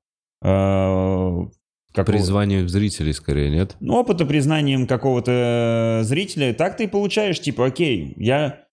Э, 1.92 1.96
какого- 1.96 2.16
Призвание 2.16 2.68
зрителей 2.68 3.14
скорее, 3.14 3.50
нет? 3.50 3.76
ну, 3.80 3.96
опыта 3.96 4.26
признанием 4.26 4.88
какого-то 4.88 6.02
зрителя, 6.04 6.54
так 6.54 6.78
ты 6.78 6.84
и 6.86 6.88
получаешь, 6.88 7.40
типа, 7.40 7.66
окей, 7.68 8.14
я, 8.18 8.66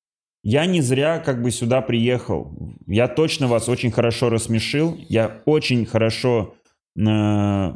я 0.43 0.67
не 0.67 0.81
зря 0.83 1.19
как 1.19 1.43
бы 1.43 1.51
сюда 1.51 1.81
приехал. 1.81 2.57
Я 2.87 3.09
точно 3.09 3.49
вас 3.49 3.69
очень 3.69 3.91
хорошо 3.91 4.29
рассмешил, 4.29 4.97
я 5.09 5.43
очень 5.47 5.87
хорошо... 5.87 6.55
э, 6.99 7.75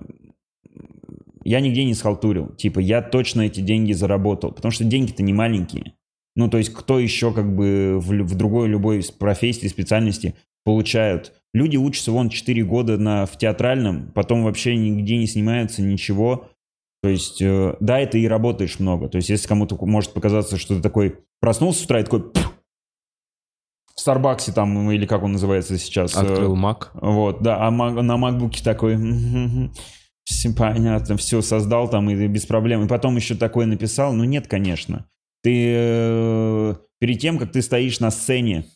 я 1.44 1.60
нигде 1.60 1.84
не 1.84 1.94
схалтурил. 1.94 2.54
Типа, 2.56 2.80
я 2.80 3.00
точно 3.00 3.42
эти 3.42 3.60
деньги 3.60 3.92
заработал. 3.92 4.52
Потому 4.52 4.72
что 4.72 4.84
деньги-то 4.84 5.22
не 5.22 5.32
маленькие. 5.32 5.94
Ну, 6.36 6.48
то 6.50 6.58
есть, 6.58 6.72
кто 6.72 6.98
еще 6.98 7.32
как 7.32 7.54
бы 7.56 7.98
в, 7.98 8.08
в 8.10 8.34
другой 8.36 8.68
любой 8.68 9.02
профессии, 9.18 9.66
специальности 9.66 10.34
получают? 10.64 11.32
Люди 11.52 11.76
учатся 11.76 12.12
вон 12.12 12.28
4 12.28 12.62
года 12.64 12.96
на, 12.96 13.26
в 13.26 13.36
театральном, 13.36 14.12
потом 14.14 14.44
вообще 14.44 14.76
нигде 14.76 15.16
не 15.16 15.26
снимаются, 15.26 15.82
ничего. 15.82 16.48
То 17.02 17.08
есть, 17.08 17.40
э, 17.42 17.76
да, 17.80 17.98
это 17.98 18.18
и 18.18 18.28
работаешь 18.28 18.78
много. 18.78 19.08
То 19.08 19.16
есть, 19.16 19.30
если 19.30 19.48
кому-то 19.48 19.76
может 19.86 20.12
показаться, 20.12 20.56
что 20.58 20.76
ты 20.76 20.82
такой 20.82 21.18
проснулся 21.40 21.80
с 21.80 21.84
утра 21.84 22.00
и 22.00 22.04
такой... 22.04 22.30
«Пф!» 22.30 22.52
В 23.96 24.00
Старбаксе 24.00 24.52
там, 24.52 24.90
или 24.90 25.04
как 25.06 25.22
он 25.22 25.32
называется 25.32 25.76
сейчас. 25.76 26.14
э, 26.14 26.20
Открыл 26.20 26.54
Мак. 26.56 26.90
вот, 26.94 27.42
да, 27.42 27.66
а 27.66 27.70
на 27.70 28.16
макбуке 28.16 28.62
такой, 28.62 28.96
все 30.24 30.54
понятно, 30.54 31.16
все 31.16 31.42
создал 31.42 31.88
там 31.90 32.08
и 32.08 32.26
без 32.28 32.46
проблем. 32.46 32.84
И 32.84 32.88
потом 32.88 33.16
еще 33.16 33.34
такое 33.34 33.66
написал, 33.66 34.12
ну 34.12 34.24
нет, 34.24 34.46
конечно. 34.46 35.06
Ты 35.42 35.72
э, 35.74 36.74
перед 36.98 37.18
тем, 37.18 37.38
как 37.38 37.50
ты 37.52 37.60
стоишь 37.62 37.98
на 38.00 38.10
сцене 38.10 38.66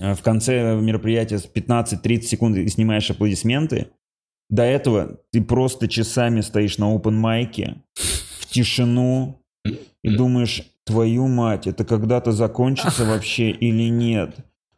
в 0.00 0.22
конце 0.22 0.76
мероприятия 0.80 1.38
с 1.38 1.46
15-30 1.46 2.22
секунд 2.22 2.56
и 2.56 2.68
снимаешь 2.68 3.10
аплодисменты, 3.10 3.88
до 4.48 4.62
этого 4.64 5.20
ты 5.30 5.42
просто 5.42 5.88
часами 5.88 6.40
стоишь 6.40 6.78
на 6.78 6.94
open 6.94 7.12
майке 7.12 7.82
в 7.94 8.46
тишину 8.46 9.44
и 10.02 10.08
думаешь, 10.08 10.64
твою 10.84 11.28
мать, 11.28 11.66
это 11.66 11.84
когда-то 11.84 12.32
закончится 12.32 13.04
вообще 13.08 13.50
или 13.50 13.88
нет? 13.88 14.36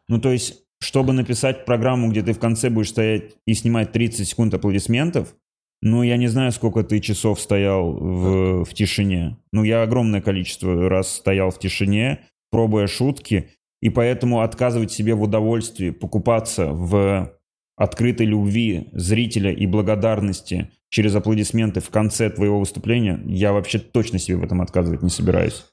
Ну, 0.09 0.19
то 0.19 0.31
есть, 0.31 0.61
чтобы 0.81 1.13
написать 1.13 1.65
программу, 1.65 2.09
где 2.09 2.21
ты 2.21 2.33
в 2.33 2.39
конце 2.39 2.69
будешь 2.69 2.89
стоять 2.89 3.35
и 3.47 3.53
снимать 3.53 3.93
30 3.93 4.27
секунд 4.27 4.53
аплодисментов, 4.53 5.33
ну, 5.81 6.03
я 6.03 6.17
не 6.17 6.27
знаю, 6.27 6.51
сколько 6.51 6.83
ты 6.83 6.99
часов 6.99 7.41
стоял 7.41 7.91
в, 7.91 8.63
в 8.65 8.73
тишине. 8.73 9.37
Ну, 9.51 9.63
я 9.63 9.83
огромное 9.83 10.21
количество 10.21 10.89
раз 10.89 11.13
стоял 11.13 11.49
в 11.49 11.59
тишине, 11.59 12.21
пробуя 12.51 12.87
шутки, 12.87 13.49
и 13.83 13.89
поэтому 13.89 14.39
отказывать 14.39 14.93
себе 14.93 15.13
в 15.13 15.21
удовольствии 15.23 15.89
покупаться 15.89 16.67
в 16.67 17.33
открытой 17.75 18.25
любви 18.25 18.87
зрителя 18.93 19.51
и 19.51 19.65
благодарности 19.65 20.71
через 20.87 21.13
аплодисменты 21.15 21.81
в 21.81 21.89
конце 21.89 22.29
твоего 22.29 22.61
выступления, 22.61 23.21
я 23.25 23.51
вообще 23.51 23.79
точно 23.79 24.19
себе 24.19 24.37
в 24.37 24.43
этом 24.45 24.61
отказывать 24.61 25.01
не 25.01 25.09
собираюсь. 25.09 25.65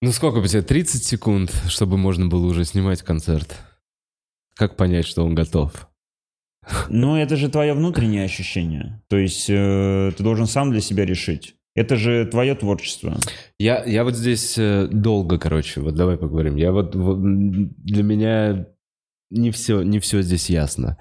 Ну 0.00 0.12
сколько 0.12 0.36
у 0.36 0.46
тебя? 0.46 0.62
30 0.62 1.02
секунд, 1.02 1.52
чтобы 1.66 1.98
можно 1.98 2.28
было 2.28 2.46
уже 2.46 2.64
снимать 2.64 3.02
концерт. 3.02 3.56
Как 4.54 4.76
понять, 4.76 5.04
что 5.04 5.24
он 5.24 5.34
готов? 5.34 5.88
Ну, 6.88 7.16
это 7.16 7.34
же 7.34 7.48
твое 7.48 7.74
внутреннее 7.74 8.24
ощущение. 8.24 9.02
То 9.08 9.16
есть 9.16 9.50
э, 9.50 10.12
ты 10.16 10.22
должен 10.22 10.46
сам 10.46 10.70
для 10.70 10.80
себя 10.80 11.04
решить. 11.04 11.56
Это 11.74 11.96
же 11.96 12.26
твое 12.26 12.54
творчество. 12.54 13.16
Я, 13.58 13.82
я 13.84 14.04
вот 14.04 14.14
здесь 14.14 14.56
э, 14.58 14.88
долго, 14.92 15.38
короче, 15.38 15.80
вот 15.80 15.94
давай 15.94 16.18
поговорим. 16.18 16.56
Я 16.56 16.70
вот, 16.72 16.94
вот, 16.94 17.18
для 17.22 18.02
меня 18.02 18.66
не 19.30 19.50
все, 19.50 19.82
не 19.82 19.98
все 19.98 20.20
здесь 20.20 20.50
ясно. 20.50 20.98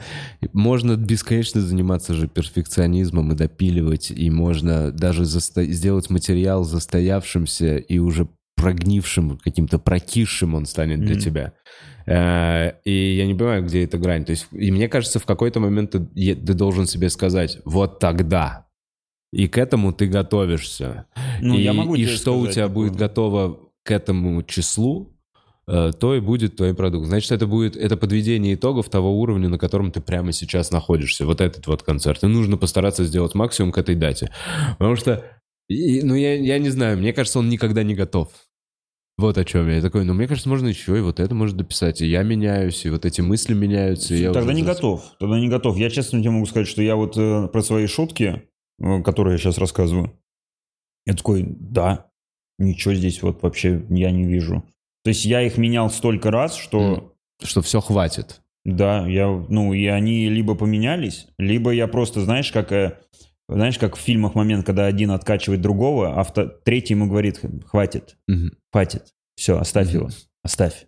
Можно 0.53 0.95
бесконечно 0.95 1.59
заниматься 1.59 2.13
же 2.13 2.29
перфекционизмом 2.29 3.33
и 3.33 3.35
допиливать, 3.35 4.11
и 4.11 4.29
можно 4.29 4.91
даже 4.93 5.23
засто- 5.23 5.65
сделать 5.65 6.09
материал 6.09 6.63
застоявшимся 6.63 7.75
и 7.75 7.97
уже 7.99 8.29
прогнившим, 8.55 9.39
каким-то 9.39 9.79
прокисшим 9.79 10.53
он 10.55 10.65
станет 10.65 11.01
для 11.01 11.15
Мгм. 11.15 11.19
тебя. 11.19 11.53
Э, 12.05 12.73
И 12.85 13.15
я 13.17 13.25
не 13.27 13.33
понимаю, 13.35 13.65
где 13.65 13.83
эта 13.83 13.97
грань. 13.97 14.23
То 14.23 14.31
есть, 14.31 14.47
и 14.53 14.71
мне 14.71 14.87
кажется, 14.87 15.19
в 15.19 15.25
какой-то 15.25 15.59
момент 15.59 15.91
ты, 15.91 15.99
ты 15.99 16.53
должен 16.53 16.85
себе 16.87 17.09
сказать, 17.09 17.57
вот 17.65 17.99
тогда. 17.99 18.67
И 19.31 19.47
к 19.47 19.57
этому 19.57 19.93
ты 19.93 20.07
готовишься. 20.07 21.05
Ну, 21.41 21.57
и, 21.57 21.61
я 21.61 21.73
могу 21.73 21.95
и 21.95 22.05
что 22.05 22.37
у 22.37 22.47
тебя 22.47 22.67
будет 22.67 22.95
готово 22.95 23.59
к 23.83 23.91
этому 23.91 24.43
числу, 24.43 25.17
э, 25.67 25.91
то 25.97 26.15
и 26.15 26.19
будет 26.19 26.57
твой 26.57 26.73
продукт. 26.75 27.07
Значит, 27.07 27.31
это 27.31 27.47
будет 27.47 27.77
это 27.77 27.95
подведение 27.95 28.55
итогов 28.55 28.89
того 28.89 29.19
уровня, 29.19 29.47
на 29.47 29.57
котором 29.57 29.91
ты 29.91 30.01
прямо 30.01 30.33
сейчас 30.33 30.71
находишься. 30.71 31.25
Вот 31.25 31.39
этот 31.39 31.65
вот 31.67 31.81
концерт. 31.83 32.23
И 32.23 32.27
нужно 32.27 32.57
постараться 32.57 33.05
сделать 33.05 33.33
максимум 33.33 33.71
к 33.71 33.77
этой 33.77 33.95
дате. 33.95 34.31
Потому 34.77 34.97
что, 34.97 35.23
и- 35.69 36.01
ну, 36.03 36.13
я, 36.15 36.35
я 36.35 36.59
не 36.59 36.69
знаю, 36.69 36.97
мне 36.97 37.13
кажется, 37.13 37.39
он 37.39 37.47
никогда 37.49 37.83
не 37.83 37.95
готов. 37.95 38.29
Вот 39.17 39.37
о 39.37 39.45
чем 39.45 39.67
я. 39.69 39.75
Я 39.75 39.81
такой, 39.81 40.03
ну, 40.03 40.13
мне 40.13 40.27
кажется, 40.27 40.49
можно 40.49 40.67
еще 40.67 40.97
и 40.97 41.01
вот 41.01 41.19
это 41.19 41.33
можно 41.35 41.57
дописать. 41.59 42.01
И 42.01 42.07
я 42.07 42.23
меняюсь, 42.23 42.85
и 42.85 42.89
вот 42.89 43.05
эти 43.05 43.21
мысли 43.21 43.53
меняются. 43.53 44.13
и 44.13 44.19
я 44.21 44.31
Тогда 44.33 44.47
уже 44.51 44.55
не 44.55 44.63
готов. 44.63 45.03
Тогда 45.19 45.39
не 45.39 45.47
готов. 45.47 45.77
Я 45.77 45.89
честно 45.89 46.19
тебе 46.19 46.31
могу 46.31 46.45
сказать, 46.47 46.67
что 46.67 46.81
я 46.81 46.95
вот 46.95 47.17
э, 47.17 47.47
про 47.47 47.61
свои 47.61 47.87
шутки, 47.87 48.43
которые 49.03 49.33
я 49.33 49.37
сейчас 49.37 49.57
рассказываю, 49.57 50.11
я 51.05 51.13
такой, 51.13 51.45
да, 51.47 52.07
ничего 52.57 52.93
здесь 52.93 53.21
вот 53.23 53.41
вообще 53.43 53.83
я 53.89 54.11
не 54.11 54.25
вижу. 54.25 54.63
То 55.03 55.09
есть 55.09 55.25
я 55.25 55.41
их 55.41 55.57
менял 55.57 55.89
столько 55.89 56.31
раз, 56.31 56.55
что 56.55 57.15
Что 57.43 57.61
все 57.61 57.81
хватит. 57.81 58.41
Да, 58.63 59.07
я, 59.07 59.27
ну, 59.49 59.73
и 59.73 59.87
они 59.87 60.29
либо 60.29 60.53
поменялись, 60.53 61.27
либо 61.39 61.71
я 61.71 61.87
просто, 61.87 62.21
знаешь, 62.21 62.51
как, 62.51 62.71
э, 62.71 62.99
знаешь, 63.49 63.79
как 63.79 63.95
в 63.95 63.99
фильмах 63.99 64.35
момент, 64.35 64.63
когда 64.67 64.85
один 64.85 65.09
откачивает 65.09 65.61
другого, 65.61 66.19
а 66.19 66.23
вто- 66.23 66.47
третий 66.63 66.93
ему 66.93 67.07
говорит, 67.07 67.41
хватит, 67.65 68.17
Мгм. 68.27 68.51
хватит, 68.71 69.07
все, 69.35 69.57
оставь 69.57 69.91
его, 69.91 70.09
оставь. 70.43 70.85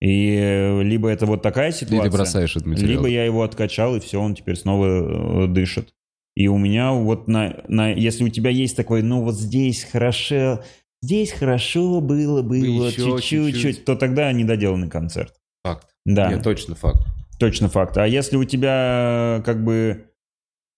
И 0.00 0.36
э, 0.36 0.82
либо 0.84 1.08
это 1.08 1.26
вот 1.26 1.42
такая 1.42 1.72
ситуация, 1.72 2.04
ты 2.08 2.16
бросаешь 2.16 2.54
этот 2.54 2.68
материал. 2.68 2.88
либо 2.88 3.08
я 3.08 3.24
его 3.24 3.42
откачал, 3.42 3.96
и 3.96 4.00
все, 4.00 4.20
он 4.20 4.36
теперь 4.36 4.54
снова 4.54 5.44
э, 5.44 5.46
дышит. 5.48 5.92
И 6.38 6.46
у 6.46 6.56
меня 6.56 6.92
вот 6.92 7.26
на, 7.26 7.64
на, 7.66 7.90
если 7.90 8.22
у 8.22 8.28
тебя 8.28 8.50
есть 8.50 8.76
такой, 8.76 9.02
ну 9.02 9.24
вот 9.24 9.34
здесь 9.34 9.82
хорошо, 9.82 10.62
здесь 11.02 11.32
хорошо 11.32 12.00
было, 12.00 12.42
было 12.42 12.92
чуть-чуть, 12.92 13.56
чуть-чуть. 13.56 13.84
то 13.84 13.96
тогда 13.96 14.30
недоделанный 14.30 14.88
концерт. 14.88 15.34
Факт. 15.64 15.88
Да. 16.06 16.30
Нет, 16.30 16.44
точно 16.44 16.76
факт. 16.76 17.00
Точно 17.40 17.68
факт. 17.68 17.98
А 17.98 18.06
если 18.06 18.36
у 18.36 18.44
тебя 18.44 19.42
как 19.44 19.64
бы 19.64 20.12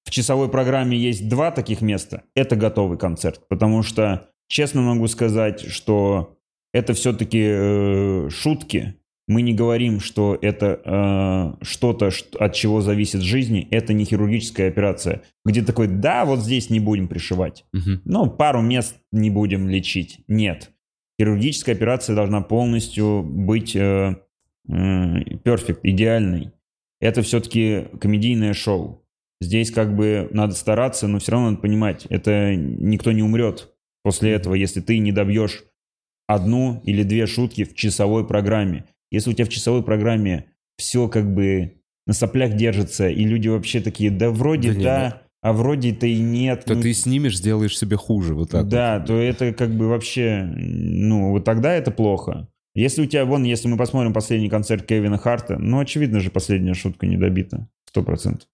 в 0.04 0.10
часовой 0.10 0.48
программе 0.48 0.96
есть 0.96 1.28
два 1.28 1.50
таких 1.50 1.82
места, 1.82 2.22
это 2.34 2.56
готовый 2.56 2.96
концерт. 2.96 3.46
Потому 3.50 3.82
что, 3.82 4.30
честно 4.48 4.80
могу 4.80 5.08
сказать, 5.08 5.60
что 5.60 6.38
это 6.72 6.94
все-таки 6.94 7.44
э, 7.44 8.28
шутки. 8.30 8.94
Мы 9.30 9.42
не 9.42 9.54
говорим, 9.54 10.00
что 10.00 10.36
это 10.42 10.80
э, 10.84 11.64
что-то, 11.64 12.10
от 12.40 12.52
чего 12.52 12.80
зависит 12.80 13.20
жизнь. 13.20 13.68
Это 13.70 13.92
не 13.92 14.04
хирургическая 14.04 14.66
операция. 14.66 15.22
Где 15.44 15.62
такой, 15.62 15.86
да, 15.86 16.24
вот 16.24 16.40
здесь 16.40 16.68
не 16.68 16.80
будем 16.80 17.06
пришивать. 17.06 17.64
Мгм. 17.72 18.02
Ну, 18.04 18.28
пару 18.28 18.60
мест 18.60 18.96
не 19.12 19.30
будем 19.30 19.68
лечить. 19.68 20.18
Нет. 20.26 20.72
Хирургическая 21.20 21.76
операция 21.76 22.16
должна 22.16 22.40
полностью 22.40 23.22
быть 23.22 23.76
э, 23.76 24.16
перфект, 24.66 25.78
идеальный. 25.84 26.50
Это 27.00 27.22
все-таки 27.22 27.86
комедийное 28.00 28.52
шоу. 28.52 29.06
Здесь 29.40 29.70
как 29.70 29.94
бы 29.94 30.26
надо 30.32 30.54
стараться, 30.54 31.06
но 31.06 31.20
все 31.20 31.30
равно 31.30 31.50
надо 31.50 31.62
понимать, 31.62 32.04
это 32.10 32.56
никто 32.56 33.12
не 33.12 33.22
умрет 33.22 33.72
после 34.02 34.32
этого, 34.32 34.54
если 34.54 34.80
ты 34.80 34.98
не 34.98 35.12
добьешь 35.12 35.62
одну 36.26 36.82
или 36.84 37.04
две 37.04 37.26
шутки 37.26 37.62
в 37.62 37.76
часовой 37.76 38.26
программе. 38.26 38.86
Если 39.10 39.30
у 39.30 39.32
тебя 39.32 39.44
в 39.44 39.50
часовой 39.50 39.82
программе 39.82 40.46
все 40.76 41.08
как 41.08 41.32
бы 41.32 41.80
на 42.06 42.12
соплях 42.12 42.54
держится, 42.54 43.08
и 43.08 43.24
люди 43.24 43.48
вообще 43.48 43.80
такие, 43.80 44.10
да 44.10 44.30
вроде 44.30 44.72
да, 44.72 44.80
да 44.82 45.22
а 45.42 45.52
вроде-то 45.52 46.06
и 46.06 46.18
нет. 46.18 46.64
То 46.64 46.74
ну, 46.74 46.82
ты 46.82 46.92
снимешь, 46.92 47.38
сделаешь 47.38 47.78
себе 47.78 47.96
хуже, 47.96 48.34
вот 48.34 48.50
так. 48.50 48.68
Да, 48.68 48.98
вот. 48.98 49.06
то 49.06 49.14
это 49.14 49.52
как 49.54 49.70
бы 49.70 49.88
вообще, 49.88 50.42
ну, 50.54 51.30
вот 51.30 51.44
тогда 51.44 51.72
это 51.72 51.90
плохо. 51.90 52.48
Если 52.74 53.02
у 53.02 53.06
тебя, 53.06 53.24
вон, 53.24 53.42
если 53.44 53.66
мы 53.68 53.76
посмотрим 53.76 54.12
последний 54.12 54.48
концерт 54.48 54.86
Кевина 54.86 55.18
Харта, 55.18 55.58
ну, 55.58 55.80
очевидно 55.80 56.20
же, 56.20 56.30
последняя 56.30 56.74
шутка 56.74 57.06
не 57.06 57.16
добита. 57.16 57.68
Сто 57.88 58.02
процентов. 58.02 58.48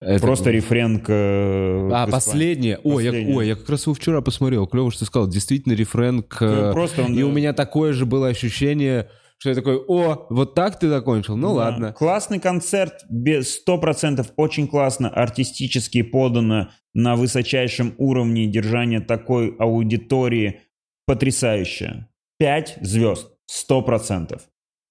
Это... 0.00 0.22
Просто 0.22 0.50
рефрен 0.50 0.98
к... 0.98 1.10
А, 1.10 2.06
к 2.06 2.10
последнее. 2.10 2.78
Ой, 2.82 3.04
я, 3.04 3.36
ой, 3.36 3.48
я 3.48 3.54
как 3.54 3.68
раз 3.68 3.82
его 3.82 3.92
вчера 3.92 4.22
посмотрел. 4.22 4.66
Клево, 4.66 4.90
что 4.90 5.00
ты 5.00 5.06
сказал. 5.06 5.28
Действительно, 5.28 5.74
рефрен 5.74 6.22
к... 6.22 6.72
Просто 6.72 7.04
он... 7.04 7.14
И 7.14 7.22
у 7.22 7.30
меня 7.30 7.52
такое 7.52 7.92
же 7.92 8.06
было 8.06 8.28
ощущение, 8.28 9.10
что 9.40 9.48
я 9.48 9.54
такой, 9.54 9.76
о, 9.88 10.26
вот 10.30 10.54
так 10.54 10.78
ты 10.78 10.88
закончил? 10.88 11.36
Ну 11.36 11.48
да. 11.48 11.54
ладно. 11.54 11.92
Классный 11.92 12.38
концерт, 12.38 13.04
без 13.08 13.54
сто 13.54 13.78
процентов, 13.78 14.32
очень 14.36 14.68
классно, 14.68 15.08
артистически 15.08 16.02
подано, 16.02 16.68
на 16.94 17.16
высочайшем 17.16 17.94
уровне 17.98 18.46
держания 18.46 19.00
такой 19.00 19.56
аудитории. 19.58 20.60
Потрясающе. 21.06 22.06
Пять 22.38 22.78
звезд, 22.82 23.32
сто 23.46 23.82
процентов 23.82 24.42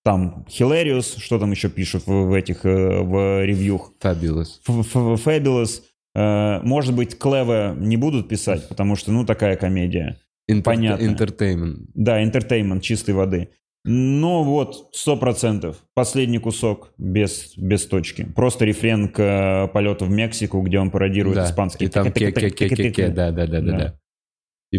там 0.03 0.45
Hilarious, 0.49 1.19
что 1.19 1.38
там 1.38 1.51
еще 1.51 1.69
пишут 1.69 2.07
в, 2.07 2.11
в 2.11 2.34
этих 2.34 2.65
э, 2.65 3.01
в 3.01 3.45
ревьюх. 3.45 3.93
Fabulous. 4.01 4.47
Fabulous. 4.65 5.84
Э, 6.15 6.61
может 6.63 6.95
быть, 6.95 7.15
Clever 7.19 7.80
не 7.80 7.97
будут 7.97 8.27
писать, 8.27 8.67
потому 8.67 8.95
что, 8.95 9.11
ну, 9.11 9.26
такая 9.26 9.55
комедия. 9.55 10.19
Интер- 10.49 10.63
Понятно. 10.63 11.03
Entertainment. 11.05 11.76
Да, 11.93 12.23
entertainment 12.23 12.80
чистой 12.81 13.13
воды. 13.13 13.49
Но 13.85 14.43
вот, 14.43 14.89
сто 14.91 15.15
процентов. 15.15 15.77
Последний 15.93 16.39
кусок 16.39 16.93
без, 16.97 17.57
без 17.57 17.85
точки. 17.85 18.26
Просто 18.35 18.65
рефрен 18.65 19.07
к 19.07 19.19
э, 19.19 19.68
полету 19.69 20.06
в 20.06 20.10
Мексику, 20.10 20.61
где 20.61 20.80
он 20.80 20.91
пародирует 20.91 21.38
да. 21.38 21.45
испанский. 21.45 21.85
И 21.85 21.88
там 21.88 22.11
ке-ке-ке-ке-ке, 22.11 23.10
да-да-да-да. 23.10 23.97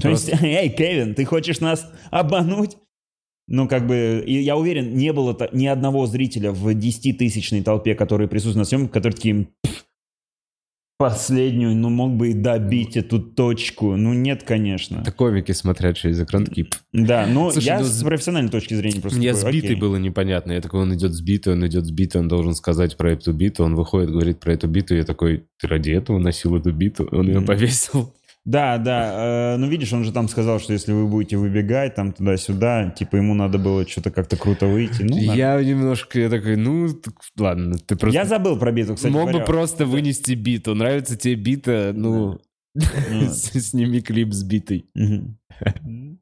То 0.00 0.08
есть, 0.10 0.30
эй, 0.42 0.68
Кевин, 0.68 1.14
ты 1.14 1.24
хочешь 1.24 1.60
нас 1.60 1.90
обмануть? 2.10 2.76
Ну, 3.48 3.66
как 3.66 3.86
бы, 3.86 4.22
я 4.26 4.56
уверен, 4.56 4.94
не 4.94 5.12
было 5.12 5.36
ни 5.52 5.66
одного 5.66 6.06
зрителя 6.06 6.52
в 6.52 6.68
10-тысячной 6.68 7.64
толпе, 7.64 7.96
которые 7.96 8.28
присутствуют 8.28 8.58
на 8.58 8.64
съемках, 8.64 8.92
которые 8.92 9.16
такие, 9.16 9.48
последнюю, 11.00 11.74
ну, 11.74 11.88
мог 11.88 12.12
бы 12.12 12.28
и 12.28 12.34
добить 12.34 12.94
эту 12.94 13.20
точку. 13.20 13.96
Ну, 13.96 14.12
нет, 14.12 14.42
конечно. 14.42 14.98
Это 14.98 15.10
комики 15.10 15.52
смотрят 15.52 15.96
через 15.96 16.20
экран 16.20 16.44
такие... 16.44 16.66
Да, 16.92 17.26
но 17.26 17.50
Слушай, 17.50 17.64
я 17.64 17.78
ну, 17.78 17.86
с 17.86 18.02
профессиональной 18.02 18.50
точки 18.50 18.74
зрения 18.74 19.00
просто 19.00 19.18
такой, 19.18 19.32
сбитый 19.32 19.70
окей. 19.70 19.80
было 19.80 19.96
непонятно. 19.96 20.52
Я 20.52 20.60
такой, 20.60 20.82
он 20.82 20.94
идет 20.94 21.14
сбитый, 21.14 21.54
он 21.54 21.66
идет 21.66 21.86
сбитый, 21.86 22.20
он 22.20 22.28
должен 22.28 22.52
сказать 22.52 22.98
про 22.98 23.12
эту 23.12 23.32
биту. 23.32 23.64
Он 23.64 23.76
выходит, 23.76 24.10
говорит 24.10 24.40
про 24.40 24.52
эту 24.52 24.68
биту. 24.68 24.94
Я 24.94 25.04
такой, 25.04 25.46
ты 25.58 25.68
ради 25.68 25.90
этого 25.90 26.18
носил 26.18 26.54
эту 26.54 26.70
биту? 26.70 27.08
Он 27.12 27.28
ее 27.28 27.40
повесил. 27.40 28.12
Да, 28.44 28.78
да. 28.78 29.54
Э, 29.54 29.56
ну, 29.58 29.68
видишь, 29.68 29.92
он 29.92 30.04
же 30.04 30.12
там 30.12 30.28
сказал, 30.28 30.60
что 30.60 30.72
если 30.72 30.92
вы 30.92 31.06
будете 31.06 31.36
выбегать 31.36 31.94
там 31.94 32.12
туда-сюда, 32.12 32.90
типа 32.90 33.16
ему 33.16 33.34
надо 33.34 33.58
было 33.58 33.86
что-то 33.86 34.10
как-то 34.10 34.36
круто 34.36 34.66
выйти. 34.66 35.02
Ну, 35.02 35.16
я 35.16 35.62
немножко, 35.62 36.18
я 36.18 36.30
такой, 36.30 36.56
ну, 36.56 36.88
ладно, 37.38 37.76
ты 37.78 37.96
просто... 37.96 38.18
Я 38.18 38.24
забыл 38.24 38.58
про 38.58 38.72
биту, 38.72 38.94
кстати 38.94 39.12
Мог 39.12 39.28
говоря. 39.28 39.40
бы 39.40 39.44
просто 39.44 39.84
вынести 39.84 40.32
биту. 40.32 40.74
Нравится 40.74 41.16
тебе 41.16 41.34
бита, 41.34 41.92
ну, 41.94 42.40
сними 43.30 44.00
клип 44.00 44.32
с 44.32 44.42
битой. 44.42 44.86
Ну, 44.94 46.18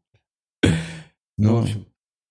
в 1.39 1.63
общем. 1.63 1.87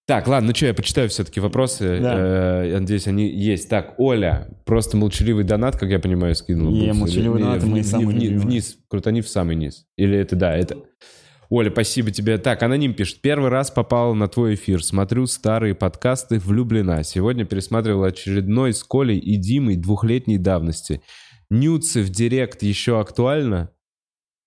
Так, 0.08 0.26
ладно, 0.28 0.48
ну 0.48 0.56
что, 0.56 0.68
я 0.68 0.74
почитаю 0.74 1.10
все-таки 1.10 1.42
вопросы. 1.42 2.00
Да. 2.02 2.64
Э, 2.64 2.70
я 2.70 2.80
надеюсь, 2.80 3.08
они 3.08 3.28
есть. 3.28 3.68
Так, 3.68 3.96
Оля, 4.00 4.48
просто 4.66 4.96
молчаливый 4.96 5.44
донат, 5.44 5.78
как 5.78 5.90
я 5.90 6.00
понимаю, 6.00 6.34
скинул. 6.34 6.72
Не, 6.72 6.94
молчаливый 6.94 7.42
донат, 7.42 7.62
мы 7.64 7.84
самый 7.84 8.16
вниз, 8.16 8.42
вниз, 8.42 8.78
крутани 8.88 9.20
в 9.20 9.28
самый 9.28 9.58
низ. 9.58 9.86
Или 9.98 10.18
это, 10.18 10.38
да, 10.38 10.56
это... 10.56 10.78
Оля, 11.50 11.70
спасибо 11.72 12.12
тебе. 12.12 12.38
Так, 12.38 12.64
аноним 12.64 12.94
пишет. 12.94 13.20
Первый 13.20 13.50
раз 13.50 13.70
попал 13.70 14.16
на 14.16 14.30
твой 14.30 14.56
эфир. 14.56 14.82
Смотрю 14.82 15.26
старые 15.28 15.76
подкасты 15.76 16.40
«Влюблена». 16.40 17.04
Сегодня 17.04 17.44
пересматривал 17.44 18.06
очередной 18.06 18.74
с 18.74 18.84
Колей 18.86 19.18
и 19.18 19.36
Димой 19.36 19.76
двухлетней 19.76 20.38
давности. 20.38 21.02
Нюцы 21.50 22.02
в 22.02 22.10
директ 22.10 22.64
еще 22.64 23.02
актуально? 23.02 23.72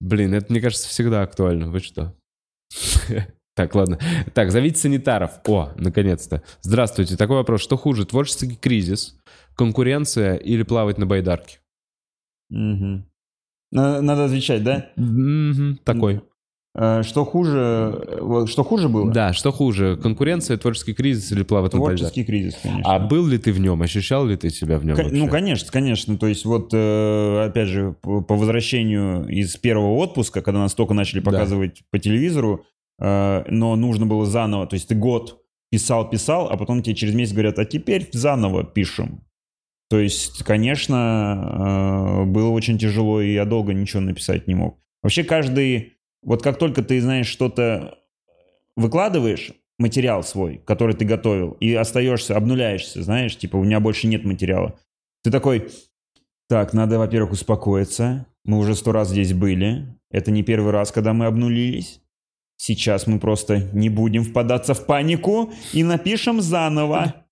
Блин, 0.00 0.32
это, 0.32 0.46
мне 0.50 0.62
кажется, 0.62 0.88
всегда 0.88 1.22
актуально. 1.22 1.70
Вы 1.70 1.80
что? 1.80 2.14
Так, 3.60 3.74
ладно. 3.74 3.98
Так, 4.32 4.52
зовите 4.52 4.78
санитаров. 4.78 5.32
О, 5.46 5.72
наконец-то. 5.76 6.42
Здравствуйте. 6.62 7.18
Такой 7.18 7.36
вопрос. 7.36 7.60
Что 7.60 7.76
хуже, 7.76 8.06
творческий 8.06 8.56
кризис, 8.56 9.18
конкуренция 9.54 10.36
или 10.36 10.62
плавать 10.62 10.96
на 10.96 11.04
байдарке? 11.04 11.58
Угу. 12.50 13.02
Надо 13.72 14.24
отвечать, 14.24 14.64
да? 14.64 14.86
Угу, 14.96 15.80
такой. 15.84 16.22
Э, 16.74 17.02
что 17.02 17.26
хуже, 17.26 18.46
что 18.46 18.64
хуже 18.64 18.88
было? 18.88 19.12
Да, 19.12 19.34
что 19.34 19.52
хуже, 19.52 19.98
конкуренция, 20.02 20.56
творческий 20.56 20.94
кризис 20.94 21.30
или 21.32 21.42
плавать 21.42 21.74
на 21.74 21.80
байдарке? 21.80 21.98
Творческий 21.98 22.24
кризис, 22.24 22.58
конечно. 22.62 22.94
А 22.94 22.98
был 22.98 23.26
ли 23.26 23.36
ты 23.36 23.52
в 23.52 23.60
нем, 23.60 23.82
ощущал 23.82 24.24
ли 24.24 24.36
ты 24.36 24.48
себя 24.50 24.78
в 24.78 24.86
нем 24.86 24.96
К- 24.96 25.10
Ну, 25.10 25.28
конечно, 25.28 25.70
конечно. 25.70 26.16
То 26.16 26.28
есть 26.28 26.44
вот, 26.44 26.70
э, 26.72 27.44
опять 27.44 27.68
же, 27.68 27.94
по 28.02 28.36
возвращению 28.36 29.26
из 29.28 29.56
первого 29.56 29.96
отпуска, 29.96 30.42
когда 30.42 30.60
нас 30.60 30.74
только 30.74 30.94
начали 30.94 31.20
показывать 31.20 31.74
да. 31.80 31.86
по 31.90 31.98
телевизору, 31.98 32.64
но 33.00 33.76
нужно 33.76 34.06
было 34.06 34.26
заново, 34.26 34.66
то 34.66 34.74
есть 34.74 34.88
ты 34.88 34.94
год 34.94 35.42
писал-писал, 35.70 36.48
а 36.50 36.56
потом 36.56 36.82
тебе 36.82 36.94
через 36.94 37.14
месяц 37.14 37.32
говорят, 37.32 37.58
а 37.58 37.64
теперь 37.64 38.08
заново 38.12 38.64
пишем. 38.64 39.24
То 39.88 39.98
есть, 39.98 40.44
конечно, 40.44 42.22
э, 42.22 42.24
было 42.24 42.50
очень 42.50 42.78
тяжело, 42.78 43.20
и 43.20 43.32
я 43.32 43.44
долго 43.44 43.72
ничего 43.72 44.00
написать 44.00 44.46
не 44.46 44.54
мог. 44.54 44.78
Вообще 45.02 45.24
каждый, 45.24 45.94
вот 46.22 46.42
как 46.42 46.58
только 46.58 46.82
ты, 46.82 47.00
знаешь, 47.00 47.26
что-то 47.26 47.98
выкладываешь, 48.76 49.52
материал 49.78 50.22
свой, 50.22 50.58
который 50.64 50.94
ты 50.94 51.04
готовил, 51.04 51.52
и 51.52 51.74
остаешься, 51.74 52.36
обнуляешься, 52.36 53.02
знаешь, 53.02 53.36
типа 53.36 53.56
у 53.56 53.64
меня 53.64 53.80
больше 53.80 54.06
нет 54.06 54.24
материала. 54.24 54.78
Ты 55.24 55.30
такой, 55.30 55.70
так, 56.48 56.72
надо, 56.72 56.98
во-первых, 56.98 57.32
успокоиться. 57.32 58.26
Мы 58.44 58.58
уже 58.58 58.74
сто 58.74 58.92
раз 58.92 59.08
здесь 59.08 59.32
были. 59.32 59.86
Это 60.10 60.30
не 60.30 60.42
первый 60.42 60.70
раз, 60.70 60.92
когда 60.92 61.12
мы 61.12 61.26
обнулились. 61.26 62.00
Сейчас 62.62 63.06
мы 63.06 63.18
просто 63.18 63.70
не 63.72 63.88
будем 63.88 64.22
впадаться 64.22 64.74
в 64.74 64.84
панику 64.84 65.50
и 65.72 65.82
напишем 65.82 66.42
заново. 66.42 67.24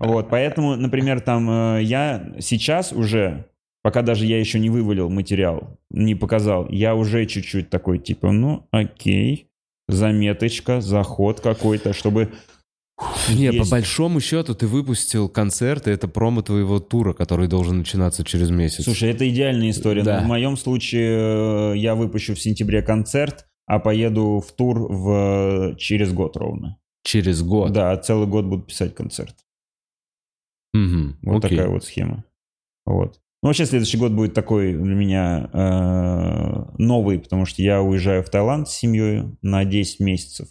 Вот, 0.00 0.28
поэтому, 0.28 0.74
например, 0.74 1.20
там 1.20 1.76
э, 1.76 1.84
я 1.84 2.34
сейчас 2.40 2.92
уже, 2.92 3.46
пока 3.84 4.02
даже 4.02 4.26
я 4.26 4.40
еще 4.40 4.58
не 4.58 4.70
вывалил 4.70 5.08
материал, 5.08 5.78
не 5.90 6.16
показал, 6.16 6.68
я 6.68 6.96
уже 6.96 7.26
чуть-чуть 7.26 7.70
такой, 7.70 8.00
типа, 8.00 8.32
ну, 8.32 8.66
окей, 8.72 9.46
заметочка, 9.86 10.80
заход 10.80 11.38
какой-то, 11.38 11.92
чтобы 11.92 12.32
не, 13.28 13.44
есть. 13.44 13.58
по 13.58 13.76
большому 13.76 14.18
счету 14.18 14.56
ты 14.56 14.66
выпустил 14.66 15.28
концерт, 15.28 15.86
и 15.86 15.92
это 15.92 16.08
промо 16.08 16.42
твоего 16.42 16.80
тура, 16.80 17.12
который 17.12 17.46
должен 17.46 17.78
начинаться 17.78 18.24
через 18.24 18.50
месяц. 18.50 18.82
Слушай, 18.82 19.10
это 19.10 19.28
идеальная 19.28 19.70
история. 19.70 20.02
Да. 20.02 20.18
Но 20.18 20.24
в 20.24 20.28
моем 20.28 20.56
случае 20.56 21.74
э, 21.74 21.76
я 21.76 21.94
выпущу 21.94 22.34
в 22.34 22.40
сентябре 22.40 22.82
концерт, 22.82 23.46
а 23.66 23.78
поеду 23.78 24.40
в 24.46 24.52
тур 24.52 24.92
в... 24.92 25.76
через 25.76 26.12
год 26.12 26.36
ровно. 26.36 26.78
Через 27.04 27.42
год? 27.42 27.72
Да, 27.72 27.96
целый 27.96 28.26
год 28.26 28.44
буду 28.44 28.62
писать 28.62 28.94
концерт. 28.94 29.34
Угу, 30.74 31.16
вот 31.22 31.44
окей. 31.44 31.56
такая 31.56 31.72
вот 31.72 31.84
схема. 31.84 32.24
Вот. 32.86 33.20
Ну, 33.42 33.48
вообще, 33.48 33.66
следующий 33.66 33.98
год 33.98 34.12
будет 34.12 34.34
такой 34.34 34.72
для 34.72 34.94
меня 34.94 35.50
э, 35.52 36.64
новый, 36.78 37.18
потому 37.18 37.44
что 37.44 37.60
я 37.60 37.82
уезжаю 37.82 38.22
в 38.22 38.30
Таиланд 38.30 38.68
с 38.68 38.72
семьей 38.72 39.36
на 39.42 39.64
10 39.64 39.98
месяцев. 39.98 40.48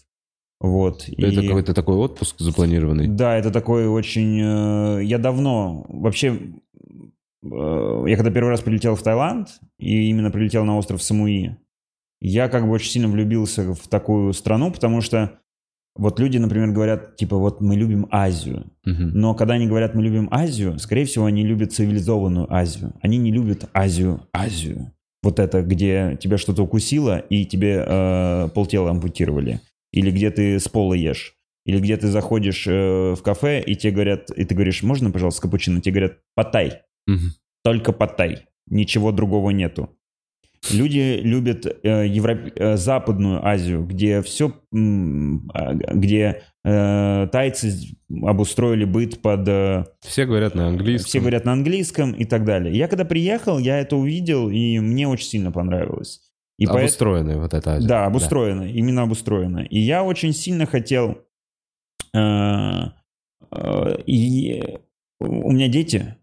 Вот. 0.60 1.08
Это 1.08 1.42
и... 1.42 1.48
какой-то 1.48 1.74
такой 1.74 1.96
отпуск 1.96 2.40
запланированный? 2.40 3.08
Да, 3.08 3.38
это 3.38 3.50
такой 3.50 3.88
очень... 3.88 4.40
Э, 4.42 5.04
я 5.04 5.20
давно... 5.20 5.86
Вообще, 5.88 6.38
э, 7.44 8.04
я 8.08 8.16
когда 8.18 8.30
первый 8.30 8.50
раз 8.50 8.60
прилетел 8.60 8.96
в 8.96 9.02
Таиланд, 9.02 9.48
и 9.80 10.10
именно 10.10 10.30
прилетел 10.30 10.66
на 10.66 10.78
остров 10.78 11.02
Самуи, 11.02 11.56
я 12.22 12.48
как 12.50 12.66
бы 12.66 12.72
очень 12.72 12.92
сильно 12.92 13.08
влюбился 13.08 13.74
в 13.74 13.88
такую 13.88 14.34
страну, 14.34 14.72
потому 14.72 15.02
что 15.02 15.40
вот 15.96 16.20
люди, 16.20 16.38
например, 16.38 16.72
говорят, 16.72 17.18
типа, 17.18 17.36
вот 17.36 17.60
мы 17.60 17.76
любим 17.76 18.08
Азию. 18.12 18.72
Uh-huh. 18.88 19.12
Но 19.14 19.36
когда 19.36 19.56
они 19.56 19.68
говорят, 19.68 19.94
мы 19.94 20.04
любим 20.04 20.30
Азию, 20.32 20.80
скорее 20.80 21.04
всего, 21.06 21.26
они 21.26 21.46
любят 21.46 21.74
цивилизованную 21.74 22.48
Азию. 22.54 22.94
Они 23.02 23.18
не 23.18 23.32
любят 23.32 23.70
Азию, 23.74 24.22
Азию. 24.32 24.94
Вот 25.22 25.38
это, 25.40 25.62
где 25.62 26.18
тебя 26.22 26.38
что-то 26.38 26.64
укусило, 26.64 27.20
и 27.20 27.46
тебе 27.46 27.84
э, 27.86 28.50
полтела 28.56 28.90
ампутировали. 28.92 29.60
Или 29.92 30.12
где 30.12 30.32
ты 30.32 30.60
с 30.60 30.70
пола 30.70 30.94
ешь. 30.94 31.36
или 31.66 31.80
где 31.80 31.98
ты 31.98 32.08
заходишь 32.08 32.66
э, 32.68 33.14
в 33.14 33.22
кафе, 33.22 33.62
и 33.62 33.76
тебе 33.76 33.94
говорят, 33.94 34.32
и 34.32 34.46
ты 34.46 34.56
говоришь, 34.56 34.82
можно, 34.84 35.12
пожалуйста, 35.12 35.44
капучино? 35.44 35.82
Тебе 35.82 36.00
говорят, 36.00 36.18
потай, 36.36 36.82
Мгм. 37.06 37.34
только 37.64 37.92
потай, 37.92 38.48
ничего 38.68 39.12
другого 39.12 39.52
нету. 39.52 39.90
Люди 40.72 41.20
любят 41.24 41.66
э, 41.66 42.06
Европ- 42.08 42.54
э, 42.56 42.78
Западную 42.78 43.44
Азию, 43.46 43.84
где 43.84 44.22
все, 44.22 44.54
где 44.72 46.44
э, 46.64 47.28
тайцы 47.32 47.74
обустроили 48.24 48.86
быт 48.86 49.22
под... 49.22 49.48
э, 49.48 49.86
Все 50.02 50.26
говорят 50.26 50.54
на 50.54 50.68
английском. 50.68 51.08
все 51.10 51.20
говорят 51.20 51.46
на 51.46 51.54
английском 51.54 52.12
и 52.12 52.26
так 52.26 52.46
далее. 52.46 52.76
Я 52.78 52.88
когда 52.88 53.06
приехал, 53.06 53.58
я 53.58 53.80
это 53.80 53.96
увидел, 53.96 54.50
и 54.50 54.78
мне 54.80 55.08
очень 55.08 55.26
сильно 55.28 55.52
понравилось. 55.52 56.22
И 56.60 56.68
поэт- 56.68 56.82
Обустроенная 56.84 57.38
вот 57.38 57.54
эта 57.56 57.74
Азия. 57.78 57.88
Да, 57.88 58.06
обустроено, 58.06 58.64
именно 58.64 59.02
обустроено. 59.02 59.60
И 59.60 59.80
я 59.80 60.04
очень 60.04 60.32
сильно 60.32 60.68
хотел... 60.68 61.24
э, 62.14 62.82
э, 63.52 63.96
и 64.06 64.64
у 65.20 65.52
меня 65.52 65.68
дети, 65.70 66.16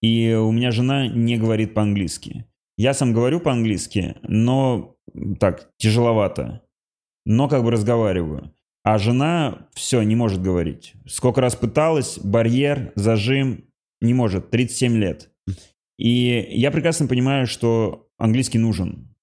и 0.00 0.32
у 0.32 0.50
меня 0.52 0.70
жена 0.70 1.06
не 1.06 1.36
говорит 1.36 1.74
по-английски. 1.74 2.46
Я 2.76 2.94
сам 2.94 3.12
говорю 3.12 3.40
по-английски, 3.40 4.16
но 4.22 4.96
так, 5.38 5.70
тяжеловато. 5.76 6.62
Но 7.24 7.48
как 7.48 7.62
бы 7.62 7.70
разговариваю. 7.70 8.52
А 8.82 8.98
жена 8.98 9.68
все, 9.74 10.02
не 10.02 10.14
может 10.16 10.42
говорить. 10.42 10.94
Сколько 11.06 11.40
раз 11.40 11.56
пыталась, 11.56 12.18
барьер, 12.18 12.92
зажим, 12.96 13.64
не 14.00 14.12
может, 14.12 14.50
37 14.50 14.96
лет. 14.96 15.30
И 15.98 16.46
я 16.50 16.70
прекрасно 16.70 17.06
понимаю, 17.06 17.46
что 17.46 18.08
английский 18.18 18.58
нужен. 18.58 19.14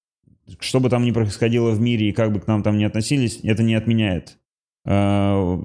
Что 0.60 0.80
бы 0.80 0.90
там 0.90 1.06
ни 1.06 1.11
происходило 1.11 1.72
в 1.72 1.80
мире 1.80 2.10
и 2.10 2.14
как 2.14 2.34
бы 2.34 2.40
к 2.40 2.48
нам 2.48 2.64
там 2.64 2.78
ни 2.78 2.84
относились, 2.84 3.40
это 3.44 3.61
не 3.61 3.76
отменяет. 3.76 4.40
А, 4.86 5.60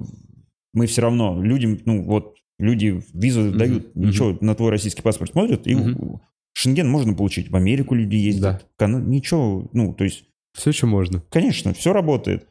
Мы 0.73 0.85
все 0.85 1.01
равно, 1.01 1.41
людям, 1.41 1.79
ну 1.85 2.03
вот, 2.03 2.37
люди 2.59 3.01
визу 3.13 3.51
дают, 3.51 3.95
мгм. 3.95 4.07
ничего, 4.07 4.37
на 4.41 4.53
твой 4.53 4.69
российский 4.69 5.01
паспорт 5.01 5.31
смотрят, 5.31 5.65
и 5.65 5.73
Мгм. 5.75 6.21
Шенген 6.57 6.89
можно 6.89 7.13
получить. 7.13 7.51
В 7.51 7.55
Америку 7.55 7.93
люди 7.93 8.15
ездят. 8.15 8.41
Да. 8.41 8.59
в 8.75 8.79
Кана- 8.79 8.99
Ничего, 9.05 9.69
ну, 9.73 9.93
то 9.93 10.03
есть 10.03 10.23
Все, 10.53 10.71
что 10.71 10.87
можно. 10.87 11.21
Конечно, 11.29 11.71
все 11.75 11.93
работает. 11.93 12.47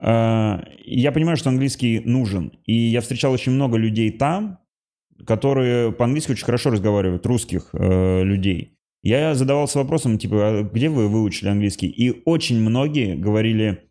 А, 0.00 0.64
Я 0.86 1.12
понимаю, 1.12 1.36
что 1.36 1.50
английский 1.50 2.00
нужен. 2.00 2.52
И 2.64 2.72
я 2.72 3.02
встречал 3.02 3.30
очень 3.32 3.52
много 3.52 3.76
людей 3.76 4.10
там, 4.10 4.58
которые 5.26 5.92
по-английски 5.92 6.32
очень 6.32 6.46
хорошо 6.46 6.70
разговаривают, 6.70 7.26
русских 7.26 7.68
э, 7.74 8.22
людей. 8.22 8.78
Я 9.02 9.34
задавался 9.34 9.78
вопросом, 9.80 10.16
типа, 10.16 10.36
а 10.36 10.62
где 10.62 10.88
вы 10.88 11.08
выучили 11.08 11.48
английский? 11.50 11.88
И 11.88 12.22
очень 12.24 12.58
многие 12.58 13.16
говорили, 13.16 13.90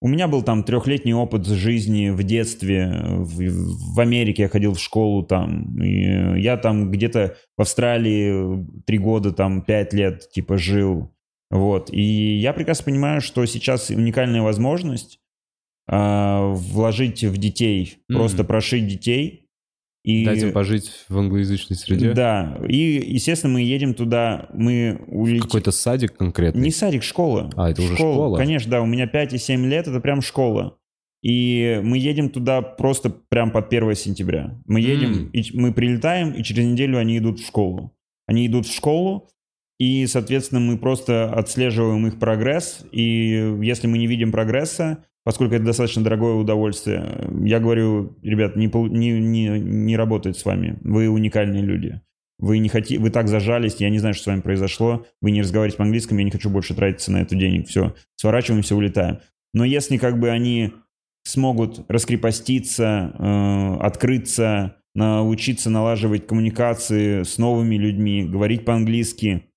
у 0.00 0.08
меня 0.08 0.28
был 0.28 0.42
там 0.42 0.62
трехлетний 0.62 1.14
опыт 1.14 1.46
жизни 1.46 2.10
в 2.10 2.22
детстве, 2.22 2.92
в, 3.02 3.94
в 3.94 4.00
Америке 4.00 4.42
я 4.42 4.48
ходил 4.48 4.74
в 4.74 4.80
школу 4.80 5.22
там, 5.22 5.82
и 5.82 6.40
я 6.40 6.56
там 6.56 6.90
где-то 6.90 7.36
в 7.56 7.62
Австралии 7.62 8.66
три 8.86 8.98
года, 8.98 9.32
там 9.32 9.62
пять 9.62 9.92
лет, 9.94 10.28
типа, 10.30 10.58
жил, 10.58 11.10
вот. 11.50 11.90
И 11.92 12.02
я 12.36 12.52
прекрасно 12.52 12.84
понимаю, 12.84 13.20
что 13.20 13.44
сейчас 13.46 13.90
уникальная 13.90 14.42
возможность 14.42 15.20
а, 15.88 16.52
вложить 16.52 17.24
в 17.24 17.36
детей, 17.38 17.98
Мгм. 18.08 18.18
просто 18.18 18.44
прошить 18.44 18.86
детей. 18.86 19.45
И, 20.06 20.24
Дать 20.24 20.40
им 20.40 20.52
пожить 20.52 20.88
в 21.08 21.18
англоязычной 21.18 21.76
среде. 21.76 22.12
Да, 22.12 22.60
и, 22.68 22.76
естественно, 22.76 23.54
мы 23.54 23.62
едем 23.62 23.92
туда, 23.92 24.48
мы 24.54 25.00
улетим... 25.08 25.42
Какой-то 25.42 25.72
садик 25.72 26.16
конкретный. 26.16 26.62
Не 26.62 26.70
садик, 26.70 27.02
школа. 27.02 27.50
А, 27.56 27.70
это 27.70 27.82
уже 27.82 27.96
школа? 27.96 28.38
Конечно, 28.38 28.70
да, 28.70 28.82
у 28.82 28.86
меня 28.86 29.08
5 29.08 29.32
и 29.32 29.38
7 29.38 29.66
лет, 29.66 29.88
это 29.88 29.98
прям 29.98 30.22
школа. 30.22 30.78
И 31.22 31.80
мы 31.82 31.98
едем 31.98 32.30
туда 32.30 32.62
просто 32.62 33.10
прям 33.10 33.50
под 33.50 33.66
1 33.66 33.96
сентября. 33.96 34.56
Мы 34.66 34.80
едем, 34.80 35.12
М. 35.12 35.30
и 35.30 35.42
мы 35.54 35.72
прилетаем, 35.72 36.34
и 36.34 36.44
через 36.44 36.66
неделю 36.66 36.98
они 36.98 37.18
идут 37.18 37.40
в 37.40 37.44
школу. 37.44 37.92
Они 38.28 38.46
идут 38.46 38.68
в 38.68 38.72
школу, 38.72 39.28
и, 39.80 40.06
соответственно, 40.06 40.60
мы 40.60 40.78
просто 40.78 41.32
отслеживаем 41.32 42.06
их 42.06 42.20
прогресс. 42.20 42.84
И 42.92 43.56
если 43.60 43.88
мы 43.88 43.98
не 43.98 44.06
видим 44.06 44.30
прогресса, 44.30 45.04
поскольку 45.26 45.56
это 45.56 45.64
достаточно 45.64 46.04
дорогое 46.04 46.34
удовольствие, 46.34 47.28
я 47.42 47.58
говорю, 47.58 48.16
ребят, 48.22 48.54
не, 48.54 48.68
не, 48.68 49.20
не, 49.20 49.48
не 49.58 49.96
работает 49.96 50.38
с 50.38 50.44
вами. 50.44 50.78
Вы 50.82 51.08
уникальные 51.08 51.62
люди. 51.62 52.00
Вы 52.38 52.58
не 52.58 52.68
хотите, 52.68 53.00
вы 53.00 53.10
так 53.10 53.26
зажались, 53.26 53.74
я 53.80 53.90
не 53.90 53.98
знаю, 53.98 54.14
что 54.14 54.22
с 54.22 54.26
вами 54.28 54.40
произошло, 54.40 55.04
вы 55.20 55.32
не 55.32 55.42
разговариваете 55.42 55.78
по-английски, 55.78 56.14
я 56.14 56.22
не 56.22 56.30
хочу 56.30 56.48
больше 56.48 56.74
тратиться 56.74 57.10
на 57.10 57.22
это 57.22 57.34
денег, 57.34 57.66
все, 57.66 57.96
сворачиваемся, 58.14 58.76
улетаем. 58.76 59.18
Но 59.52 59.64
если 59.64 59.96
как 59.96 60.20
бы 60.20 60.30
они 60.30 60.74
смогут 61.24 61.84
раскрепоститься, 61.88 63.12
э, 63.18 63.76
открыться, 63.80 64.76
научиться 64.94 65.70
налаживать 65.70 66.28
коммуникации 66.28 67.24
с 67.24 67.36
новыми 67.38 67.74
людьми, 67.74 68.24
говорить 68.24 68.64
по-английски, 68.64 69.50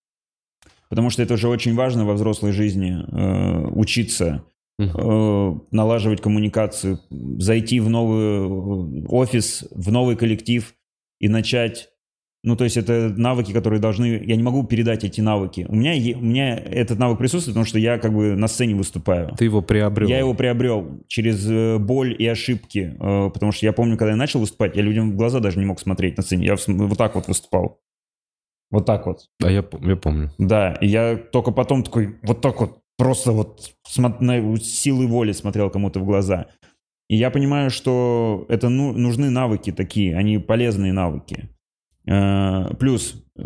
потому 0.90 1.12
что 1.12 1.22
это 1.22 1.36
уже 1.36 1.48
очень 1.48 1.76
важно 1.76 2.06
во 2.06 2.16
взрослой 2.16 2.54
жизни, 2.54 2.98
э, 3.08 3.68
учиться, 3.68 4.46
Э, 4.80 5.56
налаживать 5.72 6.22
коммуникацию, 6.22 7.00
зайти 7.10 7.82
в 7.82 7.90
новый 7.90 9.04
э, 9.04 9.06
офис, 9.10 9.68
в 9.72 9.92
новый 9.92 10.16
коллектив 10.16 10.74
и 11.20 11.28
начать. 11.28 11.90
Ну, 12.44 12.56
то 12.56 12.64
есть 12.64 12.78
это 12.78 13.14
навыки, 13.18 13.52
которые 13.52 13.82
должны... 13.82 14.24
Я 14.26 14.38
не 14.38 14.44
могу 14.44 14.64
передать 14.64 15.04
эти 15.04 15.20
навыки. 15.20 15.66
У 15.68 15.76
меня, 15.76 15.92
у 16.18 16.24
меня 16.24 16.56
этот 16.56 16.98
навык 16.98 17.18
присутствует, 17.18 17.56
потому 17.56 17.66
что 17.66 17.78
я 17.78 17.98
как 17.98 18.14
бы 18.14 18.38
на 18.38 18.48
сцене 18.48 18.76
выступаю. 18.76 19.36
Ты 19.38 19.44
его 19.44 19.62
приобрел. 19.62 20.08
Я 20.08 20.20
его 20.20 20.34
приобрел 20.34 21.04
через 21.08 21.46
э, 21.50 21.78
боль 21.78 22.16
и 22.18 22.26
ошибки, 22.26 22.96
потому 22.98 23.52
что 23.52 23.66
я 23.66 23.74
помню, 23.74 23.98
когда 23.98 24.12
я 24.12 24.18
начал 24.18 24.40
выступать, 24.40 24.78
я 24.78 24.82
людям 24.82 25.12
в 25.12 25.18
глаза 25.18 25.42
даже 25.42 25.60
не 25.60 25.66
мог 25.66 25.82
смотреть 25.82 26.16
на 26.16 26.24
сцене. 26.24 26.46
Я 26.46 26.56
вот 26.66 26.98
так 26.98 27.16
вот 27.16 27.28
выступал. 27.28 27.82
Вот 28.72 28.86
так 28.86 29.08
вот. 29.08 29.28
А 29.44 29.52
я, 29.52 29.66
я 29.82 29.96
помню. 29.98 30.32
Да, 30.38 30.74
и 30.74 30.88
я 30.88 31.18
только 31.18 31.52
потом 31.52 31.84
такой, 31.84 32.16
вот 32.22 32.40
так 32.40 32.62
вот, 32.62 32.80
просто 33.00 33.32
вот 33.32 33.74
смо- 33.88 34.18
на- 34.20 34.58
с 34.58 34.64
силой 34.64 35.08
воли 35.08 35.32
смотрел 35.32 35.70
кому-то 35.70 36.02
в 36.02 36.06
глаза. 36.06 36.48
И 37.10 37.16
я 37.16 37.32
понимаю, 37.32 37.70
что 37.72 38.46
это 38.50 38.68
ну, 38.70 38.92
нужны 38.92 39.30
навыки 39.30 39.72
такие, 39.72 40.16
они 40.18 40.38
полезные 40.38 40.92
навыки. 40.92 41.50
Э, 42.06 42.76
Плюс, 42.78 43.16
э, 43.38 43.42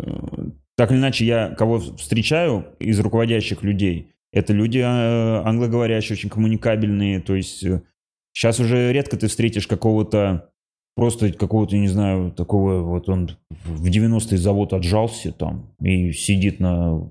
так 0.76 0.90
или 0.90 0.98
иначе, 0.98 1.24
я 1.24 1.48
кого 1.50 1.78
встречаю 1.78 2.66
из 2.80 2.98
руководящих 2.98 3.62
людей, 3.62 4.10
это 4.32 4.52
люди 4.52 4.78
э, 4.78 5.42
англоговорящие, 5.44 6.16
очень 6.16 6.30
коммуникабельные, 6.30 7.20
то 7.20 7.36
есть 7.36 7.64
сейчас 8.32 8.58
уже 8.58 8.92
редко 8.92 9.16
ты 9.16 9.28
встретишь 9.28 9.68
какого-то 9.68 10.50
просто 10.96 11.32
какого-то, 11.32 11.76
не 11.76 11.88
знаю, 11.88 12.32
такого 12.32 12.80
вот 12.80 13.08
он 13.08 13.30
в 13.50 13.86
90-е 13.88 14.38
завод 14.38 14.72
отжался 14.72 15.32
там 15.32 15.74
и 15.80 16.12
сидит 16.12 16.58
на... 16.60 17.08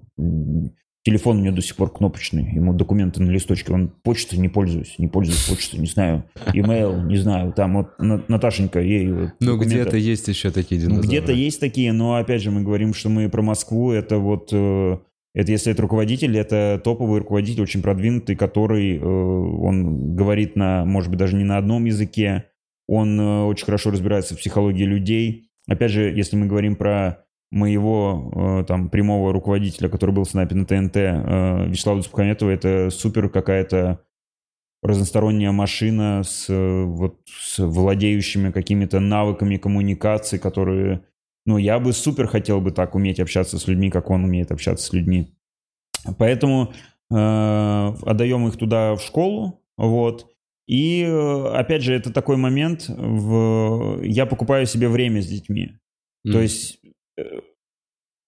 Телефон 1.05 1.39
у 1.39 1.41
него 1.41 1.53
до 1.55 1.61
сих 1.61 1.75
пор 1.75 1.91
кнопочный, 1.91 2.53
ему 2.53 2.73
документы 2.73 3.21
на 3.21 3.29
листочке, 3.29 3.73
он 3.73 3.89
почтой 4.03 4.39
не 4.39 4.47
пользуюсь, 4.47 4.95
не 4.99 5.09
пользуюсь 5.09 5.45
почтой, 5.49 5.81
не 5.81 5.87
знаю, 5.87 6.23
имейл, 6.53 7.01
не 7.01 7.17
знаю, 7.17 7.51
там 7.51 7.73
вот 7.73 7.99
На- 7.99 8.23
Наташенька, 8.29 8.79
ей 8.79 9.11
вот 9.11 9.31
Ну, 9.41 9.57
где-то 9.57 9.97
есть 9.97 10.29
еще 10.29 10.49
такие 10.49 10.79
Ну, 10.79 10.85
динозавры. 10.87 11.07
где-то 11.09 11.31
есть 11.33 11.59
такие, 11.59 11.91
но 11.91 12.15
опять 12.15 12.41
же 12.41 12.51
мы 12.51 12.61
говорим, 12.61 12.93
что 12.93 13.09
мы 13.09 13.27
про 13.29 13.41
Москву, 13.41 13.91
это 13.91 14.17
вот, 14.17 14.49
э, 14.53 14.97
это 15.35 15.51
если 15.51 15.73
это 15.73 15.81
руководитель, 15.81 16.37
это 16.37 16.79
топовый 16.81 17.19
руководитель, 17.19 17.63
очень 17.63 17.81
продвинутый, 17.81 18.37
который, 18.37 18.95
э, 18.97 19.03
он 19.03 20.15
говорит 20.15 20.55
на, 20.55 20.85
может 20.85 21.09
быть, 21.09 21.19
даже 21.19 21.35
не 21.35 21.43
на 21.43 21.57
одном 21.57 21.83
языке, 21.83 22.45
он 22.87 23.19
э, 23.19 23.43
очень 23.43 23.65
хорошо 23.65 23.91
разбирается 23.91 24.35
в 24.35 24.37
психологии 24.37 24.85
людей. 24.85 25.49
Опять 25.67 25.91
же, 25.91 26.03
если 26.15 26.37
мы 26.37 26.45
говорим 26.45 26.77
про 26.77 27.22
моего 27.53 28.31
э, 28.61 28.65
там 28.67 28.89
прямого 28.89 29.31
руководителя, 29.31 29.87
который 29.87 30.11
был 30.11 30.25
с 30.25 30.33
нами 30.33 30.53
на 30.53 30.65
ТНТ, 30.65 30.97
э, 30.97 31.69
Вячеслава 31.69 31.99
Дусмухаметова, 31.99 32.49
это 32.49 32.89
супер 32.89 33.29
какая-то 33.29 33.99
разносторонняя 34.81 35.51
машина 35.51 36.23
с, 36.23 36.49
э, 36.49 36.83
вот, 36.83 37.19
с 37.27 37.59
владеющими 37.59 38.51
какими-то 38.51 38.99
навыками 38.99 39.57
коммуникации, 39.57 40.37
которые... 40.37 41.05
Ну, 41.45 41.57
я 41.57 41.79
бы 41.79 41.93
супер 41.93 42.27
хотел 42.27 42.59
бы 42.59 42.71
так 42.71 42.95
уметь 42.95 43.19
общаться 43.19 43.59
с 43.59 43.67
людьми, 43.67 43.91
как 43.91 44.09
он 44.09 44.23
умеет 44.23 44.51
общаться 44.51 44.85
с 44.85 44.93
людьми. 44.93 45.33
Поэтому 46.17 46.73
э, 47.11 47.15
отдаем 47.15 48.47
их 48.47 48.57
туда 48.57 48.95
в 48.95 49.01
школу, 49.01 49.61
вот. 49.77 50.27
И, 50.67 51.03
э, 51.03 51.47
опять 51.53 51.83
же, 51.83 51.93
это 51.93 52.11
такой 52.11 52.37
момент, 52.37 52.85
в... 52.87 54.01
я 54.01 54.25
покупаю 54.25 54.65
себе 54.65 54.89
время 54.89 55.21
с 55.21 55.27
детьми. 55.27 55.73
М. 56.25 56.31
То 56.31 56.41
есть, 56.41 56.79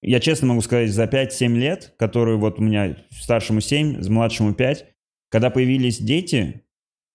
я 0.01 0.19
честно 0.19 0.47
могу 0.47 0.61
сказать, 0.61 0.91
за 0.91 1.05
5-7 1.05 1.55
лет, 1.55 1.93
которые 1.97 2.37
вот 2.37 2.59
у 2.59 2.63
меня 2.63 2.97
старшему 3.11 3.59
7, 3.61 4.07
младшему 4.09 4.53
5, 4.53 4.85
когда 5.29 5.49
появились 5.49 5.99
дети, 5.99 6.61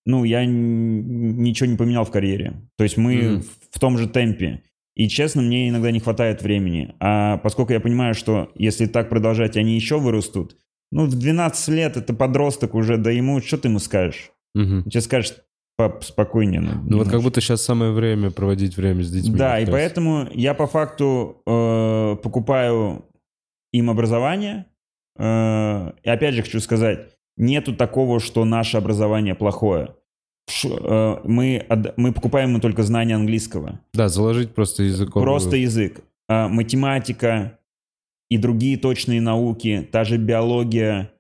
ну, 0.07 0.25
я 0.25 0.45
ничего 0.45 1.69
не 1.71 1.77
поменял 1.77 2.05
в 2.05 2.11
карьере. 2.11 2.69
То 2.77 2.85
есть 2.85 2.97
мы 2.97 3.15
Мгм. 3.17 3.45
в 3.71 3.79
том 3.79 3.99
же 3.99 4.09
темпе. 4.09 4.63
И, 4.97 5.09
честно, 5.09 5.41
мне 5.43 5.69
иногда 5.69 5.91
не 5.93 6.01
хватает 6.01 6.43
времени. 6.43 6.95
А 7.01 7.39
поскольку 7.39 7.73
я 7.73 7.81
понимаю, 7.81 8.15
что 8.15 8.51
если 8.57 8.87
так 8.87 9.09
продолжать, 9.09 9.57
они 9.57 9.75
еще 9.77 9.99
вырастут, 9.99 10.57
ну, 10.91 11.05
в 11.07 11.15
12 11.17 11.69
лет 11.69 11.97
это 11.97 12.13
подросток 12.13 12.75
уже, 12.75 12.97
да 12.97 13.11
ему, 13.11 13.41
что 13.41 13.57
ты 13.59 13.69
ему 13.69 13.79
скажешь? 13.79 14.33
Он 14.85 14.91
тебе 14.91 15.01
скажет, 15.01 15.37
по- 15.37 15.43
спокойнее. 16.01 16.61
ну, 16.61 16.69
Ну 16.69 16.79
вот 16.79 16.85
немножко. 16.91 17.13
как 17.13 17.23
будто 17.23 17.41
сейчас 17.41 17.63
самое 17.63 17.93
время 17.93 18.31
проводить 18.31 18.77
время 18.77 19.03
с 19.03 19.11
детьми. 19.11 19.37
Да, 19.37 19.59
и 19.59 19.67
поэтому 19.67 20.29
я 20.33 20.55
по 20.55 20.67
факту 20.67 21.43
э, 21.47 22.17
покупаю 22.23 23.05
им 23.73 23.91
образование. 23.91 24.67
Э, 25.19 25.93
и 26.03 26.09
опять 26.09 26.35
же 26.35 26.43
хочу 26.43 26.61
сказать, 26.61 27.09
нету 27.37 27.75
такого, 27.75 28.21
что 28.21 28.45
наше 28.45 28.77
образование 28.77 29.35
плохое. 29.35 29.95
Ш- 30.49 30.69
э, 30.69 31.17
мы, 31.25 31.67
мы 31.97 32.13
покупаем 32.13 32.55
им 32.55 32.61
только 32.61 32.83
знания 32.83 33.15
английского. 33.15 33.81
Да, 33.95 34.09
заложить 34.09 34.55
просто 34.55 34.83
языковую... 34.83 35.25
Просто 35.25 35.57
язык. 35.57 36.01
А, 36.29 36.49
математика 36.49 37.59
и 38.29 38.39
другие 38.39 38.77
точные 38.77 39.21
науки, 39.21 39.89
та 39.91 40.05
же 40.05 40.17
биология, 40.17 41.11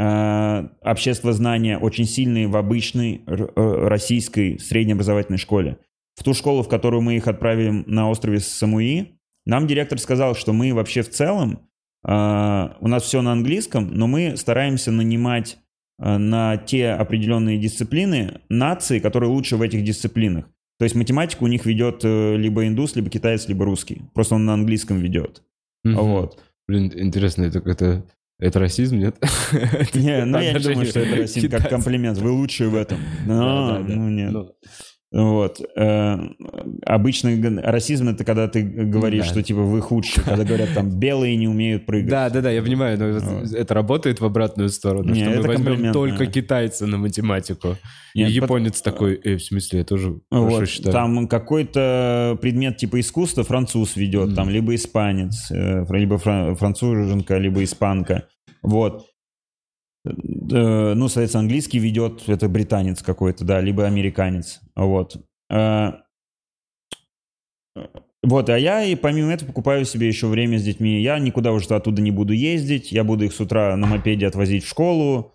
а, 0.00 0.70
обществознание 0.80 1.76
очень 1.76 2.04
сильные 2.04 2.46
в 2.46 2.56
обычной 2.56 3.22
э, 3.26 3.88
российской 3.88 4.58
среднеобразовательной 4.58 5.38
школе. 5.38 5.78
В 6.14 6.22
ту 6.22 6.34
школу, 6.34 6.62
в 6.62 6.68
которую 6.68 7.02
мы 7.02 7.16
их 7.16 7.26
отправим 7.26 7.84
на 7.86 8.08
острове 8.08 8.38
Самуи, 8.40 9.18
нам 9.44 9.66
директор 9.66 9.98
сказал, 9.98 10.34
что 10.36 10.52
мы 10.52 10.72
вообще 10.72 11.02
в 11.02 11.10
целом, 11.10 11.68
а, 12.04 12.76
у 12.80 12.88
нас 12.88 13.02
все 13.02 13.22
на 13.22 13.32
английском, 13.32 13.90
но 13.92 14.06
мы 14.06 14.36
стараемся 14.36 14.92
нанимать 14.92 15.58
на 16.00 16.56
те 16.58 16.90
определенные 16.90 17.58
дисциплины 17.58 18.40
нации, 18.48 19.00
которые 19.00 19.30
лучше 19.30 19.56
в 19.56 19.62
этих 19.62 19.82
дисциплинах. 19.82 20.44
То 20.78 20.84
есть 20.84 20.94
математику 20.94 21.44
у 21.44 21.48
них 21.48 21.66
ведет 21.66 22.04
э, 22.04 22.36
либо 22.36 22.66
индус, 22.66 22.94
либо 22.94 23.10
китаец, 23.10 23.48
либо 23.48 23.64
русский. 23.64 24.02
Просто 24.14 24.36
он 24.36 24.44
на 24.44 24.54
английском 24.54 24.98
ведет. 24.98 25.42
Мгм. 25.82 25.96
Вот. 25.96 26.40
Блин, 26.68 26.92
интересно, 26.94 27.42
это 27.42 27.58
это, 27.58 28.04
это 28.38 28.60
расизм, 28.60 28.98
нет? 28.98 29.16
Не, 29.94 30.24
ну 30.24 30.38
я 30.40 30.52
не 30.52 30.60
думаю, 30.60 30.86
что 30.86 31.00
это 31.00 31.16
расизм 31.22 31.50
как 31.50 31.68
комплимент. 31.68 32.18
Вы 32.18 32.30
лучшие 32.30 32.68
в 32.68 32.76
этом. 32.76 32.98
Ну 33.26 34.08
нет. 34.08 34.34
Вот. 35.10 35.60
Э, 35.76 36.18
Обычно 36.84 37.30
расизм 37.62 38.08
это 38.10 38.24
когда 38.24 38.46
ты 38.48 38.62
говоришь, 38.62 39.24
Да. 39.26 39.30
что 39.30 39.42
типа 39.42 39.60
вы 39.60 39.80
худшие. 39.80 40.22
Когда 40.24 40.44
говорят 40.44 40.68
там 40.74 40.90
белые 40.90 41.36
не 41.36 41.48
умеют 41.48 41.86
прыгать. 41.86 42.10
Да, 42.10 42.28
да, 42.30 42.40
да, 42.42 42.50
я 42.50 42.62
понимаю, 42.62 42.98
но 42.98 43.18
Вот. 43.18 43.52
это 43.52 43.74
работает 43.74 44.20
в 44.20 44.24
обратную 44.24 44.68
сторону, 44.68 45.12
Не, 45.14 45.20
что 45.24 45.30
мы 45.40 45.42
возьмем 45.42 45.92
только 45.92 46.26
китайца 46.26 46.86
на 46.86 46.98
математику. 46.98 47.76
Нет, 48.14 48.30
и 48.30 48.32
японец 48.32 48.82
такой, 48.82 49.14
э, 49.22 49.36
в 49.36 49.42
смысле, 49.42 49.78
я 49.80 49.84
тоже 49.84 50.20
хорошо 50.30 50.56
Вот, 50.58 50.68
считаю. 50.68 50.92
там 50.92 51.28
какой-то 51.28 52.38
предмет 52.40 52.76
типа 52.76 53.00
искусства 53.00 53.44
француз 53.44 53.96
ведет, 53.96 54.28
Мгм. 54.28 54.34
там 54.36 54.50
либо 54.50 54.74
испанец, 54.74 55.50
э, 55.50 55.84
либо 55.90 56.16
фра- 56.18 56.54
француженка, 56.54 57.38
либо 57.38 57.62
испанка. 57.64 58.24
Вот. 58.62 59.06
Э, 60.04 60.94
Ну, 60.94 61.08
соответственно, 61.08 61.42
английский 61.42 61.78
ведет, 61.78 62.28
это 62.28 62.48
британец 62.48 63.02
какой-то, 63.02 63.44
да, 63.44 63.60
либо 63.60 63.84
американец. 63.86 64.60
Вот. 64.74 65.16
Э, 65.50 65.92
Вот, 68.24 68.50
а 68.50 68.58
я 68.58 68.82
и 68.82 68.96
помимо 68.96 69.32
этого 69.32 69.48
покупаю 69.48 69.84
себе 69.84 70.08
еще 70.08 70.26
время 70.26 70.58
с 70.58 70.64
детьми. 70.64 71.00
Я 71.00 71.18
никуда 71.20 71.52
уже 71.52 71.68
оттуда 71.68 72.02
не 72.02 72.10
буду 72.10 72.32
ездить, 72.32 72.90
я 72.90 73.04
буду 73.04 73.24
их 73.24 73.32
с 73.32 73.40
утра 73.40 73.76
на 73.76 73.86
мопеде 73.86 74.26
отвозить 74.26 74.64
в 74.64 74.68
школу. 74.68 75.34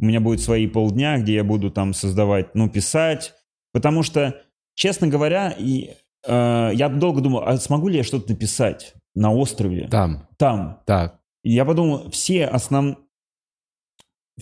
У 0.00 0.04
меня 0.06 0.18
будет 0.20 0.40
свои 0.40 0.66
полдня, 0.66 1.18
где 1.18 1.34
я 1.34 1.44
буду 1.44 1.70
там 1.70 1.92
создавать, 1.92 2.54
ну, 2.54 2.70
писать. 2.70 3.34
Потому 3.72 4.02
что, 4.02 4.40
честно 4.74 5.08
говоря, 5.08 5.50
и, 5.56 5.90
э, 6.26 6.70
я 6.74 6.88
долго 6.88 7.20
думал, 7.20 7.42
а 7.44 7.56
смогу 7.58 7.88
ли 7.88 7.98
я 7.98 8.02
что-то 8.02 8.30
написать 8.30 8.94
на 9.14 9.32
острове? 9.32 9.88
Там, 9.88 10.26
Там. 10.38 10.80
так. 10.86 11.20
И 11.44 11.52
я 11.52 11.64
подумал, 11.64 12.10
все 12.10 12.46
основ... 12.46 12.96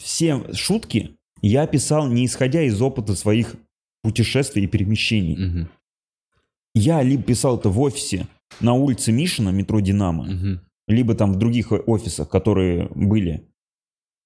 все 0.00 0.52
шутки 0.54 1.16
я 1.42 1.66
писал 1.66 2.08
не 2.08 2.26
исходя 2.26 2.62
из 2.62 2.80
опыта 2.80 3.14
своих 3.14 3.56
путешествий 4.02 4.64
и 4.64 4.66
перемещений. 4.66 5.36
Мгм, 5.36 5.68
Я 6.74 7.02
либо 7.02 7.22
писал 7.22 7.58
это 7.58 7.68
в 7.68 7.80
офисе 7.80 8.26
на 8.60 8.74
улице 8.74 9.12
Мишина, 9.12 9.50
метро 9.50 9.80
«Динамо», 9.80 10.24
мгм. 10.24 10.60
либо 10.88 11.14
там 11.14 11.32
в 11.32 11.36
других 11.36 11.72
офисах, 11.72 12.28
которые 12.28 12.88
были. 12.94 13.46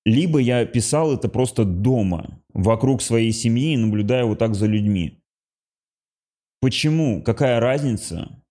Либо 0.05 0.39
я 0.39 0.67
писал 0.67 1.15
это 1.15 1.29
просто 1.29 1.65
дома, 1.65 2.43
вокруг 2.53 3.01
своей 3.03 3.33
семьи, 3.33 3.77
наблюдая 3.77 4.25
вот 4.25 4.39
так 4.39 4.55
за 4.55 4.67
людьми. 4.67 5.21
Почему? 6.61 7.23
Какая 7.23 7.61
разница? 7.61 8.43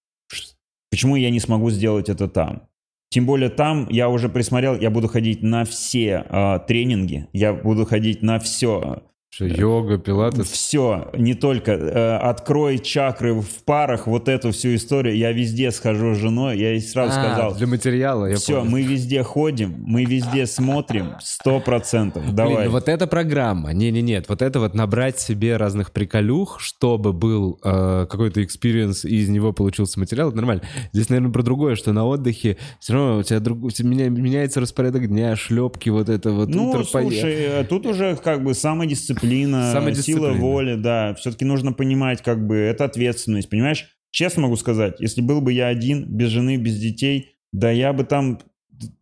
Почему 0.90 1.16
я 1.16 1.30
не 1.30 1.40
смогу 1.40 1.70
сделать 1.70 2.10
это 2.10 2.28
там? 2.28 2.68
Тем 3.14 3.28
более 3.28 3.52
там 3.52 3.88
я 3.92 4.10
уже 4.10 4.28
присмотрел, 4.28 4.76
я 4.76 4.90
буду 4.90 5.08
ходить 5.08 5.44
на 5.44 5.66
все 5.66 6.26
а, 6.30 6.58
тренинги, 6.58 7.28
я 7.32 7.54
буду 7.54 7.86
ходить 7.86 8.24
на 8.24 8.40
все. 8.40 9.04
Что, 9.36 9.46
йога, 9.46 9.98
пилатес? 9.98 10.46
Все, 10.52 11.10
не 11.18 11.34
только. 11.34 11.72
э, 11.72 12.18
открой 12.18 12.78
чакры 12.78 13.34
в 13.34 13.64
парах, 13.66 14.06
вот 14.06 14.30
эту 14.30 14.52
всю 14.52 14.76
историю. 14.76 15.18
Я 15.18 15.32
везде 15.32 15.72
схожу 15.72 16.14
с 16.14 16.20
женой, 16.20 16.60
я 16.60 16.74
ей 16.74 16.82
сразу 16.82 17.14
А, 17.18 17.24
сказал. 17.24 17.56
Для 17.56 17.66
материала, 17.66 18.28
я 18.28 18.36
Все, 18.36 18.60
понял. 18.60 18.70
мы 18.70 18.84
везде 18.84 19.24
ходим, 19.24 19.74
мы 19.88 20.06
везде 20.06 20.46
смотрим, 20.46 21.16
сто 21.20 21.60
процентов. 21.60 22.32
Давай. 22.36 22.54
Блин, 22.58 22.66
ну 22.68 22.72
вот 22.74 22.88
эта 22.88 23.08
программа, 23.08 23.74
не-не-нет, 23.74 24.26
вот 24.30 24.44
это 24.44 24.60
вот 24.60 24.76
набрать 24.76 25.20
себе 25.20 25.58
разных 25.58 25.92
приколюх, 25.94 26.60
чтобы 26.60 27.12
был 27.12 27.58
э, 27.64 28.06
какой-то 28.08 28.44
experience 28.44 29.04
и 29.04 29.16
из 29.16 29.30
него 29.30 29.52
получился 29.52 30.00
материал, 30.00 30.28
это 30.28 30.38
нормально. 30.38 30.62
Здесь, 30.92 31.10
наверное, 31.10 31.32
про 31.32 31.42
другое, 31.42 31.76
что 31.76 31.92
на 31.92 32.06
отдыхе 32.06 32.58
все 32.80 32.94
равно 32.94 33.18
у 33.18 33.24
тебя, 33.24 33.40
друг, 33.40 33.64
у 33.64 33.72
тебя 33.72 33.90
меня- 33.90 34.10
меняется 34.10 34.60
распорядок 34.60 35.08
дня, 35.08 35.36
шлепки, 35.36 35.90
вот 35.90 36.08
это 36.10 36.32
вот. 36.32 36.50
Ну, 36.50 36.84
слушай, 36.84 37.34
э, 37.34 37.64
тут 37.64 37.88
уже 37.88 38.16
как 38.16 38.44
бы 38.44 38.54
самодисциплина, 38.54 39.23
Самодисциплина. 39.72 40.30
сила 40.30 40.32
воли, 40.34 40.76
да. 40.76 41.14
Все-таки 41.16 41.46
нужно 41.46 41.74
понимать, 41.74 42.22
как 42.22 42.46
бы, 42.46 42.56
это 42.56 42.86
ответственность, 42.86 43.50
понимаешь? 43.50 43.88
Честно 44.12 44.44
могу 44.44 44.56
сказать, 44.56 45.00
если 45.00 45.22
был 45.22 45.42
бы 45.42 45.52
я 45.54 45.68
один, 45.68 46.06
без 46.06 46.30
жены, 46.30 46.58
без 46.58 46.80
детей, 46.80 47.36
да 47.52 47.72
я 47.72 47.94
бы 47.94 48.04
там... 48.04 48.40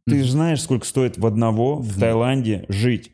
Ты 0.05 0.23
же 0.23 0.31
знаешь, 0.31 0.61
сколько 0.61 0.85
стоит 0.85 1.17
в 1.17 1.25
одного 1.25 1.77
в. 1.77 1.99
Таиланде 1.99 2.65
жить. 2.69 3.11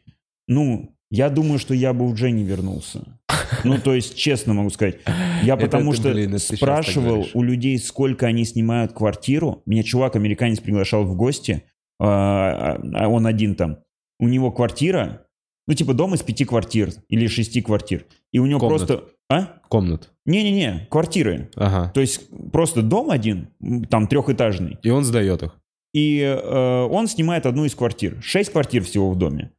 Ну, 0.47 0.95
я 1.09 1.29
думаю, 1.29 1.59
что 1.59 1.73
я 1.73 1.93
бы 1.93 2.05
уже 2.05 2.31
не 2.31 2.43
вернулся. 2.43 3.19
Ну, 3.63 3.77
то 3.77 3.93
есть, 3.93 4.17
честно 4.17 4.53
могу 4.53 4.69
сказать. 4.69 4.97
Я 5.43 5.55
потому 5.55 5.93
что 5.93 6.11
блин, 6.11 6.37
спрашивал 6.37 7.27
у 7.33 7.43
людей, 7.43 7.77
сколько 7.79 8.25
они 8.25 8.45
снимают 8.45 8.93
квартиру. 8.93 9.61
Меня 9.65 9.83
чувак, 9.83 10.15
американец, 10.15 10.59
приглашал 10.59 11.05
в 11.05 11.15
гости. 11.15 11.63
а, 11.99 12.79
а 12.93 13.07
он 13.07 13.25
один 13.25 13.55
там. 13.55 13.79
У 14.19 14.27
него 14.27 14.51
квартира, 14.51 15.26
ну, 15.67 15.73
типа 15.73 15.93
дом 15.93 16.15
из 16.15 16.21
пяти 16.21 16.45
квартир 16.45 16.91
или 17.09 17.27
шести 17.27 17.61
квартир. 17.61 18.05
И 18.31 18.39
у 18.39 18.45
него 18.45 18.59
Комнат. 18.59 18.87
просто... 18.87 19.03
А? 19.29 19.59
Комнат. 19.67 20.09
Не-не-не, 20.25 20.87
квартиры. 20.89 21.49
Ага. 21.55 21.91
То 21.93 22.01
есть 22.01 22.29
просто 22.51 22.81
дом 22.81 23.11
один, 23.11 23.49
там 23.89 24.07
трехэтажный. 24.07 24.77
И 24.81 24.89
он 24.89 25.03
сдает 25.03 25.43
их. 25.43 25.59
И 25.93 26.19
э, 26.21 26.83
он 26.89 27.07
снимает 27.07 27.45
одну 27.45 27.65
из 27.65 27.75
квартир. 27.75 28.21
Шесть 28.21 28.51
квартир 28.51 28.83
всего 28.83 29.11
в 29.11 29.17
доме. 29.17 29.51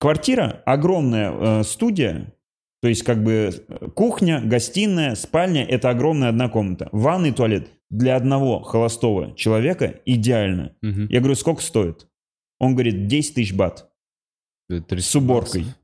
Квартира, 0.00 0.62
огромная 0.66 1.32
э, 1.32 1.62
студия, 1.62 2.32
то 2.80 2.88
есть 2.88 3.04
как 3.04 3.22
бы 3.22 3.50
кухня, 3.94 4.40
гостиная, 4.40 5.14
спальня– 5.14 5.64
это 5.68 5.90
огромная 5.90 6.30
одна 6.30 6.48
комната. 6.48 6.88
Ванный 6.90 7.30
туалет 7.30 7.68
для 7.90 8.16
одного 8.16 8.62
холостого 8.62 9.36
человека 9.36 10.00
идеально. 10.04 10.74
Мгм. 10.82 11.06
Я 11.08 11.20
говорю, 11.20 11.36
сколько 11.36 11.62
стоит? 11.62 12.08
Он 12.58 12.74
говорит, 12.74 13.06
10 13.06 13.34
тысяч 13.34 13.54
бат 13.54 13.91
300 14.80 15.10
с 15.10 15.14
уборкой. 15.16 15.62
баксов. 15.62 15.78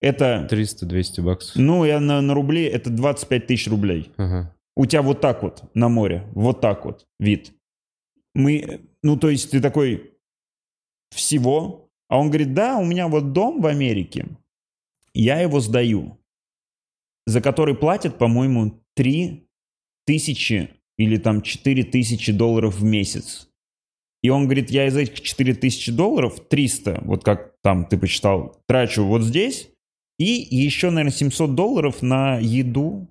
Это, 0.00 0.48
300-200 0.50 1.22
баксов. 1.22 1.56
ну, 1.56 1.84
я 1.84 1.98
на, 2.00 2.20
на 2.20 2.34
рубли, 2.34 2.64
это 2.64 2.90
25 2.90 3.46
тысяч 3.46 3.68
рублей. 3.68 4.10
Ага. 4.16 4.54
У 4.76 4.86
тебя 4.86 5.02
вот 5.02 5.20
так 5.20 5.42
вот 5.42 5.64
на 5.74 5.88
море, 5.88 6.26
вот 6.34 6.60
так 6.60 6.84
вот 6.84 7.06
вид. 7.18 7.52
Мы, 8.34 8.80
ну, 9.02 9.16
то 9.16 9.30
есть 9.30 9.50
ты 9.50 9.60
такой, 9.60 10.14
всего? 11.10 11.90
А 12.08 12.18
он 12.18 12.28
говорит, 12.28 12.54
да, 12.54 12.76
у 12.76 12.84
меня 12.84 13.08
вот 13.08 13.32
дом 13.32 13.60
в 13.60 13.66
Америке, 13.66 14.26
я 15.14 15.40
его 15.40 15.60
сдаю, 15.60 16.18
за 17.26 17.40
который 17.40 17.74
платят, 17.74 18.18
по-моему, 18.18 18.82
3 18.94 19.48
тысячи 20.04 20.70
или 20.98 21.16
там 21.16 21.40
4 21.40 21.84
тысячи 21.84 22.32
долларов 22.32 22.76
в 22.76 22.84
месяц. 22.84 23.48
И 24.24 24.30
он 24.30 24.44
говорит, 24.44 24.70
я 24.70 24.86
из 24.86 24.96
этих 24.96 25.20
4 25.20 25.52
тысячи 25.52 25.92
долларов 25.92 26.40
300, 26.48 27.02
вот 27.04 27.22
как 27.22 27.52
там 27.62 27.84
ты 27.84 27.98
посчитал, 27.98 28.56
трачу 28.66 29.04
вот 29.04 29.20
здесь, 29.22 29.68
и 30.18 30.24
еще, 30.50 30.88
наверное, 30.88 31.12
700 31.12 31.54
долларов 31.54 32.00
на 32.00 32.38
еду, 32.38 33.06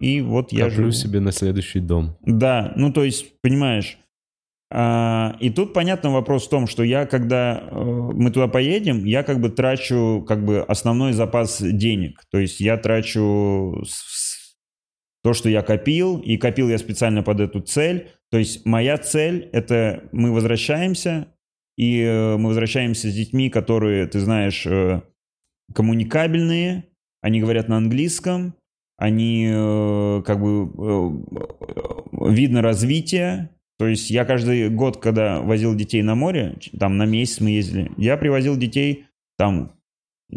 и 0.00 0.20
вот 0.20 0.50
я 0.50 0.64
Коплю 0.64 0.76
живу. 0.76 0.90
себе 0.90 1.20
на 1.20 1.30
следующий 1.30 1.78
дом. 1.78 2.16
Да, 2.22 2.72
ну 2.74 2.92
то 2.92 3.04
есть, 3.04 3.40
понимаешь. 3.42 3.96
а, 4.72 5.36
и 5.38 5.50
тут 5.50 5.72
понятно 5.72 6.10
вопрос 6.10 6.46
в 6.46 6.50
том, 6.50 6.66
что 6.66 6.82
я, 6.82 7.06
когда 7.06 7.68
э, 7.70 7.84
мы 8.14 8.32
туда 8.32 8.48
поедем, 8.48 9.04
я 9.04 9.22
как 9.22 9.40
бы 9.40 9.50
трачу 9.50 10.24
как 10.26 10.44
бы 10.44 10.62
основной 10.62 11.12
запас 11.12 11.62
денег. 11.62 12.24
То 12.32 12.38
есть 12.38 12.58
я 12.58 12.76
трачу 12.76 13.84
то, 15.22 15.34
что 15.34 15.48
я 15.48 15.62
копил, 15.62 16.18
и 16.18 16.36
копил 16.36 16.68
я 16.68 16.78
специально 16.78 17.22
под 17.22 17.40
эту 17.40 17.60
цель. 17.60 18.10
То 18.30 18.38
есть 18.38 18.64
моя 18.64 18.96
цель 18.96 19.48
это 19.52 20.08
мы 20.12 20.32
возвращаемся, 20.32 21.28
и 21.76 22.00
э, 22.00 22.36
мы 22.36 22.48
возвращаемся 22.48 23.10
с 23.10 23.14
детьми, 23.14 23.50
которые, 23.50 24.06
ты 24.06 24.20
знаешь, 24.20 24.66
э, 24.66 25.02
коммуникабельные, 25.74 26.84
они 27.22 27.40
говорят 27.40 27.68
на 27.68 27.76
английском, 27.76 28.54
они 28.96 29.48
э, 29.50 30.22
как 30.24 30.40
бы 30.40 31.24
видно 32.34 32.62
развитие. 32.62 33.50
То 33.78 33.86
есть 33.86 34.10
я 34.10 34.26
каждый 34.26 34.68
год, 34.68 34.98
когда 34.98 35.40
возил 35.40 35.74
детей 35.74 36.02
на 36.02 36.14
море, 36.14 36.58
там 36.78 36.98
на 36.98 37.06
месяц 37.06 37.40
мы 37.40 37.50
ездили, 37.50 37.90
я 37.96 38.16
привозил 38.18 38.56
детей, 38.58 39.06
там 39.38 39.72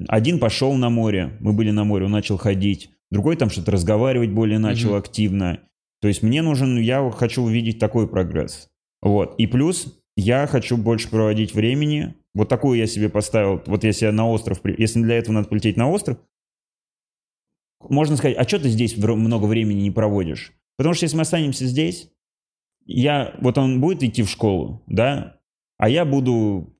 один 0.07 0.39
пошел 0.39 0.73
на 0.75 0.89
море, 0.89 1.37
мы 1.39 1.53
были 1.53 1.71
на 1.71 1.83
море, 1.83 2.05
он 2.05 2.11
начал 2.11 2.37
ходить, 2.37 2.89
другой 3.13 3.37
там 3.37 3.49
что-то 3.49 3.71
разговаривать 3.71 4.31
более 4.31 4.59
начал 4.59 4.95
mm-hmm. 4.95 4.99
активно. 4.99 5.59
То 6.01 6.09
есть 6.09 6.21
мне 6.21 6.41
нужен, 6.41 6.77
я 6.77 7.09
хочу 7.11 7.43
увидеть 7.43 7.79
такой 7.79 8.09
прогресс. 8.09 8.69
Вот. 9.01 9.35
И 9.37 9.47
плюс 9.47 10.01
я 10.17 10.47
хочу 10.47 10.75
больше 10.75 11.09
проводить 11.09 11.53
времени. 11.53 12.15
Вот 12.33 12.49
такую 12.49 12.77
я 12.77 12.87
себе 12.87 13.07
поставил. 13.09 13.61
Вот 13.67 13.83
если 13.85 14.07
я 14.07 14.11
на 14.11 14.27
остров, 14.27 14.59
если 14.77 15.01
для 15.01 15.17
этого 15.17 15.35
надо 15.35 15.47
полететь 15.47 15.77
на 15.77 15.89
остров, 15.89 16.17
можно 17.87 18.17
сказать, 18.17 18.35
а 18.37 18.43
что 18.47 18.59
ты 18.59 18.69
здесь 18.69 18.97
много 18.97 19.45
времени 19.45 19.81
не 19.81 19.91
проводишь? 19.91 20.51
Потому 20.77 20.93
что 20.93 21.05
если 21.05 21.15
мы 21.15 21.21
останемся 21.21 21.65
здесь, 21.65 22.09
я, 22.85 23.35
вот 23.39 23.57
он 23.57 23.79
будет 23.79 24.03
идти 24.03 24.23
в 24.23 24.29
школу, 24.29 24.83
да, 24.87 25.37
а 25.77 25.89
я 25.89 26.05
буду, 26.05 26.75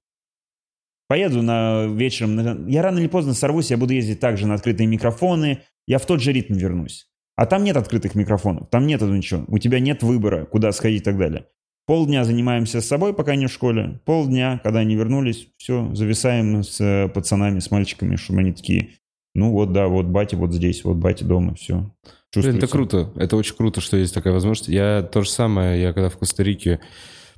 поеду 1.07 1.41
на 1.41 1.85
вечером, 1.85 2.67
я 2.67 2.81
рано 2.81 2.99
или 2.99 3.07
поздно 3.07 3.33
сорвусь, 3.33 3.71
я 3.71 3.77
буду 3.77 3.93
ездить 3.93 4.19
также 4.19 4.47
на 4.47 4.55
открытые 4.55 4.87
микрофоны, 4.87 5.61
я 5.87 5.99
в 5.99 6.05
тот 6.05 6.21
же 6.21 6.31
ритм 6.31 6.53
вернусь. 6.53 7.07
А 7.35 7.45
там 7.45 7.63
нет 7.63 7.77
открытых 7.77 8.15
микрофонов, 8.15 8.69
там 8.69 8.85
нет 8.85 9.01
ничего, 9.01 9.43
у 9.47 9.57
тебя 9.57 9.79
нет 9.79 10.03
выбора, 10.03 10.45
куда 10.45 10.71
сходить 10.71 11.01
и 11.01 11.03
так 11.03 11.17
далее. 11.17 11.47
Полдня 11.85 12.23
занимаемся 12.23 12.79
с 12.79 12.87
собой, 12.87 13.13
пока 13.13 13.35
не 13.35 13.47
в 13.47 13.51
школе. 13.51 13.99
Полдня, 14.05 14.61
когда 14.63 14.79
они 14.79 14.95
вернулись, 14.95 15.49
все, 15.57 15.93
зависаем 15.93 16.63
с 16.63 16.79
э, 16.79 17.09
пацанами, 17.09 17.59
с 17.59 17.71
мальчиками, 17.71 18.15
чтобы 18.15 18.39
они 18.39 18.53
такие, 18.53 18.91
ну 19.35 19.51
вот, 19.51 19.73
да, 19.73 19.87
вот 19.87 20.05
батя 20.05 20.37
вот 20.37 20.53
здесь, 20.53 20.85
вот 20.85 20.95
батя 20.95 21.25
дома, 21.25 21.55
все. 21.55 21.91
Блин, 22.35 22.57
это 22.57 22.67
круто. 22.67 23.11
Это 23.15 23.35
очень 23.35 23.55
круто, 23.55 23.81
что 23.81 23.97
есть 23.97 24.13
такая 24.13 24.33
возможность. 24.33 24.69
Я 24.69 25.03
то 25.03 25.23
же 25.23 25.29
самое, 25.29 25.81
я 25.81 25.91
когда 25.91 26.09
в 26.09 26.17
Коста-Рике 26.17 26.79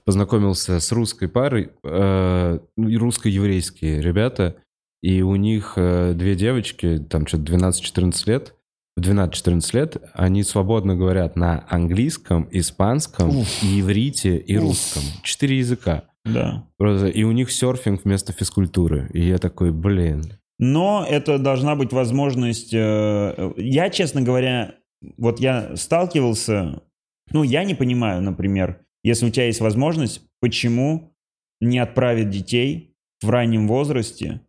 познакомился 0.06 0.80
с 0.80 0.92
русской 0.92 1.28
парой, 1.28 1.72
э, 1.84 2.60
русско-еврейские 2.78 4.02
ребята, 4.02 4.58
и 5.06 5.22
у 5.22 5.36
них 5.36 5.74
э, 5.76 6.14
две 6.16 6.34
девочки, 6.34 6.98
там 6.98 7.28
что-то 7.28 7.54
12-14 7.54 8.12
лет, 8.26 8.56
в 8.98 9.02
12-14 9.02 9.78
лет 9.78 9.98
они 10.16 10.42
свободно 10.42 10.96
говорят 10.96 11.36
на 11.36 11.64
английском, 11.70 12.48
испанском, 12.50 13.38
Уф. 13.38 13.48
иврите 13.62 14.38
и 14.38 14.58
Уф. 14.58 14.64
русском. 14.64 15.04
Четыре 15.22 15.60
языка. 15.60 16.06
Да. 16.24 16.68
И 17.14 17.24
у 17.24 17.32
них 17.34 17.52
серфинг 17.52 18.04
вместо 18.04 18.34
физкультуры. 18.34 19.08
И 19.14 19.22
я 19.22 19.38
такой, 19.38 19.72
блин. 19.72 20.24
Но 20.58 21.06
это 21.08 21.38
должна 21.38 21.76
быть 21.76 21.94
возможность... 21.94 22.74
Э, 22.74 23.54
я, 23.58 23.92
честно 23.92 24.24
говоря, 24.24 24.74
вот 25.18 25.40
я 25.40 25.76
сталкивался... 25.76 26.82
Ну, 27.30 27.44
я 27.44 27.64
не 27.64 27.76
понимаю, 27.76 28.24
например, 28.24 28.82
если 29.04 29.28
у 29.28 29.30
тебя 29.30 29.46
есть 29.46 29.62
возможность, 29.62 30.22
почему 30.42 31.16
не 31.62 31.78
отправить 31.78 32.32
детей 32.32 32.96
в 33.22 33.30
раннем 33.30 33.68
возрасте 33.68 34.42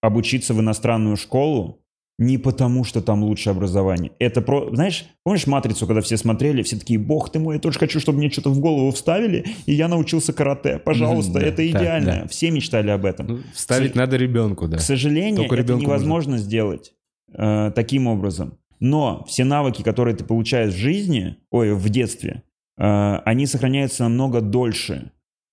обучиться 0.00 0.54
в 0.54 0.60
иностранную 0.60 1.16
школу, 1.16 1.80
не 2.20 2.36
потому, 2.36 2.84
что 2.84 3.00
там 3.00 3.24
лучшее 3.24 3.52
образование. 3.52 4.12
Это 4.18 4.42
про... 4.42 4.74
Знаешь, 4.74 5.06
помнишь 5.24 5.46
«Матрицу», 5.46 5.86
когда 5.86 6.02
все 6.02 6.18
смотрели, 6.18 6.62
все 6.62 6.76
такие, 6.76 6.98
бог 6.98 7.32
ты 7.32 7.38
мой, 7.38 7.54
я 7.54 7.60
тоже 7.60 7.78
хочу, 7.78 7.98
чтобы 7.98 8.18
мне 8.18 8.28
что-то 8.30 8.50
в 8.50 8.60
голову 8.60 8.90
вставили, 8.90 9.46
и 9.64 9.72
я 9.72 9.88
научился 9.88 10.34
карате. 10.34 10.78
Пожалуйста, 10.78 11.38
mm, 11.38 11.40
да, 11.40 11.46
это 11.46 11.66
идеально. 11.66 12.12
Да, 12.12 12.20
да. 12.22 12.28
Все 12.28 12.50
мечтали 12.50 12.90
об 12.90 13.06
этом. 13.06 13.26
Ну, 13.26 13.38
вставить 13.54 13.92
К... 13.92 13.94
надо 13.94 14.18
ребенку, 14.18 14.68
да. 14.68 14.76
К 14.76 14.82
сожалению, 14.82 15.48
Только 15.48 15.56
это 15.56 15.72
невозможно 15.72 16.32
можно. 16.32 16.44
сделать 16.44 16.92
э, 17.32 17.72
таким 17.74 18.06
образом. 18.06 18.58
Но 18.80 19.24
все 19.26 19.44
навыки, 19.44 19.82
которые 19.82 20.14
ты 20.14 20.24
получаешь 20.24 20.74
в 20.74 20.76
жизни, 20.76 21.36
ой, 21.50 21.74
в 21.74 21.88
детстве, 21.88 22.42
э, 22.76 23.16
они 23.24 23.46
сохраняются 23.46 24.02
намного 24.02 24.42
дольше. 24.42 25.12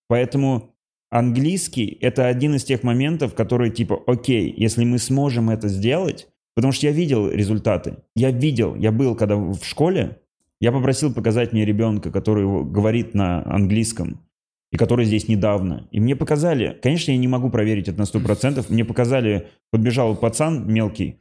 Поэтому 0.10 0.76
английский— 1.10 1.98
это 2.02 2.28
один 2.28 2.56
из 2.56 2.64
тех 2.64 2.84
моментов, 2.84 3.34
которые 3.34 3.72
типа, 3.72 4.02
окей, 4.08 4.54
если 4.56 4.84
мы 4.86 5.00
сможем 5.00 5.50
это 5.50 5.68
сделать, 5.68 6.28
Потому 6.58 6.72
что 6.74 6.88
я 6.88 6.92
видел 6.92 7.30
результаты. 7.30 7.98
Я 8.16 8.32
видел, 8.32 8.74
я 8.74 8.92
был, 8.92 9.14
когда 9.14 9.36
в 9.36 9.64
школе, 9.64 10.18
я 10.60 10.72
попросил 10.72 11.14
показать 11.14 11.54
мне 11.54 11.64
ребенка, 11.66 12.10
который 12.10 12.66
говорит 12.66 13.14
на 13.14 13.46
английском, 13.46 14.26
и 14.72 14.76
который 14.76 15.06
здесь 15.06 15.28
недавно. 15.28 15.88
И 15.92 16.00
мне 16.00 16.16
показали, 16.16 16.76
конечно, 16.82 17.12
я 17.12 17.18
не 17.18 17.28
могу 17.28 17.52
проверить 17.52 17.90
это 17.90 18.00
на 18.00 18.06
100%, 18.06 18.66
мне 18.70 18.84
показали, 18.84 19.50
подбежал 19.70 20.16
пацан 20.16 20.68
мелкий, 20.68 21.20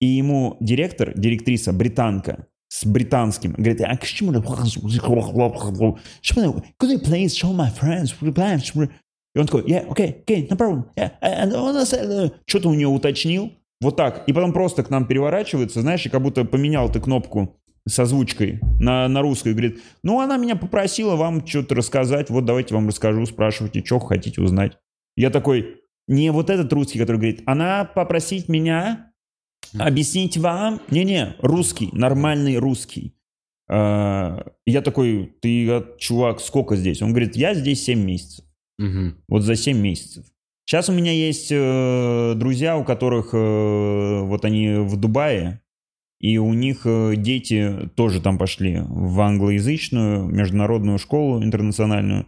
и 0.00 0.06
ему 0.06 0.56
директор, 0.58 1.12
директриса, 1.14 1.74
британка, 1.74 2.46
с 2.68 2.86
британским, 2.86 3.52
говорит, 3.58 3.82
а 3.82 3.94
почему 3.94 4.32
Could 6.80 6.92
you 6.92 7.04
please 7.04 7.34
show 7.34 7.54
my 7.54 7.70
friends? 7.78 8.14
И 9.38 9.40
он 9.40 9.46
такой, 9.46 9.62
yeah, 9.70 9.86
okay, 9.88 10.24
okay, 10.24 10.48
no 10.48 10.56
problem. 10.56 10.86
Yeah. 10.96 11.12
And 11.22 11.52
uh, 11.52 12.32
что-то 12.44 12.70
у 12.70 12.74
него 12.74 12.92
уточнил, 12.92 13.52
вот 13.80 13.94
так. 13.94 14.24
И 14.26 14.32
потом 14.32 14.52
просто 14.52 14.82
к 14.82 14.90
нам 14.90 15.06
переворачивается, 15.06 15.80
знаешь, 15.80 16.04
и 16.04 16.08
как 16.08 16.22
будто 16.22 16.44
поменял 16.44 16.90
ты 16.90 16.98
кнопку 16.98 17.56
с 17.86 17.96
озвучкой 18.00 18.58
на, 18.80 19.06
на 19.06 19.22
русской. 19.22 19.52
Говорит, 19.52 19.80
ну, 20.02 20.20
она 20.20 20.38
меня 20.38 20.56
попросила 20.56 21.14
вам 21.14 21.46
что-то 21.46 21.76
рассказать. 21.76 22.30
Вот 22.30 22.46
давайте 22.46 22.74
вам 22.74 22.88
расскажу, 22.88 23.24
спрашивайте, 23.26 23.84
что 23.84 24.00
хотите 24.00 24.40
узнать. 24.40 24.76
Я 25.16 25.30
такой, 25.30 25.82
не 26.08 26.32
вот 26.32 26.50
этот 26.50 26.72
русский, 26.72 26.98
который 26.98 27.18
говорит, 27.18 27.42
она 27.46 27.84
попросить 27.84 28.48
меня 28.48 29.12
объяснить 29.78 30.36
вам. 30.36 30.80
Не-не, 30.90 31.36
русский, 31.38 31.90
нормальный 31.92 32.56
русский. 32.56 33.14
А, 33.70 34.44
я 34.66 34.82
такой, 34.82 35.32
ты, 35.40 35.84
чувак, 35.98 36.40
сколько 36.40 36.74
здесь? 36.74 37.02
Он 37.02 37.10
говорит, 37.10 37.36
я 37.36 37.54
здесь 37.54 37.84
7 37.84 38.00
месяцев. 38.00 38.44
Угу. 38.78 39.14
Вот 39.28 39.42
за 39.42 39.56
7 39.56 39.78
месяцев. 39.78 40.26
Сейчас 40.64 40.88
у 40.88 40.92
меня 40.92 41.12
есть 41.12 41.50
э, 41.50 42.34
друзья, 42.36 42.76
у 42.76 42.84
которых 42.84 43.30
э, 43.32 44.20
вот 44.22 44.44
они 44.44 44.74
в 44.74 44.96
Дубае, 44.96 45.62
и 46.20 46.36
у 46.38 46.52
них 46.52 46.82
э, 46.84 47.14
дети 47.16 47.90
тоже 47.94 48.20
там 48.20 48.38
пошли 48.38 48.82
в 48.86 49.20
англоязычную 49.20 50.26
международную 50.26 50.98
школу 50.98 51.42
интернациональную. 51.42 52.26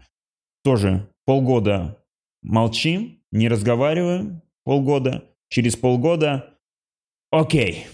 Тоже 0.64 1.08
полгода 1.26 1.98
молчим, 2.42 3.20
не 3.30 3.48
разговариваем 3.48 4.42
полгода. 4.64 5.24
Через 5.48 5.76
полгода 5.76 6.54
окей, 7.30 7.86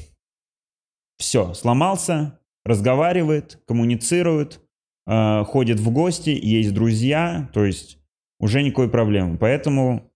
все, 1.18 1.54
сломался, 1.54 2.38
разговаривает, 2.64 3.60
коммуницирует, 3.66 4.60
э, 5.06 5.44
ходит 5.44 5.80
в 5.80 5.90
гости, 5.90 6.30
есть 6.30 6.74
друзья, 6.74 7.50
то 7.52 7.64
есть 7.64 7.98
уже 8.38 8.62
никакой 8.62 8.90
проблемы. 8.90 9.38
Поэтому 9.38 10.10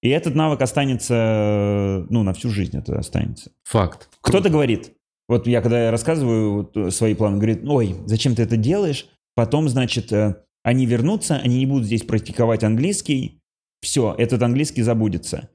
и 0.00 0.08
этот 0.08 0.34
навык 0.34 0.62
останется, 0.62 2.06
ну, 2.08 2.22
на 2.22 2.32
всю 2.32 2.50
жизнь 2.50 2.76
это 2.76 2.98
останется. 2.98 3.50
Факт. 3.64 4.08
Кто-то 4.20 4.48
говорит, 4.48 4.92
вот 5.28 5.46
я 5.46 5.60
когда 5.60 5.90
рассказываю 5.90 6.68
вот 6.74 6.94
свои 6.94 7.14
планы, 7.14 7.36
говорит, 7.38 7.62
ой, 7.66 7.96
зачем 8.06 8.34
ты 8.34 8.42
это 8.42 8.56
делаешь? 8.56 9.08
Потом, 9.34 9.68
значит, 9.68 10.12
э, 10.12 10.36
они 10.62 10.86
вернутся, 10.86 11.36
они 11.36 11.58
не 11.58 11.66
будут 11.66 11.86
здесь 11.86 12.02
практиковать 12.02 12.64
английский, 12.64 13.42
все, 13.80 14.14
этот 14.16 14.42
английский 14.42 14.82
забудется. 14.82 15.50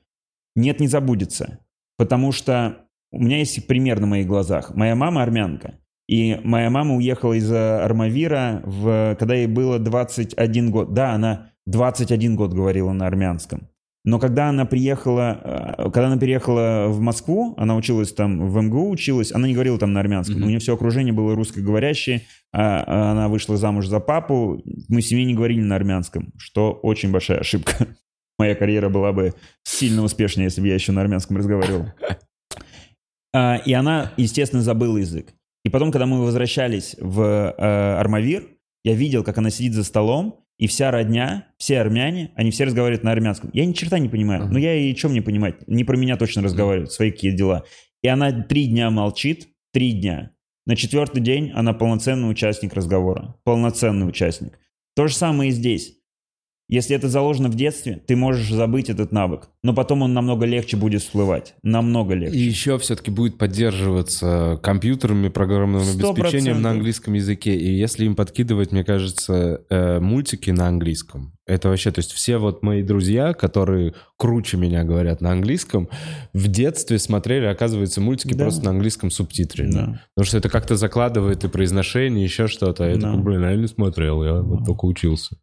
Нет, 0.55 0.79
не 0.79 0.87
забудется. 0.87 1.59
Потому 1.97 2.31
что 2.31 2.87
у 3.11 3.21
меня 3.21 3.37
есть 3.37 3.65
пример 3.67 3.99
на 3.99 4.07
моих 4.07 4.27
глазах. 4.27 4.75
Моя 4.75 4.95
мама 4.95 5.23
армянка. 5.23 5.79
И 6.13 6.39
моя 6.43 6.69
мама 6.69 6.95
уехала 6.95 7.33
из 7.33 7.51
Армавира, 7.51 8.61
в, 8.65 9.15
когда 9.17 9.33
ей 9.33 9.47
было 9.47 9.79
21 9.79 10.69
год. 10.69 10.93
Да, 10.93 11.13
она 11.13 11.49
21 11.65 12.35
год 12.35 12.53
говорила 12.53 12.91
на 12.91 13.07
армянском. 13.07 13.67
Но 14.05 14.19
когда 14.19 14.49
она 14.49 14.65
приехала, 14.65 15.41
э, 15.43 15.83
когда 15.85 16.05
она 16.05 16.19
переехала 16.19 16.85
в 16.89 16.99
Москву, 16.99 17.55
она 17.57 17.75
училась 17.75 18.13
там 18.13 18.47
в 18.47 18.61
МГУ, 18.61 18.91
училась, 18.91 19.31
она 19.31 19.47
не 19.47 19.55
говорила 19.55 19.79
там 19.79 19.93
на 19.93 20.01
армянском, 20.01 20.37
mm-hmm. 20.37 20.43
у 20.43 20.49
нее 20.49 20.59
все 20.59 20.75
окружение 20.75 21.13
было 21.13 21.33
русскоговорящее, 21.33 22.21
а, 22.51 22.83
а 22.85 23.11
она 23.13 23.27
вышла 23.27 23.57
замуж 23.57 23.87
за 23.87 23.99
папу, 23.99 24.61
мы 24.89 25.01
в 25.01 25.05
семье 25.05 25.25
не 25.25 25.33
говорили 25.33 25.61
на 25.61 25.75
армянском, 25.75 26.31
что 26.37 26.73
очень 26.73 27.11
большая 27.11 27.39
ошибка. 27.39 27.87
Моя 28.37 28.53
карьера 28.53 28.89
была 28.89 29.13
бы 29.13 29.33
сильно 29.63 30.03
успешнее, 30.03 30.43
если 30.43 30.61
бы 30.61 30.67
я 30.67 30.75
еще 30.75 30.91
на 30.91 31.01
армянском 31.01 31.37
разговаривал. 31.37 31.87
А, 33.33 33.55
и 33.65 33.73
она, 33.73 34.11
естественно, 34.17 34.61
забыла 34.61 34.97
язык. 34.97 35.33
И 35.63 35.69
потом, 35.69 35.91
когда 35.91 36.05
мы 36.05 36.21
возвращались 36.21 36.95
в 36.99 37.21
э, 37.21 37.95
Армавир, 37.99 38.47
я 38.83 38.93
видел, 38.93 39.23
как 39.23 39.37
она 39.37 39.49
сидит 39.49 39.73
за 39.73 39.83
столом, 39.83 40.43
и 40.59 40.67
вся 40.67 40.91
родня, 40.91 41.47
все 41.57 41.79
армяне, 41.79 42.31
они 42.35 42.51
все 42.51 42.65
разговаривают 42.65 43.03
на 43.03 43.11
армянском. 43.11 43.49
Я 43.53 43.65
ни 43.65 43.73
черта 43.73 43.97
не 43.97 44.07
понимаю. 44.07 44.43
Uh-huh. 44.43 44.49
Ну 44.51 44.59
я 44.59 44.75
и 44.75 44.93
чем 44.93 45.11
мне 45.11 45.21
понимать? 45.21 45.67
Не 45.67 45.83
про 45.83 45.97
меня 45.97 46.15
точно 46.15 46.41
разговаривают, 46.43 46.91
свои 46.91 47.11
какие 47.11 47.31
дела. 47.31 47.65
И 48.01 48.07
она 48.07 48.31
три 48.31 48.67
дня 48.67 48.89
молчит, 48.91 49.47
три 49.71 49.93
дня. 49.93 50.31
На 50.65 50.75
четвертый 50.75 51.21
день 51.21 51.51
она 51.53 51.73
полноценный 51.73 52.29
участник 52.29 52.73
разговора. 52.73 53.35
Полноценный 53.43 54.07
участник. 54.07 54.59
То 54.95 55.07
же 55.07 55.15
самое 55.15 55.49
и 55.49 55.53
здесь. 55.53 55.97
Если 56.69 56.95
это 56.95 57.09
заложено 57.09 57.49
в 57.49 57.55
детстве, 57.55 58.01
ты 58.07 58.15
можешь 58.15 58.49
забыть 58.49 58.89
этот 58.89 59.11
навык, 59.11 59.49
но 59.63 59.73
потом 59.73 60.01
он 60.01 60.13
намного 60.13 60.45
легче 60.45 60.77
будет 60.77 61.01
всплывать. 61.01 61.55
Намного 61.61 62.13
легче. 62.13 62.37
И 62.37 62.41
еще 62.41 62.77
все-таки 62.79 63.11
будет 63.11 63.37
поддерживаться 63.37 64.59
компьютерами, 64.63 65.27
программным 65.27 65.81
Сто 65.83 66.11
обеспечением 66.11 66.61
на 66.61 66.71
английском 66.71 67.13
языке. 67.13 67.55
И 67.55 67.73
если 67.75 68.05
им 68.05 68.15
подкидывать, 68.15 68.71
мне 68.71 68.83
кажется, 68.83 69.61
э, 69.69 69.99
мультики 69.99 70.51
на 70.51 70.67
английском, 70.67 71.33
это 71.45 71.67
вообще, 71.67 71.91
то 71.91 71.99
есть 71.99 72.13
все 72.13 72.37
вот 72.37 72.63
мои 72.63 72.81
друзья, 72.83 73.33
которые 73.33 73.93
круче 74.17 74.55
меня 74.55 74.85
говорят 74.85 75.19
на 75.19 75.31
английском, 75.31 75.89
в 76.31 76.47
детстве 76.47 76.97
смотрели, 76.97 77.45
оказывается, 77.45 77.99
мультики 77.99 78.33
Да. 78.33 78.45
просто 78.45 78.63
на 78.63 78.69
английском 78.71 79.11
субтитре. 79.11 79.67
Да. 79.69 80.01
Потому 80.15 80.25
что 80.25 80.37
это 80.37 80.47
как-то 80.49 80.77
закладывает 80.77 81.43
и 81.43 81.49
произношение, 81.49 82.23
еще 82.23 82.47
что-то. 82.47 82.85
Я 82.85 82.95
Да. 82.95 83.09
такой, 83.11 83.21
блин, 83.23 83.41
я 83.41 83.55
не 83.57 83.67
смотрел, 83.67 84.23
я 84.23 84.35
вот 84.41 84.65
только 84.65 84.85
учился. 84.85 85.35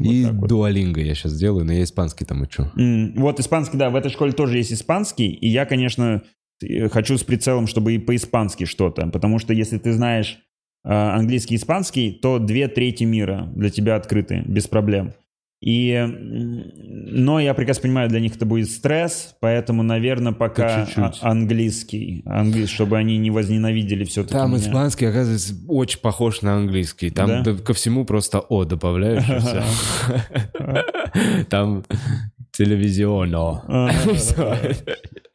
И 0.00 0.24
так 0.24 0.34
вот. 0.34 0.48
дуалинго 0.48 1.00
я 1.00 1.14
сейчас 1.14 1.38
делаю, 1.38 1.64
но 1.64 1.72
я 1.72 1.82
испанский 1.84 2.24
там 2.24 2.42
учу. 2.42 2.66
М, 2.76 3.14
Вот 3.16 3.40
испанский, 3.40 3.76
да, 3.78 3.90
в 3.90 3.96
этой 3.96 4.10
школе 4.10 4.32
тоже 4.32 4.58
есть 4.58 4.72
испанский, 4.72 5.28
и 5.28 5.48
я, 5.48 5.66
конечно, 5.66 6.22
э, 6.62 6.88
хочу 6.88 7.16
с 7.16 7.22
прицелом, 7.22 7.66
чтобы 7.66 7.94
и 7.94 7.98
по-испански 7.98 8.64
что-то, 8.64 9.06
потому 9.08 9.38
что 9.38 9.52
если 9.52 9.78
ты 9.78 9.92
знаешь 9.92 10.38
э, 10.84 10.90
английский 10.90 11.54
и 11.54 11.58
испанский, 11.58 12.12
то 12.12 12.38
две 12.38 12.68
трети 12.68 13.04
мира 13.04 13.50
для 13.54 13.70
тебя 13.70 13.96
открыты 13.96 14.42
без 14.46 14.66
проблем. 14.68 15.12
И, 15.60 15.92
но 17.10 17.40
я 17.40 17.52
прекрасно 17.52 17.82
понимаю, 17.82 18.08
для 18.08 18.20
них 18.20 18.36
это 18.36 18.46
будет 18.46 18.70
стресс, 18.70 19.34
поэтому, 19.40 19.82
наверное, 19.82 20.32
пока 20.32 20.62
По 20.62 20.86
чуть-чуть. 20.86 21.18
а- 21.20 21.30
английский, 21.30 22.22
английский, 22.26 22.72
чтобы 22.74 22.96
они 22.96 23.18
не 23.18 23.32
возненавидели 23.32 24.04
все-таки 24.04 24.34
Там 24.34 24.50
меня. 24.52 24.60
испанский, 24.60 25.06
оказывается, 25.06 25.54
очень 25.66 25.98
похож 25.98 26.42
на 26.42 26.54
английский. 26.54 27.10
Там 27.10 27.42
Да? 27.42 27.54
ко 27.54 27.72
всему 27.74 28.04
просто 28.04 28.38
«о» 28.38 28.64
добавляешь, 28.64 29.24
и. 29.28 29.64
Там 31.50 31.84
телевизионо. 32.58 33.62
Всё. 34.14 34.54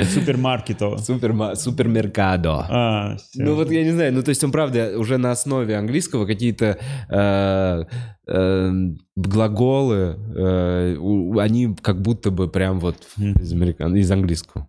Супермаркето. 0.02 0.98
Суперма- 1.00 1.56
Супермеркадо. 1.56 3.18
Ну 3.36 3.56
вот 3.56 3.72
я 3.72 3.84
не 3.84 3.92
знаю, 3.92 4.14
ну 4.14 4.22
то 4.22 4.30
есть 4.30 4.44
он 4.44 4.52
правда 4.52 4.94
уже 4.98 5.18
на 5.18 5.32
основе 5.32 5.78
английского 5.78 6.26
какие-то 6.26 6.78
э, 7.10 7.84
э, 8.28 8.72
глаголы, 9.16 10.18
э, 10.36 10.98
они 11.40 11.76
как 11.82 12.02
будто 12.02 12.32
бы 12.32 12.50
прям 12.50 12.80
вот 12.80 12.98
из, 13.18 13.54
американ... 13.54 13.96
из 13.96 14.12
английского. 14.12 14.68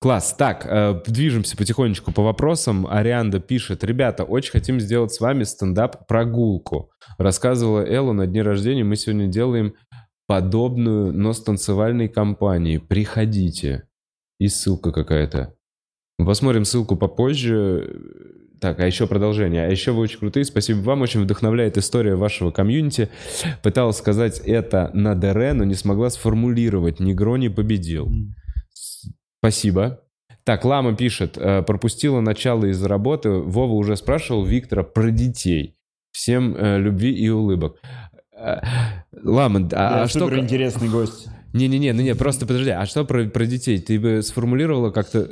Класс. 0.00 0.34
Так, 0.38 0.64
э, 0.64 1.00
движемся 1.06 1.56
потихонечку 1.56 2.12
по 2.12 2.22
вопросам. 2.22 2.86
Арианда 2.88 3.40
пишет. 3.40 3.82
Ребята, 3.82 4.22
очень 4.22 4.52
хотим 4.52 4.78
сделать 4.80 5.12
с 5.12 5.18
вами 5.20 5.42
стендап-прогулку. 5.42 6.90
Рассказывала 7.18 7.80
Элла 7.84 8.12
на 8.12 8.26
дне 8.28 8.42
рождения. 8.42 8.84
Мы 8.84 8.94
сегодня 8.94 9.26
делаем 9.26 9.74
подобную, 10.28 11.12
но 11.12 11.32
с 11.32 11.42
танцевальной 11.42 12.08
компанией. 12.08 12.78
Приходите. 12.78 13.88
И 14.38 14.46
ссылка 14.46 14.92
какая-то. 14.92 15.54
Посмотрим 16.18 16.64
ссылку 16.64 16.96
попозже. 16.96 17.96
Так, 18.60 18.78
а 18.78 18.86
еще 18.86 19.06
продолжение. 19.06 19.66
А 19.66 19.70
еще 19.70 19.92
вы 19.92 20.02
очень 20.02 20.18
крутые. 20.18 20.44
Спасибо 20.44 20.80
вам. 20.80 21.00
Очень 21.00 21.22
вдохновляет 21.22 21.78
история 21.78 22.14
вашего 22.14 22.50
комьюнити. 22.50 23.08
Пыталась 23.62 23.96
сказать 23.96 24.40
это 24.44 24.90
на 24.92 25.14
ДР, 25.14 25.54
но 25.54 25.64
не 25.64 25.74
смогла 25.74 26.10
сформулировать. 26.10 27.00
Негрони 27.00 27.48
победил. 27.48 28.12
Спасибо. 29.40 30.02
Так, 30.44 30.64
Лама 30.64 30.94
пишет, 30.94 31.38
э, 31.38 31.62
пропустила 31.62 32.20
начало 32.20 32.66
из-за 32.66 32.86
работы. 32.88 33.30
Вова 33.30 33.72
уже 33.72 33.96
спрашивал 33.96 34.44
Виктора 34.44 34.82
про 34.82 35.10
детей. 35.10 35.76
Всем 36.10 36.54
э, 36.54 36.78
любви 36.78 37.12
и 37.12 37.28
улыбок. 37.30 37.80
Лама, 39.22 39.68
а, 39.72 40.02
а 40.02 40.08
что... 40.08 40.36
интересный 40.38 40.88
гость. 40.88 41.28
Не-не-не, 41.52 41.92
ну 41.92 42.02
не, 42.02 42.14
просто 42.14 42.46
подожди, 42.46 42.70
а 42.70 42.86
что 42.86 43.04
про, 43.04 43.24
про 43.24 43.46
детей? 43.46 43.78
Ты 43.78 43.98
бы 43.98 44.22
сформулировала 44.22 44.90
как-то... 44.90 45.28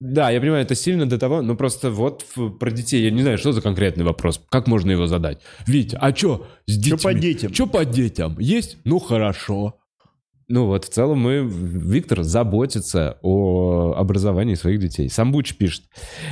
Да, 0.00 0.30
я 0.30 0.40
понимаю, 0.40 0.62
это 0.62 0.74
сильно 0.74 1.06
до 1.06 1.18
того, 1.18 1.40
но 1.40 1.54
просто 1.56 1.90
вот 1.90 2.24
про 2.60 2.70
детей, 2.70 3.04
я 3.04 3.10
не 3.10 3.22
знаю, 3.22 3.38
что 3.38 3.52
за 3.52 3.62
конкретный 3.62 4.04
вопрос, 4.04 4.40
как 4.50 4.66
можно 4.66 4.90
его 4.90 5.06
задать? 5.06 5.40
Вить, 5.66 5.94
а 5.98 6.14
что 6.14 6.46
с 6.66 6.76
детьми? 6.76 6.98
Чё 6.98 7.02
по 7.02 7.14
детям? 7.14 7.54
Что 7.54 7.66
по 7.66 7.84
детям? 7.84 8.36
Есть? 8.38 8.76
Ну 8.84 8.98
хорошо. 8.98 9.80
Ну 10.48 10.66
вот, 10.66 10.84
в 10.84 10.88
целом 10.90 11.20
мы, 11.20 11.46
Виктор 11.46 12.22
заботится 12.22 13.18
о 13.22 13.94
образовании 13.96 14.54
своих 14.54 14.80
детей. 14.80 15.08
Самбуч 15.08 15.56
пишет. 15.56 15.84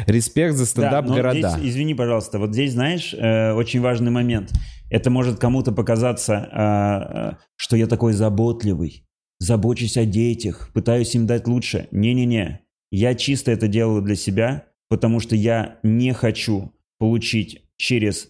Респект 0.07 0.55
за 0.55 0.67
стендап 0.67 1.07
Да, 1.07 1.15
города. 1.15 1.51
здесь, 1.59 1.71
извини, 1.73 1.95
пожалуйста, 1.95 2.39
вот 2.39 2.53
здесь, 2.53 2.73
знаешь, 2.73 3.15
э, 3.15 3.53
очень 3.53 3.81
важный 3.81 4.11
момент. 4.11 4.53
Это 4.91 5.09
может 5.11 5.39
кому-то 5.39 5.73
показаться, 5.73 6.35
э, 6.35 7.33
э, 7.33 7.37
что 7.57 7.77
я 7.77 7.87
такой 7.87 8.13
заботливый, 8.13 9.07
забочусь 9.39 9.97
о 9.97 10.05
детях, 10.05 10.71
пытаюсь 10.75 11.15
им 11.15 11.27
дать 11.27 11.47
лучше. 11.47 11.89
Не-не-не, 11.91 12.61
я 12.91 13.15
чисто 13.15 13.51
это 13.51 13.69
делаю 13.69 14.03
для 14.03 14.17
себя, 14.17 14.67
потому 14.91 15.21
что 15.21 15.35
я 15.35 15.79
не 15.83 16.13
хочу 16.13 16.75
получить 16.99 17.65
через 17.79 18.29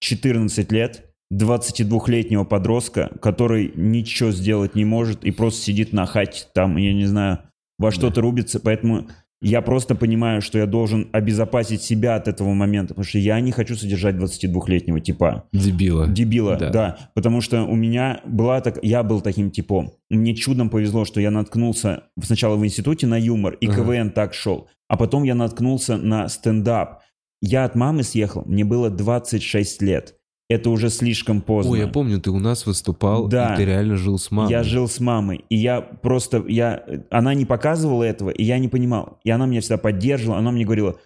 14 0.00 0.72
лет 0.72 1.07
22-летнего 1.32 2.44
подростка, 2.44 3.10
который 3.20 3.72
ничего 3.74 4.30
сделать 4.30 4.74
не 4.74 4.84
может 4.84 5.24
и 5.24 5.30
просто 5.30 5.62
сидит 5.62 5.92
на 5.92 6.06
хате 6.06 6.44
там, 6.54 6.76
я 6.76 6.92
не 6.92 7.06
знаю, 7.06 7.40
во 7.78 7.90
что-то 7.90 8.20
рубится. 8.20 8.60
Поэтому 8.60 9.08
я 9.40 9.62
просто 9.62 9.94
понимаю, 9.94 10.40
что 10.42 10.58
я 10.58 10.66
должен 10.66 11.08
обезопасить 11.12 11.82
себя 11.82 12.16
от 12.16 12.26
этого 12.26 12.52
момента, 12.54 12.88
потому 12.94 13.04
что 13.04 13.18
я 13.18 13.38
не 13.40 13.52
хочу 13.52 13.76
содержать 13.76 14.16
22-летнего 14.16 15.00
типа. 15.00 15.44
Дебила. 15.52 16.08
Дебила, 16.08 16.56
Да. 16.56 16.70
да. 16.70 16.98
Потому 17.14 17.40
что 17.40 17.62
у 17.62 17.76
меня 17.76 18.20
была 18.24 18.60
так, 18.60 18.80
я 18.82 19.02
был 19.04 19.20
таким 19.20 19.50
типом. 19.50 19.92
Мне 20.10 20.34
чудом 20.34 20.70
повезло, 20.70 21.04
что 21.04 21.20
я 21.20 21.30
наткнулся 21.30 22.04
сначала 22.20 22.56
в 22.56 22.64
институте 22.64 23.06
на 23.06 23.16
юмор, 23.18 23.54
и 23.60 23.66
Ага. 23.68 23.76
КВН 23.84 24.10
так 24.10 24.34
шел. 24.34 24.68
А 24.88 24.96
потом 24.96 25.22
я 25.22 25.34
наткнулся 25.34 25.96
на 25.98 26.28
стендап. 26.28 27.02
Я 27.40 27.64
от 27.64 27.76
мамы 27.76 28.02
съехал, 28.02 28.42
мне 28.46 28.64
было 28.64 28.90
26 28.90 29.82
лет. 29.82 30.14
Это 30.48 30.70
уже 30.70 30.88
слишком 30.88 31.42
поздно. 31.42 31.72
Ой, 31.72 31.80
я 31.80 31.88
помню, 31.88 32.20
ты 32.20 32.30
у 32.30 32.38
нас 32.38 32.64
выступал, 32.64 33.28
Да. 33.28 33.52
и 33.52 33.56
ты 33.58 33.64
реально 33.66 33.96
жил 33.96 34.18
с 34.18 34.30
мамой. 34.30 34.50
Я 34.50 34.62
жил 34.62 34.88
с 34.88 34.98
мамой, 34.98 35.44
и 35.50 35.56
я 35.56 35.82
просто, 35.82 36.42
я, 36.48 36.82
она 37.10 37.34
не 37.34 37.44
показывала 37.44 38.02
этого, 38.02 38.30
и 38.30 38.42
я 38.42 38.58
не 38.58 38.68
понимал. 38.68 39.20
И 39.24 39.30
она 39.30 39.44
меня 39.44 39.60
всегда 39.60 39.76
поддерживала, 39.76 40.38
она 40.38 40.50
мне 40.50 40.64
говорила, 40.64 40.96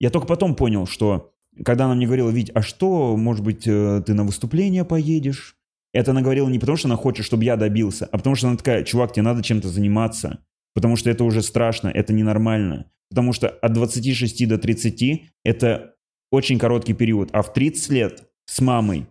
я 0.00 0.10
только 0.10 0.26
потом 0.26 0.56
понял, 0.56 0.86
что, 0.86 1.32
когда 1.64 1.84
она 1.84 1.94
мне 1.94 2.06
говорила, 2.06 2.30
Вить, 2.30 2.50
а 2.54 2.62
что, 2.62 3.16
может 3.16 3.44
быть, 3.44 3.68
э, 3.68 4.02
ты 4.04 4.14
на 4.14 4.24
выступление 4.24 4.84
поедешь? 4.84 5.56
Это 5.92 6.10
она 6.10 6.20
говорила 6.20 6.48
не 6.48 6.58
потому, 6.58 6.76
что 6.76 6.88
она 6.88 6.96
хочет, 6.96 7.24
чтобы 7.24 7.44
я 7.44 7.56
добился, 7.56 8.06
а 8.10 8.18
потому 8.18 8.34
что 8.34 8.48
она 8.48 8.56
такая, 8.56 8.82
чувак, 8.82 9.12
тебе 9.12 9.22
надо 9.22 9.44
чем-то 9.44 9.68
заниматься, 9.68 10.40
потому 10.74 10.96
что 10.96 11.08
это 11.08 11.22
уже 11.22 11.42
страшно, 11.42 11.88
это 11.88 12.12
ненормально. 12.12 12.90
Потому 13.10 13.32
что 13.32 13.48
от 13.48 13.72
26 13.72 14.48
до 14.48 14.58
30 14.58 15.30
это 15.44 15.94
очень 16.30 16.58
короткий 16.58 16.92
период, 16.92 17.30
а 17.32 17.42
в 17.42 17.52
30 17.52 17.90
лет 17.90 18.27
с 18.48 18.60
мамой 18.60 19.06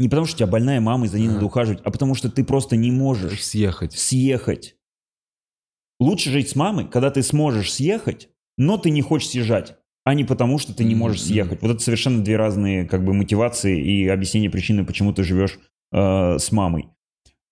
не 0.00 0.08
потому, 0.08 0.26
что 0.26 0.36
у 0.36 0.38
тебя 0.38 0.46
больная 0.46 0.80
мама, 0.80 1.06
и 1.06 1.08
за 1.08 1.18
ней 1.18 1.26
Ага. 1.26 1.34
надо 1.34 1.46
ухаживать, 1.46 1.82
а 1.84 1.90
потому 1.90 2.14
что 2.14 2.30
ты 2.30 2.42
просто 2.42 2.76
не 2.76 2.90
можешь 2.90 3.44
съехать. 3.44 3.92
съехать. 3.92 4.76
Лучше 5.98 6.30
жить 6.30 6.48
с 6.48 6.56
мамой, 6.56 6.88
когда 6.88 7.10
ты 7.10 7.22
сможешь 7.22 7.72
съехать, 7.72 8.30
но 8.56 8.78
ты 8.78 8.90
не 8.90 9.02
хочешь 9.02 9.28
съезжать, 9.28 9.76
а 10.04 10.14
не 10.14 10.24
потому, 10.24 10.58
что 10.58 10.74
ты 10.74 10.84
не 10.84 10.94
можешь 10.94 11.22
съехать. 11.22 11.60
Вот 11.60 11.70
это 11.70 11.80
совершенно 11.80 12.24
две 12.24 12.36
разные 12.36 12.88
как 12.88 13.04
бы 13.04 13.12
мотивации 13.12 13.78
и 13.78 14.08
объяснение 14.08 14.50
причины, 14.50 14.86
почему 14.86 15.12
ты 15.12 15.22
живешь 15.22 15.58
э, 15.92 16.38
с 16.38 16.50
мамой. 16.50 16.88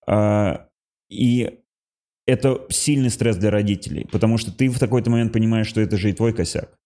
А, 0.06 0.68
и 1.10 1.60
это 2.26 2.66
сильный 2.70 3.10
стресс 3.10 3.36
для 3.36 3.50
родителей, 3.50 4.06
потому 4.10 4.38
что 4.38 4.52
ты 4.52 4.70
в 4.70 4.78
такой-то 4.78 5.10
момент 5.10 5.34
понимаешь, 5.34 5.66
что 5.66 5.82
это 5.82 5.98
же 5.98 6.09
и 6.09 6.14
твой 6.14 6.32
косяк. 6.32 6.78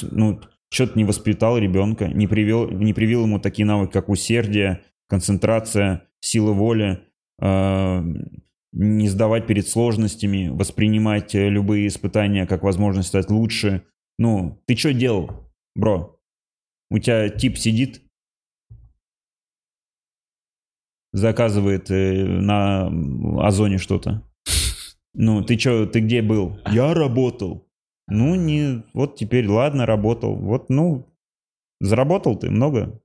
Ну, 0.00 0.40
что 0.72 0.86
ты 0.86 0.98
не 0.98 1.04
воспитал 1.04 1.58
ребенка, 1.58 2.08
не 2.08 2.26
привил, 2.26 2.70
не 2.70 2.94
привил 2.94 3.24
ему 3.24 3.38
такие 3.38 3.66
навыки, 3.66 3.92
как 3.92 4.08
усердие, 4.08 4.82
концентрация, 5.06 6.08
сила 6.20 6.52
воли, 6.52 7.02
э, 7.42 8.02
не 8.72 9.08
сдавать 9.08 9.46
перед 9.46 9.68
сложностями, 9.68 10.48
воспринимать 10.48 11.34
э, 11.34 11.50
любые 11.50 11.88
испытания 11.88 12.46
как 12.46 12.62
возможность 12.62 13.08
стать 13.08 13.28
лучше. 13.28 13.82
Ну, 14.18 14.62
ты 14.66 14.74
что 14.74 14.94
делал, 14.94 15.52
бро? 15.74 16.18
У 16.90 16.98
тебя 16.98 17.28
тип 17.28 17.58
сидит, 17.58 18.00
заказывает 21.12 21.90
э, 21.90 22.24
на 22.24 22.86
Озоне 23.46 23.76
что-то. 23.76 24.22
Ну, 25.14 25.44
ты 25.44 25.58
что, 25.58 25.84
ты 25.84 26.00
где 26.00 26.22
был? 26.22 26.58
Я 26.70 26.94
работал. 26.94 27.68
Ну, 28.12 28.34
не, 28.34 28.82
вот 28.94 29.16
теперь, 29.16 29.48
ладно, 29.48 29.86
работал. 29.86 30.36
Вот, 30.36 30.68
ну, 30.70 31.06
заработал 31.80 32.36
ты 32.36 32.50
много 32.50 33.00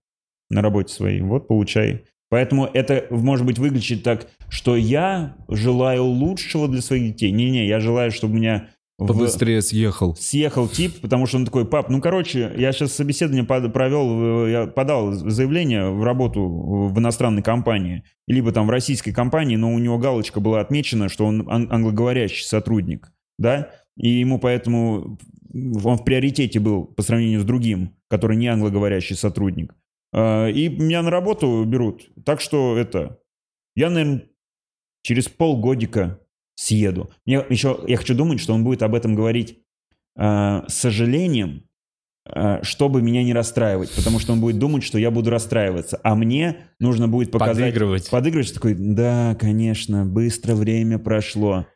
на 0.50 0.62
работе 0.62 0.94
своей, 0.94 1.22
вот, 1.22 1.48
получай. 1.48 2.06
Поэтому 2.30 2.66
это, 2.66 3.06
может 3.10 3.46
быть, 3.46 3.58
выглядит 3.58 4.04
так, 4.04 4.28
что 4.50 4.76
я 4.76 5.36
желаю 5.50 6.04
лучшего 6.04 6.68
для 6.68 6.82
своих 6.82 7.14
детей. 7.14 7.32
Не-не, 7.32 7.68
я 7.68 7.80
желаю, 7.80 8.12
чтобы 8.12 8.34
у 8.34 8.38
меня 8.38 8.68
в- 9.00 9.06
Побыстрее 9.08 9.62
съехал. 9.62 10.16
съехал 10.16 10.68
тип, 10.68 11.00
потому 11.02 11.26
что 11.28 11.38
он 11.38 11.46
такой, 11.46 11.66
пап, 11.66 11.90
ну, 11.90 12.02
короче, 12.02 12.52
я 12.58 12.72
сейчас 12.72 12.94
собеседование 12.94 13.44
под- 13.46 13.72
провел, 13.72 14.46
э, 14.48 14.52
я 14.52 14.68
подал 14.68 15.12
заявление 15.14 15.90
в 15.92 16.04
работу 16.04 16.42
в 16.90 16.98
иностранной 17.00 17.44
компании, 17.44 18.04
либо 18.28 18.52
там 18.52 18.66
в 18.68 18.72
российской 18.72 19.12
компании, 19.12 19.56
но 19.56 19.72
у 19.72 19.78
него 19.80 19.98
галочка 20.00 20.40
была 20.40 20.62
отмечена, 20.62 21.10
что 21.10 21.26
он 21.26 21.48
ан- 21.50 21.68
англоговорящий 21.72 22.46
сотрудник, 22.46 23.12
да, 23.38 23.70
и 23.98 24.10
ему 24.10 24.40
поэтому 24.40 25.18
он 25.54 25.98
в 25.98 26.04
приоритете 26.04 26.60
был 26.60 26.86
по 26.86 27.02
сравнению 27.02 27.42
с 27.42 27.46
другим, 27.46 27.96
который 28.10 28.38
не 28.38 28.48
англоговорящий 28.48 29.16
сотрудник. 29.16 29.76
А, 30.14 30.48
И 30.48 30.70
меня 30.70 31.02
на 31.02 31.10
работу 31.10 31.64
берут. 31.66 32.10
Так 32.26 32.42
что 32.42 32.78
это... 32.78 33.20
Я, 33.76 33.90
наверное, 33.90 34.24
через 35.04 35.28
полгодика 35.28 36.20
съеду. 36.56 37.12
Мне 37.26 37.44
еще, 37.50 37.80
я 37.88 37.98
хочу 37.98 38.16
думать, 38.16 38.40
что 38.40 38.54
он 38.54 38.64
будет 38.64 38.82
об 38.82 38.96
этом 38.96 39.14
говорить 39.14 39.60
э, 40.18 40.64
с 40.68 40.74
сожалением, 40.74 41.64
э, 42.26 42.64
чтобы 42.64 43.04
меня 43.04 43.24
не 43.24 43.34
расстраивать, 43.34 43.96
потому 43.96 44.18
что 44.18 44.34
он 44.34 44.42
будет 44.42 44.58
думать, 44.58 44.84
что 44.84 44.98
я 44.98 45.12
буду 45.12 45.30
расстраиваться, 45.30 46.00
а 46.04 46.16
мне 46.16 46.58
нужно 46.80 47.08
будет 47.08 47.30
показать... 47.30 47.66
Подыгрывать. 47.66 48.10
Подыгрывать, 48.10 48.48
что 48.48 48.56
такой, 48.56 48.74
да, 48.74 49.36
конечно, 49.40 50.04
быстро 50.04 50.56
время 50.56 50.98
прошло. 50.98 51.68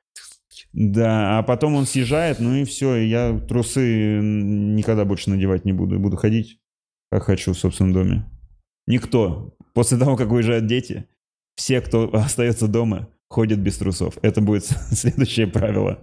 Да, 0.73 1.37
а 1.37 1.43
потом 1.43 1.75
он 1.75 1.85
съезжает, 1.85 2.39
ну 2.39 2.55
и 2.55 2.63
все, 2.63 2.95
я 2.95 3.37
трусы 3.37 4.19
никогда 4.21 5.03
больше 5.03 5.29
надевать 5.29 5.65
не 5.65 5.73
буду, 5.73 5.99
буду 5.99 6.15
ходить, 6.15 6.59
как 7.11 7.23
хочу 7.23 7.53
в 7.53 7.57
собственном 7.57 7.93
доме. 7.93 8.25
Никто. 8.87 9.55
После 9.73 9.97
того, 9.97 10.15
как 10.15 10.31
уезжают 10.31 10.67
дети, 10.67 11.07
все, 11.55 11.81
кто 11.81 12.09
остается 12.13 12.67
дома, 12.67 13.09
ходят 13.29 13.59
без 13.59 13.77
трусов. 13.77 14.17
Это 14.21 14.41
будет 14.41 14.63
следующее 14.91 15.47
правило. 15.47 15.99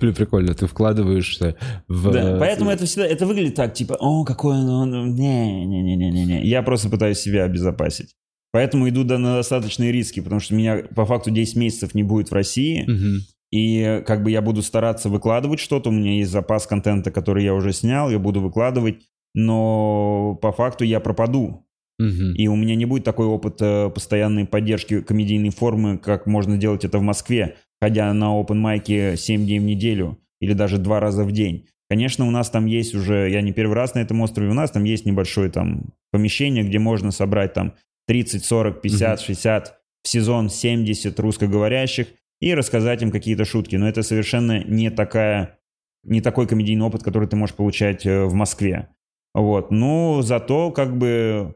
Блин, 0.00 0.14
прикольно, 0.14 0.54
ты 0.54 0.66
вкладываешься 0.66 1.56
в... 1.88 2.12
Да, 2.12 2.36
поэтому 2.38 2.70
это 2.70 2.86
всегда, 2.86 3.06
это 3.06 3.26
выглядит 3.26 3.56
так, 3.56 3.74
типа, 3.74 3.96
о, 3.98 4.24
какой 4.24 4.56
он, 4.56 4.68
он- 4.94 5.14
не, 5.14 5.64
не, 5.66 5.82
не, 5.82 5.96
не, 5.96 6.10
не, 6.10 6.24
не. 6.24 6.46
Я 6.46 6.62
просто 6.62 6.88
пытаюсь 6.88 7.18
себя 7.18 7.44
обезопасить. 7.44 8.14
Поэтому 8.52 8.88
иду 8.88 9.04
на 9.04 9.36
достаточные 9.36 9.92
риски, 9.92 10.20
потому 10.20 10.40
что 10.40 10.54
меня 10.54 10.78
по 10.94 11.04
факту 11.04 11.30
10 11.30 11.56
месяцев 11.56 11.94
не 11.94 12.02
будет 12.02 12.30
в 12.30 12.34
России, 12.34 12.84
Мгм. 12.86 13.18
и 13.50 14.02
как 14.06 14.22
бы 14.22 14.30
я 14.30 14.40
буду 14.42 14.62
стараться 14.62 15.08
выкладывать 15.08 15.60
что-то, 15.60 15.90
у 15.90 15.92
меня 15.92 16.12
есть 16.16 16.30
запас 16.30 16.66
контента, 16.66 17.10
который 17.10 17.44
я 17.44 17.54
уже 17.54 17.72
снял, 17.72 18.10
я 18.10 18.18
буду 18.18 18.40
выкладывать, 18.40 19.00
но 19.34 20.38
по 20.40 20.52
факту 20.52 20.84
я 20.84 21.00
пропаду, 21.00 21.64
Мгм. 21.98 22.34
и 22.34 22.46
у 22.48 22.56
меня 22.56 22.74
не 22.76 22.84
будет 22.84 23.04
такой 23.04 23.26
опыт 23.26 23.56
э, 23.60 23.90
постоянной 23.90 24.44
поддержки 24.46 25.00
комедийной 25.00 25.50
формы, 25.50 25.98
как 25.98 26.26
можно 26.26 26.56
делать 26.56 26.84
это 26.84 26.98
в 26.98 27.02
Москве, 27.02 27.56
ходя 27.82 28.12
на 28.12 28.38
open 28.40 28.54
майки 28.54 29.16
7 29.16 29.44
дней 29.44 29.58
в 29.58 29.64
неделю 29.64 30.18
или 30.40 30.52
даже 30.52 30.78
два 30.78 31.00
раза 31.00 31.24
в 31.24 31.32
день. 31.32 31.66
Конечно, 31.90 32.26
у 32.26 32.30
нас 32.30 32.50
там 32.50 32.66
есть 32.66 32.94
уже, 32.94 33.28
я 33.30 33.40
не 33.40 33.52
первый 33.52 33.74
раз 33.74 33.94
на 33.94 34.00
этом 34.00 34.20
острове, 34.20 34.50
у 34.50 34.54
нас 34.54 34.70
там 34.70 34.84
есть 34.84 35.06
небольшое 35.06 35.50
там 35.50 35.86
помещение, 36.12 36.62
где 36.62 36.78
можно 36.78 37.10
собрать 37.10 37.54
там 37.54 37.74
30, 38.08 38.44
40, 38.44 38.80
50, 38.80 39.20
60, 39.20 39.80
в 40.02 40.08
сезон 40.08 40.50
70 40.50 41.20
русскоговорящих 41.20 42.08
и 42.40 42.54
рассказать 42.54 43.02
им 43.02 43.10
какие-то 43.10 43.44
шутки. 43.44 43.76
Но 43.76 43.88
это 43.88 44.02
совершенно 44.02 44.64
не 44.64 44.90
такая, 44.90 45.58
не 46.02 46.20
такой 46.20 46.48
комедийный 46.48 46.86
опыт, 46.86 47.02
который 47.02 47.28
ты 47.28 47.36
можешь 47.36 47.54
получать 47.54 48.06
э, 48.06 48.24
в 48.24 48.32
Москве. 48.32 48.88
Вот. 49.34 49.70
Ну, 49.70 50.22
зато 50.22 50.72
как 50.72 50.96
бы 50.96 51.54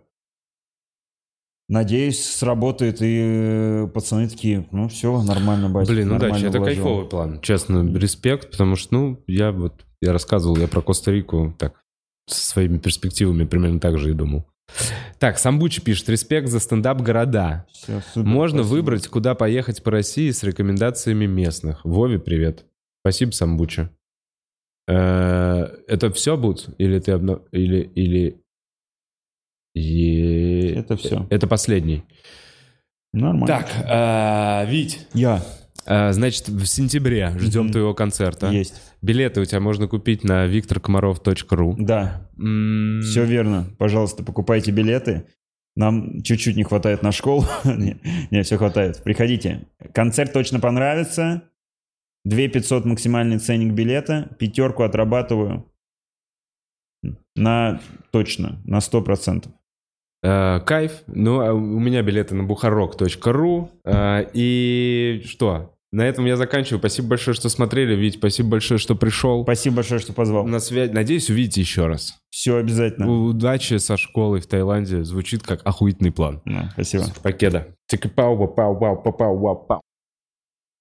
Надеюсь, 1.72 2.22
сработает, 2.22 3.00
и 3.00 3.18
э, 3.22 3.88
пацаны 3.94 4.28
такие, 4.28 4.68
ну 4.72 4.88
все, 4.88 5.22
нормально, 5.22 5.70
батя. 5.70 5.90
Блин, 5.90 6.08
нормально 6.08 6.36
удачи, 6.36 6.46
это 6.46 6.58
вложил». 6.58 6.74
кайфовый 6.84 7.08
план. 7.08 7.40
Честно, 7.40 7.96
респект, 7.96 8.50
потому 8.50 8.76
что, 8.76 8.92
ну, 8.94 9.24
я 9.26 9.52
вот, 9.52 9.86
я 10.02 10.12
рассказывал, 10.12 10.58
я 10.58 10.68
про 10.68 10.82
Коста-Рику 10.82 11.54
так, 11.58 11.80
со 12.28 12.44
своими 12.44 12.76
перспективами 12.76 13.46
примерно 13.46 13.80
так 13.80 13.96
же 13.96 14.10
и 14.10 14.12
думал. 14.12 14.44
Так, 15.18 15.38
Самбучи 15.38 15.80
пишет, 15.82 16.08
респект 16.08 16.48
за 16.48 16.58
стендап 16.60 17.00
города. 17.00 17.66
Супер, 17.72 18.02
Можно 18.16 18.58
спасибо. 18.62 18.74
выбрать, 18.76 19.08
куда 19.08 19.34
поехать 19.34 19.82
по 19.82 19.90
России 19.90 20.30
с 20.30 20.42
рекомендациями 20.42 21.26
местных. 21.26 21.84
Вове 21.84 22.18
привет. 22.18 22.64
Спасибо, 23.04 23.30
Самбуча. 23.32 23.90
Э, 24.88 25.68
Это 25.86 26.10
все 26.12 26.36
будет? 26.36 26.68
Или 26.78 26.98
ты 26.98 27.12
обна- 27.12 27.42
Или... 27.52 27.80
или... 27.94 28.40
Е- 29.74 30.74
Это 30.74 30.96
всё. 30.96 31.26
Это 31.30 31.46
последний. 31.46 32.02
Нормально. 33.12 33.46
Так, 33.46 33.68
э, 33.86 34.70
Вить, 34.70 35.06
Я. 35.14 35.42
э, 35.86 36.12
значит, 36.12 36.48
в 36.48 36.64
сентябре 36.66 37.34
ждем 37.38 37.64
Мгм. 37.64 37.72
твоего 37.72 37.94
концерта. 37.94 38.48
Есть. 38.50 38.80
Билеты 39.02 39.40
у 39.40 39.44
тебя 39.44 39.60
можно 39.60 39.88
купить 39.88 40.24
на 40.24 40.46
викторкомаров.ру. 40.46 41.76
Да, 41.78 42.28
М, 42.38 43.00
все 43.02 43.24
верно. 43.24 43.66
Пожалуйста, 43.78 44.22
покупайте 44.22 44.70
билеты. 44.70 45.26
Нам 45.74 46.22
чуть-чуть 46.22 46.56
не 46.56 46.64
хватает 46.64 47.02
на 47.02 47.12
школу. 47.12 47.44
не, 47.64 47.98
не, 48.30 48.42
все 48.42 48.58
хватает. 48.58 49.02
Приходите. 49.02 49.66
Концерт 49.94 50.32
точно 50.32 50.60
понравится. 50.60 51.42
2 52.24 52.48
500 52.48 52.84
максимальный 52.84 53.38
ценник 53.38 53.72
билета. 53.72 54.28
Пятерку 54.38 54.82
отрабатываю. 54.84 55.66
На 57.34 57.80
точно, 58.12 58.60
на 58.64 58.78
100%. 58.78 59.48
Э, 60.22 60.60
Кайф. 60.64 61.02
Ну, 61.06 61.40
а 61.40 61.52
у 61.52 61.78
меня 61.80 62.02
билеты 62.02 62.34
на 62.34 62.44
бухарок.ру. 62.44 63.70
Э, 63.84 64.24
И 64.32 65.22
что? 65.26 65.74
На 65.92 66.06
этом 66.06 66.24
я 66.24 66.36
заканчиваю. 66.36 66.78
Спасибо 66.78 67.08
большое, 67.08 67.34
что 67.34 67.50
смотрели. 67.50 67.94
Вить, 67.94 68.14
спасибо 68.14 68.50
большое, 68.50 68.78
что 68.78 68.94
пришел. 68.94 69.42
Спасибо 69.42 69.76
большое, 69.76 70.00
что 70.00 70.14
позвал. 70.14 70.46
На 70.46 70.58
связь. 70.58 70.90
Надеюсь, 70.90 71.28
увидите 71.28 71.60
еще 71.60 71.86
раз. 71.86 72.18
Все 72.30 72.56
обязательно. 72.56 73.10
Удачи 73.10 73.76
со 73.76 73.98
школой 73.98 74.40
в 74.40 74.46
Таиланде. 74.46 75.04
Звучит 75.04 75.42
как 75.42 75.60
охуительный 75.64 76.10
план. 76.10 76.40
Да, 76.46 76.70
спасибо. 76.72 77.04
Покеда. 77.22 77.68
Пау, 78.16 78.48
пау, 78.48 78.78
пау, 78.78 79.02
пау, 79.12 79.56
пау. 79.68 79.80